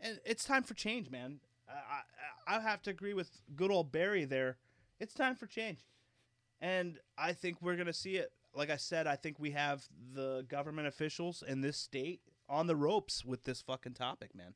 And 0.00 0.18
it's 0.24 0.44
time 0.44 0.62
for 0.62 0.74
change, 0.74 1.10
man. 1.10 1.40
I, 1.68 2.56
I, 2.56 2.60
have 2.60 2.82
to 2.82 2.90
agree 2.90 3.14
with 3.14 3.30
good 3.54 3.70
old 3.70 3.92
Barry 3.92 4.24
there. 4.24 4.56
It's 4.98 5.14
time 5.14 5.36
for 5.36 5.46
change. 5.46 5.86
And 6.60 6.98
I 7.16 7.32
think 7.32 7.58
we're 7.60 7.76
going 7.76 7.86
to 7.86 7.92
see 7.92 8.16
it. 8.16 8.32
Like 8.54 8.70
I 8.70 8.76
said, 8.76 9.06
I 9.06 9.16
think 9.16 9.38
we 9.38 9.52
have 9.52 9.84
the 10.14 10.44
government 10.48 10.88
officials 10.88 11.44
in 11.46 11.60
this 11.60 11.76
state 11.76 12.22
on 12.48 12.66
the 12.66 12.74
ropes 12.74 13.24
with 13.24 13.44
this 13.44 13.60
fucking 13.60 13.94
topic, 13.94 14.34
man. 14.34 14.54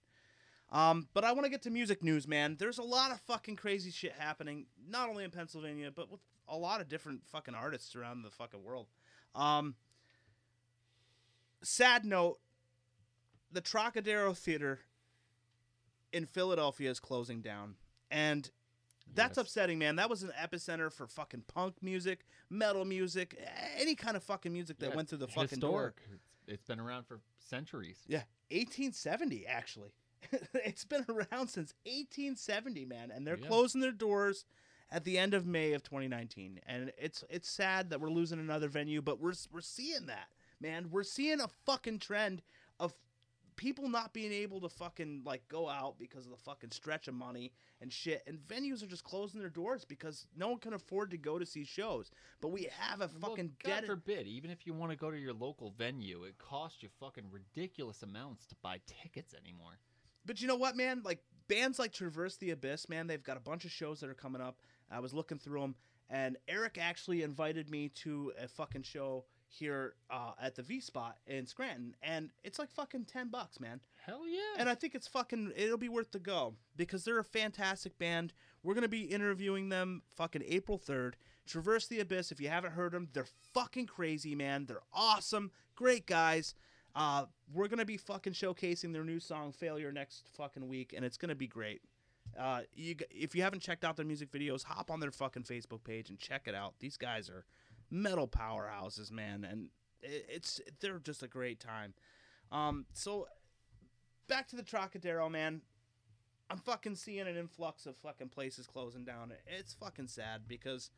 Um, 0.75 1.09
but 1.15 1.23
I 1.25 1.33
want 1.33 1.45
to 1.45 1.51
get 1.51 1.63
to 1.63 1.71
music 1.71 2.03
news, 2.03 2.27
man. 2.27 2.57
There's 2.59 2.79
a 2.79 2.83
lot 2.83 3.13
of 3.13 3.21
fucking 3.21 3.57
crazy 3.57 3.91
shit 3.93 4.13
happening, 4.19 4.67
not 4.89 5.09
only 5.09 5.23
in 5.25 5.31
Pennsylvania, 5.31 5.91
but 5.95 6.11
with 6.11 6.21
a 6.49 6.57
lot 6.57 6.81
of 6.81 6.89
different 6.89 7.25
fucking 7.29 7.55
artists 7.55 7.95
around 7.95 8.23
the 8.23 8.31
fucking 8.31 8.63
world. 8.65 8.89
Um, 9.37 9.77
sad 11.63 12.05
note 12.05 12.39
the 13.53 13.61
Trocadero 13.61 14.37
Theater 14.37 14.81
in 16.13 16.27
Philadelphia 16.27 16.91
is 16.91 16.99
closing 16.99 17.41
down. 17.41 17.77
And 18.11 18.51
that's 19.15 19.37
Yes. 19.37 19.47
upsetting, 19.47 19.79
man. 19.79 19.95
That 19.97 20.11
was 20.11 20.25
an 20.25 20.33
epicenter 20.37 20.93
for 20.93 21.07
fucking 21.07 21.43
punk 21.43 21.81
music, 21.83 22.27
metal 22.51 22.85
music, 22.85 23.39
any 23.77 23.95
kind 23.95 24.17
of 24.17 24.25
fucking 24.25 24.53
music 24.53 24.79
that 24.81 24.91
Yeah, 24.91 24.97
went 24.97 25.09
through 25.09 25.19
the 25.19 25.29
fucking 25.29 25.61
door. 25.61 25.95
historic. 25.95 26.03
It's, 26.13 26.25
it's 26.49 26.65
been 26.65 26.81
around 26.81 27.05
for 27.07 27.21
centuries. 27.39 27.99
Yeah, 28.09 28.25
1870 28.51 29.47
actually. 29.47 29.95
it's 30.55 30.85
been 30.85 31.05
around 31.09 31.49
since 31.49 31.75
1870, 31.85 32.85
man, 32.85 33.11
and 33.11 33.27
they're 33.27 33.37
Yeah. 33.37 33.47
closing 33.49 33.81
their 33.81 33.93
doors 33.93 34.45
at 34.91 35.05
the 35.05 35.19
end 35.19 35.35
of 35.35 35.47
May 35.47 35.73
of 35.73 35.83
2019. 35.83 36.61
And 36.67 36.93
it's 36.99 37.25
it's 37.31 37.49
sad 37.49 37.91
that 37.91 38.01
we're 38.01 38.11
losing 38.11 38.39
another 38.39 38.69
venue, 38.69 39.03
but 39.03 39.21
we're 39.21 39.35
we're 39.53 39.61
seeing 39.61 40.07
that, 40.07 40.29
man. 40.61 40.91
We're 40.91 41.03
seeing 41.05 41.41
a 41.41 41.49
fucking 41.67 41.99
trend 42.01 42.43
of 42.79 42.93
people 43.57 43.89
not 43.89 44.13
being 44.13 44.33
able 44.33 44.61
to 44.61 44.69
fucking 44.69 45.23
like 45.25 45.47
go 45.49 45.69
out 45.69 45.97
because 45.97 46.25
of 46.25 46.33
the 46.33 46.37
fucking 46.37 46.73
stretch 46.73 47.07
of 47.07 47.15
money 47.15 47.53
and 47.81 47.93
shit 47.93 48.21
and 48.27 48.41
venues 48.41 48.83
are 48.83 48.89
just 48.89 49.05
closing 49.05 49.39
their 49.39 49.49
doors 49.49 49.85
because 49.85 50.27
no 50.37 50.49
one 50.49 50.59
can 50.59 50.73
afford 50.73 51.09
to 51.09 51.17
go 51.17 51.39
to 51.39 51.47
see 51.47 51.63
shows 51.65 52.11
but 52.41 52.49
we 52.49 52.67
have 52.77 53.01
a 53.01 53.09
Well, 53.21 53.31
fucking 53.31 53.53
God 53.63 53.71
dead 53.71 53.87
forbid, 53.87 54.27
even 54.27 54.51
if 54.51 54.67
you 54.67 54.73
want 54.75 54.91
to 54.91 54.97
go 54.97 55.09
to 55.09 55.17
your 55.17 55.33
local 55.33 55.71
venue, 55.71 56.25
it 56.25 56.37
costs 56.37 56.83
you 56.83 56.89
fucking 56.99 57.27
ridiculous 57.31 58.03
amounts 58.03 58.45
to 58.47 58.57
buy 58.61 58.81
tickets 58.89 59.35
anymore. 59.35 59.79
But 60.27 60.41
you 60.41 60.49
know 60.49 60.57
what, 60.57 60.77
man? 60.77 61.03
Like 61.05 61.21
bands 61.49 61.79
like 61.79 61.93
Traverse 61.93 62.37
the 62.37 62.51
Abyss, 62.51 62.89
man, 62.89 63.07
they've 63.07 63.23
got 63.23 63.37
a 63.37 63.41
bunch 63.41 63.65
of 63.65 63.71
shows 63.71 64.01
that 64.01 64.11
are 64.11 64.15
coming 64.15 64.41
up. 64.43 64.59
I 64.91 65.01
was 65.01 65.15
looking 65.15 65.39
through 65.39 65.61
them, 65.61 65.75
and 66.11 66.37
Eric 66.49 66.79
actually 66.81 67.23
invited 67.23 67.71
me 67.71 67.89
to 68.03 68.33
a 68.41 68.49
fucking 68.49 68.83
show 68.83 69.25
here 69.49 69.95
uh, 70.11 70.33
at 70.41 70.55
the 70.55 70.63
V 70.63 70.81
Spot 70.81 71.17
in 71.27 71.47
Scranton, 71.47 71.95
and 72.03 72.31
it's 72.43 72.59
like 72.59 72.71
fucking 72.71 73.05
ten 73.05 73.29
bucks, 73.29 73.61
man. 73.61 73.81
Hell 74.05 74.27
yeah! 74.29 74.59
And 74.59 74.69
I 74.69 74.75
think 74.75 74.95
it's 74.95 75.09
fucking 75.09 75.53
it'll 75.57 75.79
be 75.79 75.89
worth 75.89 76.13
the 76.13 76.19
go 76.19 76.55
because 76.77 77.05
they're 77.05 77.19
a 77.19 77.25
fantastic 77.25 77.99
band. 77.99 78.33
We're 78.63 78.75
gonna 78.75 78.89
be 78.89 79.03
interviewing 79.03 79.69
them 79.69 80.03
fucking 80.17 80.43
April 80.47 80.79
third. 80.79 81.17
Traverse 81.47 81.87
the 81.87 82.01
Abyss. 82.01 82.33
If 82.33 82.41
you 82.41 82.49
haven't 82.49 82.73
heard 82.73 82.93
them, 82.93 83.09
they're 83.13 83.27
fucking 83.53 83.87
crazy, 83.87 84.35
man. 84.35 84.67
They're 84.67 84.81
awesome, 84.93 85.51
great 85.77 86.07
guys. 86.07 86.55
Uh, 86.95 87.25
we're 87.53 87.69
gonna 87.69 87.85
be 87.85 87.97
fucking 87.97 88.33
showcasing 88.33 88.93
their 88.93 89.05
new 89.05 89.19
song 89.19 89.53
"Failure" 89.53 89.93
next 89.93 90.29
fucking 90.37 90.69
week, 90.69 90.93
and 90.95 91.05
it's 91.05 91.17
gonna 91.17 91.35
be 91.35 91.49
great. 91.49 91.83
Uh, 92.39 92.63
you 92.73 92.97
if 93.11 93.35
you 93.35 93.43
haven't 93.43 93.61
checked 93.61 93.85
out 93.85 93.97
their 93.97 94.07
music 94.07 94.31
videos, 94.31 94.65
hop 94.65 94.91
on 94.91 95.01
their 95.01 95.11
fucking 95.11 95.43
Facebook 95.43 95.83
page 95.85 96.09
and 96.09 96.19
check 96.19 96.43
it 96.47 96.55
out. 96.55 96.75
These 96.79 96.97
guys 96.97 97.29
are 97.29 97.45
metal 97.91 98.29
powerhouses, 98.29 99.11
man, 99.11 99.45
and 99.45 99.69
it, 100.03 100.27
it's 100.29 100.61
they're 100.81 100.99
just 100.99 101.23
a 101.23 101.29
great 101.29 101.61
time. 101.61 101.95
Um, 102.53 102.87
so 102.93 103.27
back 104.29 104.49
to 104.49 104.57
the 104.57 104.63
Trocadero, 104.63 105.31
man. 105.31 105.63
I'm 106.51 106.59
fucking 106.59 106.97
seeing 106.97 107.27
an 107.27 107.37
influx 107.37 107.87
of 107.87 107.97
fucking 107.97 108.29
places 108.29 108.67
closing 108.67 109.05
down. 109.05 109.33
It's 109.47 109.73
fucking 109.75 110.09
sad 110.09 110.43
because 110.47 110.91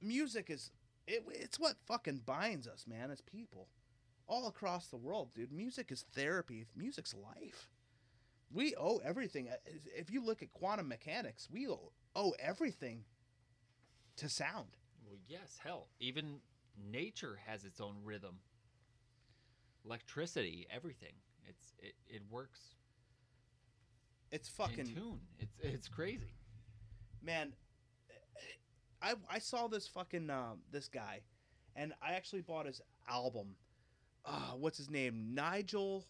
music 0.00 0.50
is 0.50 0.70
it, 1.06 1.24
it's 1.30 1.58
what 1.58 1.76
fucking 1.86 2.22
binds 2.24 2.68
us, 2.68 2.84
man, 2.86 3.10
as 3.10 3.20
people 3.20 3.68
all 4.26 4.46
across 4.48 4.88
the 4.88 4.96
world, 4.96 5.30
dude. 5.34 5.52
Music 5.52 5.90
is 5.92 6.04
therapy. 6.14 6.66
Music's 6.76 7.14
life. 7.14 7.68
We 8.52 8.74
owe 8.76 8.98
everything. 9.04 9.48
Uh, 9.48 9.56
If 9.96 10.10
you 10.10 10.24
look 10.24 10.42
at 10.42 10.52
quantum 10.52 10.88
mechanics, 10.88 11.48
we 11.50 11.68
owe, 11.68 11.92
owe 12.14 12.32
everything 12.38 13.04
to 14.16 14.28
sound. 14.28 14.76
Well, 15.04 15.18
yes, 15.28 15.58
hell, 15.62 15.88
even 16.00 16.40
nature 16.90 17.38
has 17.46 17.64
its 17.64 17.80
own 17.80 17.96
rhythm. 18.04 18.38
Electricity, 19.84 20.66
everything. 20.70 21.14
It's 21.46 21.74
it, 21.78 21.94
it 22.08 22.22
works 22.30 22.60
It's 24.30 24.48
fucking 24.48 24.78
in 24.88 24.94
tune. 24.94 25.20
It's 25.38 25.52
it's 25.62 25.88
crazy. 25.88 26.32
man 27.22 27.52
i 29.02 29.14
i 29.30 29.38
saw 29.38 29.66
this 29.68 29.86
fucking 29.86 30.30
um 30.30 30.60
this 30.70 30.88
guy 30.88 31.20
and 31.76 31.92
i 32.02 32.12
actually 32.14 32.40
bought 32.40 32.64
his 32.66 32.80
album 33.08 33.48
uh 34.26 34.52
what's 34.58 34.78
his 34.78 34.90
name 34.90 35.34
nigel 35.34 36.04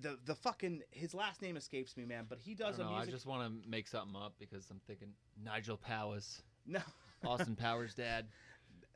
the 0.00 0.18
the 0.26 0.34
fucking 0.34 0.82
his 0.90 1.14
last 1.14 1.40
name 1.42 1.56
escapes 1.56 1.96
me 1.96 2.04
man 2.04 2.26
but 2.28 2.38
he 2.38 2.52
I 2.52 2.54
does 2.54 2.76
don't 2.76 2.86
a 2.86 2.90
know. 2.90 2.96
I 2.96 3.06
just 3.06 3.26
want 3.26 3.42
to 3.62 3.68
make 3.68 3.88
something 3.88 4.14
up 4.16 4.34
because 4.38 4.68
I'm 4.70 4.80
thinking 4.86 5.08
Nigel 5.42 5.76
Powers, 5.76 6.42
no 6.66 6.80
Austin 7.26 7.56
Powers' 7.56 7.94
dad. 7.96 8.26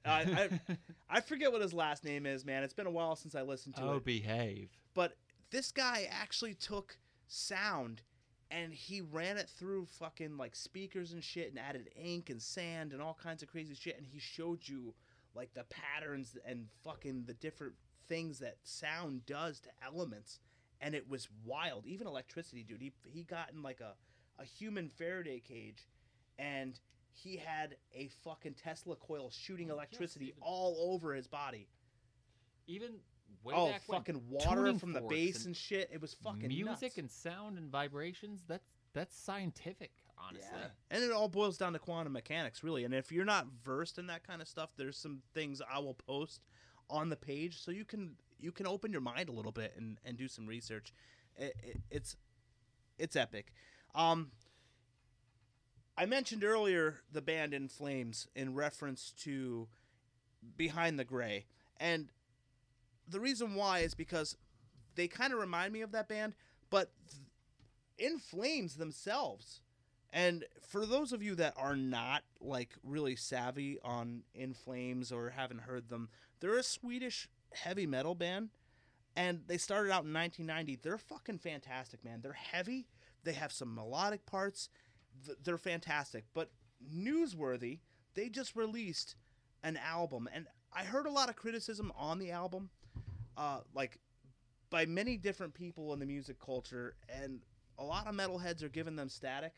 I, 0.04 0.20
I 0.68 0.76
i 1.16 1.20
forget 1.20 1.50
what 1.52 1.62
his 1.62 1.72
last 1.72 2.04
name 2.04 2.26
is 2.26 2.44
man 2.44 2.62
it's 2.64 2.74
been 2.74 2.86
a 2.88 2.90
while 2.90 3.14
since 3.14 3.36
i 3.36 3.42
listened 3.42 3.76
to 3.76 3.82
oh, 3.82 3.92
it 3.92 3.96
Oh, 3.96 4.00
behave. 4.00 4.70
but 4.94 5.16
this 5.50 5.70
guy 5.70 6.08
actually 6.10 6.54
took 6.54 6.98
sound 7.28 8.02
and 8.50 8.74
he 8.74 9.00
ran 9.00 9.38
it 9.38 9.48
through 9.48 9.86
fucking 9.86 10.36
like 10.36 10.56
speakers 10.56 11.12
and 11.12 11.22
shit 11.22 11.50
and 11.50 11.58
added 11.58 11.88
ink 11.96 12.30
and 12.30 12.42
sand 12.42 12.92
and 12.92 13.00
all 13.00 13.16
kinds 13.22 13.42
of 13.44 13.48
crazy 13.48 13.74
shit 13.76 13.96
and 13.96 14.04
he 14.06 14.18
showed 14.18 14.66
you 14.68 14.92
like 15.34 15.54
the 15.54 15.64
patterns 15.64 16.36
and 16.46 16.66
fucking 16.84 17.24
the 17.26 17.34
different 17.34 17.74
things 18.08 18.38
that 18.40 18.56
sound 18.62 19.24
does 19.26 19.60
to 19.60 19.68
elements. 19.84 20.40
And 20.80 20.94
it 20.94 21.08
was 21.08 21.28
wild. 21.44 21.86
Even 21.86 22.06
electricity 22.06 22.62
dude. 22.64 22.80
He, 22.82 22.92
he 23.04 23.22
got 23.24 23.52
in 23.52 23.62
like 23.62 23.80
a, 23.80 23.94
a 24.40 24.44
human 24.44 24.88
faraday 24.88 25.40
cage 25.40 25.88
and 26.38 26.78
he 27.14 27.36
had 27.36 27.76
a 27.94 28.08
fucking 28.24 28.54
tesla 28.54 28.96
coil 28.96 29.30
shooting 29.30 29.66
Oh, 29.70 29.74
yes, 29.74 29.76
electricity 29.76 30.26
even- 30.28 30.38
all 30.42 30.92
over 30.92 31.14
his 31.14 31.28
body. 31.28 31.68
Even 32.66 32.90
way 33.44 33.54
oh 33.56 33.68
back 33.70 33.82
when, 33.86 33.98
fucking 33.98 34.22
water 34.28 34.74
from 34.78 34.92
the 34.92 35.00
forks 35.00 35.14
bass 35.14 35.36
and 35.38 35.46
and 35.48 35.56
shit. 35.56 35.90
It 35.92 36.00
was 36.00 36.14
fucking 36.14 36.48
music 36.48 36.66
nuts. 36.82 36.98
and 36.98 37.10
sound 37.10 37.58
and 37.58 37.70
vibrations. 37.70 38.42
That's 38.46 38.68
that's 38.94 39.16
scientific, 39.16 39.90
honestly. 40.26 40.48
And 40.90 41.02
it 41.02 41.12
all 41.12 41.28
boils 41.28 41.58
down 41.58 41.72
to 41.72 41.78
quantum 41.78 42.12
mechanics, 42.12 42.62
really. 42.62 42.84
And 42.84 42.94
if 42.94 43.10
you're 43.12 43.24
not 43.24 43.46
versed 43.64 43.98
in 43.98 44.06
that 44.06 44.26
kind 44.26 44.40
of 44.42 44.48
stuff, 44.48 44.70
there's 44.76 44.96
some 44.96 45.22
things 45.34 45.60
I 45.72 45.78
will 45.78 45.94
post 45.94 46.40
on 46.90 47.08
the 47.08 47.16
page 47.16 47.60
so 47.60 47.70
you 47.70 47.84
can 47.84 48.16
you 48.38 48.52
can 48.52 48.66
open 48.66 48.90
your 48.92 49.00
mind 49.00 49.28
a 49.28 49.32
little 49.32 49.52
bit 49.52 49.72
and, 49.76 49.98
and 50.04 50.16
do 50.16 50.28
some 50.28 50.46
research. 50.46 50.92
It, 51.36 51.54
it, 51.62 51.80
it's 51.90 52.16
it's 52.98 53.16
epic. 53.16 53.52
Um, 53.94 54.30
I 55.96 56.06
mentioned 56.06 56.44
earlier 56.44 57.00
the 57.10 57.22
band 57.22 57.54
In 57.54 57.68
Flames 57.68 58.26
in 58.34 58.54
reference 58.54 59.12
to 59.22 59.68
Behind 60.56 60.98
the 60.98 61.04
Gray, 61.04 61.46
and 61.78 62.10
the 63.08 63.20
reason 63.20 63.54
why 63.54 63.80
is 63.80 63.94
because 63.94 64.36
they 64.94 65.08
kind 65.08 65.32
of 65.32 65.38
remind 65.38 65.72
me 65.72 65.80
of 65.82 65.92
that 65.92 66.08
band, 66.08 66.34
but 66.70 66.92
In 67.98 68.18
Flames 68.18 68.74
themselves. 68.74 69.60
And 70.12 70.44
for 70.68 70.84
those 70.84 71.12
of 71.12 71.22
you 71.22 71.34
that 71.36 71.54
are 71.56 71.76
not 71.76 72.22
like 72.40 72.74
really 72.82 73.16
savvy 73.16 73.78
on 73.82 74.22
In 74.34 74.52
Flames 74.52 75.10
or 75.10 75.30
haven't 75.30 75.62
heard 75.62 75.88
them, 75.88 76.08
they're 76.40 76.58
a 76.58 76.62
Swedish 76.62 77.28
heavy 77.52 77.86
metal 77.86 78.14
band 78.14 78.50
and 79.16 79.40
they 79.46 79.58
started 79.58 79.90
out 79.90 80.04
in 80.04 80.12
1990. 80.12 80.80
They're 80.82 80.98
fucking 80.98 81.38
fantastic, 81.38 82.04
man. 82.04 82.20
They're 82.22 82.32
heavy. 82.32 82.86
They 83.24 83.32
have 83.32 83.52
some 83.52 83.74
melodic 83.74 84.24
parts. 84.26 84.68
They're 85.44 85.58
fantastic. 85.58 86.24
But 86.34 86.50
newsworthy, 86.94 87.80
they 88.14 88.28
just 88.28 88.56
released 88.56 89.16
an 89.62 89.76
album, 89.76 90.28
and 90.32 90.46
I 90.72 90.84
heard 90.84 91.06
a 91.06 91.10
lot 91.10 91.28
of 91.28 91.36
criticism 91.36 91.92
on 91.96 92.18
the 92.18 92.30
album, 92.32 92.70
uh, 93.36 93.60
like 93.74 93.98
by 94.70 94.86
many 94.86 95.16
different 95.16 95.54
people 95.54 95.92
in 95.92 96.00
the 96.00 96.06
music 96.06 96.38
culture, 96.44 96.96
and 97.08 97.40
a 97.78 97.84
lot 97.84 98.06
of 98.06 98.14
metalheads 98.14 98.62
are 98.62 98.68
giving 98.68 98.96
them 98.96 99.08
static. 99.08 99.52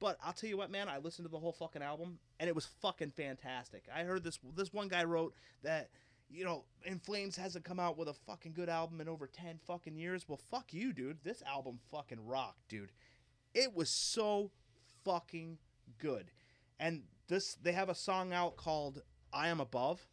But 0.00 0.18
I'll 0.24 0.32
tell 0.32 0.50
you 0.50 0.56
what, 0.56 0.70
man, 0.70 0.88
I 0.88 0.98
listened 0.98 1.26
to 1.26 1.32
the 1.32 1.38
whole 1.38 1.52
fucking 1.52 1.82
album, 1.82 2.18
and 2.40 2.48
it 2.48 2.54
was 2.54 2.66
fucking 2.82 3.12
fantastic. 3.12 3.84
I 3.94 4.02
heard 4.02 4.24
this. 4.24 4.38
This 4.56 4.72
one 4.72 4.88
guy 4.88 5.04
wrote 5.04 5.34
that 5.62 5.90
you 6.30 6.44
know, 6.44 6.64
In 6.84 6.98
Flames 6.98 7.36
hasn't 7.36 7.64
come 7.64 7.78
out 7.78 7.96
with 7.96 8.08
a 8.08 8.14
fucking 8.14 8.52
good 8.52 8.68
album 8.68 9.00
in 9.00 9.08
over 9.08 9.26
10 9.26 9.58
fucking 9.66 9.96
years. 9.96 10.28
Well, 10.28 10.40
fuck 10.50 10.72
you, 10.72 10.92
dude. 10.92 11.22
This 11.22 11.42
album 11.42 11.78
fucking 11.90 12.26
rocked, 12.26 12.68
dude. 12.68 12.92
It 13.54 13.74
was 13.74 13.90
so 13.90 14.50
fucking 15.04 15.58
good. 15.98 16.30
And 16.78 17.02
this, 17.28 17.54
they 17.54 17.72
have 17.72 17.88
a 17.88 17.94
song 17.94 18.32
out 18.32 18.56
called 18.56 19.02
I 19.32 19.48
Am 19.48 19.60
Above, 19.60 20.06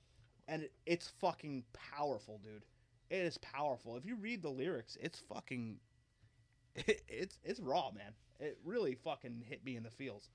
and 0.48 0.64
it, 0.64 0.74
it's 0.86 1.08
fucking 1.20 1.64
powerful, 1.74 2.40
dude. 2.44 2.66
It 3.10 3.26
is 3.26 3.38
powerful. 3.40 3.96
If 3.98 4.06
you 4.06 4.16
read 4.16 4.42
the 4.42 4.50
lyrics, 4.50 4.98
it's 5.02 5.20
fucking, 5.20 5.78
it, 6.76 7.02
it's, 7.08 7.40
it's 7.44 7.60
raw, 7.60 7.92
man. 7.92 8.14
It 8.40 8.58
really 8.64 8.96
fucking 8.96 9.44
hit 9.48 9.64
me 9.64 9.76
in 9.76 9.84
the 9.84 9.90
feels, 9.90 10.30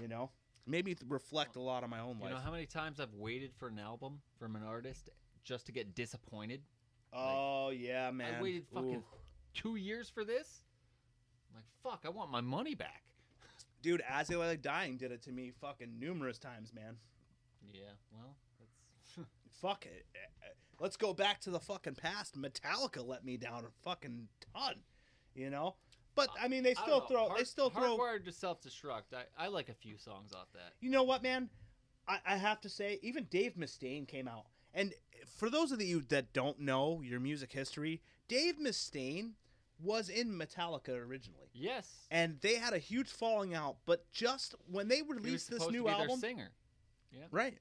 you 0.00 0.08
know? 0.08 0.30
Made 0.66 0.84
me 0.84 0.96
reflect 1.08 1.56
a 1.56 1.60
lot 1.60 1.84
on 1.84 1.90
my 1.90 2.00
own 2.00 2.16
You 2.16 2.22
life. 2.22 2.30
You 2.30 2.36
know 2.36 2.42
how 2.42 2.50
many 2.50 2.66
times 2.66 2.98
I've 2.98 3.14
waited 3.14 3.52
for 3.54 3.68
an 3.68 3.78
album 3.78 4.20
from 4.38 4.56
an 4.56 4.62
artist 4.64 5.10
just 5.44 5.66
to 5.66 5.72
get 5.72 5.94
disappointed? 5.94 6.62
oh, 7.12 7.70
yeah, 7.70 8.10
man. 8.10 8.34
I 8.38 8.42
waited 8.42 8.66
fucking 8.74 8.96
Ooh. 8.96 9.04
two 9.54 9.76
years 9.76 10.10
for 10.10 10.24
this. 10.24 10.62
I'm 11.48 11.56
like, 11.56 11.64
fuck, 11.82 12.02
I 12.04 12.10
want 12.10 12.30
my 12.30 12.40
money 12.40 12.74
back. 12.74 13.04
Dude, 13.82 14.02
As 14.08 14.30
I 14.30 14.34
Lay 14.34 14.56
Dying 14.56 14.96
did 14.96 15.12
it 15.12 15.22
to 15.22 15.32
me 15.32 15.52
fucking 15.60 15.98
numerous 15.98 16.38
times, 16.38 16.72
man. 16.74 16.96
Yeah, 17.72 17.82
well, 18.12 18.36
that's 18.58 19.28
Fuck 19.60 19.86
it. 19.86 20.06
Let's 20.80 20.96
go 20.96 21.14
back 21.14 21.40
to 21.42 21.50
the 21.50 21.60
fucking 21.60 21.94
past. 21.94 22.36
Metallica 22.36 23.06
let 23.06 23.24
me 23.24 23.36
down 23.36 23.64
a 23.64 23.88
fucking 23.88 24.28
ton, 24.54 24.74
you 25.34 25.50
know? 25.50 25.76
But 26.16 26.30
I 26.42 26.48
mean 26.48 26.64
they 26.64 26.74
still 26.74 27.00
know. 27.00 27.06
throw 27.06 27.32
they 27.36 27.44
still 27.44 27.70
throw 27.70 27.96
Hardwired 27.96 28.24
to 28.24 28.32
Self 28.32 28.60
Destruct. 28.62 29.14
I, 29.14 29.44
I 29.44 29.48
like 29.48 29.68
a 29.68 29.74
few 29.74 29.96
songs 29.98 30.32
off 30.32 30.48
that. 30.54 30.72
You 30.80 30.90
know 30.90 31.04
what, 31.04 31.22
man? 31.22 31.48
I, 32.08 32.18
I 32.26 32.36
have 32.36 32.60
to 32.62 32.68
say, 32.68 32.98
even 33.02 33.24
Dave 33.30 33.54
Mustaine 33.56 34.08
came 34.08 34.26
out. 34.26 34.46
And 34.74 34.94
for 35.38 35.50
those 35.50 35.72
of 35.72 35.80
you 35.80 36.02
that 36.08 36.32
don't 36.32 36.60
know 36.60 37.00
your 37.02 37.20
music 37.20 37.52
history, 37.52 38.00
Dave 38.28 38.58
Mustaine 38.58 39.32
was 39.82 40.08
in 40.08 40.30
Metallica 40.30 40.90
originally. 40.90 41.50
Yes. 41.52 42.06
And 42.10 42.38
they 42.40 42.54
had 42.54 42.72
a 42.72 42.78
huge 42.78 43.08
falling 43.08 43.54
out, 43.54 43.76
but 43.86 44.10
just 44.12 44.54
when 44.70 44.88
they 44.88 45.02
released 45.02 45.50
this 45.50 45.68
new 45.70 45.88
album, 45.88 46.18
singer. 46.18 46.50
Yeah. 47.10 47.24
Right. 47.30 47.58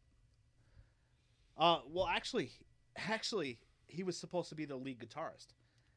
Uh, 1.57 1.79
well, 1.89 2.07
actually, 2.07 2.51
actually, 2.97 3.59
he 3.87 4.03
was 4.03 4.17
supposed 4.17 4.49
to 4.49 4.55
be 4.55 4.65
the 4.65 4.75
lead 4.75 4.99
guitarist. 4.99 5.47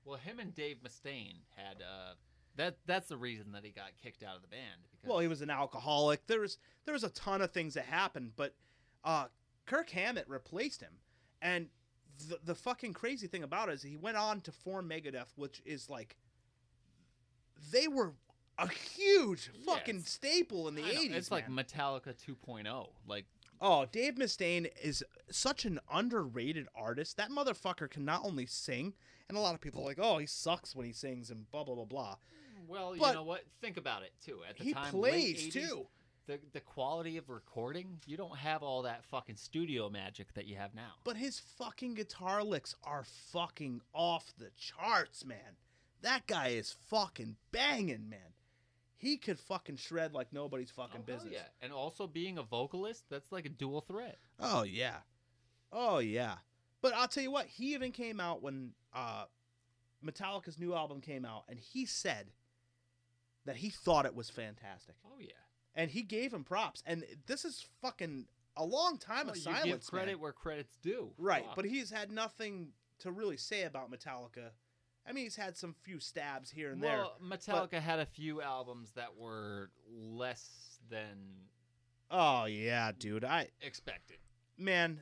Well, 0.05 0.19
him 0.19 0.39
and 0.39 0.55
Dave 0.55 0.79
Mustaine 0.85 1.41
had 1.57 1.83
uh 1.83 2.15
that 2.59 2.77
that's 2.87 3.09
the 3.09 3.17
reason 3.17 3.53
that 3.53 3.65
he 3.65 3.71
got 3.71 3.91
kicked 4.03 4.23
out 4.23 4.37
of 4.37 4.43
the 4.43 4.49
band 4.49 4.83
because 4.91 5.09
Well, 5.09 5.21
he 5.21 5.29
was 5.29 5.41
an 5.41 5.51
alcoholic. 5.51 6.27
There 6.27 6.41
was 6.41 6.59
there 6.85 6.93
was 6.93 7.05
a 7.05 7.11
ton 7.11 7.41
of 7.41 7.51
things 7.53 7.75
that 7.75 7.87
happened, 7.87 8.33
but 8.37 8.55
uh, 9.05 9.27
Kirk 9.67 9.89
Hammett 9.91 10.29
replaced 10.29 10.81
him, 10.83 10.93
and 11.41 11.69
the 12.29 12.39
the 12.45 12.55
fucking 12.55 12.93
crazy 12.93 13.27
thing 13.27 13.43
about 13.43 13.69
it 13.71 13.73
is 13.77 13.83
he 13.83 13.97
went 13.97 14.17
on 14.17 14.41
to 14.43 14.53
form 14.53 14.89
Megadeth, 14.91 15.33
which 15.37 15.63
is 15.65 15.89
like 15.89 16.17
they 17.73 17.89
were 17.89 18.13
a 18.59 18.69
huge 18.69 19.51
fucking 19.65 19.97
it's- 19.97 20.11
staple 20.11 20.69
in 20.69 20.75
the 20.75 20.85
eighties. 20.85 21.15
It's 21.15 21.31
like 21.31 21.49
Metallica 21.49 22.15
2.0. 22.15 22.89
Like 23.07 23.25
Oh, 23.61 23.87
Dave 23.91 24.15
Mustaine 24.15 24.71
is 24.83 25.03
such 25.31 25.65
an 25.65 25.81
underrated 25.93 26.69
artist. 26.77 27.17
That 27.17 27.31
motherfucker 27.31 27.91
can 27.91 28.05
not 28.05 28.25
only 28.25 28.47
sing, 28.47 28.95
and 29.29 29.37
a 29.37 29.41
lot 29.41 29.55
of 29.55 29.61
people 29.61 29.83
are 29.83 29.85
like, 29.87 29.99
oh, 30.01 30.19
he 30.19 30.27
sucks 30.27 30.77
when 30.77 30.87
he 30.87 30.93
sings 30.93 31.31
and 31.31 31.51
blah 31.51 31.65
blah 31.65 31.75
blah 31.75 31.85
blah. 31.85 32.17
Well, 32.69 32.95
you 32.95 33.03
know 33.13 33.23
what? 33.25 33.45
Think 33.61 33.77
about 33.77 34.03
it 34.03 34.13
too. 34.25 34.41
At 34.49 34.59
the 34.59 34.65
He 34.65 34.73
time, 34.75 34.91
plays 34.91 35.13
late 35.15 35.37
80s, 35.37 35.53
too. 35.69 35.87
The 36.27 36.39
the 36.53 36.61
quality 36.61 37.17
of 37.17 37.31
recording, 37.31 37.99
you 38.07 38.17
don't 38.19 38.37
have 38.37 38.63
all 38.63 38.83
that 38.83 39.05
fucking 39.07 39.37
studio 39.37 39.89
magic 39.89 40.35
that 40.35 40.47
you 40.47 40.57
have 40.57 40.75
now. 40.75 40.93
But 41.03 41.17
his 41.17 41.39
fucking 41.59 41.95
guitar 41.95 42.45
licks 42.45 42.75
are 42.85 43.05
fucking 43.33 43.81
off 43.95 44.33
the 44.39 44.51
charts, 44.57 45.25
man. 45.25 45.57
That 46.03 46.27
guy 46.27 46.49
is 46.49 46.77
fucking 46.91 47.37
banging, 47.51 48.09
man. 48.11 48.35
He 48.99 49.17
could 49.17 49.39
fucking 49.39 49.77
shred 49.77 50.13
like 50.13 50.33
nobody's 50.33 50.71
fucking 50.71 51.01
Oh, 51.03 51.07
business. 51.13 51.33
yeah. 51.33 51.47
And 51.63 51.73
also 51.73 52.07
being 52.07 52.37
a 52.37 52.43
vocalist, 52.43 53.05
that's 53.09 53.33
like 53.33 53.47
a 53.47 53.49
dual 53.51 53.81
threat. 53.81 54.19
Oh 54.39 54.65
yeah. 54.65 54.97
Oh 55.73 55.99
yeah. 55.99 56.35
But 56.83 56.95
I'll 56.95 57.09
tell 57.09 57.23
you 57.23 57.31
what, 57.31 57.47
he 57.47 57.73
even 57.75 57.91
came 57.91 58.21
out 58.21 58.43
when 58.43 58.73
uh 58.95 59.25
Metallica's 60.05 60.59
new 60.59 60.75
album 60.75 61.01
came 61.01 61.25
out 61.25 61.45
and 61.49 61.59
he 61.59 61.87
said 61.87 62.31
that 63.49 63.57
he 63.57 63.71
thought 63.71 64.07
it 64.07 64.15
was 64.15 64.31
fantastic. 64.31 64.95
Oh 65.05 65.19
yeah. 65.19 65.33
And 65.75 65.91
he 65.91 66.03
gave 66.03 66.33
him 66.33 66.45
props. 66.45 66.83
And 66.87 67.05
this 67.27 67.45
is 67.45 67.67
fucking 67.83 68.27
a 68.57 68.65
long 68.65 68.99
time 68.99 69.27
Well, 69.27 69.31
of 69.33 69.37
you 69.37 69.43
silence. 69.43 69.65
give 69.65 69.87
credit 69.87 70.13
man. 70.13 70.21
where 70.21 70.33
credit's 70.33 70.77
due. 70.83 71.13
Right, 71.19 71.45
Fuck. 71.45 71.57
but 71.57 71.65
he's 71.65 71.91
had 71.91 72.11
nothing 72.11 72.69
to 73.01 73.13
really 73.13 73.37
say 73.37 73.63
about 73.63 73.91
Metallica. 73.91 74.51
I 75.09 75.13
mean, 75.13 75.25
he's 75.25 75.37
had 75.37 75.57
some 75.57 75.75
few 75.83 76.01
stabs 76.01 76.51
here 76.51 76.71
and 76.73 76.83
there. 76.83 76.99
well, 76.99 77.17
Metallica 77.23 77.81
had 77.81 77.99
a 78.01 78.07
few 78.07 78.43
albums 78.43 78.91
that 78.97 79.17
were 79.17 79.71
less 79.91 80.79
than 80.91 81.47
Oh 82.11 82.45
yeah, 82.47 82.91
dude. 82.99 83.25
I 83.25 83.49
expected. 83.61 84.19
man, 84.57 85.01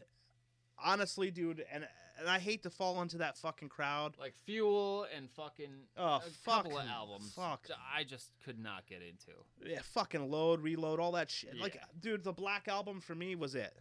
honestly, 0.83 1.31
dude, 1.31 1.65
and 1.73 1.87
and 2.19 2.29
I 2.29 2.39
hate 2.39 2.63
to 2.65 2.71
fall 2.71 3.01
into 3.03 3.19
that 3.19 3.37
fucking 3.37 3.69
crowd. 3.69 4.17
Like 4.19 4.35
Fuel 4.47 5.07
and 5.17 5.31
fucking 5.31 5.71
Oh, 5.97 6.17
a 6.17 6.23
couple 6.45 6.79
of 6.79 6.87
albums. 6.87 7.33
fuck. 7.35 7.67
I 7.95 8.05
just 8.05 8.31
could 8.45 8.59
not 8.59 8.87
get 8.87 9.03
into. 9.03 9.33
Yeah, 9.65 9.81
fucking 9.83 10.31
load, 10.31 10.61
reload, 10.63 10.99
all 11.01 11.13
that 11.13 11.31
shit. 11.31 11.57
Like, 11.59 11.81
dude, 12.01 12.25
the 12.25 12.33
Black 12.33 12.69
album 12.69 13.01
for 13.01 13.15
me 13.15 13.35
was 13.35 13.55
it. 13.55 13.75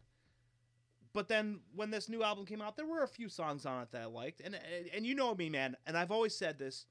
But 1.13 1.29
then 1.29 1.61
when 1.73 1.91
this 1.91 2.09
new 2.09 2.23
album 2.23 2.45
came 2.45 2.61
out, 2.61 2.75
there 2.75 2.85
were 2.85 3.03
a 3.03 3.07
few 3.07 3.29
songs 3.29 3.65
on 3.65 3.81
it 3.83 3.91
that 3.91 4.01
I 4.01 4.05
liked, 4.05 4.41
and 4.41 4.53
and, 4.55 4.87
and 4.93 5.05
you 5.05 5.15
know 5.15 5.33
me, 5.33 5.49
man. 5.49 5.77
And 5.87 5.97
I've 5.97 6.11
always 6.11 6.35
said 6.35 6.59
this. 6.59 6.85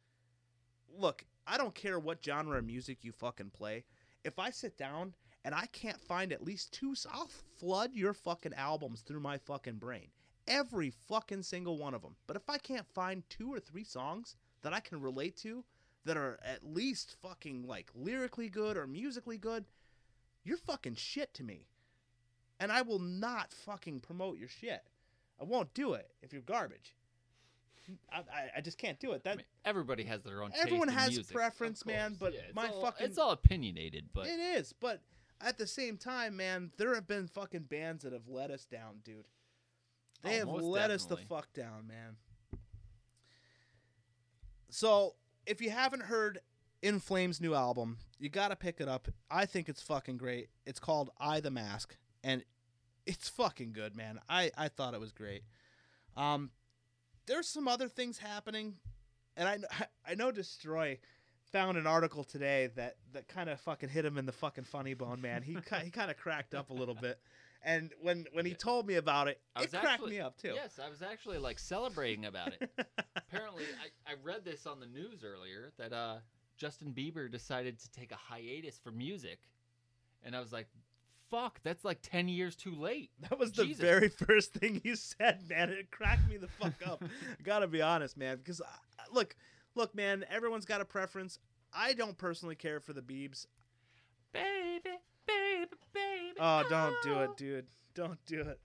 Look, 0.96 1.24
I 1.46 1.58
don't 1.58 1.74
care 1.74 1.98
what 1.98 2.24
genre 2.24 2.58
of 2.58 2.64
music 2.64 2.98
you 3.04 3.12
fucking 3.12 3.50
play. 3.50 3.84
If 4.24 4.38
I 4.38 4.48
sit 4.50 4.78
down 4.78 5.14
and 5.44 5.54
I 5.54 5.66
can't 5.66 6.00
find 6.00 6.32
at 6.32 6.42
least 6.42 6.72
two, 6.72 6.94
I'll 7.12 7.28
flood 7.58 7.90
your 7.92 8.14
fucking 8.14 8.54
albums 8.54 9.02
through 9.02 9.20
my 9.20 9.36
fucking 9.36 9.74
brain. 9.74 10.08
Every 10.46 10.90
fucking 11.08 11.42
single 11.42 11.78
one 11.78 11.94
of 11.94 12.02
them. 12.02 12.16
But 12.26 12.36
if 12.36 12.48
I 12.48 12.58
can't 12.58 12.86
find 12.94 13.22
two 13.30 13.52
or 13.52 13.60
three 13.60 13.84
songs 13.84 14.36
that 14.62 14.72
I 14.74 14.80
can 14.80 15.00
relate 15.00 15.36
to 15.38 15.64
that 16.04 16.16
are 16.16 16.38
at 16.44 16.64
least 16.64 17.16
fucking 17.22 17.66
like 17.66 17.90
lyrically 17.94 18.48
good 18.48 18.76
or 18.76 18.86
musically 18.86 19.38
good, 19.38 19.64
you're 20.44 20.58
fucking 20.58 20.96
shit 20.96 21.32
to 21.34 21.42
me. 21.42 21.66
And 22.60 22.70
I 22.70 22.82
will 22.82 22.98
not 22.98 23.52
fucking 23.52 24.00
promote 24.00 24.38
your 24.38 24.48
shit. 24.48 24.82
I 25.40 25.44
won't 25.44 25.74
do 25.74 25.94
it 25.94 26.10
if 26.22 26.32
you're 26.32 26.42
garbage. 26.42 26.94
I, 28.12 28.18
I, 28.18 28.50
I 28.56 28.60
just 28.60 28.78
can't 28.78 28.98
do 29.00 29.12
it. 29.12 29.24
That 29.24 29.32
I 29.34 29.36
mean, 29.36 29.46
everybody 29.64 30.04
has 30.04 30.22
their 30.22 30.42
own. 30.42 30.52
Everyone 30.58 30.88
has 30.88 31.10
music, 31.10 31.34
preference, 31.34 31.84
man, 31.84 32.16
but 32.18 32.32
Yeah, 32.32 32.40
my 32.54 32.68
all, 32.68 32.82
fucking- 32.82 33.06
it's 33.06 33.18
all 33.18 33.30
opinionated, 33.32 34.06
but 34.14 34.26
it 34.26 34.40
is, 34.40 34.72
but 34.72 35.02
at 35.40 35.58
the 35.58 35.66
same 35.66 35.98
time, 35.98 36.36
man, 36.36 36.70
there 36.78 36.94
have 36.94 37.06
been 37.06 37.26
fucking 37.26 37.64
bands 37.64 38.04
that 38.04 38.12
have 38.12 38.28
let 38.28 38.50
us 38.50 38.64
down, 38.64 39.00
dude. 39.04 39.26
They 40.24 40.40
Oh, 40.42 40.54
have 40.54 40.62
let 40.62 40.90
us 40.90 41.04
the 41.04 41.16
fuck 41.16 41.52
down, 41.52 41.86
man. 41.86 42.16
So, 44.70 45.14
if 45.46 45.60
you 45.60 45.70
haven't 45.70 46.04
heard 46.04 46.40
In 46.82 47.00
Flames' 47.00 47.40
new 47.40 47.54
album. 47.54 47.98
You 48.18 48.28
gotta 48.28 48.56
pick 48.56 48.80
it 48.80 48.88
up. 48.88 49.08
I 49.30 49.46
think 49.46 49.68
it's 49.68 49.80
fucking 49.82 50.16
great. 50.18 50.48
It's 50.66 50.78
called 50.78 51.10
"I 51.18 51.40
the 51.40 51.50
Mask," 51.50 51.96
and 52.22 52.44
it's 53.06 53.28
fucking 53.28 53.72
good, 53.72 53.96
man. 53.96 54.20
I 54.28 54.50
I 54.56 54.68
thought 54.68 54.94
it 54.94 55.00
was 55.00 55.12
great. 55.12 55.44
Um, 56.16 56.50
there's 57.26 57.48
some 57.48 57.68
other 57.68 57.88
things 57.88 58.18
happening, 58.18 58.74
and 59.36 59.48
I 59.48 59.58
I 60.06 60.14
know 60.14 60.30
Destroy 60.30 60.98
found 61.52 61.78
an 61.78 61.86
article 61.86 62.24
today 62.24 62.68
that 62.76 62.96
that 63.12 63.28
kind 63.28 63.48
of 63.48 63.60
fucking 63.60 63.88
hit 63.88 64.04
him 64.04 64.18
in 64.18 64.26
the 64.26 64.32
fucking 64.32 64.64
funny 64.64 64.92
bone, 64.94 65.20
man. 65.20 65.42
He 65.42 65.56
he 65.82 65.90
kind 65.90 66.10
of 66.10 66.16
cracked 66.16 66.54
up 66.54 66.68
a 66.70 66.74
little 66.74 66.94
bit, 66.94 67.18
and 67.64 67.92
when 68.00 68.26
when 68.32 68.44
he 68.44 68.52
Yeah. 68.52 68.58
told 68.58 68.86
me 68.86 68.94
about 68.96 69.28
it, 69.28 69.40
I 69.56 69.62
it 69.64 69.70
cracked 69.70 69.86
actually- 69.86 70.10
me 70.12 70.20
up 70.20 70.36
too. 70.36 70.52
Yes, 70.54 70.78
I 70.78 70.88
was 70.88 71.02
actually 71.02 71.38
like 71.38 71.58
celebrating 71.58 72.26
about 72.26 72.52
it. 72.52 72.70
Apparently, 73.16 73.64
I, 74.06 74.12
I 74.12 74.14
read 74.22 74.44
this 74.44 74.66
on 74.66 74.80
the 74.80 74.86
news 74.86 75.24
earlier 75.24 75.72
that 75.78 75.92
uh, 75.92 76.16
Justin 76.56 76.92
Bieber 76.96 77.30
decided 77.30 77.78
to 77.80 77.90
take 77.90 78.12
a 78.12 78.16
hiatus 78.16 78.78
for 78.78 78.90
music, 78.92 79.38
and 80.22 80.36
I 80.36 80.40
was 80.40 80.52
like, 80.52 80.68
"Fuck, 81.30 81.60
that's 81.62 81.84
like 81.84 81.98
ten 82.02 82.28
years 82.28 82.54
too 82.56 82.74
late." 82.74 83.10
That 83.28 83.38
was 83.38 83.52
the 83.52 83.64
Jesus. 83.64 83.80
very 83.80 84.08
first 84.08 84.52
thing 84.54 84.80
you 84.84 84.94
said, 84.96 85.40
man. 85.48 85.70
It 85.70 85.90
cracked 85.90 86.28
me 86.28 86.36
the 86.36 86.48
fuck 86.48 86.74
up. 86.86 87.02
Gotta 87.44 87.66
be 87.66 87.82
honest, 87.82 88.16
man. 88.16 88.36
Because 88.36 88.60
uh, 88.60 88.64
look, 89.12 89.34
look, 89.74 89.94
man. 89.94 90.24
Everyone's 90.30 90.66
got 90.66 90.80
a 90.80 90.84
preference. 90.84 91.38
I 91.72 91.92
don't 91.94 92.16
personally 92.16 92.54
care 92.54 92.78
for 92.78 92.92
the 92.92 93.02
Beebs. 93.02 93.46
Baby, 94.32 94.93
Oh, 96.40 96.64
don't 96.68 96.94
do 97.04 97.20
it, 97.20 97.36
dude. 97.36 97.66
Don't 97.94 98.18
do 98.26 98.40
it. 98.40 98.60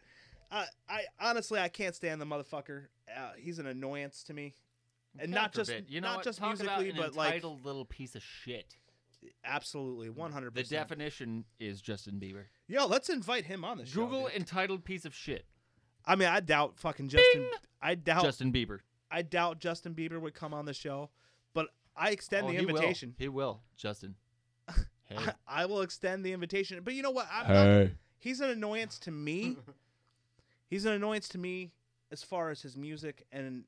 I, 0.51 0.65
I 0.89 1.01
honestly, 1.19 1.59
I 1.59 1.69
can't 1.69 1.93
stand 1.95 2.19
the 2.19 2.25
motherfucker. 2.25 2.85
Uh, 3.15 3.31
he's 3.37 3.59
an 3.59 3.67
annoyance 3.67 4.23
to 4.23 4.33
me, 4.33 4.55
and 5.19 5.31
God 5.31 5.39
not 5.41 5.53
just 5.53 5.71
you 5.87 6.01
know 6.01 6.07
not 6.07 6.15
what? 6.17 6.25
just 6.25 6.39
Talk 6.39 6.49
musically, 6.59 6.91
but 6.91 7.15
like 7.15 7.27
entitled 7.35 7.63
little 7.63 7.85
piece 7.85 8.15
of 8.15 8.23
shit. 8.23 8.75
absolutely 9.45 10.09
one 10.09 10.31
hundred 10.31 10.51
percent. 10.55 10.69
The 10.69 10.75
definition 10.75 11.45
is 11.59 11.81
Justin 11.81 12.19
Bieber. 12.19 12.45
Yo, 12.67 12.87
let's 12.87 13.09
invite 13.09 13.45
him 13.45 13.63
on 13.63 13.77
the 13.77 13.85
show. 13.85 14.03
Google 14.05 14.23
dude. 14.27 14.37
entitled 14.37 14.83
piece 14.83 15.05
of 15.05 15.13
shit. 15.13 15.45
I 16.05 16.15
mean, 16.15 16.27
I 16.29 16.39
doubt 16.39 16.79
fucking 16.79 17.09
Justin. 17.09 17.49
I 17.81 17.93
doubt. 17.95 18.23
Justin 18.23 18.51
Bieber. 18.51 18.79
I 19.11 19.21
doubt 19.21 19.59
Justin 19.59 19.93
Bieber 19.93 20.19
would 20.19 20.33
come 20.33 20.53
on 20.53 20.65
the 20.65 20.73
show, 20.73 21.09
but 21.53 21.67
I 21.95 22.09
extend 22.11 22.45
Oh, 22.45 22.49
the 22.51 22.57
he 22.57 22.65
will. 22.65 22.75
invitation. 22.75 23.13
He 23.17 23.27
will, 23.27 23.61
Justin. 23.75 24.15
Hey. 25.09 25.17
I, 25.17 25.33
I 25.63 25.65
will 25.65 25.81
extend 25.81 26.23
the 26.23 26.33
invitation. 26.33 26.81
But 26.83 26.93
you 26.93 27.01
know 27.01 27.11
what? 27.11 27.27
I'm 27.31 27.53
not, 27.53 27.87
he's 28.19 28.39
an 28.39 28.49
annoyance 28.49 28.99
to 28.99 29.11
me. 29.11 29.57
he's 30.69 30.85
an 30.85 30.93
annoyance 30.93 31.27
to 31.29 31.37
me 31.37 31.71
as 32.11 32.23
far 32.23 32.49
as 32.49 32.61
his 32.61 32.77
music 32.77 33.25
and 33.31 33.63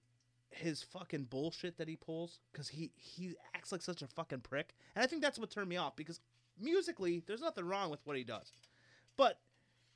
his 0.49 0.83
fucking 0.83 1.23
bullshit 1.25 1.77
that 1.77 1.87
he 1.87 1.95
pulls 1.95 2.39
because 2.51 2.67
he 2.69 2.91
he 2.95 3.35
acts 3.55 3.71
like 3.71 3.81
such 3.81 4.01
a 4.01 4.07
fucking 4.07 4.41
prick. 4.41 4.73
And 4.95 5.03
I 5.03 5.07
think 5.07 5.21
that's 5.21 5.39
what 5.39 5.49
turned 5.49 5.69
me 5.69 5.77
off 5.77 5.95
because 5.95 6.19
musically, 6.59 7.23
there's 7.25 7.41
nothing 7.41 7.65
wrong 7.65 7.89
with 7.89 7.99
what 8.03 8.17
he 8.17 8.23
does, 8.23 8.51
but 9.17 9.39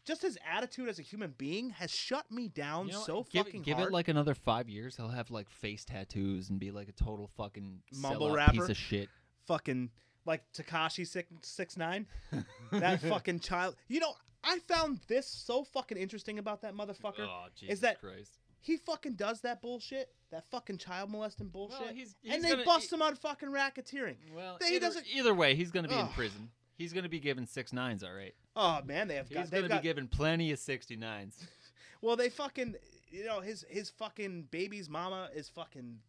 just 0.06 0.22
his 0.22 0.38
attitude 0.50 0.88
as 0.88 1.00
a 1.00 1.02
human 1.02 1.34
being 1.38 1.72
has 1.72 1.90
shut 1.92 2.30
me 2.32 2.48
down 2.48 2.86
You 2.88 2.94
know 2.94 3.02
so 3.02 3.26
give, 3.32 3.48
fucking 3.48 3.64
give 3.64 3.78
hard. 3.78 3.90
it 3.90 3.94
like 3.94 4.08
another 4.08 4.36
five 4.36 4.70
years. 4.70 4.96
He'll 4.96 5.10
have 5.10 5.32
like 5.32 5.50
face 5.50 5.84
tattoos 5.84 6.50
and 6.50 6.60
be 6.60 6.72
like 6.72 6.88
a 6.88 6.92
total 6.92 7.28
fucking 7.36 7.82
Mumble 7.98 8.32
rapper? 8.32 8.54
piece 8.54 8.70
of 8.70 8.78
shit. 8.78 9.10
fucking 9.48 9.90
like 10.26 10.44
Tekashi 10.54 11.06
six 11.08 11.30
six 11.42 11.78
nine. 11.78 12.08
that 12.72 13.02
fucking 13.02 13.40
child. 13.40 13.76
You 13.88 14.00
know, 14.00 14.14
I 14.44 14.60
found 14.60 15.00
this 15.08 15.28
so 15.28 15.64
fucking 15.64 15.98
interesting 15.98 16.40
about 16.40 16.62
that 16.62 16.74
motherfucker. 16.76 17.22
Oh, 17.28 17.46
Jesus 17.56 17.80
that- 17.82 18.00
Christ. 18.00 18.38
He 18.62 18.78
fucking 18.78 19.14
does 19.14 19.42
that 19.42 19.62
bullshit, 19.62 20.10
that 20.32 20.44
fucking 20.50 20.80
child 20.80 21.12
molesting 21.12 21.50
bullshit, 21.50 21.92
he's- 21.96 22.16
he's 22.24 22.34
and 22.34 22.44
they 22.44 22.50
gonna- 22.50 22.64
bust 22.66 22.90
he- 22.90 22.96
him 22.96 23.04
on 23.04 23.16
fucking 23.16 23.50
racketeering. 23.50 24.16
Well, 24.34 24.58
He 24.60 24.78
either, 24.78 24.88
doesn't- 24.88 25.06
either 25.08 25.36
way, 25.36 25.54
he's 25.54 25.70
going 25.70 25.84
to 25.84 25.90
be 25.90 26.00
in 26.00 26.08
prison. 26.08 26.50
He's 26.76 26.92
going 26.92 27.04
to 27.04 27.10
be 27.10 27.20
given 27.20 27.46
six 27.46 27.72
nines, 27.72 28.04
all 28.04 28.12
right. 28.14 28.34
Oh 28.56 28.82
man, 28.84 29.08
they 29.08 29.16
have 29.18 29.28
He's 29.28 29.36
got. 29.36 29.52
going 29.52 29.62
They've 29.64 29.70
to 29.70 29.78
be 29.78 29.84
given 29.84 30.08
plenty 30.08 30.52
of 30.52 30.58
69s. 30.60 31.46
well, 32.02 32.16
they 32.16 32.30
fucking. 32.30 32.76
You 33.12 33.24
know, 33.26 33.40
his 33.40 33.64
his 33.70 33.92
fucking 33.92 34.48
baby's 34.52 34.90
mama 34.90 35.30
is 35.34 35.48
fucking 35.48 36.00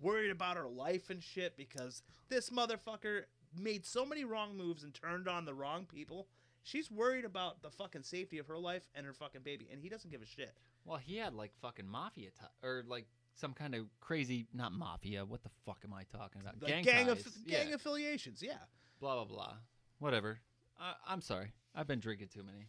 worried 0.00 0.30
about 0.30 0.56
her 0.56 0.66
life 0.66 1.08
and 1.08 1.22
shit 1.22 1.56
because 1.56 2.02
this 2.28 2.50
motherfucker 2.50 3.22
made 3.58 3.84
so 3.84 4.04
many 4.04 4.24
wrong 4.24 4.56
moves 4.56 4.82
and 4.82 4.94
turned 4.94 5.28
on 5.28 5.44
the 5.44 5.54
wrong 5.54 5.86
people. 5.86 6.28
She's 6.64 6.90
worried 6.90 7.24
about 7.24 7.62
the 7.62 7.70
fucking 7.70 8.04
safety 8.04 8.38
of 8.38 8.46
her 8.46 8.58
life 8.58 8.88
and 8.94 9.04
her 9.04 9.12
fucking 9.12 9.42
baby, 9.42 9.68
and 9.72 9.80
he 9.80 9.88
doesn't 9.88 10.10
give 10.10 10.22
a 10.22 10.26
shit. 10.26 10.54
Well, 10.84 10.98
he 10.98 11.16
had 11.16 11.34
like 11.34 11.52
fucking 11.60 11.86
mafia 11.86 12.30
ti 12.30 12.46
or 12.62 12.84
like 12.86 13.06
some 13.34 13.52
kind 13.52 13.74
of 13.74 13.86
crazy, 14.00 14.46
not 14.52 14.72
mafia. 14.72 15.24
What 15.24 15.42
the 15.42 15.50
fuck 15.66 15.78
am 15.84 15.92
I 15.92 16.04
talking 16.04 16.40
about? 16.40 16.62
Like 16.62 16.72
gang 16.72 16.84
gang, 16.84 17.06
ties. 17.06 17.26
aff- 17.26 17.46
gang 17.46 17.68
yeah. 17.68 17.74
affiliations, 17.74 18.42
yeah. 18.42 18.58
blah 19.00 19.16
blah 19.16 19.24
blah. 19.24 19.54
Whatever. 19.98 20.38
I, 20.80 20.94
I'm 21.06 21.20
sorry. 21.20 21.52
I've 21.74 21.86
been 21.86 22.00
drinking 22.00 22.28
too 22.28 22.42
many. 22.42 22.66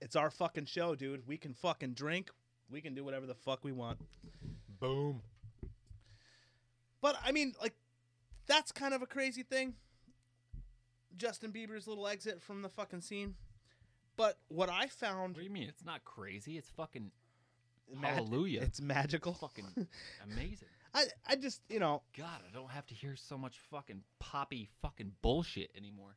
It's 0.00 0.16
our 0.16 0.30
fucking 0.30 0.66
show, 0.66 0.94
dude. 0.94 1.26
We 1.26 1.36
can 1.36 1.54
fucking 1.54 1.94
drink. 1.94 2.30
We 2.70 2.80
can 2.80 2.94
do 2.94 3.04
whatever 3.04 3.26
the 3.26 3.34
fuck 3.34 3.62
we 3.62 3.72
want. 3.72 3.98
Boom. 4.80 5.22
But 7.00 7.16
I 7.24 7.32
mean, 7.32 7.52
like, 7.60 7.74
that's 8.52 8.72
kind 8.72 8.92
of 8.94 9.02
a 9.02 9.06
crazy 9.06 9.42
thing. 9.42 9.74
Justin 11.16 11.52
Bieber's 11.52 11.86
little 11.86 12.06
exit 12.08 12.42
from 12.42 12.62
the 12.62 12.68
fucking 12.68 13.00
scene. 13.00 13.34
But 14.16 14.38
what 14.48 14.68
I 14.68 14.86
found, 14.88 15.34
What 15.34 15.40
do 15.40 15.44
you 15.44 15.50
mean? 15.50 15.68
It's 15.68 15.84
not 15.84 16.04
crazy. 16.04 16.58
It's 16.58 16.68
fucking 16.70 17.10
mag- 17.94 18.14
hallelujah. 18.14 18.60
it's 18.62 18.80
magical. 18.80 19.32
fucking 19.34 19.64
amazing. 20.32 20.68
I, 20.94 21.04
I 21.26 21.36
just, 21.36 21.62
you 21.70 21.78
know, 21.80 22.02
God, 22.16 22.40
I 22.46 22.52
don't 22.54 22.70
have 22.70 22.86
to 22.88 22.94
hear 22.94 23.16
so 23.16 23.38
much 23.38 23.56
fucking 23.70 24.02
poppy 24.20 24.68
fucking 24.82 25.12
bullshit 25.22 25.70
anymore. 25.76 26.16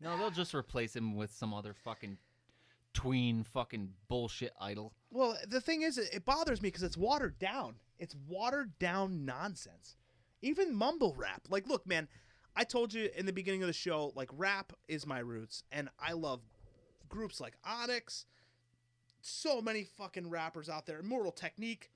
No, 0.00 0.16
they'll 0.16 0.30
just 0.30 0.54
replace 0.54 0.94
him 0.94 1.16
with 1.16 1.32
some 1.32 1.52
other 1.52 1.74
fucking 1.74 2.18
tween 2.92 3.42
fucking 3.42 3.90
bullshit 4.08 4.52
idol. 4.60 4.92
well, 5.10 5.36
the 5.48 5.60
thing 5.60 5.82
is, 5.82 5.98
it 5.98 6.10
it 6.12 6.24
bothers 6.24 6.62
me 6.62 6.68
because 6.68 6.84
it's 6.84 6.96
watered 6.96 7.38
down. 7.40 7.74
It's 7.98 8.14
watered 8.28 8.78
down 8.78 9.24
nonsense. 9.24 9.96
Even 10.44 10.74
mumble 10.74 11.14
rap. 11.16 11.42
Like, 11.48 11.66
look, 11.66 11.86
man, 11.86 12.06
I 12.54 12.64
told 12.64 12.92
you 12.92 13.08
in 13.16 13.24
the 13.24 13.32
beginning 13.32 13.62
of 13.62 13.66
the 13.66 13.72
show, 13.72 14.12
like, 14.14 14.28
rap 14.32 14.74
is 14.88 15.06
my 15.06 15.20
roots, 15.20 15.64
and 15.72 15.88
I 15.98 16.12
love 16.12 16.40
groups 17.08 17.40
like 17.40 17.54
Onyx. 17.64 18.26
So 19.22 19.62
many 19.62 19.84
fucking 19.84 20.28
rappers 20.28 20.68
out 20.68 20.84
there. 20.84 20.98
Immortal 20.98 21.32
Technique. 21.32 21.90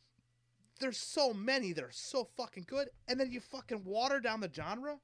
There's 0.80 0.96
so 0.96 1.34
many 1.34 1.74
that 1.74 1.84
are 1.84 1.90
so 1.92 2.26
fucking 2.38 2.64
good, 2.66 2.88
and 3.06 3.20
then 3.20 3.30
you 3.30 3.40
fucking 3.40 3.84
water 3.84 4.18
down 4.18 4.40
the 4.40 4.50
genre 4.50 4.98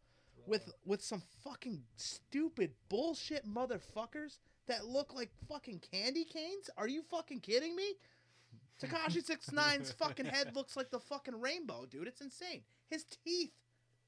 with 0.47 0.73
with 0.87 1.03
some 1.03 1.23
fucking 1.43 1.83
stupid 1.97 2.71
bullshit 2.89 3.47
motherfuckers 3.47 4.39
that 4.69 4.87
look 4.87 5.13
like 5.15 5.31
fucking 5.49 5.83
candy 5.93 6.25
canes. 6.25 6.71
Are 6.79 6.89
you 6.89 7.03
fucking 7.03 7.41
kidding 7.41 7.77
me? 7.77 7.95
Tekashi 8.83 9.23
69's 9.23 9.93
fucking 9.93 10.27
head 10.27 10.55
looks 10.55 10.77
like 10.77 10.91
the 10.91 10.99
fucking 10.99 11.41
rainbow, 11.41 11.87
dude. 11.91 12.09
It's 12.09 12.21
insane. 12.23 12.63
His 12.89 13.05
teeth 13.25 13.53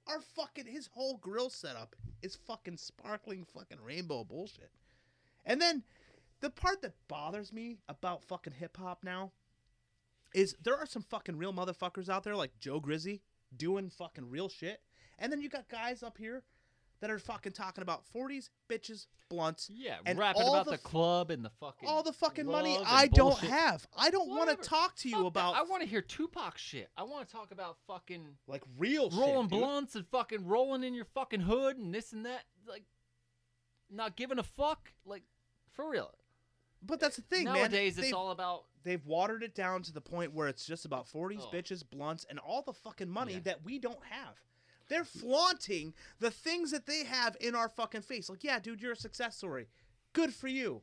are 0.07 0.21
fucking 0.21 0.67
his 0.67 0.89
whole 0.93 1.17
grill 1.19 1.51
setup 1.51 1.97
is 2.23 2.37
fucking 2.47 2.77
sparkling 2.77 3.45
fucking 3.45 3.83
rainbow 3.83 4.25
bullshit. 4.25 4.71
And 5.45 5.61
then 5.61 5.83
the 6.41 6.51
part 6.51 6.83
that 6.83 6.95
bothers 7.09 7.53
me 7.53 7.79
about 7.89 8.25
fucking 8.25 8.55
hip 8.55 8.77
hop 8.77 9.03
now 9.03 9.33
is 10.35 10.55
there 10.63 10.77
are 10.77 10.87
some 10.87 11.03
fucking 11.03 11.37
real 11.37 11.53
motherfuckers 11.53 12.09
out 12.09 12.25
there 12.25 12.37
like 12.37 12.59
Joe 12.61 12.81
Grizzy 12.81 13.23
doing 13.57 13.91
fucking 13.91 14.29
real 14.29 14.49
shit. 14.49 14.81
And 15.19 15.33
then 15.33 15.41
you 15.41 15.49
got 15.49 15.69
guys 15.69 16.03
up 16.03 16.19
here 16.19 16.43
that 17.01 17.11
are 17.11 17.19
fucking 17.19 17.53
talking 17.53 17.83
about 17.83 18.03
40s, 18.15 18.49
bitches, 18.71 19.07
blunts, 19.29 19.69
Yeah, 19.73 19.97
And 20.07 20.19
rapping 20.19 20.43
all 20.43 20.55
about 20.55 20.65
the 20.67 20.73
the, 20.73 20.79
club 20.79 21.31
and 21.31 21.45
the 21.45 21.51
fucking 21.61 21.89
all 21.89 22.03
the 22.03 22.13
fucking 22.13 22.47
money 22.47 22.79
I 22.87 23.07
don't 23.09 23.37
have. 23.39 23.87
I 23.97 24.11
don't 24.11 24.29
want 24.29 24.51
to 24.51 24.57
talk 24.57 24.97
to 24.97 25.09
you 25.09 25.15
Fuck 25.17 25.23
that. 25.25 25.41
about 25.41 25.55
I 25.57 25.63
want 25.63 25.83
to 25.83 25.89
hear 25.89 26.01
Tupac 26.01 26.57
shit. 26.59 26.89
I 26.97 27.03
want 27.03 27.27
to 27.29 27.33
talk 27.33 27.51
about 27.51 27.77
fucking 27.87 28.27
like 28.47 28.63
real 28.79 29.11
rolling 29.11 29.49
shit, 29.49 29.59
blunts 29.59 29.95
and 29.97 30.07
fucking 30.09 30.47
rolling 30.47 30.85
in 30.85 30.95
your 30.95 31.05
fucking 31.07 31.41
hood 31.41 31.77
and 31.77 31.93
this 31.95 32.13
and 32.13 32.25
that. 32.27 32.45
Like, 32.69 32.85
not 33.91 34.17
giving 34.17 34.39
a 34.39 34.43
fuck. 34.43 34.93
Like, 35.05 35.23
for 35.73 35.91
real. 35.91 36.13
But 36.83 37.01
that's 37.01 37.17
the 37.17 37.23
thing, 37.23 37.45
Nowadays, 37.45 37.71
man. 37.73 37.87
it's 37.87 37.97
They've, 37.97 38.15
all 38.15 38.31
about 38.31 38.65
they've 38.85 39.05
watered 39.05 39.43
it 39.43 39.55
down 39.55 39.83
to 39.83 39.93
the 39.93 40.01
point 40.01 40.33
where 40.35 40.47
it's 40.47 40.65
just 40.67 40.85
about 40.85 41.07
40s, 41.09 41.41
Oh. 41.43 41.51
bitches, 41.53 41.83
blunts, 41.89 42.25
and 42.29 42.39
all 42.39 42.63
the 42.63 42.73
fucking 42.73 43.09
money 43.11 43.35
Yeah. 43.35 43.41
that 43.41 43.65
we 43.65 43.79
don't 43.79 44.03
have. 44.05 44.37
They're 44.89 45.05
flaunting 45.05 45.95
the 46.21 46.31
things 46.31 46.71
that 46.71 46.87
they 46.87 47.05
have 47.05 47.37
in 47.41 47.55
our 47.55 47.69
fucking 47.69 48.03
face. 48.03 48.29
Like, 48.29 48.45
yeah, 48.45 48.59
dude, 48.59 48.81
you're 48.81 48.93
a 48.93 48.97
success 48.97 49.37
story. 49.37 49.67
Good 50.13 50.33
for 50.33 50.49
you. 50.49 50.83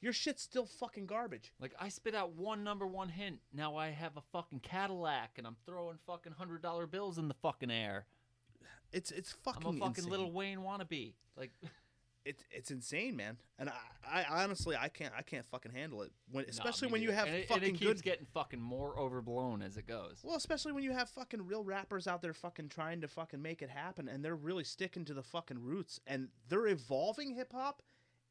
Your 0.00 0.12
shit's 0.14 0.42
still 0.42 0.64
fucking 0.64 1.06
garbage. 1.06 1.52
like 1.60 1.74
I 1.78 1.90
spit 1.90 2.14
out 2.14 2.32
one 2.32 2.64
number 2.64 2.86
one 2.86 3.10
hint. 3.10 3.40
Now 3.52 3.76
I 3.76 3.90
have 3.90 4.16
a 4.16 4.22
fucking 4.32 4.60
Cadillac 4.60 5.32
and 5.36 5.46
I'm 5.46 5.56
throwing 5.66 5.98
fucking 6.06 6.32
hundred 6.32 6.62
dollar 6.62 6.86
bills 6.86 7.18
in 7.18 7.28
the 7.28 7.34
fucking 7.34 7.70
air. 7.70 8.06
It's 8.92 9.10
it's 9.10 9.32
fucking 9.44 9.66
I'm 9.66 9.76
a 9.76 9.78
fucking 9.78 10.04
insane. 10.04 10.10
Lil 10.10 10.32
Wayne 10.32 10.60
wannabe. 10.60 11.12
Like, 11.36 11.52
it's 12.24 12.44
it's 12.50 12.70
insane, 12.70 13.16
man. 13.16 13.38
And 13.58 13.70
I, 13.70 14.24
I 14.30 14.42
honestly 14.42 14.76
I 14.76 14.88
can't 14.88 15.12
I 15.16 15.22
can't 15.22 15.46
fucking 15.46 15.72
handle 15.72 16.02
it 16.02 16.10
when 16.30 16.44
especially 16.48 16.88
me 16.88 16.92
when 16.92 17.02
you 17.02 17.10
have 17.12 17.26
and 17.28 17.36
it, 17.36 17.48
fucking 17.48 17.64
and 17.64 17.76
it 17.76 17.78
keeps 17.78 18.00
good 18.00 18.02
getting 18.02 18.26
fucking 18.26 18.60
more 18.60 18.98
overblown 18.98 19.62
as 19.62 19.76
it 19.76 19.86
goes. 19.86 20.20
Well, 20.22 20.36
especially 20.36 20.72
when 20.72 20.82
you 20.84 20.92
have 20.92 21.08
fucking 21.10 21.46
real 21.46 21.64
rappers 21.64 22.06
out 22.06 22.20
there 22.22 22.34
fucking 22.34 22.68
trying 22.68 23.00
to 23.00 23.08
fucking 23.08 23.40
make 23.40 23.62
it 23.62 23.70
happen 23.70 24.08
and 24.08 24.24
they're 24.24 24.36
really 24.36 24.64
sticking 24.64 25.04
to 25.06 25.14
the 25.14 25.22
fucking 25.22 25.58
roots 25.62 26.00
and 26.06 26.28
they're 26.48 26.66
evolving 26.68 27.34
hip 27.34 27.52
hop 27.52 27.82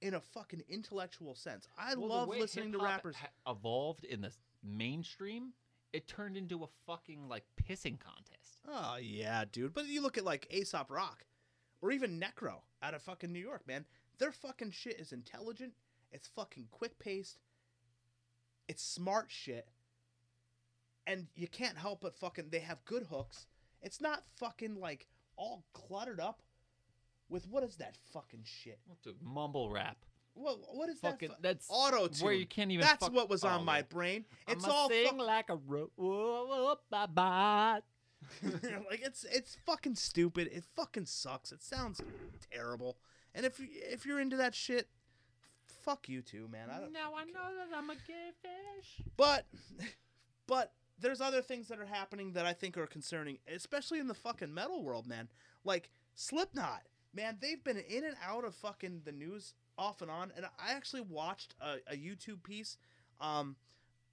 in 0.01 0.13
a 0.13 0.19
fucking 0.21 0.61
intellectual 0.69 1.35
sense. 1.35 1.67
I 1.77 1.95
Well, 1.95 2.07
love 2.07 2.29
listening 2.29 2.71
to 2.73 2.77
rappers. 2.79 3.15
ha- 3.15 3.51
evolved 3.51 4.05
in 4.05 4.21
the 4.21 4.31
mainstream, 4.63 5.53
it 5.93 6.07
turned 6.07 6.37
into 6.37 6.63
a 6.63 6.67
fucking 6.85 7.27
like 7.27 7.43
pissing 7.61 7.99
contest. 7.99 8.61
Oh 8.67 8.97
yeah, 9.01 9.45
dude. 9.51 9.73
But 9.73 9.87
you 9.87 10.01
look 10.01 10.17
at 10.17 10.23
like 10.23 10.47
Aesop 10.51 10.89
Rock 10.91 11.25
or 11.81 11.91
even 11.91 12.19
Necro 12.19 12.55
out 12.81 12.93
of 12.93 13.01
fucking 13.01 13.31
New 13.31 13.39
York, 13.39 13.65
man. 13.67 13.85
Their 14.17 14.31
fucking 14.31 14.71
shit 14.71 14.99
is 14.99 15.11
intelligent. 15.11 15.73
It's 16.11 16.27
fucking 16.27 16.67
quick 16.71 16.99
paced. 16.99 17.39
It's 18.67 18.83
smart 18.83 19.27
shit. 19.29 19.67
And 21.07 21.27
you 21.35 21.47
can't 21.47 21.77
help 21.77 22.01
but 22.01 22.15
fucking 22.15 22.49
they 22.51 22.59
have 22.59 22.83
good 22.85 23.03
hooks. 23.09 23.47
It's 23.81 24.01
not 24.01 24.23
fucking 24.37 24.75
like 24.79 25.07
all 25.37 25.63
cluttered 25.73 26.19
up 26.19 26.41
with 27.29 27.47
what 27.47 27.63
is 27.63 27.77
that 27.77 27.95
fucking 28.11 28.43
shit? 28.43 28.79
What 28.85 28.97
the 29.03 29.15
mumble 29.23 29.69
rap? 29.69 29.97
What 30.33 30.59
what 30.73 30.89
is 30.89 30.99
Fucking 30.99 31.29
that? 31.29 31.35
Fu- 31.37 31.41
that's 31.41 31.67
Auto 31.69 32.07
tune. 32.07 32.23
where 32.25 32.33
you 32.33 32.45
can't 32.45 32.71
even. 32.71 32.85
That's 32.85 33.03
fuck- 33.05 33.13
what 33.13 33.29
was 33.29 33.43
on 33.43 33.61
Oh, 33.61 33.63
my 33.63 33.81
brain. 33.81 34.25
It's 34.47 34.63
I'ma 34.63 34.73
all 34.73 34.89
sing 34.89 35.07
fuck- 35.07 35.17
like 35.17 35.49
a 35.49 35.55
ro- 35.55 35.91
whoa, 38.41 38.49
whoa, 38.49 38.57
bye 38.57 38.69
bye. 38.69 38.85
like 38.89 39.01
it's 39.03 39.25
it's 39.31 39.57
fucking 39.65 39.95
stupid. 39.95 40.49
It 40.51 40.63
fucking 40.75 41.05
sucks. 41.05 41.51
It 41.51 41.63
sounds 41.63 42.01
terrible. 42.51 42.97
And 43.33 43.45
if 43.45 43.59
you 43.59 43.67
if 43.71 44.05
you're 44.05 44.19
into 44.19 44.37
that 44.37 44.55
shit, 44.55 44.89
fuck 45.65 46.09
you 46.09 46.21
too, 46.21 46.47
man. 46.51 46.69
I 46.69 46.79
don't. 46.79 46.91
Now 46.93 47.13
I 47.15 47.25
know 47.25 47.33
care. 47.33 47.67
that 47.69 47.77
I'm 47.77 47.89
a 47.89 47.95
gay 47.95 48.31
fish. 48.41 49.05
But 49.17 49.45
but 50.47 50.73
there's 50.99 51.21
other 51.21 51.41
things 51.41 51.67
that 51.69 51.79
are 51.79 51.85
happening 51.85 52.33
that 52.33 52.45
I 52.45 52.53
think 52.53 52.77
are 52.77 52.87
concerning, 52.87 53.39
especially 53.53 53.99
in 53.99 54.07
the 54.07 54.13
fucking 54.13 54.53
metal 54.53 54.83
world, 54.83 55.07
man. 55.07 55.29
Like 55.63 55.89
Slipknot, 56.15 56.83
man. 57.13 57.37
They've 57.41 57.63
been 57.63 57.77
in 57.77 58.03
and 58.03 58.15
out 58.25 58.45
of 58.45 58.55
fucking 58.55 59.01
the 59.05 59.11
news 59.11 59.53
off 59.77 60.01
and 60.01 60.11
on. 60.11 60.31
And 60.35 60.45
I 60.45 60.73
actually 60.73 61.01
watched 61.01 61.55
a, 61.61 61.77
a 61.91 61.95
YouTube 61.95 62.43
piece 62.43 62.77
um 63.21 63.55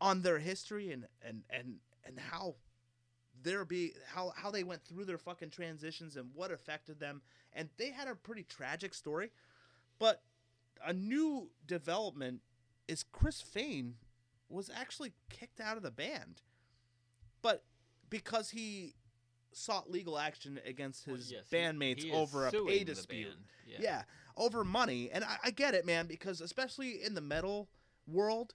on 0.01 0.23
their 0.23 0.39
history 0.39 0.91
and 0.91 1.07
and 1.27 1.43
and 1.51 1.77
and 2.05 2.19
how 2.21 2.57
there 3.47 3.65
be 3.65 3.93
how 4.13 4.33
how 4.37 4.51
they 4.51 4.65
went 4.65 4.83
through 4.85 5.05
their 5.05 5.19
fucking 5.19 5.51
transitions 5.51 6.17
and 6.17 6.29
what 6.35 6.51
affected 6.51 6.99
them 6.99 7.23
and 7.53 7.69
they 7.79 7.91
had 7.91 8.09
a 8.09 8.15
pretty 8.15 8.43
tragic 8.43 8.93
story 8.93 9.31
but 9.99 10.23
a 10.85 10.93
new 10.93 11.49
development 11.67 12.41
is 12.89 13.03
Chris 13.03 13.43
Fehn 13.43 13.93
was 14.49 14.71
actually 14.75 15.13
kicked 15.31 15.61
out 15.61 15.77
of 15.77 15.83
the 15.83 15.91
band 15.91 16.43
but 17.41 17.65
because 18.11 18.51
he 18.51 18.95
sought 19.53 19.91
legal 19.91 20.19
action 20.19 20.61
against 20.67 21.07
Well, 21.07 21.17
his 21.17 21.33
yes, 21.33 21.45
bandmates 21.51 22.03
he 22.03 22.11
is 22.11 22.15
over 22.15 22.47
a 22.47 22.51
pay 22.51 22.85
dispute. 22.85 23.35
Yeah. 23.67 23.79
yeah. 23.81 24.03
over 24.37 24.65
money. 24.65 25.11
And 25.13 25.25
I, 25.25 25.37
I 25.45 25.51
get 25.51 25.75
it, 25.75 25.87
man, 25.87 26.07
because 26.07 26.41
especially 26.41 27.03
in 27.03 27.15
the 27.15 27.21
metal 27.23 27.69
world, 28.07 28.55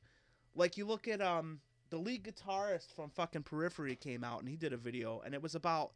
like 0.55 0.77
you 0.77 0.85
look 0.85 1.07
at 1.07 1.21
um 1.21 1.61
the 1.91 1.97
lead 1.97 2.23
guitarist 2.23 2.91
from 2.95 3.09
fucking 3.11 3.43
Periphery 3.43 3.95
came 3.95 4.23
out 4.23 4.39
and 4.39 4.49
he 4.49 4.55
did 4.55 4.73
a 4.73 4.77
video 4.77 5.21
and 5.23 5.35
it 5.35 5.41
was 5.41 5.53
about 5.53 5.91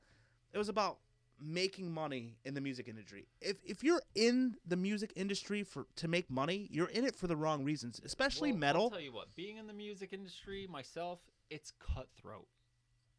it 0.53 0.57
was 0.57 0.69
about 0.69 0.99
making 1.41 1.91
money 1.91 2.37
in 2.45 2.53
the 2.53 2.61
music 2.61 2.87
industry. 2.87 3.27
If 3.41 3.57
if 3.65 3.83
you're 3.83 4.01
in 4.13 4.55
the 4.65 4.75
music 4.77 5.11
industry 5.15 5.63
for 5.63 5.87
to 5.95 6.07
make 6.07 6.29
money, 6.29 6.67
you're 6.69 6.89
in 6.89 7.05
it 7.05 7.15
for 7.15 7.27
the 7.27 7.35
wrong 7.35 7.63
reasons, 7.63 7.99
especially 8.05 8.51
Well, 8.51 8.59
metal. 8.59 8.83
I'll 8.83 8.89
tell 8.91 8.99
you 8.99 9.13
what, 9.13 9.33
being 9.35 9.57
in 9.57 9.67
the 9.67 9.73
music 9.73 10.13
industry 10.13 10.67
myself, 10.69 11.19
it's 11.49 11.71
cutthroat. 11.79 12.47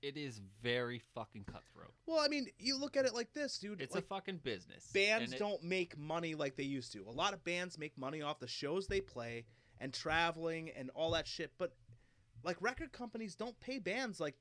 It 0.03 0.19
is 0.19 0.40
very 0.62 1.01
fucking 1.15 1.44
cutthroat. 1.44 1.93
well, 2.07 2.20
I 2.20 2.28
mean, 2.28 2.48
you 2.59 2.78
look 2.78 2.97
at 2.97 3.07
it 3.07 3.15
like 3.15 3.32
this, 3.32 3.59
dude. 3.59 3.81
It's 3.81 3.94
like, 3.94 4.05
a 4.05 4.07
fucking 4.07 4.40
business. 4.44 4.86
bands 4.93 5.32
it- 5.32 5.39
don't 5.39 5.62
make 5.62 5.98
money 5.98 6.35
like 6.35 6.55
they 6.57 6.65
used 6.65 6.93
to. 6.93 7.05
A 7.09 7.11
lot 7.11 7.32
of 7.32 7.43
bands 7.44 7.78
make 7.78 7.97
money 7.97 8.20
off 8.20 8.39
the 8.39 8.47
shows 8.47 8.86
they 8.86 9.01
play 9.01 9.47
and 9.81 9.93
traveling 9.93 10.70
and 10.70 10.90
all 10.94 11.11
that 11.12 11.27
shit, 11.27 11.53
but 11.59 11.73
like 12.47 12.56
record 12.60 12.93
companies 12.93 13.35
don't 13.35 13.59
pay 13.60 13.78
bands 13.78 14.20
like 14.20 14.36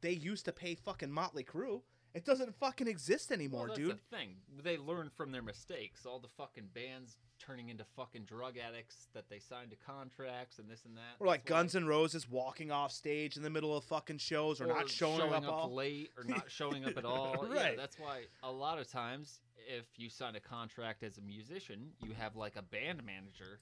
they 0.00 0.12
used 0.12 0.44
to 0.46 0.52
pay 0.52 0.74
fucking 0.76 1.10
Motley 1.10 1.44
Crue. 1.44 1.82
It 2.14 2.24
doesn't 2.24 2.54
fucking 2.58 2.88
exist 2.88 3.28
Well, 3.30 3.38
anymore, 3.38 3.66
that's 3.68 3.78
dude. 3.78 3.98
the 4.10 4.16
thing. 4.16 4.36
They 4.64 4.78
learn 4.78 5.10
from 5.14 5.30
their 5.30 5.42
mistakes. 5.42 6.06
All 6.06 6.18
the 6.18 6.28
fucking 6.28 6.68
bands 6.74 7.16
turning 7.38 7.68
into 7.68 7.84
fucking 7.96 8.24
drug 8.24 8.54
addicts 8.56 9.08
that 9.12 9.28
they 9.28 9.38
signed 9.38 9.70
to 9.70 9.76
contracts 9.76 10.58
and 10.58 10.70
this 10.70 10.84
and 10.86 10.96
that. 10.96 11.16
Or 11.20 11.26
like 11.26 11.42
That's 11.44 11.50
Guns 11.50 11.76
N' 11.76 11.86
Roses 11.86 12.28
walking 12.28 12.70
off 12.72 12.92
stage 12.92 13.36
in 13.36 13.42
the 13.42 13.50
middle 13.50 13.76
of 13.76 13.84
fucking 13.84 14.18
shows 14.18 14.60
or, 14.60 14.66
not 14.66 14.88
showing, 14.88 15.32
up, 15.32 15.44
all. 15.46 15.72
late 15.74 16.10
or 16.16 16.24
not 16.24 16.50
showing 16.50 16.84
up 16.86 16.96
at 16.96 17.04
all. 17.04 17.46
Yeah, 17.54 17.72
that's 17.76 17.98
why 17.98 18.22
a 18.42 18.50
lot 18.50 18.78
of 18.78 18.90
times 18.90 19.40
if 19.68 19.84
you 19.98 20.08
sign 20.08 20.34
a 20.34 20.40
contract 20.40 21.02
as 21.02 21.18
a 21.18 21.22
musician, 21.22 21.90
you 22.02 22.14
have 22.18 22.36
like 22.36 22.56
a 22.56 22.62
band 22.62 23.04
manager 23.04 23.60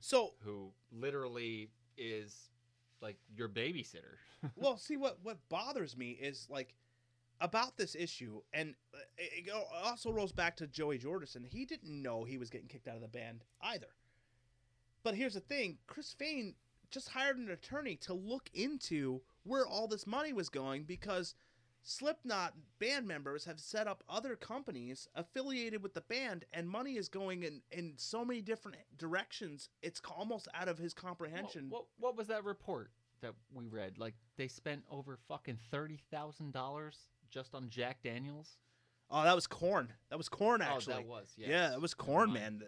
So, 0.00 0.32
who 0.44 0.72
literally 0.90 1.68
is 1.98 2.48
like 3.02 3.16
your 3.36 3.48
babysitter. 3.48 4.16
well, 4.56 4.76
see 4.76 4.96
what 4.96 5.18
what 5.22 5.38
bothers 5.48 5.96
me 5.96 6.12
is 6.12 6.46
like 6.48 6.74
about 7.40 7.76
this 7.76 7.94
issue, 7.94 8.40
and 8.52 8.74
it 9.18 9.46
it 9.46 9.52
also 9.84 10.12
rolls 10.12 10.32
back 10.32 10.56
to 10.56 10.66
Joey 10.66 10.98
Jordison. 10.98 11.44
He 11.44 11.64
didn't 11.64 12.02
know 12.02 12.24
he 12.24 12.38
was 12.38 12.50
getting 12.50 12.68
kicked 12.68 12.88
out 12.88 12.96
of 12.96 13.02
the 13.02 13.08
band 13.08 13.44
either. 13.60 13.88
But 15.02 15.16
here's 15.16 15.34
the 15.34 15.40
thing: 15.40 15.78
Chris 15.86 16.14
Fehn 16.18 16.54
just 16.90 17.08
hired 17.08 17.38
an 17.38 17.50
attorney 17.50 17.96
to 17.96 18.14
look 18.14 18.50
into 18.54 19.22
where 19.44 19.66
all 19.66 19.88
this 19.88 20.06
money 20.06 20.32
was 20.32 20.48
going 20.48 20.84
because 20.84 21.34
Slipknot 21.82 22.54
band 22.78 23.06
members 23.08 23.44
have 23.44 23.58
set 23.58 23.88
up 23.88 24.04
other 24.08 24.36
companies 24.36 25.08
affiliated 25.14 25.82
with 25.82 25.94
the 25.94 26.00
band, 26.02 26.44
and 26.52 26.68
money 26.68 26.96
is 26.96 27.08
going 27.08 27.42
in 27.42 27.60
in 27.70 27.94
so 27.96 28.24
many 28.24 28.40
different 28.40 28.78
directions. 28.96 29.68
It's 29.82 30.00
almost 30.16 30.48
out 30.54 30.68
of 30.68 30.78
his 30.78 30.94
comprehension. 30.94 31.66
What, 31.68 31.86
what 31.98 32.10
what 32.10 32.16
was 32.16 32.28
that 32.28 32.44
report 32.44 32.90
that 33.20 33.34
we 33.52 33.66
read? 33.66 33.98
Like 33.98 34.14
they 34.36 34.48
spent 34.48 34.82
over 34.90 35.18
fucking 35.28 35.58
thirty 35.70 35.98
thousand 36.10 36.52
dollars 36.52 36.98
just 37.30 37.54
on 37.54 37.68
Jack 37.68 38.02
Daniels. 38.02 38.58
Oh, 39.10 39.24
that 39.24 39.34
was 39.34 39.46
Korn. 39.46 39.92
That 40.08 40.18
was 40.18 40.28
Korn 40.28 40.62
actually. 40.62 40.94
Oh, 40.94 40.98
that 40.98 41.06
was 41.06 41.32
yeah. 41.36 41.48
Yeah, 41.48 41.72
it 41.74 41.80
was 41.80 41.94
Korn, 41.94 42.32
man. 42.32 42.62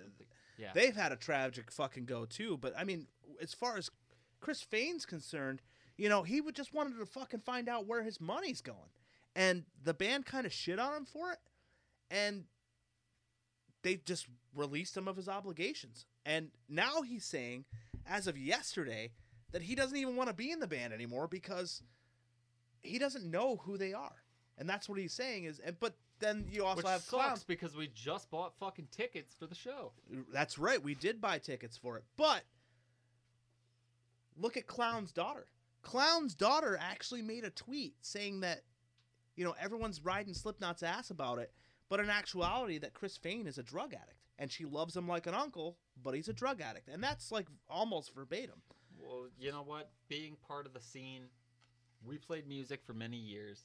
Yeah. 0.58 0.70
They've 0.74 0.94
had 0.94 1.12
a 1.12 1.16
tragic 1.16 1.70
fucking 1.70 2.04
go 2.04 2.24
too. 2.24 2.56
But 2.56 2.74
I 2.76 2.84
mean, 2.84 3.06
as 3.40 3.54
far 3.54 3.76
as 3.76 3.90
Chris 4.40 4.60
Fehn's 4.60 5.06
concerned, 5.06 5.62
you 5.96 6.08
know, 6.08 6.22
he 6.22 6.40
would 6.40 6.54
just 6.54 6.74
wanted 6.74 6.98
to 6.98 7.06
fucking 7.06 7.40
find 7.40 7.68
out 7.68 7.86
where 7.86 8.02
his 8.02 8.20
money's 8.20 8.60
going, 8.60 8.90
and 9.34 9.64
the 9.82 9.94
band 9.94 10.26
kind 10.26 10.46
of 10.46 10.52
shit 10.52 10.78
on 10.78 10.94
him 10.94 11.04
for 11.04 11.32
it, 11.32 11.38
and 12.10 12.44
they 13.82 13.96
just 13.96 14.26
released 14.54 14.96
him 14.96 15.08
of 15.08 15.16
his 15.16 15.28
obligations. 15.28 16.06
And 16.24 16.50
now 16.68 17.02
he's 17.02 17.24
saying, 17.24 17.64
as 18.06 18.26
of 18.26 18.38
yesterday, 18.38 19.12
that 19.52 19.62
he 19.62 19.74
doesn't 19.74 19.96
even 19.96 20.16
want 20.16 20.28
to 20.28 20.34
be 20.34 20.50
in 20.50 20.60
the 20.60 20.66
band 20.66 20.92
anymore 20.92 21.28
because 21.28 21.82
he 22.82 22.98
doesn't 22.98 23.30
know 23.30 23.60
who 23.64 23.76
they 23.76 23.92
are, 23.92 24.22
and 24.58 24.68
that's 24.68 24.88
what 24.88 24.98
he's 24.98 25.12
saying. 25.12 25.44
Is 25.44 25.60
and 25.60 25.78
but 25.78 25.94
then 26.20 26.46
you 26.50 26.64
also 26.64 26.78
Which 26.78 26.86
have 26.86 27.00
sucks 27.00 27.10
clowns. 27.10 27.44
because 27.44 27.76
we 27.76 27.88
just 27.94 28.30
bought 28.30 28.54
fucking 28.58 28.88
tickets 28.90 29.34
for 29.34 29.46
the 29.46 29.54
show. 29.54 29.92
That's 30.32 30.58
right. 30.58 30.82
We 30.82 30.94
did 30.94 31.20
buy 31.20 31.38
tickets 31.38 31.76
for 31.76 31.96
it. 31.96 32.04
But 32.16 32.42
look 34.36 34.56
at 34.56 34.66
Clown's 34.66 35.12
daughter. 35.12 35.46
Clown's 35.82 36.34
daughter 36.34 36.78
actually 36.80 37.22
made 37.22 37.44
a 37.44 37.50
tweet 37.50 37.94
saying 38.00 38.40
that, 38.40 38.62
you 39.36 39.44
know, 39.44 39.54
everyone's 39.60 40.04
riding 40.04 40.34
Slipknot's 40.34 40.82
ass 40.82 41.10
about 41.10 41.38
it, 41.38 41.52
but 41.88 42.00
in 42.00 42.10
actuality, 42.10 42.78
that 42.78 42.94
Chris 42.94 43.18
Fehn 43.18 43.46
is 43.46 43.58
a 43.58 43.62
drug 43.62 43.94
addict. 43.94 44.18
And 44.38 44.50
she 44.50 44.64
loves 44.64 44.96
him 44.96 45.06
like 45.06 45.28
an 45.28 45.34
uncle, 45.34 45.76
but 46.02 46.14
he's 46.14 46.28
a 46.28 46.32
drug 46.32 46.60
addict. 46.60 46.88
And 46.88 47.02
that's 47.02 47.30
like 47.30 47.46
almost 47.70 48.14
verbatim. 48.14 48.62
Well, 48.98 49.28
you 49.38 49.52
know 49.52 49.62
what? 49.62 49.90
Being 50.08 50.36
part 50.48 50.66
of 50.66 50.72
the 50.72 50.80
scene, 50.80 51.22
we 52.04 52.18
played 52.18 52.48
music 52.48 52.80
for 52.84 52.94
many 52.94 53.16
years. 53.16 53.64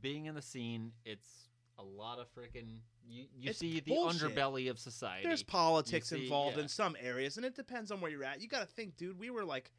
Being 0.00 0.26
in 0.26 0.34
the 0.36 0.42
scene, 0.42 0.92
it's 1.04 1.48
a 1.78 1.82
lot 1.82 2.18
of 2.20 2.26
freaking. 2.32 2.78
You 3.08 3.24
you 3.36 3.50
It's 3.50 3.58
see 3.58 3.80
the 3.80 3.90
bullshit. 3.92 4.34
underbelly 4.34 4.70
of 4.70 4.78
society. 4.78 5.26
There's 5.26 5.42
politics 5.42 6.08
see- 6.10 6.22
involved 6.22 6.56
yeah. 6.56 6.62
in 6.62 6.68
some 6.68 6.96
areas, 7.00 7.36
and 7.36 7.44
it 7.44 7.56
depends 7.56 7.90
on 7.90 8.00
where 8.00 8.10
you're 8.10 8.22
at. 8.22 8.40
You 8.40 8.46
got 8.48 8.60
to 8.60 8.66
think, 8.66 8.96
dude. 8.96 9.18
We 9.18 9.30
were 9.30 9.44
like, 9.44 9.72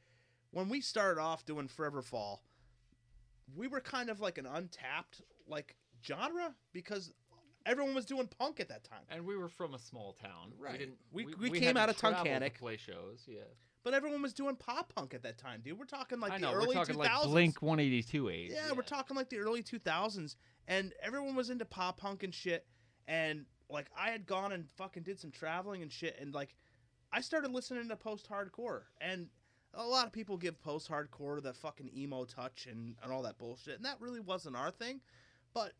when 0.51 0.67
we 0.67 0.81
started 0.81 1.21
off 1.21 1.45
doing 1.45 1.69
Forever 1.69 2.01
Fall, 2.01 2.43
we 3.55 3.67
were 3.67 3.79
kind 3.81 4.09
of 4.09 4.19
like 4.19 4.37
an 4.37 4.45
untapped 4.45 5.21
like 5.47 5.75
genre 6.05 6.53
because 6.73 7.11
everyone 7.65 7.93
was 7.93 8.05
doing 8.05 8.27
punk 8.27 8.59
at 8.59 8.69
that 8.69 8.83
time. 8.83 9.03
and 9.09 9.25
we 9.25 9.37
were 9.37 9.49
from 9.49 9.73
a 9.73 9.79
small 9.79 10.13
town. 10.13 10.53
Right. 10.57 10.73
We 10.73 10.77
didn't. 10.77 10.97
We- 11.11 11.25
we, 11.25 11.33
we 11.35 11.49
we 11.51 11.59
came 11.59 11.75
had 11.75 11.77
out 11.77 11.89
of 11.89 11.97
travel 11.97 12.23
to 12.23 12.29
Tunkhannock. 12.29 12.55
Play 12.57 12.77
shows. 12.77 13.23
Yeah. 13.27 13.41
But 13.83 13.93
everyone 13.95 14.21
was 14.21 14.33
doing 14.33 14.55
pop 14.55 14.93
punk 14.93 15.13
at 15.15 15.23
that 15.23 15.37
time, 15.39 15.61
dude. 15.63 15.77
We're 15.79 15.85
talking 15.85 16.19
like 16.19 16.31
I 16.33 16.37
the 16.37 16.41
know. 16.43 16.53
early 16.53 16.67
we're 16.67 16.73
talking 16.73 16.95
2000s. 16.95 16.99
like 16.99 17.23
Blink 17.23 17.61
182 17.63 18.29
age. 18.29 18.51
Yeah, 18.53 18.73
we're 18.75 18.83
talking 18.83 19.17
like 19.17 19.29
the 19.29 19.39
early 19.39 19.63
2000s, 19.63 20.35
and 20.67 20.93
everyone 21.01 21.35
was 21.35 21.49
into 21.49 21.65
pop 21.65 21.97
punk 21.99 22.21
and 22.21 22.33
shit. 22.33 22.67
And 23.07 23.45
like 23.69 23.87
I 23.97 24.09
had 24.11 24.27
gone 24.27 24.51
and 24.51 24.69
fucking 24.77 25.01
did 25.03 25.19
some 25.19 25.31
traveling 25.31 25.81
and 25.81 25.91
shit, 25.91 26.15
and 26.19 26.31
like 26.33 26.55
I 27.11 27.21
started 27.21 27.51
listening 27.51 27.89
to 27.89 27.95
post 27.95 28.29
hardcore, 28.29 28.83
and 29.01 29.27
a 29.73 29.83
lot 29.83 30.05
of 30.05 30.11
people 30.11 30.37
give 30.37 30.61
post 30.61 30.89
hardcore 30.89 31.41
the 31.41 31.53
fucking 31.53 31.89
emo 31.95 32.25
touch 32.25 32.67
and 32.69 32.95
and 33.03 33.11
all 33.11 33.21
that 33.23 33.37
bullshit, 33.37 33.75
and 33.75 33.85
that 33.85 33.99
really 33.99 34.19
wasn't 34.19 34.55
our 34.55 34.71
thing, 34.71 35.01
but. 35.53 35.73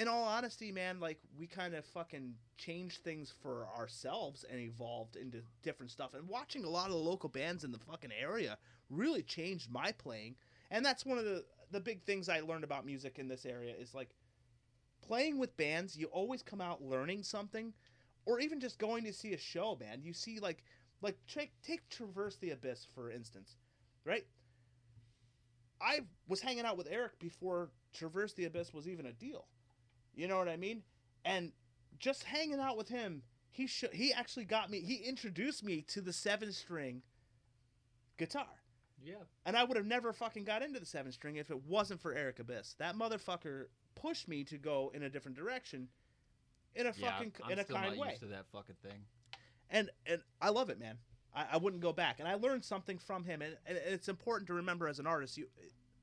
In 0.00 0.06
all 0.06 0.22
honesty, 0.22 0.70
man, 0.70 1.00
like 1.00 1.18
we 1.36 1.48
kind 1.48 1.74
of 1.74 1.84
fucking 1.84 2.34
changed 2.56 3.02
things 3.02 3.34
for 3.42 3.66
ourselves 3.76 4.44
and 4.48 4.60
evolved 4.60 5.16
into 5.16 5.42
different 5.64 5.90
stuff. 5.90 6.14
And 6.14 6.28
watching 6.28 6.62
a 6.62 6.68
lot 6.68 6.86
of 6.86 6.92
the 6.92 6.98
local 6.98 7.28
bands 7.28 7.64
in 7.64 7.72
the 7.72 7.80
fucking 7.80 8.12
area 8.12 8.58
really 8.90 9.24
changed 9.24 9.72
my 9.72 9.90
playing. 9.90 10.36
And 10.70 10.86
that's 10.86 11.04
one 11.04 11.18
of 11.18 11.24
the 11.24 11.44
the 11.72 11.80
big 11.80 12.04
things 12.04 12.28
I 12.28 12.38
learned 12.40 12.62
about 12.62 12.86
music 12.86 13.18
in 13.18 13.26
this 13.26 13.44
area 13.44 13.74
is 13.74 13.92
like 13.92 14.10
playing 15.02 15.38
with 15.38 15.56
bands, 15.56 15.96
you 15.96 16.06
always 16.06 16.42
come 16.42 16.60
out 16.60 16.82
learning 16.82 17.22
something, 17.22 17.72
or 18.26 18.40
even 18.40 18.60
just 18.60 18.78
going 18.78 19.04
to 19.04 19.12
see 19.12 19.32
a 19.32 19.38
show, 19.38 19.76
man. 19.80 20.00
You 20.02 20.12
see 20.12 20.38
like 20.38 20.62
like 21.02 21.16
take 21.26 21.52
take 21.62 21.88
Traverse 21.88 22.36
the 22.36 22.50
Abyss 22.50 22.86
for 22.94 23.10
instance, 23.10 23.56
right? 24.04 24.26
I 25.80 26.00
was 26.26 26.40
hanging 26.40 26.64
out 26.64 26.76
with 26.76 26.88
Eric 26.90 27.18
before 27.18 27.70
Traverse 27.92 28.32
the 28.32 28.44
Abyss 28.46 28.74
was 28.74 28.88
even 28.88 29.06
a 29.06 29.12
deal. 29.12 29.46
You 30.14 30.26
know 30.26 30.36
what 30.36 30.48
I 30.48 30.56
mean? 30.56 30.82
And 31.24 31.52
just 31.98 32.24
hanging 32.24 32.58
out 32.58 32.76
with 32.76 32.88
him, 32.88 33.22
he 33.50 33.66
sh- 33.66 33.84
he 33.92 34.12
actually 34.12 34.44
got 34.44 34.70
me. 34.70 34.80
He 34.80 34.96
introduced 34.96 35.64
me 35.64 35.82
to 35.88 36.00
the 36.00 36.12
seven 36.12 36.52
string 36.52 37.02
guitar. 38.16 38.46
Yeah. 39.02 39.14
And 39.46 39.56
I 39.56 39.64
would 39.64 39.76
have 39.76 39.86
never 39.86 40.12
fucking 40.12 40.44
got 40.44 40.62
into 40.62 40.80
the 40.80 40.86
seven 40.86 41.12
string 41.12 41.36
if 41.36 41.50
it 41.50 41.64
wasn't 41.64 42.00
for 42.00 42.12
Eric 42.12 42.40
Abyss. 42.40 42.74
That 42.78 42.96
motherfucker 42.96 43.66
pushed 43.94 44.28
me 44.28 44.44
to 44.44 44.58
go 44.58 44.90
in 44.92 45.02
a 45.04 45.08
different 45.08 45.36
direction 45.36 45.88
in 46.74 46.86
a 46.86 46.92
yeah, 46.96 47.12
fucking 47.12 47.32
I'm 47.44 47.50
in 47.52 47.58
a 47.58 47.64
still 47.64 47.76
kind 47.76 47.96
not 47.96 48.00
way. 48.00 48.08
used 48.10 48.22
to 48.22 48.28
that 48.28 48.46
fucking 48.52 48.76
thing. 48.82 49.04
And 49.70 49.90
and 50.06 50.22
I 50.40 50.50
love 50.50 50.70
it, 50.70 50.78
man. 50.78 50.96
I, 51.34 51.44
I 51.52 51.56
wouldn't 51.58 51.82
go 51.82 51.92
back. 51.92 52.20
And 52.20 52.28
I 52.28 52.34
learned 52.34 52.64
something 52.64 52.98
from 52.98 53.24
him. 53.24 53.42
And, 53.42 53.56
and 53.66 53.76
it's 53.78 54.08
important 54.08 54.46
to 54.48 54.54
remember 54.54 54.88
as 54.88 54.98
an 54.98 55.06
artist, 55.06 55.36
you 55.36 55.46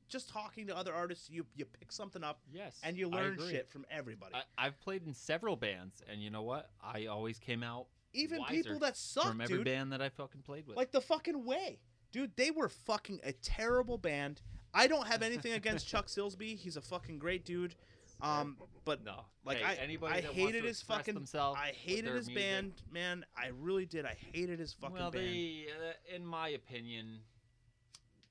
just 0.07 0.29
talking 0.29 0.67
to 0.67 0.77
other 0.77 0.93
artists, 0.93 1.29
you 1.29 1.45
you 1.55 1.65
pick 1.65 1.91
something 1.91 2.23
up 2.23 2.39
Yes. 2.53 2.79
and 2.83 2.95
you 2.95 3.07
learn 3.09 3.37
shit 3.49 3.67
from 3.69 3.85
everybody. 3.89 4.35
I, 4.35 4.67
I've 4.67 4.79
played 4.79 5.05
in 5.07 5.13
several 5.13 5.55
bands, 5.55 6.01
and 6.09 6.21
you 6.21 6.29
know 6.29 6.43
what? 6.43 6.69
I 6.83 7.07
always 7.07 7.39
came 7.39 7.63
out 7.63 7.87
Even 8.13 8.43
people 8.45 8.77
that 8.79 8.95
suck, 8.97 9.25
from 9.27 9.41
every 9.41 9.57
dude. 9.57 9.65
band 9.65 9.91
that 9.93 10.01
I 10.01 10.09
fucking 10.09 10.41
played 10.43 10.67
with. 10.67 10.77
Like 10.77 10.91
the 10.91 11.01
fucking 11.01 11.43
way. 11.43 11.79
Dude, 12.11 12.31
they 12.37 12.51
were 12.51 12.69
fucking 12.69 13.19
a 13.23 13.33
terrible 13.33 13.97
band. 13.97 14.41
I 14.73 14.87
don't 14.87 15.07
have 15.07 15.21
anything 15.23 15.53
against 15.53 15.87
Chuck 15.87 16.05
Silsby. 16.07 16.55
He's 16.55 16.77
a 16.77 16.81
fucking 16.81 17.17
great 17.17 17.43
dude. 17.43 17.75
Um, 18.21 18.57
but 18.85 19.03
no, 19.03 19.25
like 19.43 19.57
Hey, 19.57 19.63
I, 19.63 19.73
anybody 19.75 20.15
I 20.15 20.21
hated 20.21 20.63
his 20.63 20.81
fucking. 20.81 21.13
themselves 21.13 21.59
I 21.61 21.71
hated 21.71 22.13
his 22.15 22.27
music- 22.27 22.35
band, 22.35 22.73
man. 22.91 23.25
I 23.35 23.47
really 23.59 23.85
did. 23.85 24.05
I 24.05 24.15
hated 24.33 24.59
his 24.59 24.73
fucking 24.73 24.95
well, 24.95 25.11
band. 25.11 25.25
they, 25.25 25.65
uh, 25.69 26.15
in 26.15 26.25
my 26.25 26.49
opinion, 26.49 27.19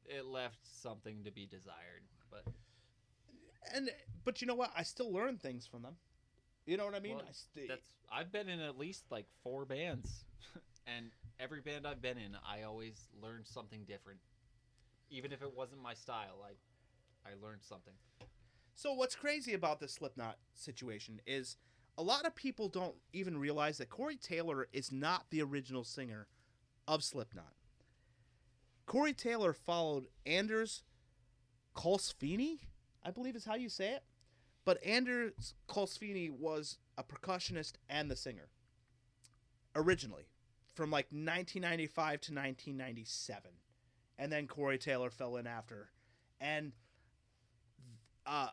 it 0.07 0.25
left 0.27 0.59
something 0.65 1.23
to 1.25 1.31
be 1.31 1.47
desired. 1.47 2.03
But 2.31 2.45
And 3.75 3.91
but 4.25 4.41
you 4.41 4.47
know 4.47 4.55
what? 4.55 4.71
I 4.77 4.83
still 4.83 5.13
learn 5.13 5.37
things 5.39 5.67
from 5.67 5.83
them. 5.83 5.97
You 6.67 6.77
know 6.79 6.87
what 6.87 6.95
I 6.95 7.01
mean? 7.01 7.17
Well, 7.17 7.27
I 7.29 7.33
st- 7.33 7.69
that's 7.69 7.89
I've 8.11 8.33
been 8.33 8.49
in 8.49 8.61
at 8.61 8.79
least 8.79 9.05
like 9.11 9.27
four 9.43 9.67
bands, 9.67 10.25
and 10.87 11.11
every 11.39 11.61
band 11.61 11.87
I've 11.87 12.01
been 12.01 12.17
in, 12.17 12.37
I 12.49 12.63
always 12.63 13.09
learned 13.23 13.47
something 13.47 13.85
different. 13.87 14.21
Even 15.11 15.31
if 15.33 15.43
it 15.43 15.55
wasn't 15.55 15.83
my 15.83 15.93
style, 15.95 16.43
I 16.45 17.29
I 17.29 17.35
learned 17.43 17.63
something. 17.63 17.93
So 18.75 18.93
what's 18.93 19.15
crazy 19.15 19.55
about 19.55 19.81
this 19.81 19.93
Slipknot 19.93 20.37
situation 20.55 21.21
is 21.27 21.57
a 21.97 22.03
lot 22.03 22.27
of 22.27 22.35
people 22.35 22.69
don't 22.69 22.97
even 23.13 23.39
realize 23.39 23.79
that 23.79 23.89
Corey 23.89 24.17
Taylor 24.17 24.67
is 24.73 24.91
not 24.91 25.27
the 25.31 25.43
original 25.43 25.85
singer 25.85 26.27
of 26.89 27.05
Slipknot. 27.05 27.55
Corey 28.87 29.13
Taylor 29.13 29.53
followed 29.53 30.07
Anders 30.27 30.83
Colsefni, 31.75 32.59
I 33.03 33.11
believe 33.11 33.37
is 33.37 33.45
how 33.45 33.55
you 33.55 33.69
say 33.69 33.93
it. 33.93 34.03
But 34.65 34.85
Anders 34.85 35.55
Colsefni 35.69 36.31
was 36.31 36.79
a 36.99 37.05
percussionist 37.05 37.75
and 37.89 38.11
the 38.11 38.17
singer 38.17 38.49
originally 39.77 40.29
from 40.75 40.91
like 40.91 41.07
1995 41.07 42.21
to 42.21 42.33
1997. 42.33 43.51
And 44.19 44.33
then 44.33 44.47
Corey 44.47 44.79
Taylor 44.79 45.11
fell 45.11 45.37
in 45.37 45.47
after. 45.47 45.91
And 46.41 46.73
uh, 48.27 48.49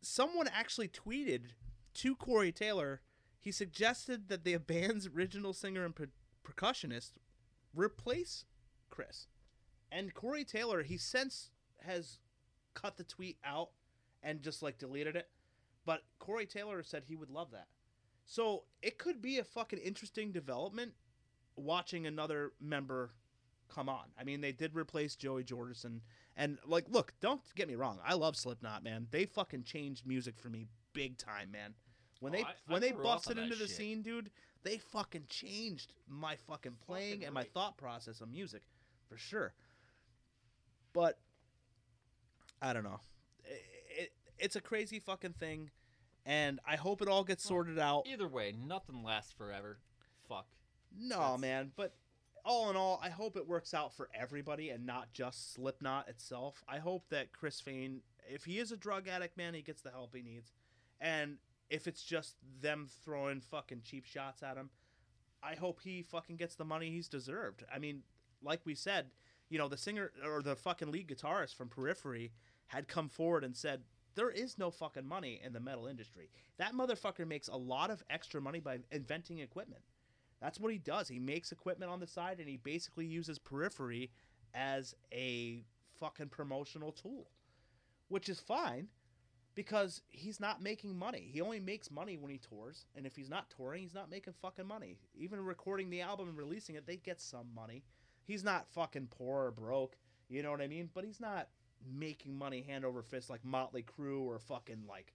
someone 0.00 0.48
actually 0.48 0.88
tweeted 0.88 1.50
to 1.94 2.14
Corey 2.16 2.52
Taylor. 2.52 3.00
He 3.40 3.52
suggested 3.52 4.28
that 4.28 4.44
the 4.44 4.56
band's 4.56 5.06
original 5.06 5.52
singer 5.52 5.84
and 5.84 5.94
per- 5.94 6.08
percussionist 6.44 7.12
replace 7.74 8.44
Chris. 8.90 9.26
And 9.90 10.14
Corey 10.14 10.44
Taylor, 10.44 10.82
he 10.82 10.96
since 10.96 11.50
has 11.80 12.18
cut 12.74 12.96
the 12.96 13.04
tweet 13.04 13.38
out 13.44 13.70
and 14.22 14.42
just 14.42 14.62
like 14.62 14.78
deleted 14.78 15.16
it. 15.16 15.28
But 15.86 16.02
Corey 16.18 16.46
Taylor 16.46 16.82
said 16.82 17.04
he 17.06 17.16
would 17.16 17.30
love 17.30 17.50
that. 17.52 17.68
So 18.26 18.64
it 18.82 18.98
could 18.98 19.22
be 19.22 19.38
a 19.38 19.44
fucking 19.44 19.78
interesting 19.78 20.32
development 20.32 20.92
watching 21.56 22.06
another 22.06 22.52
member 22.60 23.12
come 23.68 23.88
on. 23.88 24.04
I 24.18 24.24
mean, 24.24 24.40
they 24.40 24.52
did 24.52 24.74
replace 24.74 25.14
Joey 25.14 25.44
Jordison. 25.44 26.00
And 26.38 26.56
like, 26.64 26.86
look, 26.88 27.12
don't 27.20 27.40
get 27.56 27.66
me 27.68 27.74
wrong. 27.74 27.98
I 28.06 28.14
love 28.14 28.36
Slipknot, 28.36 28.82
man. 28.84 29.08
They 29.10 29.26
fucking 29.26 29.64
changed 29.64 30.06
music 30.06 30.38
for 30.38 30.48
me 30.48 30.66
big 30.94 31.18
time, 31.18 31.50
man. 31.50 31.74
When 32.20 32.32
Oh, 32.32 32.38
they 32.38 32.44
I- 32.44 32.50
I 32.50 32.54
when 32.68 32.80
they 32.80 32.92
busted 32.92 33.38
into 33.38 33.56
the 33.56 33.66
shit. 33.66 33.76
scene, 33.76 34.02
dude, 34.02 34.30
they 34.62 34.78
fucking 34.78 35.26
changed 35.28 35.92
my 36.06 36.36
fucking 36.36 36.76
playing 36.86 37.10
Fucking 37.14 37.24
and 37.26 37.34
my 37.34 37.42
thought 37.44 37.76
process 37.76 38.22
on 38.22 38.30
music, 38.30 38.62
for 39.08 39.16
sure. 39.18 39.52
But 40.92 41.18
I 42.62 42.72
don't 42.72 42.84
know. 42.84 43.00
It, 43.44 43.62
it, 43.98 44.12
it's 44.38 44.56
a 44.56 44.60
crazy 44.60 44.98
fucking 45.00 45.34
thing, 45.34 45.70
and 46.24 46.60
I 46.66 46.76
hope 46.76 47.02
it 47.02 47.08
all 47.08 47.24
gets 47.24 47.44
Well, 47.44 47.48
sorted 47.58 47.78
out. 47.78 48.06
Either 48.06 48.28
way, 48.28 48.52
nothing 48.52 49.02
lasts 49.02 49.32
forever. 49.32 49.78
Fuck. 50.28 50.46
No, 50.96 51.18
That's- 51.18 51.40
man, 51.40 51.72
but 51.76 51.94
all 52.48 52.70
in 52.70 52.76
all, 52.76 52.98
I 53.02 53.10
hope 53.10 53.36
it 53.36 53.46
works 53.46 53.74
out 53.74 53.94
for 53.94 54.08
everybody 54.14 54.70
and 54.70 54.86
not 54.86 55.12
just 55.12 55.52
Slipknot 55.54 56.08
itself. 56.08 56.64
I 56.68 56.78
hope 56.78 57.04
that 57.10 57.32
Chris 57.32 57.60
Fehn, 57.60 57.98
if 58.26 58.44
he 58.44 58.58
is 58.58 58.72
a 58.72 58.76
drug 58.76 59.06
addict, 59.06 59.36
man, 59.36 59.54
he 59.54 59.62
gets 59.62 59.82
the 59.82 59.90
help 59.90 60.14
he 60.14 60.22
needs. 60.22 60.52
And 61.00 61.36
if 61.68 61.86
it's 61.86 62.02
just 62.02 62.36
them 62.60 62.88
throwing 63.04 63.40
fucking 63.40 63.82
cheap 63.84 64.06
shots 64.06 64.42
at 64.42 64.56
him, 64.56 64.70
I 65.42 65.54
hope 65.54 65.80
he 65.82 66.02
fucking 66.02 66.36
gets 66.36 66.56
the 66.56 66.64
money 66.64 66.90
he's 66.90 67.08
deserved. 67.08 67.64
I 67.72 67.78
mean, 67.78 68.02
like 68.42 68.60
we 68.64 68.74
said, 68.74 69.06
you 69.50 69.58
know, 69.58 69.68
the 69.68 69.76
singer 69.76 70.10
or 70.24 70.42
the 70.42 70.56
fucking 70.56 70.90
lead 70.90 71.08
guitarist 71.08 71.54
from 71.54 71.68
Periphery 71.68 72.32
had 72.68 72.88
come 72.88 73.08
forward 73.08 73.44
and 73.44 73.56
said, 73.56 73.82
there 74.14 74.30
is 74.30 74.58
no 74.58 74.70
fucking 74.70 75.06
money 75.06 75.40
in 75.44 75.52
the 75.52 75.60
metal 75.60 75.86
industry. 75.86 76.30
That 76.58 76.72
motherfucker 76.72 77.26
makes 77.26 77.48
a 77.48 77.56
lot 77.56 77.90
of 77.90 78.02
extra 78.10 78.40
money 78.40 78.58
by 78.58 78.78
inventing 78.90 79.38
equipment. 79.38 79.82
That's 80.40 80.60
what 80.60 80.72
he 80.72 80.78
does. 80.78 81.08
He 81.08 81.18
makes 81.18 81.52
equipment 81.52 81.90
on 81.90 82.00
the 82.00 82.06
side 82.06 82.38
and 82.38 82.48
he 82.48 82.56
basically 82.56 83.06
uses 83.06 83.38
Periphery 83.38 84.10
as 84.54 84.94
a 85.12 85.64
fucking 85.98 86.28
promotional 86.28 86.92
tool, 86.92 87.30
which 88.08 88.28
is 88.28 88.40
fine 88.40 88.88
because 89.54 90.02
he's 90.08 90.38
not 90.38 90.62
making 90.62 90.96
money. 90.96 91.28
He 91.32 91.40
only 91.40 91.58
makes 91.58 91.90
money 91.90 92.16
when 92.16 92.30
he 92.30 92.38
tours, 92.38 92.86
and 92.94 93.04
if 93.04 93.16
he's 93.16 93.28
not 93.28 93.50
touring, 93.50 93.82
he's 93.82 93.94
not 93.94 94.10
making 94.10 94.34
fucking 94.40 94.66
money. 94.66 94.98
Even 95.16 95.44
recording 95.44 95.90
the 95.90 96.00
album 96.00 96.28
and 96.28 96.38
releasing 96.38 96.76
it, 96.76 96.86
they 96.86 96.96
get 96.96 97.20
some 97.20 97.48
money. 97.54 97.82
He's 98.24 98.44
not 98.44 98.68
fucking 98.68 99.08
poor 99.10 99.46
or 99.46 99.50
broke, 99.50 99.96
you 100.28 100.42
know 100.42 100.52
what 100.52 100.60
I 100.60 100.68
mean? 100.68 100.90
But 100.94 101.04
he's 101.04 101.20
not 101.20 101.48
making 101.84 102.36
money 102.36 102.62
hand 102.62 102.84
over 102.84 103.02
fist 103.02 103.30
like 103.30 103.44
Motley 103.44 103.82
Crue 103.82 104.22
or 104.22 104.38
fucking 104.38 104.84
like, 104.88 105.12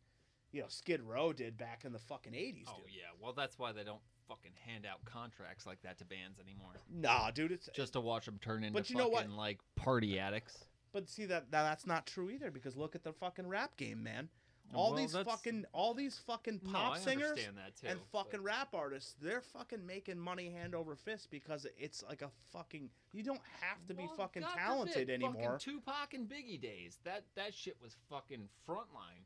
you 0.51 0.61
know, 0.61 0.67
Skid 0.67 1.01
Row 1.01 1.31
did 1.31 1.57
back 1.57 1.85
in 1.85 1.93
the 1.93 1.99
fucking 1.99 2.33
80s, 2.33 2.55
Dude. 2.55 2.67
Oh 2.67 2.83
yeah. 2.89 3.11
Well, 3.21 3.33
that's 3.33 3.57
why 3.57 3.71
they 3.71 3.83
don't 3.83 4.01
fucking 4.35 4.51
hand 4.65 4.85
out 4.85 5.03
contracts 5.05 5.65
like 5.65 5.81
that 5.83 5.97
to 5.99 6.05
bands 6.05 6.39
anymore. 6.39 6.73
Nah, 6.91 7.31
dude, 7.31 7.51
it's 7.51 7.69
Just 7.73 7.93
to 7.93 8.01
watch 8.01 8.25
them 8.25 8.39
turn 8.41 8.63
into 8.63 8.73
But 8.79 8.89
you 8.89 8.95
know 8.97 9.09
fucking 9.11 9.29
what? 9.31 9.37
like 9.37 9.59
party 9.75 10.19
addicts. 10.19 10.65
But 10.91 11.09
see 11.09 11.25
that, 11.25 11.51
that 11.51 11.63
that's 11.63 11.85
not 11.87 12.05
true 12.05 12.29
either 12.29 12.51
because 12.51 12.75
look 12.75 12.95
at 12.95 13.03
the 13.03 13.13
fucking 13.13 13.47
rap 13.47 13.77
game, 13.77 14.03
man. 14.03 14.29
Uh, 14.73 14.77
all 14.77 14.91
Well, 14.93 15.01
these 15.01 15.11
that's- 15.11 15.35
fucking 15.35 15.65
all 15.73 15.93
these 15.93 16.17
fucking 16.19 16.59
pop 16.59 16.93
I 16.95 16.99
singers 16.99 17.37
too. 17.37 17.51
and 17.87 17.99
but- 17.99 18.25
fucking 18.25 18.41
rap 18.41 18.73
artists, 18.73 19.15
they're 19.21 19.41
fucking 19.41 19.85
making 19.85 20.17
money 20.19 20.49
hand 20.49 20.73
over 20.73 20.95
fist 20.95 21.29
because 21.31 21.67
it's 21.77 22.01
like 22.03 22.21
a 22.21 22.29
fucking 22.51 22.89
you 23.11 23.23
don't 23.23 23.41
have 23.61 23.85
to 23.87 23.93
be 23.93 24.03
Well, 24.05 24.15
fucking 24.15 24.41
God 24.43 24.55
talented 24.55 24.93
forbid, 24.93 25.09
anymore. 25.11 25.59
Fucking 25.59 25.59
Tupac 25.59 26.13
and 26.13 26.29
Biggie 26.29 26.61
days. 26.61 26.99
That 27.03 27.23
that 27.35 27.53
shit 27.53 27.77
was 27.81 27.95
fucking 28.09 28.47
frontline. 28.67 29.25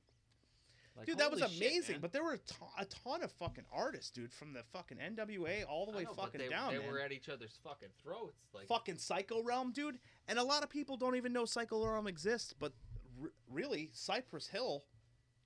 Like, 0.98 1.06
Dude, 1.06 1.20
that 1.20 1.30
was 1.30 1.42
holy 1.42 1.54
shit, 1.54 1.72
amazing. 1.72 1.98
but 2.02 2.12
there 2.12 2.24
were 2.24 2.34
a 2.34 2.38
ton, 2.40 2.70
a 2.80 2.86
ton 2.86 3.22
of 3.24 3.32
fucking 3.34 3.66
artists, 3.72 4.10
dude, 4.10 4.34
from 4.34 4.52
the 4.54 4.64
fucking 4.74 4.98
NWA 4.98 5.64
all 5.70 5.86
the 5.86 5.96
way 5.96 6.04
know, 6.06 6.14
fucking 6.14 6.42
they, 6.42 6.48
down, 6.50 6.74
They 6.74 6.80
man. 6.80 6.88
were 6.92 7.00
at 7.00 7.12
each 7.12 7.30
other's 7.30 7.58
fucking 7.64 7.90
throats. 8.02 8.36
Like 8.54 8.68
fucking 8.68 8.98
Psycho 8.98 9.44
Realm, 9.44 9.72
dude. 9.72 10.00
And 10.28 10.40
a 10.40 10.44
lot 10.44 10.64
of 10.64 10.70
people 10.72 10.98
don't 10.98 11.16
even 11.16 11.32
know 11.34 11.46
Psycho 11.46 11.86
Realm 11.86 12.08
exists, 12.08 12.54
but 12.58 12.74
r- 13.22 13.32
really, 13.50 13.90
Cypress 13.94 14.48
Hill 14.48 14.86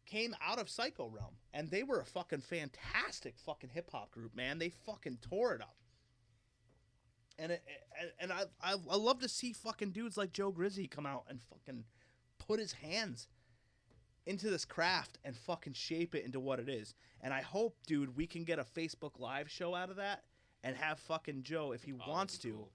came 0.05 0.33
out 0.41 0.57
of 0.59 0.69
Psycho 0.69 1.07
Realm, 1.09 1.35
and 1.53 1.69
they 1.69 1.83
were 1.83 1.99
a 1.99 2.05
fucking 2.05 2.41
fantastic 2.41 3.37
fucking 3.37 3.69
hip 3.71 3.89
hop 3.91 4.11
group, 4.11 4.33
man. 4.35 4.57
They 4.57 4.69
fucking 4.69 5.17
tore 5.21 5.53
it 5.53 5.61
up. 5.61 5.75
And 7.37 7.51
it, 7.53 7.63
and- 7.99 8.11
and 8.19 8.33
I, 8.33 8.43
I 8.61 8.73
I 8.89 8.95
love 8.95 9.19
to 9.19 9.29
see 9.29 9.51
fucking 9.53 9.91
dudes 9.91 10.15
like 10.17 10.31
Joe 10.33 10.51
Grizzy 10.51 10.87
come 10.87 11.05
out 11.05 11.25
and 11.27 11.41
fucking 11.41 11.83
put 12.39 12.59
his 12.59 12.71
hands 12.73 13.27
into 14.25 14.49
this 14.49 14.65
craft 14.65 15.17
and 15.25 15.35
fucking 15.35 15.73
shape 15.73 16.13
it 16.15 16.23
into 16.25 16.39
what 16.39 16.59
it 16.59 16.69
is. 16.69 16.93
And 17.21 17.33
I 17.33 17.41
hope, 17.41 17.77
dude, 17.87 18.15
we 18.15 18.27
can 18.27 18.43
get 18.43 18.59
a 18.59 18.63
Facebook 18.63 19.19
live 19.19 19.49
show 19.49 19.73
out 19.75 19.89
of 19.89 19.95
that 19.97 20.23
and 20.63 20.75
have 20.75 20.99
fucking 20.99 21.43
Joe, 21.43 21.71
if 21.71 21.83
he 21.83 21.93
Oh, 21.93 22.09
wants 22.09 22.37
to, 22.39 22.51
cool. 22.53 22.71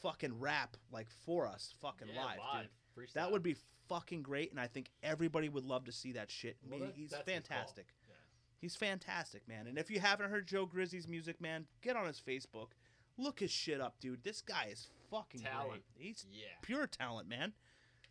fucking 0.00 0.38
rap 0.38 0.76
like 0.90 1.08
for 1.24 1.46
us, 1.46 1.74
fucking 1.80 2.08
Yeah, 2.08 2.24
live, 2.24 2.62
dude. 2.62 2.70
freestyle. 3.08 3.12
That 3.14 3.32
would 3.32 3.42
be 3.42 3.56
fucking 3.88 4.22
great, 4.22 4.50
and 4.50 4.60
I 4.60 4.66
think 4.66 4.90
everybody 5.02 5.48
would 5.48 5.64
love 5.64 5.84
to 5.86 5.92
see 5.92 6.12
that 6.12 6.30
shit. 6.30 6.56
Well, 6.62 6.80
that- 6.80 6.94
he's 6.94 7.10
that's 7.10 7.20
his 7.28 7.40
call. 7.48 7.56
fantastic. 7.56 7.86
Yeah. 8.08 8.14
He's 8.60 8.76
fantastic, 8.76 9.48
man. 9.48 9.66
And 9.66 9.78
if 9.78 9.90
you 9.90 9.98
haven't 10.00 10.30
heard 10.30 10.46
Joe 10.46 10.66
Grizzy's 10.66 11.08
music, 11.08 11.40
man, 11.40 11.66
get 11.80 11.96
on 11.96 12.06
his 12.06 12.20
Facebook. 12.20 12.72
Look 13.18 13.40
his 13.40 13.50
shit 13.50 13.80
up, 13.80 13.98
dude. 14.00 14.22
This 14.22 14.40
guy 14.40 14.66
is 14.66 14.88
fucking 15.10 15.40
Talent. 15.40 15.70
great. 15.70 15.84
He's 16.06 16.24
Yeah. 16.30 16.46
pure 16.62 16.86
talent, 16.86 17.28
man. 17.28 17.54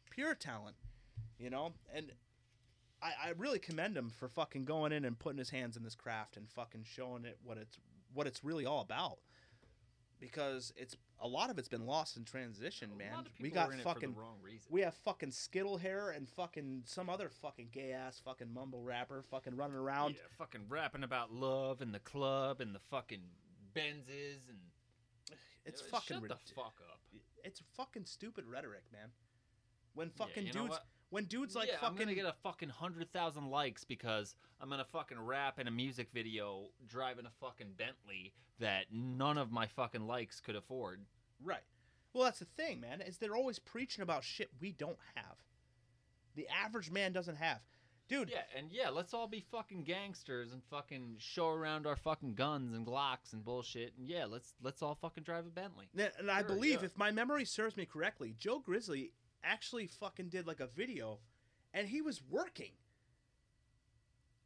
Pure 0.09 0.35
talent. 0.35 0.75
You 1.39 1.49
know? 1.49 1.73
And 1.91 2.11
I, 3.01 3.29
I 3.29 3.33
really 3.37 3.59
commend 3.59 3.97
him 3.97 4.09
for 4.09 4.27
fucking 4.29 4.65
going 4.65 4.91
in 4.91 5.05
and 5.05 5.17
putting 5.17 5.39
his 5.39 5.49
hands 5.49 5.75
in 5.77 5.83
this 5.83 5.95
craft 5.95 6.37
and 6.37 6.49
fucking 6.49 6.83
showing 6.85 7.25
it 7.25 7.37
what 7.43 7.57
it's 7.57 7.77
what 8.13 8.27
it's 8.27 8.43
really 8.43 8.65
all 8.65 8.81
about. 8.81 9.17
Because 10.19 10.71
it's 10.75 10.95
a 11.19 11.27
lot 11.27 11.49
of 11.49 11.57
it's 11.57 11.67
been 11.67 11.87
lost 11.87 12.15
in 12.15 12.25
transition, 12.25 12.95
man. 12.95 13.25
We 13.39 13.49
got 13.49 13.69
are 13.69 13.73
in 13.73 13.79
it 13.79 13.83
fucking 13.83 14.13
wrong 14.15 14.35
reason. 14.39 14.67
we 14.69 14.81
have 14.81 14.93
fucking 14.93 15.31
Skittle 15.31 15.77
hair 15.77 16.11
and 16.11 16.29
fucking 16.29 16.83
some 16.85 17.09
other 17.09 17.29
fucking 17.29 17.69
gay 17.71 17.91
ass 17.91 18.21
fucking 18.23 18.53
mumble 18.53 18.83
rapper 18.83 19.23
fucking 19.31 19.55
running 19.55 19.77
around. 19.77 20.11
yeah, 20.11 20.21
fucking 20.37 20.61
rapping 20.69 21.03
about 21.03 21.33
love 21.33 21.81
and 21.81 21.91
the 21.93 21.99
club 21.99 22.61
and 22.61 22.75
the 22.75 22.79
fucking 22.79 23.21
Benzes 23.73 24.47
and 24.49 24.59
It's 25.65 25.81
Uh, 25.81 25.85
fucking 25.89 26.19
shut 26.19 26.29
the 26.29 26.53
fuck 26.55 26.79
up. 26.87 26.99
it's 27.43 27.61
fucking 27.75 28.05
stupid 28.05 28.45
rhetoric, 28.45 28.83
man. 28.91 29.09
When 29.95 30.07
Yeah, 30.09 30.25
fucking 30.25 30.45
you 30.47 30.53
know 30.53 30.61
dudes, 30.67 30.71
what? 30.73 30.85
When 31.11 31.25
dudes 31.25 31.55
like 31.55 31.67
yeah, 31.67 31.75
I'm 31.75 31.91
fucking, 31.93 31.97
gonna 31.99 32.15
get 32.15 32.25
a 32.25 32.33
fucking 32.41 32.69
hundred 32.69 33.11
thousand 33.13 33.49
likes 33.51 33.83
because 33.83 34.35
I'm 34.59 34.69
gonna 34.69 34.83
fucking 34.91 35.19
rap 35.19 35.59
in 35.59 35.67
a 35.67 35.71
music 35.71 36.09
video 36.13 36.69
driving 36.87 37.25
a 37.27 37.31
fucking 37.45 37.73
Bentley 37.77 38.33
that 38.59 38.85
none 38.91 39.37
of 39.37 39.51
my 39.51 39.67
fucking 39.67 40.07
likes 40.07 40.39
could 40.39 40.55
afford. 40.55 41.01
right. 41.43 41.61
Well, 42.13 42.25
that's 42.25 42.39
the 42.39 42.45
thing, 42.45 42.81
man. 42.81 42.99
Is 42.99 43.17
they're 43.19 43.35
always 43.37 43.57
preaching 43.59 44.01
about 44.01 44.23
shit 44.25 44.49
we 44.59 44.73
don't 44.73 44.97
have. 45.15 45.37
The 46.35 46.45
average 46.49 46.91
man 46.91 47.13
doesn't 47.13 47.37
have, 47.37 47.59
dude. 48.09 48.29
Yeah, 48.29 48.41
and 48.57 48.67
yeah, 48.69 48.89
let's 48.89 49.13
all 49.13 49.27
be 49.27 49.39
fucking 49.51 49.83
gangsters 49.83 50.51
and 50.51 50.61
fucking 50.69 51.15
show 51.19 51.47
around 51.47 51.87
our 51.87 51.95
fucking 51.95 52.35
guns 52.35 52.73
and 52.73 52.85
Glocks 52.85 53.31
and 53.31 53.43
bullshit. 53.45 53.93
And 53.97 54.09
yeah, 54.09 54.25
let's 54.25 54.53
let's 54.61 54.81
all 54.81 54.95
fucking 54.95 55.23
drive 55.23 55.45
a 55.45 55.49
Bentley. 55.49 55.87
N- 55.97 56.11
And 56.19 56.29
I 56.29 56.39
Sure, 56.39 56.47
believe, 56.49 56.79
yeah. 56.81 56.85
if 56.87 56.97
my 56.97 57.11
memory 57.11 57.45
serves 57.45 57.77
me 57.77 57.85
correctly, 57.85 58.35
Joe 58.37 58.59
Grizzly 58.59 59.11
actually 59.43 59.87
fucking 59.87 60.29
did 60.29 60.47
like 60.47 60.59
a 60.59 60.67
video, 60.67 61.19
and 61.73 61.87
he 61.87 62.01
was 62.01 62.21
working. 62.29 62.71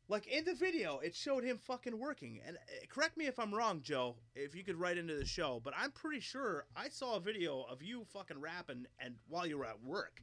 Like 0.07 0.27
in 0.27 0.45
the 0.45 0.53
video, 0.53 0.99
it 0.99 1.15
showed 1.15 1.43
him 1.43 1.57
fucking 1.57 1.97
working. 1.97 2.39
And 2.45 2.57
uh, 2.57 2.85
correct 2.89 3.17
me 3.17 3.25
if 3.25 3.39
I'm 3.39 3.53
wrong, 3.53 3.81
Joe, 3.81 4.17
if 4.35 4.55
you 4.55 4.63
could 4.63 4.75
write 4.79 4.97
into 4.99 5.15
the 5.15 5.25
show, 5.25 5.59
but 5.63 5.73
I'm 5.75 5.91
pretty 5.91 6.19
sure 6.19 6.65
I 6.75 6.89
saw 6.89 7.15
a 7.15 7.19
video 7.19 7.63
of 7.63 7.81
you 7.81 8.05
fucking 8.13 8.39
rapping 8.39 8.85
and 8.99 9.15
while 9.27 9.47
you 9.47 9.57
were 9.57 9.65
at 9.65 9.83
work. 9.83 10.21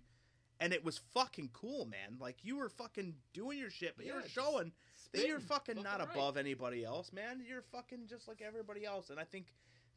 And 0.60 0.72
it 0.72 0.84
was 0.84 1.00
fucking 1.12 1.50
cool, 1.52 1.86
man. 1.86 2.16
Like 2.20 2.36
you 2.44 2.56
were 2.58 2.68
fucking 2.68 3.14
doing 3.34 3.58
your 3.58 3.70
shit, 3.70 3.94
but 3.96 4.06
you 4.06 4.12
Yeah, 4.12 4.18
were 4.18 4.22
just 4.22 4.34
showing 4.34 4.70
that 5.12 5.26
you're 5.26 5.40
spitting, 5.40 5.46
fucking 5.48 5.82
not 5.82 5.98
right. 5.98 6.08
above 6.14 6.36
anybody 6.36 6.84
else, 6.84 7.12
man. 7.12 7.42
You're 7.44 7.62
fucking 7.72 8.06
just 8.08 8.28
like 8.28 8.40
everybody 8.40 8.84
else. 8.84 9.10
And 9.10 9.18
I 9.18 9.24
think 9.24 9.46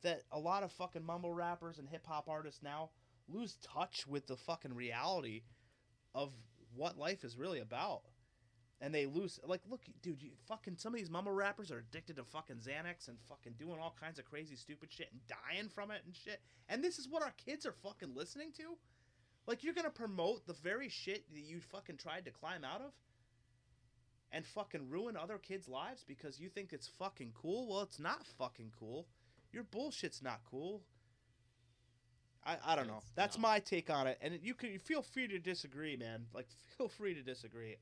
that 0.02 0.24
a 0.32 0.40
lot 0.40 0.64
of 0.64 0.72
fucking 0.72 1.04
mumble 1.06 1.34
rappers 1.34 1.78
and 1.78 1.88
hip 1.88 2.08
hop 2.08 2.28
artists 2.28 2.64
now 2.64 2.90
lose 3.28 3.58
touch 3.62 4.06
with 4.08 4.28
the 4.28 4.38
fucking 4.38 4.74
reality 4.74 5.42
of 6.14 6.34
what 6.76 6.98
life 6.98 7.24
is 7.24 7.38
really 7.38 7.60
about. 7.60 8.02
And 8.82 8.94
they 8.94 9.06
lose 9.06 9.40
like 9.46 9.62
look, 9.70 9.82
dude, 10.02 10.22
you 10.22 10.32
fucking 10.48 10.76
some 10.78 10.94
of 10.94 11.00
these 11.00 11.10
mumble 11.10 11.32
rappers 11.32 11.72
are 11.72 11.80
addicted 11.80 12.18
to 12.18 12.24
fucking 12.24 12.58
Xanax 12.58 13.08
and 13.08 13.18
fucking 13.30 13.54
doing 13.58 13.80
all 13.82 13.96
kinds 14.00 14.20
of 14.20 14.26
crazy 14.26 14.56
stupid 14.56 14.92
shit 14.92 15.10
and 15.12 15.22
dying 15.28 15.70
from 15.70 15.92
it 15.92 16.02
and 16.06 16.16
shit. 16.16 16.42
And 16.68 16.84
this 16.84 17.00
is 17.00 17.08
what 17.10 17.24
our 17.24 17.34
kids 17.44 17.66
are 17.66 17.72
fucking 17.72 18.14
listening 18.14 18.52
to? 18.58 18.78
Like 19.48 19.64
you're 19.64 19.74
gonna 19.74 19.90
promote 19.90 20.46
the 20.46 20.54
very 20.54 20.90
shit 20.90 21.24
that 21.34 21.40
you 21.40 21.62
fucking 21.62 21.98
tried 21.98 22.26
to 22.26 22.32
climb 22.32 22.66
out 22.66 22.82
of? 22.82 22.92
And 24.32 24.46
fucking 24.46 24.90
ruin 24.90 25.16
other 25.16 25.38
kids' 25.38 25.70
lives 25.70 26.04
because 26.06 26.40
you 26.40 26.50
think 26.50 26.74
it's 26.74 26.88
fucking 26.88 27.32
cool? 27.34 27.70
Well, 27.70 27.82
it's 27.82 28.00
not 28.00 28.28
fucking 28.28 28.74
cool. 28.78 29.08
Your 29.54 29.64
bullshit's 29.64 30.22
not 30.22 30.42
cool. 30.50 30.84
I, 32.46 32.58
I 32.66 32.76
don't 32.76 32.88
know. 32.88 32.98
It's 32.98 33.12
That's 33.16 33.38
not. 33.38 33.42
my 33.42 33.60
take 33.60 33.90
on 33.90 34.08
it, 34.08 34.18
and 34.22 34.38
you 34.42 34.54
can 34.54 34.72
you 34.72 34.80
feel 34.80 35.02
free 35.02 35.28
to 35.28 35.40
disagree, 35.40 35.98
man. 35.98 36.26
Like 36.34 36.48
feel 36.78 36.88
free 36.88 37.14
to 37.14 37.22
disagree, 37.22 37.76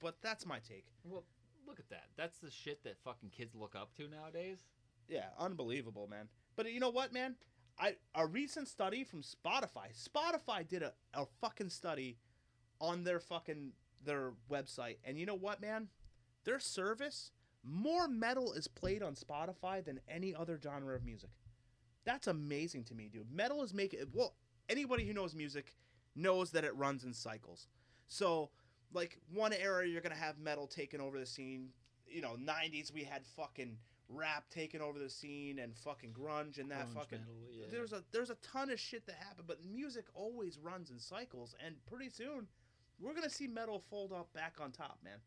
but 0.00 0.16
that's 0.22 0.46
my 0.46 0.58
take. 0.58 0.86
Well, 1.04 1.24
look 1.66 1.78
at 1.78 1.88
that. 1.90 2.06
That's 2.16 2.38
the 2.38 2.50
shit 2.50 2.82
that 2.84 2.98
fucking 3.04 3.30
kids 3.30 3.54
look 3.54 3.74
up 3.74 3.94
to 3.96 4.08
nowadays. 4.08 4.58
Yeah, 5.08 5.26
unbelievable, 5.38 6.08
man. 6.08 6.28
But 6.56 6.72
you 6.72 6.80
know 6.80 6.90
what, 6.90 7.12
man? 7.12 7.36
I 7.78 7.94
a 8.14 8.26
recent 8.26 8.68
study 8.68 9.04
from 9.04 9.22
Spotify. 9.22 9.92
Spotify 9.96 10.66
did 10.66 10.82
a, 10.82 10.92
a 11.14 11.26
fucking 11.40 11.70
study 11.70 12.18
on 12.80 13.04
their 13.04 13.20
fucking 13.20 13.72
their 14.04 14.32
website, 14.50 14.96
and 15.04 15.18
you 15.18 15.26
know 15.26 15.36
what, 15.36 15.60
man? 15.60 15.88
Their 16.44 16.58
service 16.58 17.30
more 17.64 18.08
metal 18.08 18.52
is 18.52 18.68
played 18.68 19.02
on 19.02 19.14
Spotify 19.14 19.84
than 19.84 20.00
any 20.08 20.34
other 20.34 20.58
genre 20.62 20.94
of 20.94 21.04
music. 21.04 21.30
That's 22.08 22.26
amazing 22.26 22.84
to 22.84 22.94
me, 22.94 23.10
dude. 23.12 23.30
Metal 23.30 23.62
is 23.62 23.74
making 23.74 24.00
well. 24.14 24.32
Anybody 24.70 25.06
who 25.06 25.12
knows 25.12 25.34
music 25.34 25.74
knows 26.16 26.50
that 26.52 26.64
it 26.64 26.74
runs 26.74 27.04
in 27.04 27.12
cycles. 27.12 27.68
So, 28.06 28.48
like 28.94 29.18
one 29.30 29.52
era, 29.52 29.86
you're 29.86 30.00
gonna 30.00 30.14
have 30.14 30.38
metal 30.38 30.66
taking 30.66 31.02
over 31.02 31.18
the 31.18 31.26
scene. 31.26 31.68
You 32.06 32.22
know, 32.22 32.34
'90s 32.42 32.90
we 32.94 33.04
had 33.04 33.26
fucking 33.26 33.76
rap 34.08 34.44
taking 34.48 34.80
over 34.80 34.98
the 34.98 35.10
scene 35.10 35.58
and 35.58 35.76
fucking 35.76 36.14
grunge 36.14 36.58
and 36.58 36.70
that 36.70 36.88
Grunge 36.88 36.94
fucking. 36.94 37.18
metal, 37.20 37.34
yeah. 37.52 37.66
There's 37.70 37.92
a 37.92 38.02
there's 38.10 38.30
a 38.30 38.36
ton 38.36 38.70
of 38.70 38.80
shit 38.80 39.04
that 39.04 39.16
happened, 39.16 39.46
but 39.46 39.62
music 39.62 40.06
always 40.14 40.58
runs 40.58 40.90
in 40.90 40.98
cycles, 40.98 41.54
and 41.62 41.74
pretty 41.84 42.08
soon 42.08 42.48
we're 42.98 43.12
gonna 43.12 43.28
see 43.28 43.46
metal 43.46 43.84
fold 43.90 44.14
up 44.14 44.32
back 44.32 44.54
on 44.62 44.72
top, 44.72 44.98
man. 45.04 45.18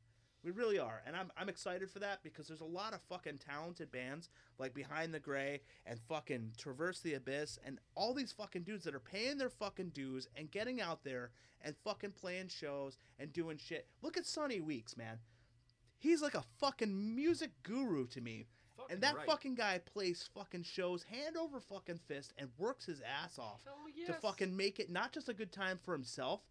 We 0.43 0.51
really 0.51 0.79
are, 0.79 1.01
and 1.05 1.15
I'm 1.15 1.31
I'm 1.37 1.49
excited 1.49 1.91
for 1.91 1.99
that 1.99 2.23
because 2.23 2.47
there's 2.47 2.61
a 2.61 2.65
lot 2.65 2.93
of 2.93 3.01
fucking 3.01 3.37
talented 3.37 3.91
bands 3.91 4.29
like 4.57 4.73
Behind 4.73 5.13
the 5.13 5.19
Gray 5.19 5.61
and 5.85 5.99
fucking 6.09 6.53
Traverse 6.57 7.01
the 7.01 7.13
Abyss 7.13 7.59
and 7.63 7.77
all 7.93 8.13
these 8.13 8.31
fucking 8.31 8.63
dudes 8.63 8.83
that 8.85 8.95
are 8.95 8.99
paying 8.99 9.37
their 9.37 9.49
fucking 9.49 9.89
dues 9.89 10.27
and 10.35 10.49
getting 10.49 10.81
out 10.81 11.03
there 11.03 11.29
and 11.61 11.75
fucking 11.83 12.13
playing 12.19 12.47
shows 12.47 12.97
and 13.19 13.31
doing 13.31 13.57
shit. 13.57 13.87
Look 14.01 14.17
at 14.17 14.25
Sonny 14.25 14.59
Weeks, 14.59 14.97
man. 14.97 15.19
He's 15.99 16.23
like 16.23 16.33
a 16.33 16.43
fucking 16.59 17.15
music 17.15 17.51
guru 17.61 18.07
to 18.07 18.21
me. 18.21 18.47
Fucking 18.75 18.93
And 18.95 19.03
that 19.03 19.17
right. 19.17 19.25
fucking 19.27 19.53
guy 19.53 19.79
plays 19.79 20.27
fucking 20.33 20.63
shows 20.63 21.03
hand 21.03 21.37
over 21.37 21.59
fucking 21.59 21.99
fist 22.07 22.33
and 22.39 22.49
works 22.57 22.85
his 22.85 23.01
ass 23.01 23.37
off 23.37 23.59
Hell 23.63 24.07
to 24.07 24.13
fucking 24.13 24.57
make 24.57 24.79
it 24.79 24.89
not 24.89 25.11
just 25.11 25.29
a 25.29 25.33
good 25.33 25.51
time 25.51 25.77
for 25.77 25.93
himself. 25.93 26.41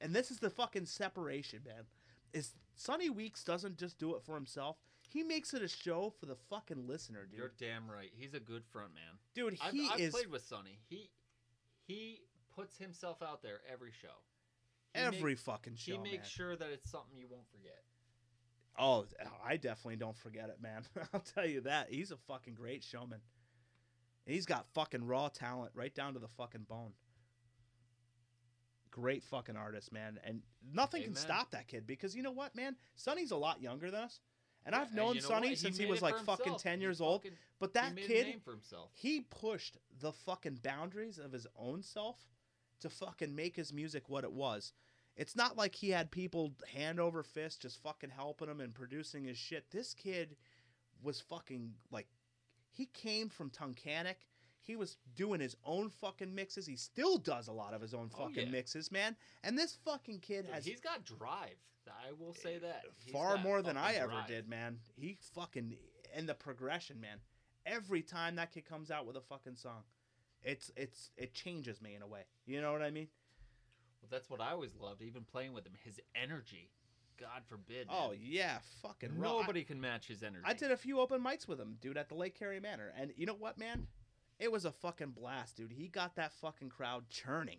And 0.00 0.12
this 0.12 0.32
is 0.32 0.38
the 0.40 0.50
fucking 0.50 0.86
separation, 0.86 1.60
man. 1.64 1.84
Is 2.32 2.54
Sonny 2.80 3.10
Weeks 3.10 3.44
doesn't 3.44 3.76
just 3.76 3.98
do 3.98 4.14
it 4.16 4.22
for 4.22 4.34
himself. 4.34 4.78
He 5.10 5.22
makes 5.22 5.52
it 5.52 5.60
a 5.62 5.68
show 5.68 6.14
for 6.18 6.24
the 6.24 6.36
fucking 6.48 6.86
listener, 6.86 7.26
dude. 7.30 7.38
You're 7.38 7.52
damn 7.58 7.90
right. 7.90 8.10
He's 8.14 8.32
a 8.32 8.40
good 8.40 8.64
front 8.64 8.94
man. 8.94 9.18
dude, 9.34 9.58
I've, 9.60 9.74
I've 9.92 10.00
is 10.00 10.14
played 10.14 10.28
with 10.30 10.42
Sonny. 10.42 10.78
He 10.88 11.10
he 11.86 12.22
puts 12.54 12.78
himself 12.78 13.20
out 13.22 13.42
there 13.42 13.60
every 13.70 13.92
show. 13.92 14.08
He 14.94 15.00
every 15.00 15.32
make- 15.32 15.38
fucking 15.40 15.76
show, 15.76 15.92
he 15.92 15.98
man. 15.98 16.12
makes 16.12 16.28
sure 16.28 16.56
that 16.56 16.70
it's 16.70 16.90
something 16.90 17.18
you 17.18 17.26
won't 17.30 17.48
forget. 17.50 17.82
Oh, 18.78 19.04
I 19.44 19.58
definitely 19.58 19.96
don't 19.96 20.16
forget 20.16 20.48
it, 20.48 20.62
man. 20.62 20.84
I'll 21.12 21.20
tell 21.20 21.46
you 21.46 21.60
that. 21.62 21.88
He's 21.90 22.12
a 22.12 22.16
fucking 22.16 22.54
great 22.54 22.82
showman. 22.82 23.20
And 24.26 24.34
he's 24.34 24.46
got 24.46 24.66
fucking 24.72 25.06
raw 25.06 25.28
talent 25.28 25.72
right 25.74 25.94
down 25.94 26.14
to 26.14 26.18
the 26.20 26.28
fucking 26.28 26.64
bone. 26.68 26.92
Great 28.90 29.22
fucking 29.24 29.56
artist, 29.56 29.92
man. 29.92 30.18
And 30.24 30.42
nothing 30.72 31.02
can 31.02 31.14
stop 31.14 31.52
that 31.52 31.68
kid 31.68 31.86
because 31.86 32.14
you 32.16 32.22
know 32.22 32.32
what, 32.32 32.54
man? 32.56 32.76
Sonny's 32.96 33.30
a 33.30 33.36
lot 33.36 33.62
younger 33.62 33.90
than 33.90 34.02
us. 34.02 34.20
And 34.66 34.74
Yeah, 34.74 34.82
I've 34.82 34.94
known 34.94 35.14
you 35.14 35.22
know 35.22 35.28
Sonny 35.28 35.48
what? 35.50 35.58
since 35.58 35.78
he 35.78 35.86
was 35.86 36.02
like 36.02 36.16
fucking 36.18 36.44
himself. 36.44 36.62
10 36.62 36.78
He 36.78 36.82
years 36.84 37.00
old. 37.00 37.24
But 37.58 37.70
he 37.70 37.72
that 37.80 37.96
kid, 37.96 38.26
name 38.26 38.40
for 38.44 38.50
himself. 38.52 38.90
he 38.94 39.20
pushed 39.20 39.78
the 40.00 40.12
fucking 40.12 40.60
boundaries 40.62 41.18
of 41.18 41.32
his 41.32 41.46
own 41.56 41.82
self 41.82 42.18
to 42.80 42.90
fucking 42.90 43.34
make 43.34 43.56
his 43.56 43.72
music 43.72 44.08
what 44.08 44.24
it 44.24 44.32
was. 44.32 44.72
It's 45.16 45.36
not 45.36 45.56
like 45.56 45.74
he 45.74 45.90
had 45.90 46.10
people 46.10 46.52
hand 46.74 46.98
over 47.00 47.22
fist 47.22 47.62
just 47.62 47.82
fucking 47.82 48.10
helping 48.10 48.48
him 48.48 48.60
and 48.60 48.74
producing 48.74 49.24
his 49.24 49.36
shit. 49.38 49.70
This 49.70 49.94
kid 49.94 50.36
was 51.02 51.20
fucking 51.20 51.72
like 51.90 52.06
he 52.70 52.86
came 52.86 53.28
from 53.28 53.50
Tunkhannock. 53.50 54.16
He 54.62 54.76
was 54.76 54.96
doing 55.16 55.40
his 55.40 55.56
own 55.64 55.88
fucking 55.90 56.34
mixes. 56.34 56.66
He 56.66 56.76
still 56.76 57.16
does 57.18 57.48
a 57.48 57.52
lot 57.52 57.74
of 57.74 57.80
his 57.80 57.94
own 57.94 58.10
Oh, 58.14 58.26
fucking 58.26 58.46
yeah. 58.46 58.52
mixes, 58.52 58.92
man. 58.92 59.16
And 59.42 59.58
this 59.58 59.78
fucking 59.84 60.20
kid 60.20 60.46
Dude, 60.46 60.54
has 60.54 60.64
he's 60.64 60.80
got 60.80 61.04
drive. 61.04 61.56
I 61.88 62.12
will 62.18 62.34
say 62.34 62.56
eh, 62.56 62.58
that. 62.62 62.82
He's 63.04 63.12
far 63.12 63.36
more 63.38 63.62
than 63.62 63.76
I 63.76 63.94
ever 63.94 64.12
drive. 64.12 64.28
did, 64.28 64.48
man. 64.48 64.78
He 64.96 65.16
fucking 65.34 65.74
and 66.14 66.28
the 66.28 66.34
progression, 66.34 67.00
man. 67.00 67.18
Every 67.66 68.02
time 68.02 68.36
that 68.36 68.52
kid 68.52 68.64
comes 68.64 68.90
out 68.90 69.06
with 69.06 69.16
a 69.16 69.20
fucking 69.20 69.56
song, 69.56 69.82
it's 70.42 70.70
it's 70.76 71.10
it 71.16 71.34
changes 71.34 71.80
me 71.82 71.94
in 71.96 72.02
a 72.02 72.06
way. 72.06 72.20
You 72.46 72.60
know 72.60 72.70
what 72.72 72.82
I 72.82 72.90
mean? 72.90 73.08
Well, 74.00 74.08
that's 74.10 74.30
what 74.30 74.40
I 74.40 74.52
always 74.52 74.74
loved, 74.80 75.02
even 75.02 75.22
playing 75.24 75.52
with 75.52 75.66
him. 75.66 75.72
His 75.84 75.98
energy. 76.14 76.70
God 77.18 77.42
forbid. 77.48 77.86
Oh 77.90 78.12
yeah, 78.18 78.58
fucking 78.82 79.18
raw. 79.18 79.38
I- 79.38 79.40
Nobody 79.40 79.64
can 79.64 79.80
match 79.80 80.06
his 80.06 80.22
energy. 80.22 80.44
I 80.44 80.52
did 80.54 80.70
a 80.70 80.76
few 80.76 81.00
open 81.00 81.22
mics 81.22 81.48
with 81.48 81.58
him, 81.60 81.76
dude, 81.80 81.96
at 81.98 82.08
the 82.08 82.14
Lake 82.14 82.38
Carey 82.38 82.60
Manor, 82.60 82.92
and 82.98 83.12
you 83.16 83.26
know 83.26 83.34
what, 83.34 83.58
man? 83.58 83.86
It 84.40 84.50
was 84.50 84.64
a 84.64 84.72
fucking 84.72 85.10
blast, 85.10 85.56
dude. 85.56 85.70
He 85.72 85.86
got 85.88 86.16
that 86.16 86.32
fucking 86.32 86.70
crowd 86.70 87.08
churning. 87.10 87.58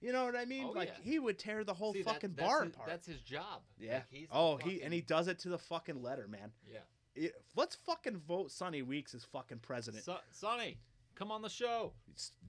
You 0.00 0.12
know 0.12 0.24
what 0.24 0.36
I 0.36 0.44
mean? 0.44 0.66
Oh, 0.68 0.72
like 0.72 0.88
yeah. 0.88 1.10
he 1.12 1.18
would 1.18 1.38
tear 1.38 1.64
the 1.64 1.74
whole 1.74 1.92
See, 1.92 2.02
fucking 2.02 2.34
that's 2.36 2.48
bar 2.48 2.64
his, 2.64 2.72
apart. 2.74 2.88
That's 2.88 3.06
his 3.06 3.20
job. 3.20 3.62
yeah. 3.78 4.00
Like, 4.12 4.28
oh, 4.32 4.56
he 4.56 4.82
and 4.82 4.94
he 4.94 5.00
does 5.00 5.28
it 5.28 5.38
to 5.40 5.48
the 5.48 5.58
fucking 5.58 6.02
letter, 6.02 6.26
man. 6.28 6.52
Yeah. 6.70 6.78
It- 7.14 7.34
let's 7.56 7.74
fucking 7.74 8.18
vote 8.18 8.50
Sonny 8.52 8.82
Weeks 8.82 9.14
as 9.14 9.24
fucking 9.24 9.58
president. 9.58 10.04
So, 10.04 10.16
Sonny, 10.30 10.78
come 11.16 11.32
on 11.32 11.42
the 11.42 11.48
show. 11.48 11.92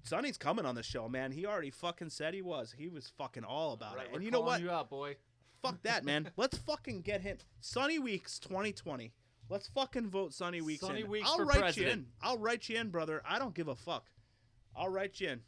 Sonny's 0.04 0.38
coming 0.38 0.66
on 0.66 0.76
the 0.76 0.84
show, 0.84 1.10
man. 1.10 1.32
He 1.32 1.46
already 1.48 1.72
fucking 1.72 2.12
said 2.12 2.34
he 2.36 2.44
was. 2.44 2.74
He 2.78 2.88
was 2.88 3.12
fucking 3.18 3.44
all 3.44 3.74
about 3.74 3.96
Right, 3.96 4.08
it. 4.08 4.16
And 4.16 4.24
you 4.24 4.30
know 4.32 4.42
what? 4.42 4.62
You 4.62 4.70
out, 4.70 4.90
boy. 4.90 5.18
Fuck 5.64 5.82
that, 5.84 6.06
man. 6.06 6.30
Let's 6.38 6.58
fucking 6.60 7.02
get 7.02 7.22
him. 7.22 7.38
Sonny 7.62 7.98
Weeks 8.00 8.38
2020. 8.40 9.12
Let's 9.50 9.68
fucking 9.70 10.10
vote 10.10 10.34
Sonny 10.34 10.62
Weeks 10.62 10.82
Sonny 10.82 11.02
in. 11.02 11.10
Weeks 11.10 11.28
I'll 11.30 11.38
for 11.38 11.46
write 11.46 11.60
president. 11.60 11.88
you 11.88 11.92
in. 11.94 12.06
I'll 12.22 12.38
write 12.38 12.70
you 12.70 12.78
in, 12.78 12.90
brother. 12.90 13.22
I 13.28 13.40
don't 13.40 13.54
give 13.56 13.68
a 13.68 13.76
fuck. 13.76 14.06
I'll 14.76 14.90
write 14.90 15.20
you 15.20 15.30
in. 15.30 15.42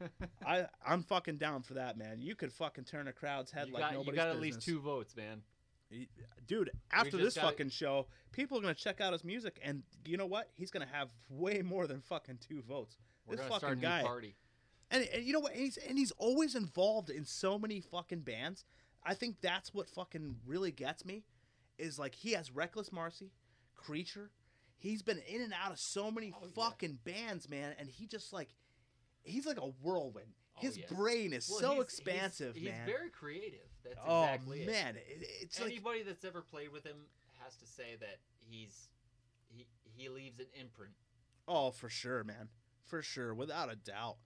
I 0.46 0.66
I'm 0.86 1.02
fucking 1.02 1.38
down 1.38 1.62
for 1.62 1.74
that, 1.74 1.96
man. 1.96 2.20
You 2.20 2.34
could 2.34 2.52
fucking 2.52 2.84
turn 2.84 3.08
a 3.08 3.12
crowd's 3.12 3.50
head 3.50 3.68
you 3.68 3.74
like 3.74 3.82
got, 3.82 3.92
nobody's 3.92 4.06
you 4.08 4.16
got 4.16 4.28
at 4.28 4.40
business. 4.40 4.56
least 4.56 4.66
two 4.66 4.80
votes, 4.80 5.16
man. 5.16 5.42
Dude, 6.46 6.70
after 6.90 7.16
this 7.18 7.34
gotta- 7.34 7.48
fucking 7.48 7.68
show, 7.70 8.06
people 8.32 8.58
are 8.58 8.60
gonna 8.62 8.74
check 8.74 9.00
out 9.00 9.12
his 9.12 9.24
music, 9.24 9.58
and 9.62 9.82
you 10.06 10.16
know 10.16 10.26
what? 10.26 10.50
He's 10.54 10.70
gonna 10.70 10.88
have 10.90 11.10
way 11.30 11.62
more 11.62 11.86
than 11.86 12.00
fucking 12.00 12.38
two 12.46 12.62
votes. 12.62 12.96
We're 13.26 13.36
this 13.36 13.44
fucking 13.46 13.58
start 13.58 13.78
a 13.78 13.80
guy. 13.80 14.02
party. 14.02 14.34
And, 14.90 15.06
and 15.14 15.22
you 15.24 15.32
know 15.32 15.40
what? 15.40 15.52
And 15.52 15.60
He's 15.60 15.76
and 15.78 15.96
he's 15.98 16.10
always 16.12 16.54
involved 16.54 17.08
in 17.10 17.24
so 17.24 17.58
many 17.58 17.80
fucking 17.80 18.20
bands. 18.20 18.64
I 19.04 19.14
think 19.14 19.36
that's 19.40 19.72
what 19.74 19.88
fucking 19.88 20.36
really 20.46 20.70
gets 20.72 21.04
me, 21.04 21.24
is 21.82 21.98
like 21.98 22.14
he 22.14 22.32
has 22.32 22.50
Reckless 22.50 22.92
Marcy, 22.92 23.32
Creature. 23.74 24.30
He's 24.78 25.02
been 25.02 25.18
in 25.28 25.40
and 25.42 25.52
out 25.52 25.72
of 25.72 25.78
so 25.78 26.10
many 26.10 26.32
Oh, 26.36 26.44
yeah. 26.44 26.64
fucking 26.64 26.98
bands, 27.04 27.48
man, 27.48 27.74
and 27.78 27.88
he 27.88 28.06
just 28.06 28.32
like, 28.32 28.48
he's 29.22 29.46
like 29.46 29.58
a 29.58 29.70
whirlwind. 29.82 30.34
Oh, 30.56 30.60
His 30.60 30.76
yes. 30.78 30.90
brain 30.90 31.32
is 31.32 31.48
Well, 31.48 31.60
so 31.60 31.70
he's- 31.74 31.84
expansive, 31.84 32.54
he's, 32.56 32.64
man. 32.68 32.86
He's 32.86 32.94
very 32.94 33.10
creative. 33.10 33.60
That's 33.84 33.96
oh 34.06 34.22
exactly 34.24 34.62
it. 34.62 34.66
man, 34.70 34.96
it, 34.96 35.26
it's 35.40 35.60
like 35.60 35.70
Anybody 35.70 36.02
that's 36.02 36.24
ever 36.24 36.40
played 36.42 36.70
with 36.72 36.84
him 36.84 36.96
has 37.44 37.56
to 37.56 37.66
say 37.66 37.96
that 38.00 38.18
he's 38.48 38.88
he 39.48 39.66
he 39.84 40.08
leaves 40.08 40.38
an 40.40 40.46
imprint. 40.60 40.92
Oh, 41.48 41.70
for 41.72 41.88
sure, 41.88 42.22
man. 42.22 42.48
For 42.84 43.02
sure, 43.02 43.34
without 43.34 43.72
a 43.72 43.76
doubt. 43.76 44.16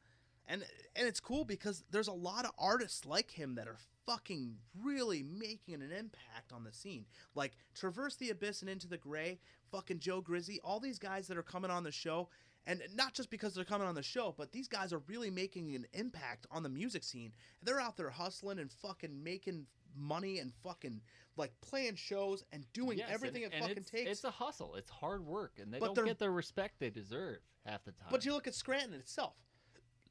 And 0.49 0.65
and 0.95 1.09
it's 1.09 1.21
cool 1.21 1.45
because 1.45 1.85
there's 1.91 2.09
a 2.09 2.13
lot 2.13 2.45
of 2.45 2.53
artists 2.59 3.05
like 3.05 3.31
him 3.31 3.57
that 3.57 3.67
are 3.67 3.79
fucking 4.07 4.55
really 4.81 5.23
making 5.23 5.75
an 5.75 5.91
impact 5.93 6.53
on 6.53 6.65
the 6.65 6.73
scene. 6.73 7.07
Like 7.35 7.53
Traverse 7.75 8.17
the 8.17 8.31
Abyss 8.31 8.61
and 8.63 8.71
Into 8.71 8.87
the 8.87 8.97
Gray, 8.97 9.41
fucking 9.71 9.99
Joe 9.99 10.21
Grizzy, 10.21 10.61
all 10.63 10.79
these 10.79 10.99
guys 10.99 11.27
that 11.29 11.37
are 11.37 11.43
coming 11.43 11.71
on 11.71 11.83
the 11.83 11.93
show 11.93 12.29
and 12.67 12.83
not 12.95 13.15
just 13.15 13.31
because 13.31 13.55
they're 13.55 13.65
coming 13.65 13.87
on 13.87 13.95
the 13.95 14.03
show, 14.03 14.35
but 14.37 14.51
these 14.53 14.69
guys 14.69 14.93
are 14.93 15.01
really 15.07 15.31
making 15.31 15.75
an 15.75 15.87
impact 15.93 16.47
on 16.51 16.63
the 16.63 16.69
music 16.69 17.05
scene. 17.05 17.33
They're 17.63 17.81
out 17.81 17.97
there 17.97 18.11
hustling 18.11 18.59
and 18.59 18.71
fucking 18.71 19.23
making 19.23 19.67
money 19.97 20.41
and 20.41 20.53
fucking 20.63 21.01
like 21.37 21.53
playing 21.61 21.95
shows 21.95 22.45
and 22.53 22.65
doing 22.73 22.99
Yes, 22.99 23.09
everything 23.11 23.45
and, 23.45 23.53
it 23.53 23.57
and 23.57 23.65
fucking 23.65 23.83
it's, 23.83 23.91
takes. 23.91 24.11
It's 24.11 24.25
a 24.25 24.31
hustle. 24.31 24.75
It's 24.75 24.91
hard 24.91 25.25
work, 25.25 25.59
and 25.63 25.73
they 25.73 25.79
But 25.79 25.95
don't 25.95 26.07
get 26.07 26.19
the 26.19 26.31
respect 26.31 26.81
they 26.81 26.91
deserve 26.91 27.39
half 27.65 27.85
the 27.85 27.93
time. 27.93 28.09
But 28.11 28.25
you 28.25 28.33
look 28.33 28.47
at 28.47 28.55
Scranton 28.55 28.95
itself. 28.95 29.35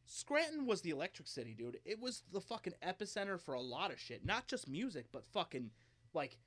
Scranton 0.06 0.65
was 0.65 0.82
the 0.82 0.91
electric 0.91 1.27
city, 1.27 1.56
dude. 1.57 1.80
It 1.84 1.99
was 1.99 2.23
the 2.32 2.41
fucking 2.41 2.73
epicenter 2.86 3.40
for 3.40 3.53
a 3.53 3.61
lot 3.61 3.91
of 3.91 3.99
shit. 3.99 4.26
Not 4.26 4.48
just 4.48 4.68
music, 4.68 5.07
but 5.11 5.26
fucking 5.26 5.72
like 6.14 6.38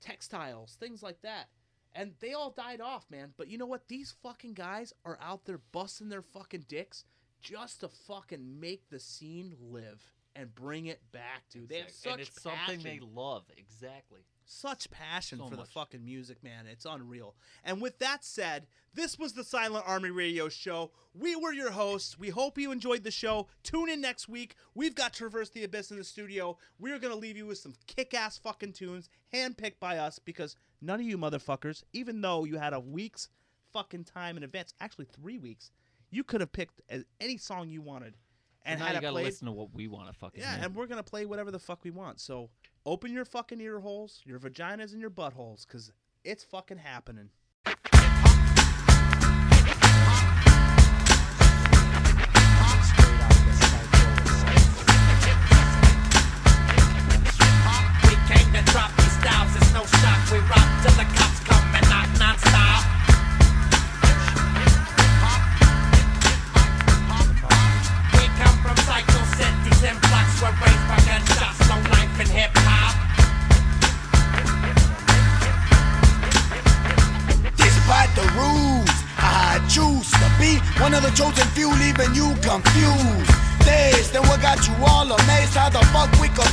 textiles, 0.00 0.76
things 0.78 1.02
like 1.02 1.22
that. 1.22 1.48
And 1.92 2.12
they 2.20 2.32
all 2.32 2.50
died 2.50 2.80
off, 2.80 3.06
man. 3.10 3.32
But 3.36 3.48
you 3.48 3.58
know 3.58 3.66
what? 3.66 3.88
These 3.88 4.14
fucking 4.22 4.54
guys 4.54 4.92
are 5.04 5.18
out 5.20 5.44
there 5.44 5.60
busting 5.72 6.08
their 6.08 6.22
fucking 6.22 6.66
dicks 6.68 7.04
just 7.40 7.80
to 7.80 7.88
fucking 7.88 8.60
make 8.60 8.88
the 8.90 9.00
scene 9.00 9.54
live 9.60 10.12
and 10.36 10.54
bring 10.54 10.86
it 10.86 11.00
back, 11.12 11.42
dude. 11.50 11.68
They 11.68 11.78
have 11.78 11.90
such 11.90 12.12
and 12.12 12.20
it's 12.20 12.30
passion 12.38 12.58
something 12.66 12.82
they 12.82 13.00
love. 13.00 13.44
Exactly. 13.56 14.20
Such 14.50 14.90
passion 14.90 15.38
So 15.38 15.46
for 15.46 15.56
the 15.56 15.64
fucking 15.64 16.04
music, 16.04 16.42
man. 16.42 16.66
It's 16.70 16.84
unreal. 16.84 17.34
And 17.64 17.80
with 17.80 17.98
that 18.00 18.24
said, 18.24 18.66
this 18.92 19.18
was 19.18 19.32
the 19.32 19.44
Silent 19.44 19.84
Army 19.86 20.10
Radio 20.10 20.48
Show. 20.48 20.90
We 21.14 21.36
were 21.36 21.52
your 21.52 21.70
hosts. 21.70 22.18
We 22.18 22.30
hope 22.30 22.58
you 22.58 22.72
enjoyed 22.72 23.04
the 23.04 23.10
show. 23.10 23.46
Tune 23.62 23.88
in 23.88 24.00
next 24.00 24.28
week. 24.28 24.56
We've 24.74 24.94
got 24.94 25.14
Traverse 25.14 25.50
the 25.50 25.64
Abyss 25.64 25.92
in 25.92 25.98
the 25.98 26.04
studio. 26.04 26.58
We're 26.78 26.98
going 26.98 27.12
to 27.12 27.18
leave 27.18 27.36
you 27.36 27.46
with 27.46 27.58
some 27.58 27.74
kick 27.86 28.12
ass 28.12 28.38
fucking 28.38 28.72
tunes, 28.72 29.08
handpicked 29.32 29.78
by 29.78 29.98
us, 29.98 30.18
because 30.18 30.56
none 30.80 31.00
of 31.00 31.06
you 31.06 31.16
motherfuckers, 31.16 31.84
even 31.92 32.20
though 32.20 32.44
you 32.44 32.58
had 32.58 32.72
a 32.72 32.80
week's 32.80 33.28
fucking 33.72 34.04
time 34.04 34.36
in 34.36 34.42
advance, 34.42 34.74
actually 34.80 35.06
three 35.06 35.38
weeks, 35.38 35.70
you 36.10 36.24
could 36.24 36.40
have 36.40 36.52
picked 36.52 36.80
any 37.20 37.36
song 37.36 37.70
you 37.70 37.80
wanted 37.80 38.14
And 38.64 38.72
and 38.74 38.80
now 38.80 38.86
had 38.86 38.94
you 38.96 39.00
gotta 39.00 39.12
played. 39.14 39.24
listen 39.26 39.46
to 39.46 39.52
what 39.52 39.72
we 39.72 39.88
want 39.88 40.08
to 40.08 40.12
fucking 40.18 40.40
Yeah, 40.40 40.56
hear. 40.56 40.66
and 40.66 40.74
we're 40.74 40.86
gonna 40.86 41.02
play 41.02 41.24
whatever 41.26 41.50
the 41.50 41.58
fuck 41.58 41.82
we 41.84 41.90
want. 41.90 42.20
So 42.20 42.50
open 42.84 43.12
your 43.12 43.24
fucking 43.24 43.60
ear 43.60 43.80
holes, 43.80 44.20
your 44.24 44.38
vaginas, 44.38 44.92
and 44.92 45.00
your 45.00 45.10
buttholes, 45.10 45.66
cause 45.66 45.92
it's 46.24 46.44
fucking 46.44 46.78
happening. 46.78 47.30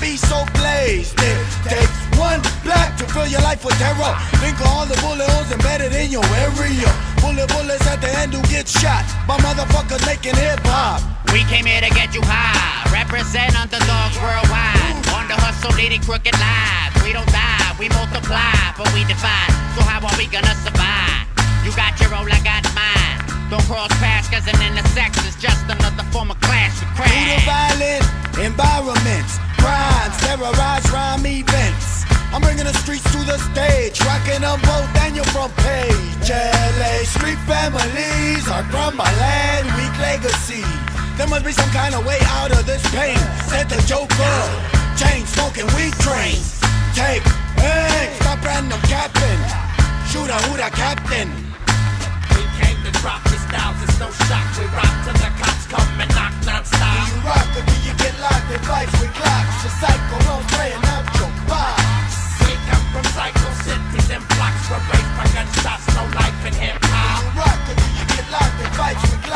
Be 0.08 0.16
so 0.16 0.40
blazed? 0.56 1.20
It 1.20 1.36
takes 1.68 1.98
one 2.16 2.40
black 2.64 2.96
to 3.00 3.04
fill 3.12 3.28
your 3.28 3.44
life 3.44 3.60
with 3.68 3.76
terror. 3.76 4.14
Think 4.40 4.56
of 4.64 4.68
all 4.72 4.88
the 4.88 4.96
bullet 5.04 5.28
holes 5.36 5.52
embedded 5.52 5.92
in 5.92 6.08
your 6.16 6.24
area. 6.48 6.88
Bullet 7.20 7.48
bullets 7.52 7.84
at 7.92 8.00
the 8.00 8.08
end 8.24 8.32
who 8.32 8.42
get 8.48 8.68
shot 8.68 9.04
by 9.28 9.36
motherfuckers 9.44 10.00
making 10.08 10.40
hip 10.40 10.64
hop. 10.64 11.04
We 11.36 11.44
came 11.52 11.68
here 11.68 11.84
to 11.84 11.92
get 11.92 12.16
you 12.16 12.24
high. 12.24 12.88
Represent 12.88 13.52
underdogs 13.60 14.16
worldwide. 14.24 14.96
On 15.12 15.28
the 15.28 15.36
hustle, 15.36 15.76
leading 15.76 16.02
crooked 16.08 16.36
lives. 16.40 16.96
We 17.04 17.12
don't 17.12 17.28
die, 17.28 17.76
we 17.76 17.92
multiply, 17.92 18.56
but 18.80 18.88
we 18.96 19.04
divide. 19.04 19.52
So 19.76 19.84
how 19.84 20.00
are 20.00 20.16
we 20.16 20.32
gonna 20.32 20.56
survive? 20.64 21.28
You 21.68 21.76
got 21.76 22.00
your 22.00 22.16
role, 22.16 22.32
I 22.32 22.40
got 22.48 22.64
mine. 22.72 23.28
Don't 23.52 23.64
cross 23.68 23.92
paths, 24.00 24.32
cause 24.32 24.48
an 24.48 24.56
intersex 24.64 25.20
is 25.28 25.36
just 25.36 25.64
another 25.68 25.77
terrorize 30.28 30.84
rhyme 30.92 31.26
events. 31.26 32.04
I'm 32.36 32.42
bringing 32.42 32.68
the 32.68 32.76
streets 32.84 33.08
to 33.16 33.20
the 33.24 33.40
stage, 33.40 33.96
rocking 34.04 34.44
them 34.44 34.60
both 34.68 34.92
and 35.08 35.16
your 35.16 35.28
front 35.32 35.56
page. 35.64 36.28
LA 36.28 37.08
street 37.08 37.40
families 37.48 38.44
are 38.52 38.68
from 38.68 39.00
my 39.00 39.08
land, 39.24 39.66
weak 39.80 39.96
legacy. 40.04 40.68
There 41.16 41.28
must 41.32 41.46
be 41.46 41.54
some 41.56 41.72
kind 41.72 41.96
of 41.96 42.06
way 42.06 42.20
out 42.40 42.52
of 42.52 42.66
this 42.68 42.84
pain. 42.92 43.18
Said 43.48 43.72
the 43.72 43.80
Joker, 43.88 44.38
chain 45.00 45.24
smoking 45.26 45.68
weed 45.80 45.96
trains. 46.04 46.60
Take 46.92 47.24
aim, 47.64 48.12
stop 48.20 48.44
random 48.44 48.82
capping. 48.92 49.42
Shoot 50.12 50.28
a 50.28 50.38
who 50.46 50.60
the 50.60 50.70
captain. 50.76 51.32
We 52.36 52.44
came 52.60 52.78
to 52.84 52.92
drop 53.00 53.24
these 53.32 53.44
styles, 53.48 53.80
it's 53.80 53.96
no 54.04 54.12
shock. 54.28 54.46
We 54.60 54.66
rock 54.76 54.94
till 55.08 55.16
the 55.24 55.32
cops 55.40 55.57
come 55.70 56.00
and 56.00 56.12
knock 56.16 56.34
Do 56.44 57.00
you 57.12 57.18
rock 57.28 57.48
or 57.56 57.64
do 57.64 57.76
you 57.84 57.94
get 58.00 58.16
locked 58.20 58.50
in 58.52 58.60
fights 58.64 58.96
with 59.00 59.14
Glocks? 59.20 59.56
The 59.64 59.70
psycho 59.80 60.18
don't 60.28 60.48
playing 60.56 60.84
out 60.94 61.06
your 61.20 61.32
box. 61.48 62.08
We 62.42 62.54
come 62.72 62.86
from 62.92 63.06
psycho 63.16 63.50
cities 63.68 64.08
and 64.16 64.24
blocks 64.36 64.64
where 64.72 64.84
raised 64.92 65.14
by 65.20 65.28
gunshots, 65.36 65.88
no 65.96 66.04
life 66.16 66.42
in 66.48 66.54
hip 66.56 66.80
hop. 66.88 67.24
you 67.24 67.30
rock 67.36 67.60
or 67.68 67.76
do 67.76 67.88
you 68.00 68.06
get 68.16 68.26
locked 68.32 68.60
in 68.64 68.70
fights 68.80 69.04
with 69.12 69.28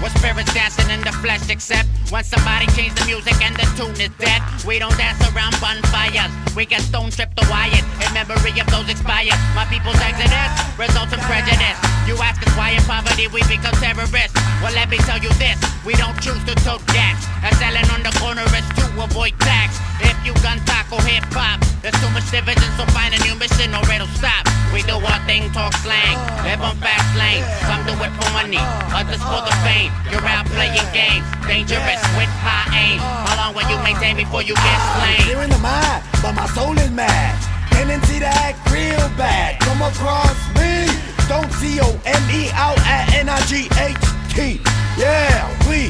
Glocks? 0.00 0.20
spirits 0.20 0.52
dancing 0.52 0.90
in 0.90 1.00
the 1.00 1.12
flesh, 1.24 1.48
except 1.48 1.88
when 2.12 2.24
somebody 2.24 2.66
change 2.76 2.94
the 2.94 3.04
music 3.06 3.34
and 3.40 3.56
the 3.56 3.64
tune 3.76 3.96
is 3.96 4.12
dead. 4.20 4.40
We 4.66 4.78
don't 4.78 4.96
dance 4.96 5.20
around 5.32 5.56
bonfires. 5.60 6.30
We 6.54 6.66
get 6.66 6.82
stone 6.82 7.10
stripped 7.10 7.36
to 7.40 7.44
Wyatt 7.48 7.84
in 8.04 8.08
memory 8.12 8.52
of 8.60 8.68
those 8.68 8.88
expired. 8.92 9.40
My 9.56 9.64
people's 9.72 9.98
exodus 10.04 10.50
results 10.76 11.12
in 11.16 11.20
prejudice. 11.24 11.78
You 12.04 12.16
ask 12.20 12.42
us 12.44 12.52
why 12.56 12.76
in 12.76 12.84
poverty 12.84 13.28
we 13.32 13.40
become 13.48 13.74
terrorists. 13.80 14.36
Well, 14.60 14.74
let 14.76 14.90
me 14.90 14.98
tell 15.08 15.18
you 15.18 15.32
this: 15.40 15.56
we 15.88 15.94
don't 15.96 16.16
choose 16.20 16.42
to 16.44 16.54
tote 16.60 16.84
jacks. 16.92 17.24
And 17.40 17.56
selling 17.56 17.88
on 17.94 18.04
the 18.04 18.12
corner 18.20 18.44
is 18.44 18.66
to 18.76 18.86
avoid 19.00 19.34
tax. 19.40 19.80
If 20.04 20.16
you 20.26 20.34
gun 20.44 20.60
taco 20.68 21.00
hip 21.08 21.24
hop, 21.32 21.60
there's 21.80 21.96
too 22.00 22.10
much 22.12 22.28
division, 22.30 22.68
so 22.76 22.84
find 22.92 23.16
a 23.16 23.20
new 23.24 23.34
mission 23.40 23.72
or 23.72 23.84
it'll 23.88 24.10
stop. 24.20 24.44
We 24.72 24.82
do 24.84 25.00
our 25.00 25.20
thing, 25.26 25.50
talk 25.52 25.72
slang, 25.80 26.16
live 26.44 26.60
on 26.60 26.76
fast 26.78 27.08
lane. 27.16 27.44
Some 27.68 27.82
do 27.88 27.94
it 28.04 28.12
for 28.20 28.28
money, 28.36 28.60
others 28.92 29.22
for 29.24 29.40
the 29.42 29.54
fame. 29.64 29.89
You're 30.10 30.26
out 30.26 30.46
playing 30.46 30.88
games, 30.92 31.26
dangerous 31.46 32.02
with 32.18 32.32
high 32.42 32.68
aim. 32.74 32.98
How 33.00 33.36
long 33.38 33.54
will 33.54 33.68
you 33.70 33.78
maintain 33.82 34.16
before 34.16 34.42
you 34.42 34.54
get 34.54 34.78
slain? 34.98 35.20
Clear 35.26 35.42
in 35.42 35.50
the 35.50 35.58
mind, 35.58 36.02
but 36.22 36.34
my 36.34 36.46
soul 36.50 36.76
is 36.78 36.90
mad. 36.90 37.34
Tendency 37.70 38.18
to 38.18 38.26
act 38.26 38.58
real 38.70 39.06
bad. 39.16 39.60
Come 39.60 39.82
across 39.82 40.36
me. 40.58 40.86
Don't 41.30 41.50
C-O-M-E 41.62 42.50
out 42.54 42.78
at 42.86 43.14
N-I-G-H-T. 43.14 44.60
Yeah, 44.98 45.46
we, 45.70 45.88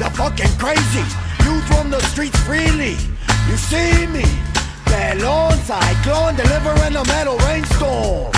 the 0.00 0.08
fucking 0.16 0.50
crazy. 0.56 1.04
Youth 1.44 1.64
from 1.68 1.90
the 1.90 2.00
streets 2.08 2.38
freely. 2.48 2.96
You 3.48 3.56
see 3.56 4.06
me. 4.08 4.24
Bellon, 4.88 5.58
cyclone, 5.68 6.36
delivering 6.36 6.96
a 6.96 7.04
metal 7.04 7.36
rainstorm. 7.44 8.32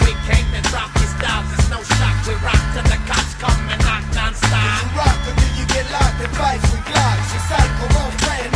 We 0.00 0.12
came 0.24 0.48
to 0.56 0.60
drop 0.72 0.92
these 0.94 1.12
styles, 1.16 1.52
it's 1.52 1.68
no 1.68 1.82
shock. 1.82 2.16
We 2.26 2.34
rock 2.40 2.60
till 2.72 2.82
the 2.88 2.98
cops 3.04 3.34
come 3.36 3.68
and 3.68 3.82
non-stop. 4.22 5.18
You 5.58 5.64
get 5.66 5.86
locked 5.90 6.22
fights 6.38 6.68
with 6.70 6.84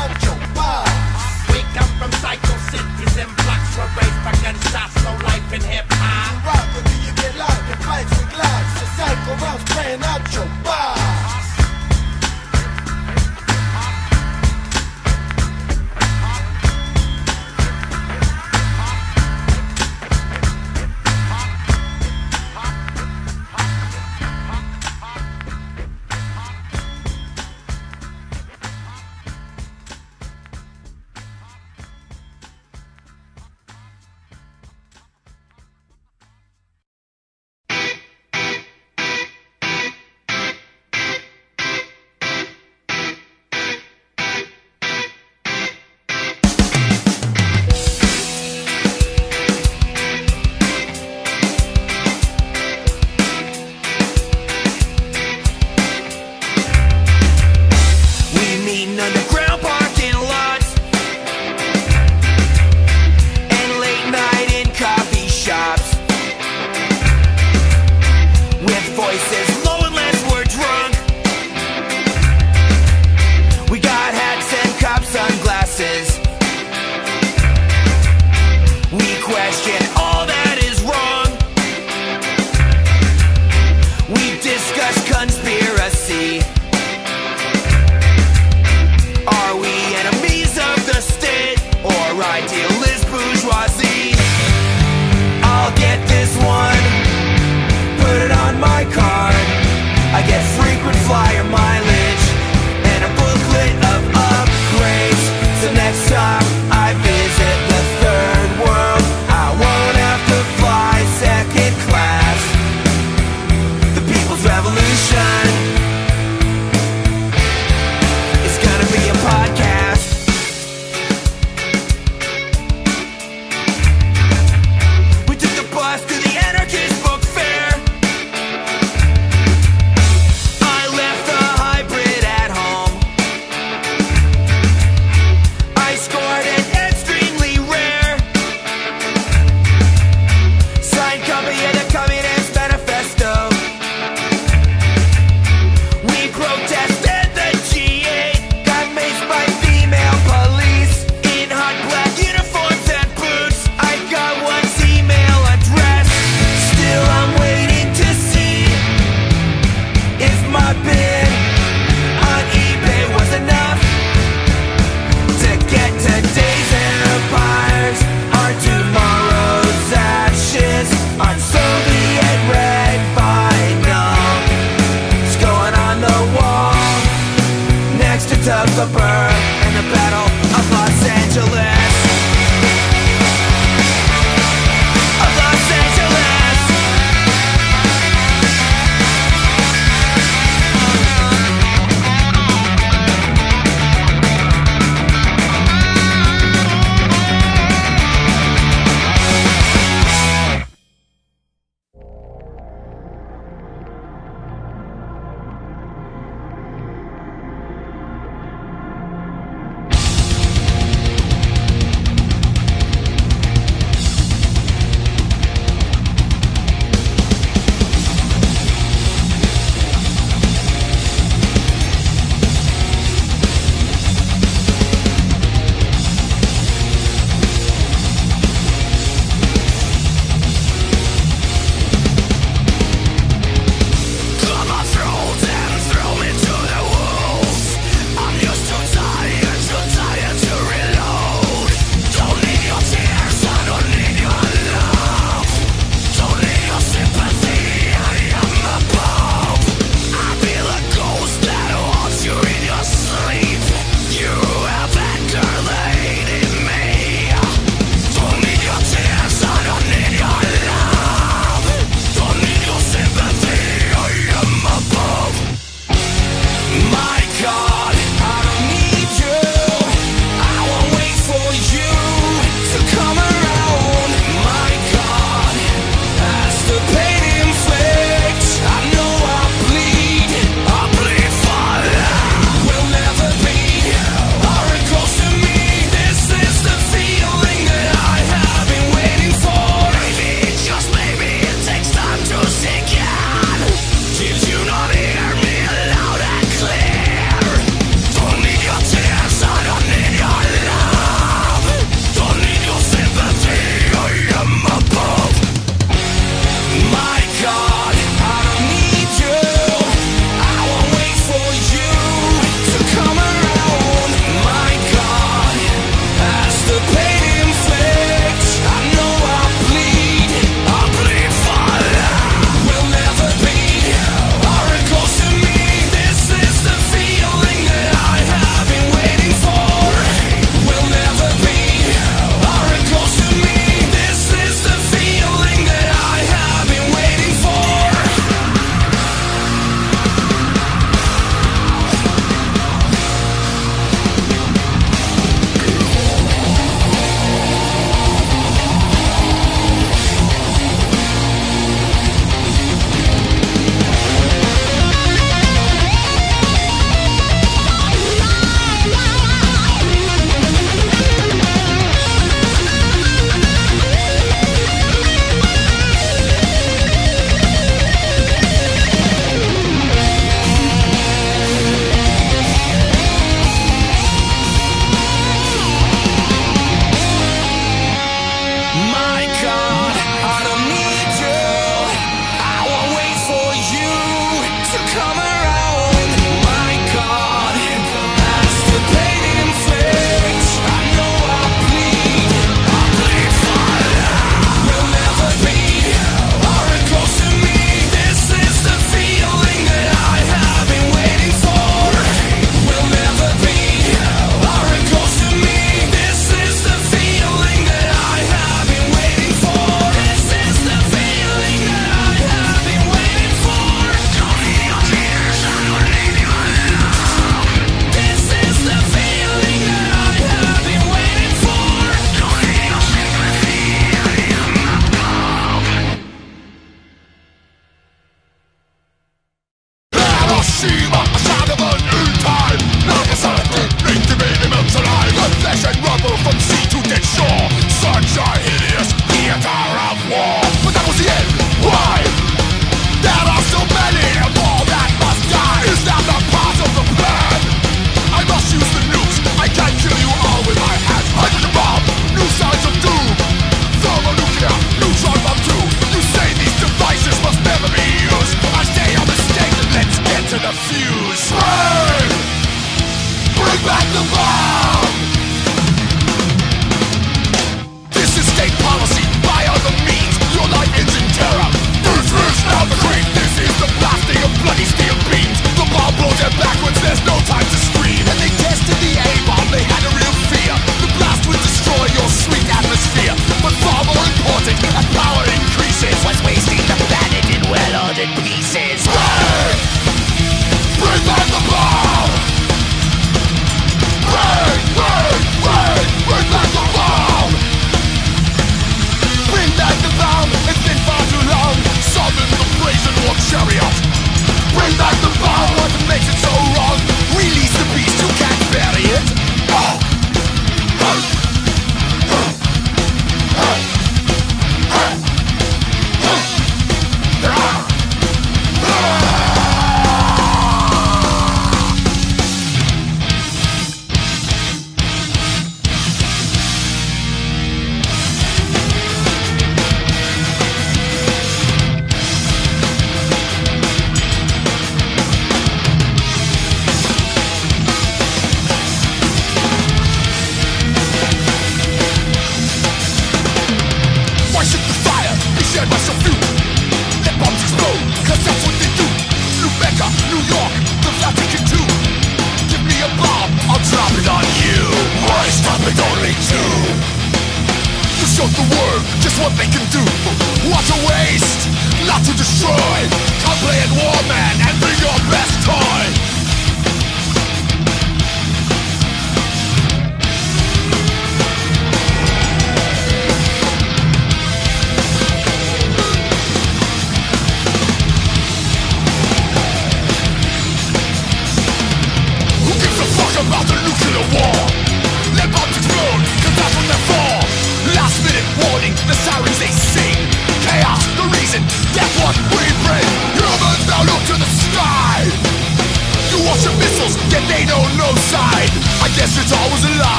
out 0.00 0.14
your 0.24 0.38
box. 0.56 0.90
We 1.52 1.60
come 1.76 1.92
from 2.00 2.12
psycho 2.22 2.54
cities 2.72 3.14
and 3.20 3.30
blocks 3.44 3.70
where 3.76 3.92
by 4.24 4.32
gunshots, 4.42 4.96
no 5.04 5.12
life 5.28 5.52
in 5.52 5.60
hip 5.60 5.86
hop. 5.90 6.64
You 7.04 7.12
get 7.12 7.36
locked 7.36 7.68
fights 7.84 8.14
with 8.18 8.32
out 10.02 10.24
your. 10.32 10.99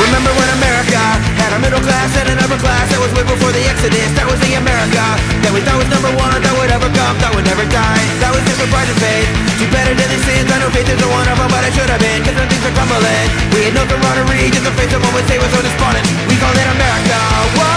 Remember 0.00 0.32
when 0.34 0.48
America 0.56 1.02
had 1.36 1.52
a 1.52 1.60
middle 1.60 1.82
class 1.84 2.10
and 2.16 2.28
an 2.32 2.38
upper 2.40 2.56
class 2.56 2.88
that 2.88 3.00
was 3.00 3.12
way 3.12 3.24
before 3.28 3.52
the 3.52 3.64
Exodus? 3.68 4.08
That 4.16 4.24
was 4.24 4.40
the 4.40 4.56
America 4.56 5.04
that 5.44 5.52
we 5.52 5.60
thought 5.60 5.76
was 5.76 5.90
number 5.92 6.12
one, 6.16 6.40
that 6.40 6.54
would 6.56 6.72
ever 6.72 6.88
come, 6.92 7.16
that 7.20 7.32
would 7.36 7.44
never 7.44 7.64
die. 7.68 8.04
That 8.24 8.32
was 8.32 8.40
a 8.60 8.68
pride 8.68 8.88
and 8.92 9.00
faith. 9.00 9.24
Too 9.56 9.64
better 9.72 9.96
than 9.96 10.08
these 10.12 10.20
sins. 10.28 10.52
I 10.52 10.60
know 10.60 10.68
faith 10.68 10.84
isn't 10.84 11.00
one 11.08 11.24
of 11.24 11.36
them, 11.40 11.48
but 11.48 11.64
I 11.64 11.72
should 11.72 11.88
have 11.88 12.00
been. 12.00 12.20
Cause 12.20 12.36
when 12.36 12.44
things 12.52 12.60
are 12.60 12.74
crumbling, 12.76 13.28
we 13.56 13.64
had 13.64 13.72
no 13.72 13.88
camaraderie, 13.88 14.52
just 14.52 14.68
a 14.68 14.72
face 14.76 14.92
of 14.92 15.00
moments 15.00 15.32
they 15.32 15.40
were 15.40 15.48
so 15.48 15.64
despondent. 15.64 16.04
We 16.28 16.36
called 16.36 16.60
it 16.60 16.68
America. 16.68 17.16
Whoa. 17.56 17.70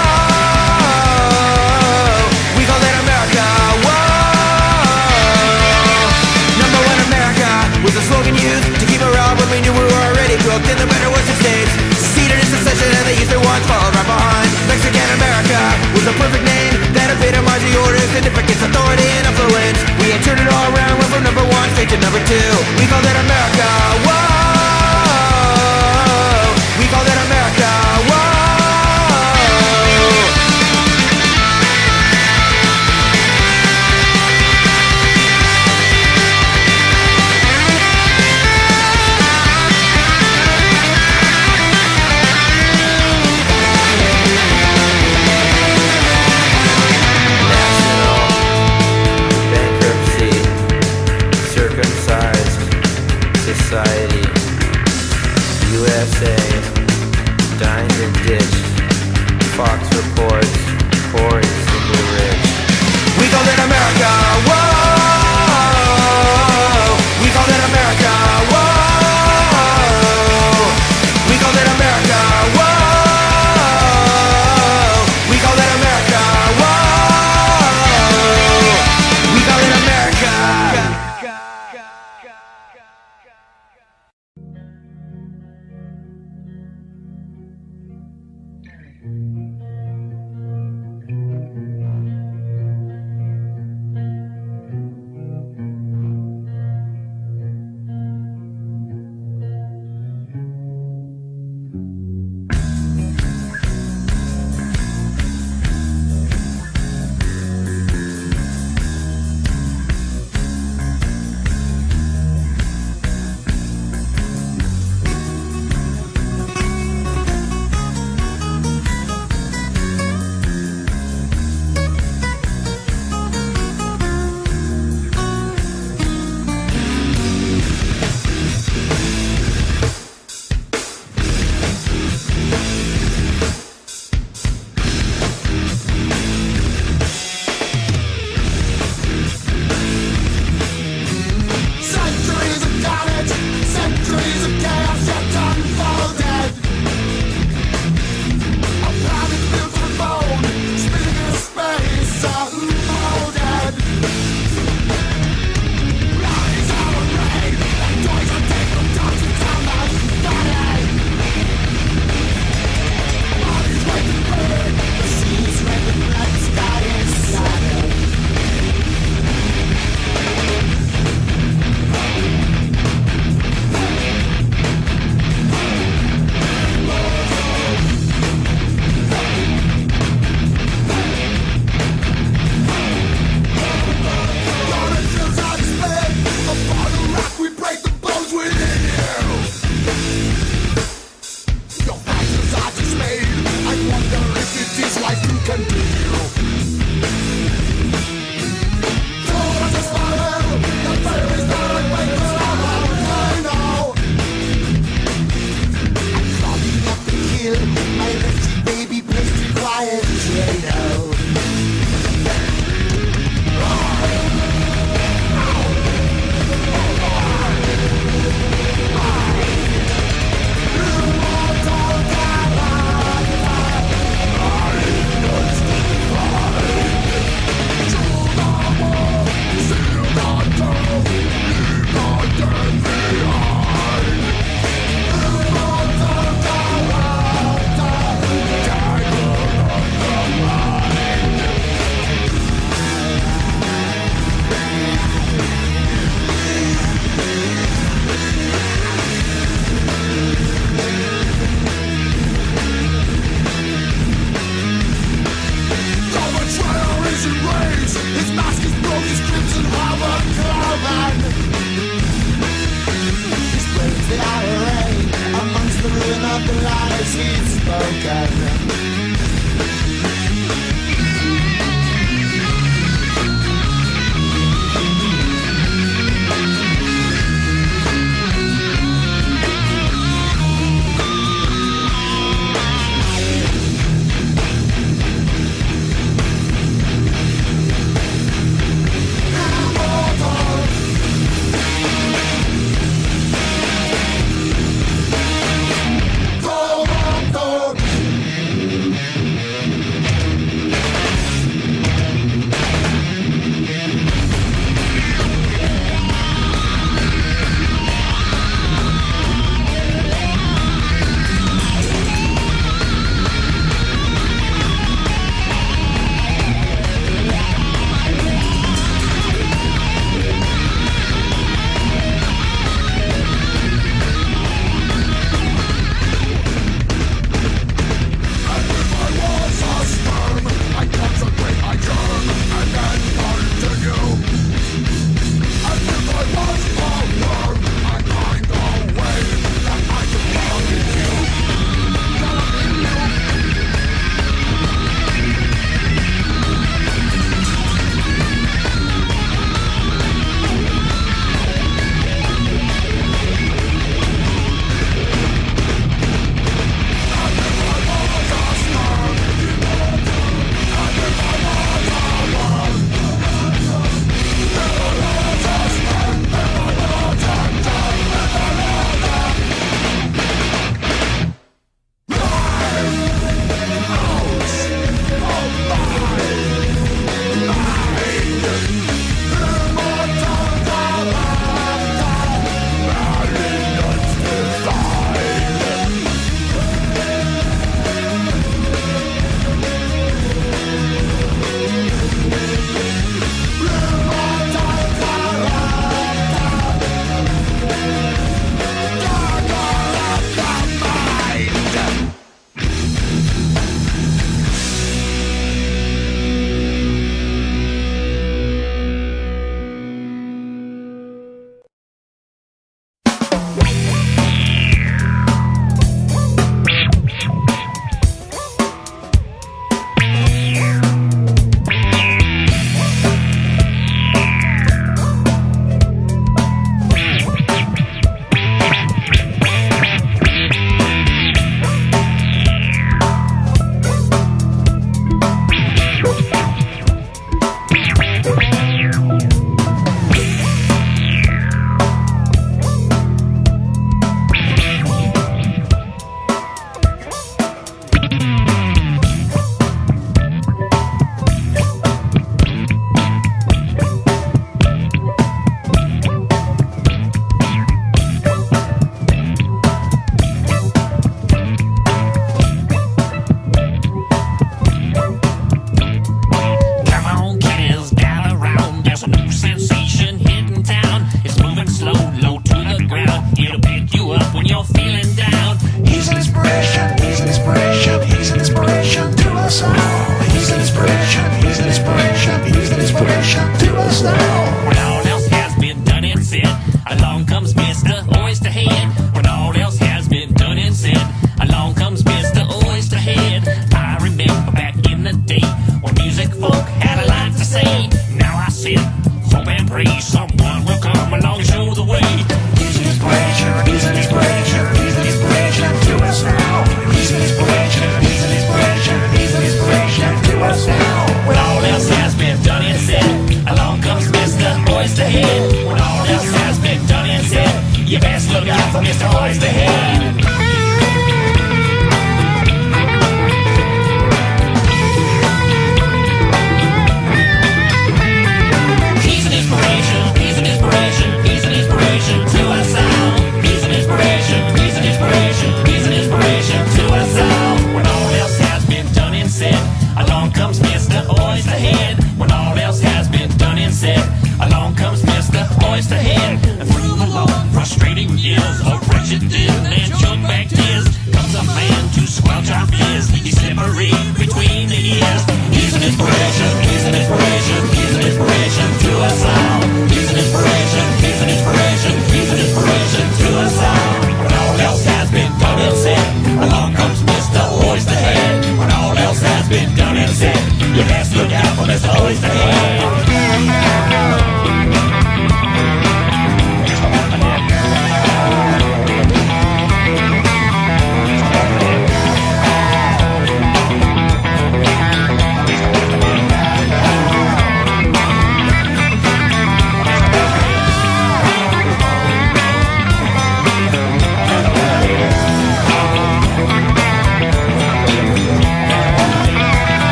We 2.60 2.68
called 2.68 2.84
it 2.84 2.96
America. 3.00 3.48
Whoa. 3.80 3.96
Number 6.60 6.82
one 6.84 7.00
America 7.08 7.48
was 7.88 7.96
a 7.96 8.04
slogan 8.12 8.36
used 8.36 8.68
to 8.76 8.84
keep 8.84 9.00
morale 9.00 9.40
when 9.40 9.48
we 9.56 9.64
knew 9.64 9.72
we 9.72 9.88
were 9.88 10.04
already 10.12 10.36
cooked 10.44 10.68
in 10.68 10.76
the 10.84 10.88
better 10.92 11.08
western 11.16 11.40
states. 11.40 11.93
Secession 12.64 12.96
and 12.96 13.08
the 13.12 13.16
eastern 13.20 13.44
ones 13.44 13.60
followed 13.68 13.92
right 13.92 14.08
behind. 14.08 14.48
Mexican 14.72 15.04
America 15.20 15.60
was 16.00 16.08
a 16.08 16.16
perfect 16.16 16.48
name 16.48 16.72
that 16.96 17.12
epitomized 17.12 17.60
the 17.60 17.76
order, 17.84 18.00
significance, 18.16 18.64
authority, 18.64 19.04
and 19.20 19.28
influence. 19.28 19.84
We 20.00 20.16
had 20.16 20.24
turned 20.24 20.40
it 20.40 20.48
all 20.48 20.72
around, 20.72 20.96
went 20.96 21.12
from 21.12 21.28
number 21.28 21.44
one 21.44 21.68
straight 21.76 21.92
to 21.92 22.00
number 22.00 22.24
two. 22.24 22.50
We 22.80 22.88
called 22.88 23.04
it 23.04 23.20
America. 23.20 23.68
Whoa. 24.08 24.43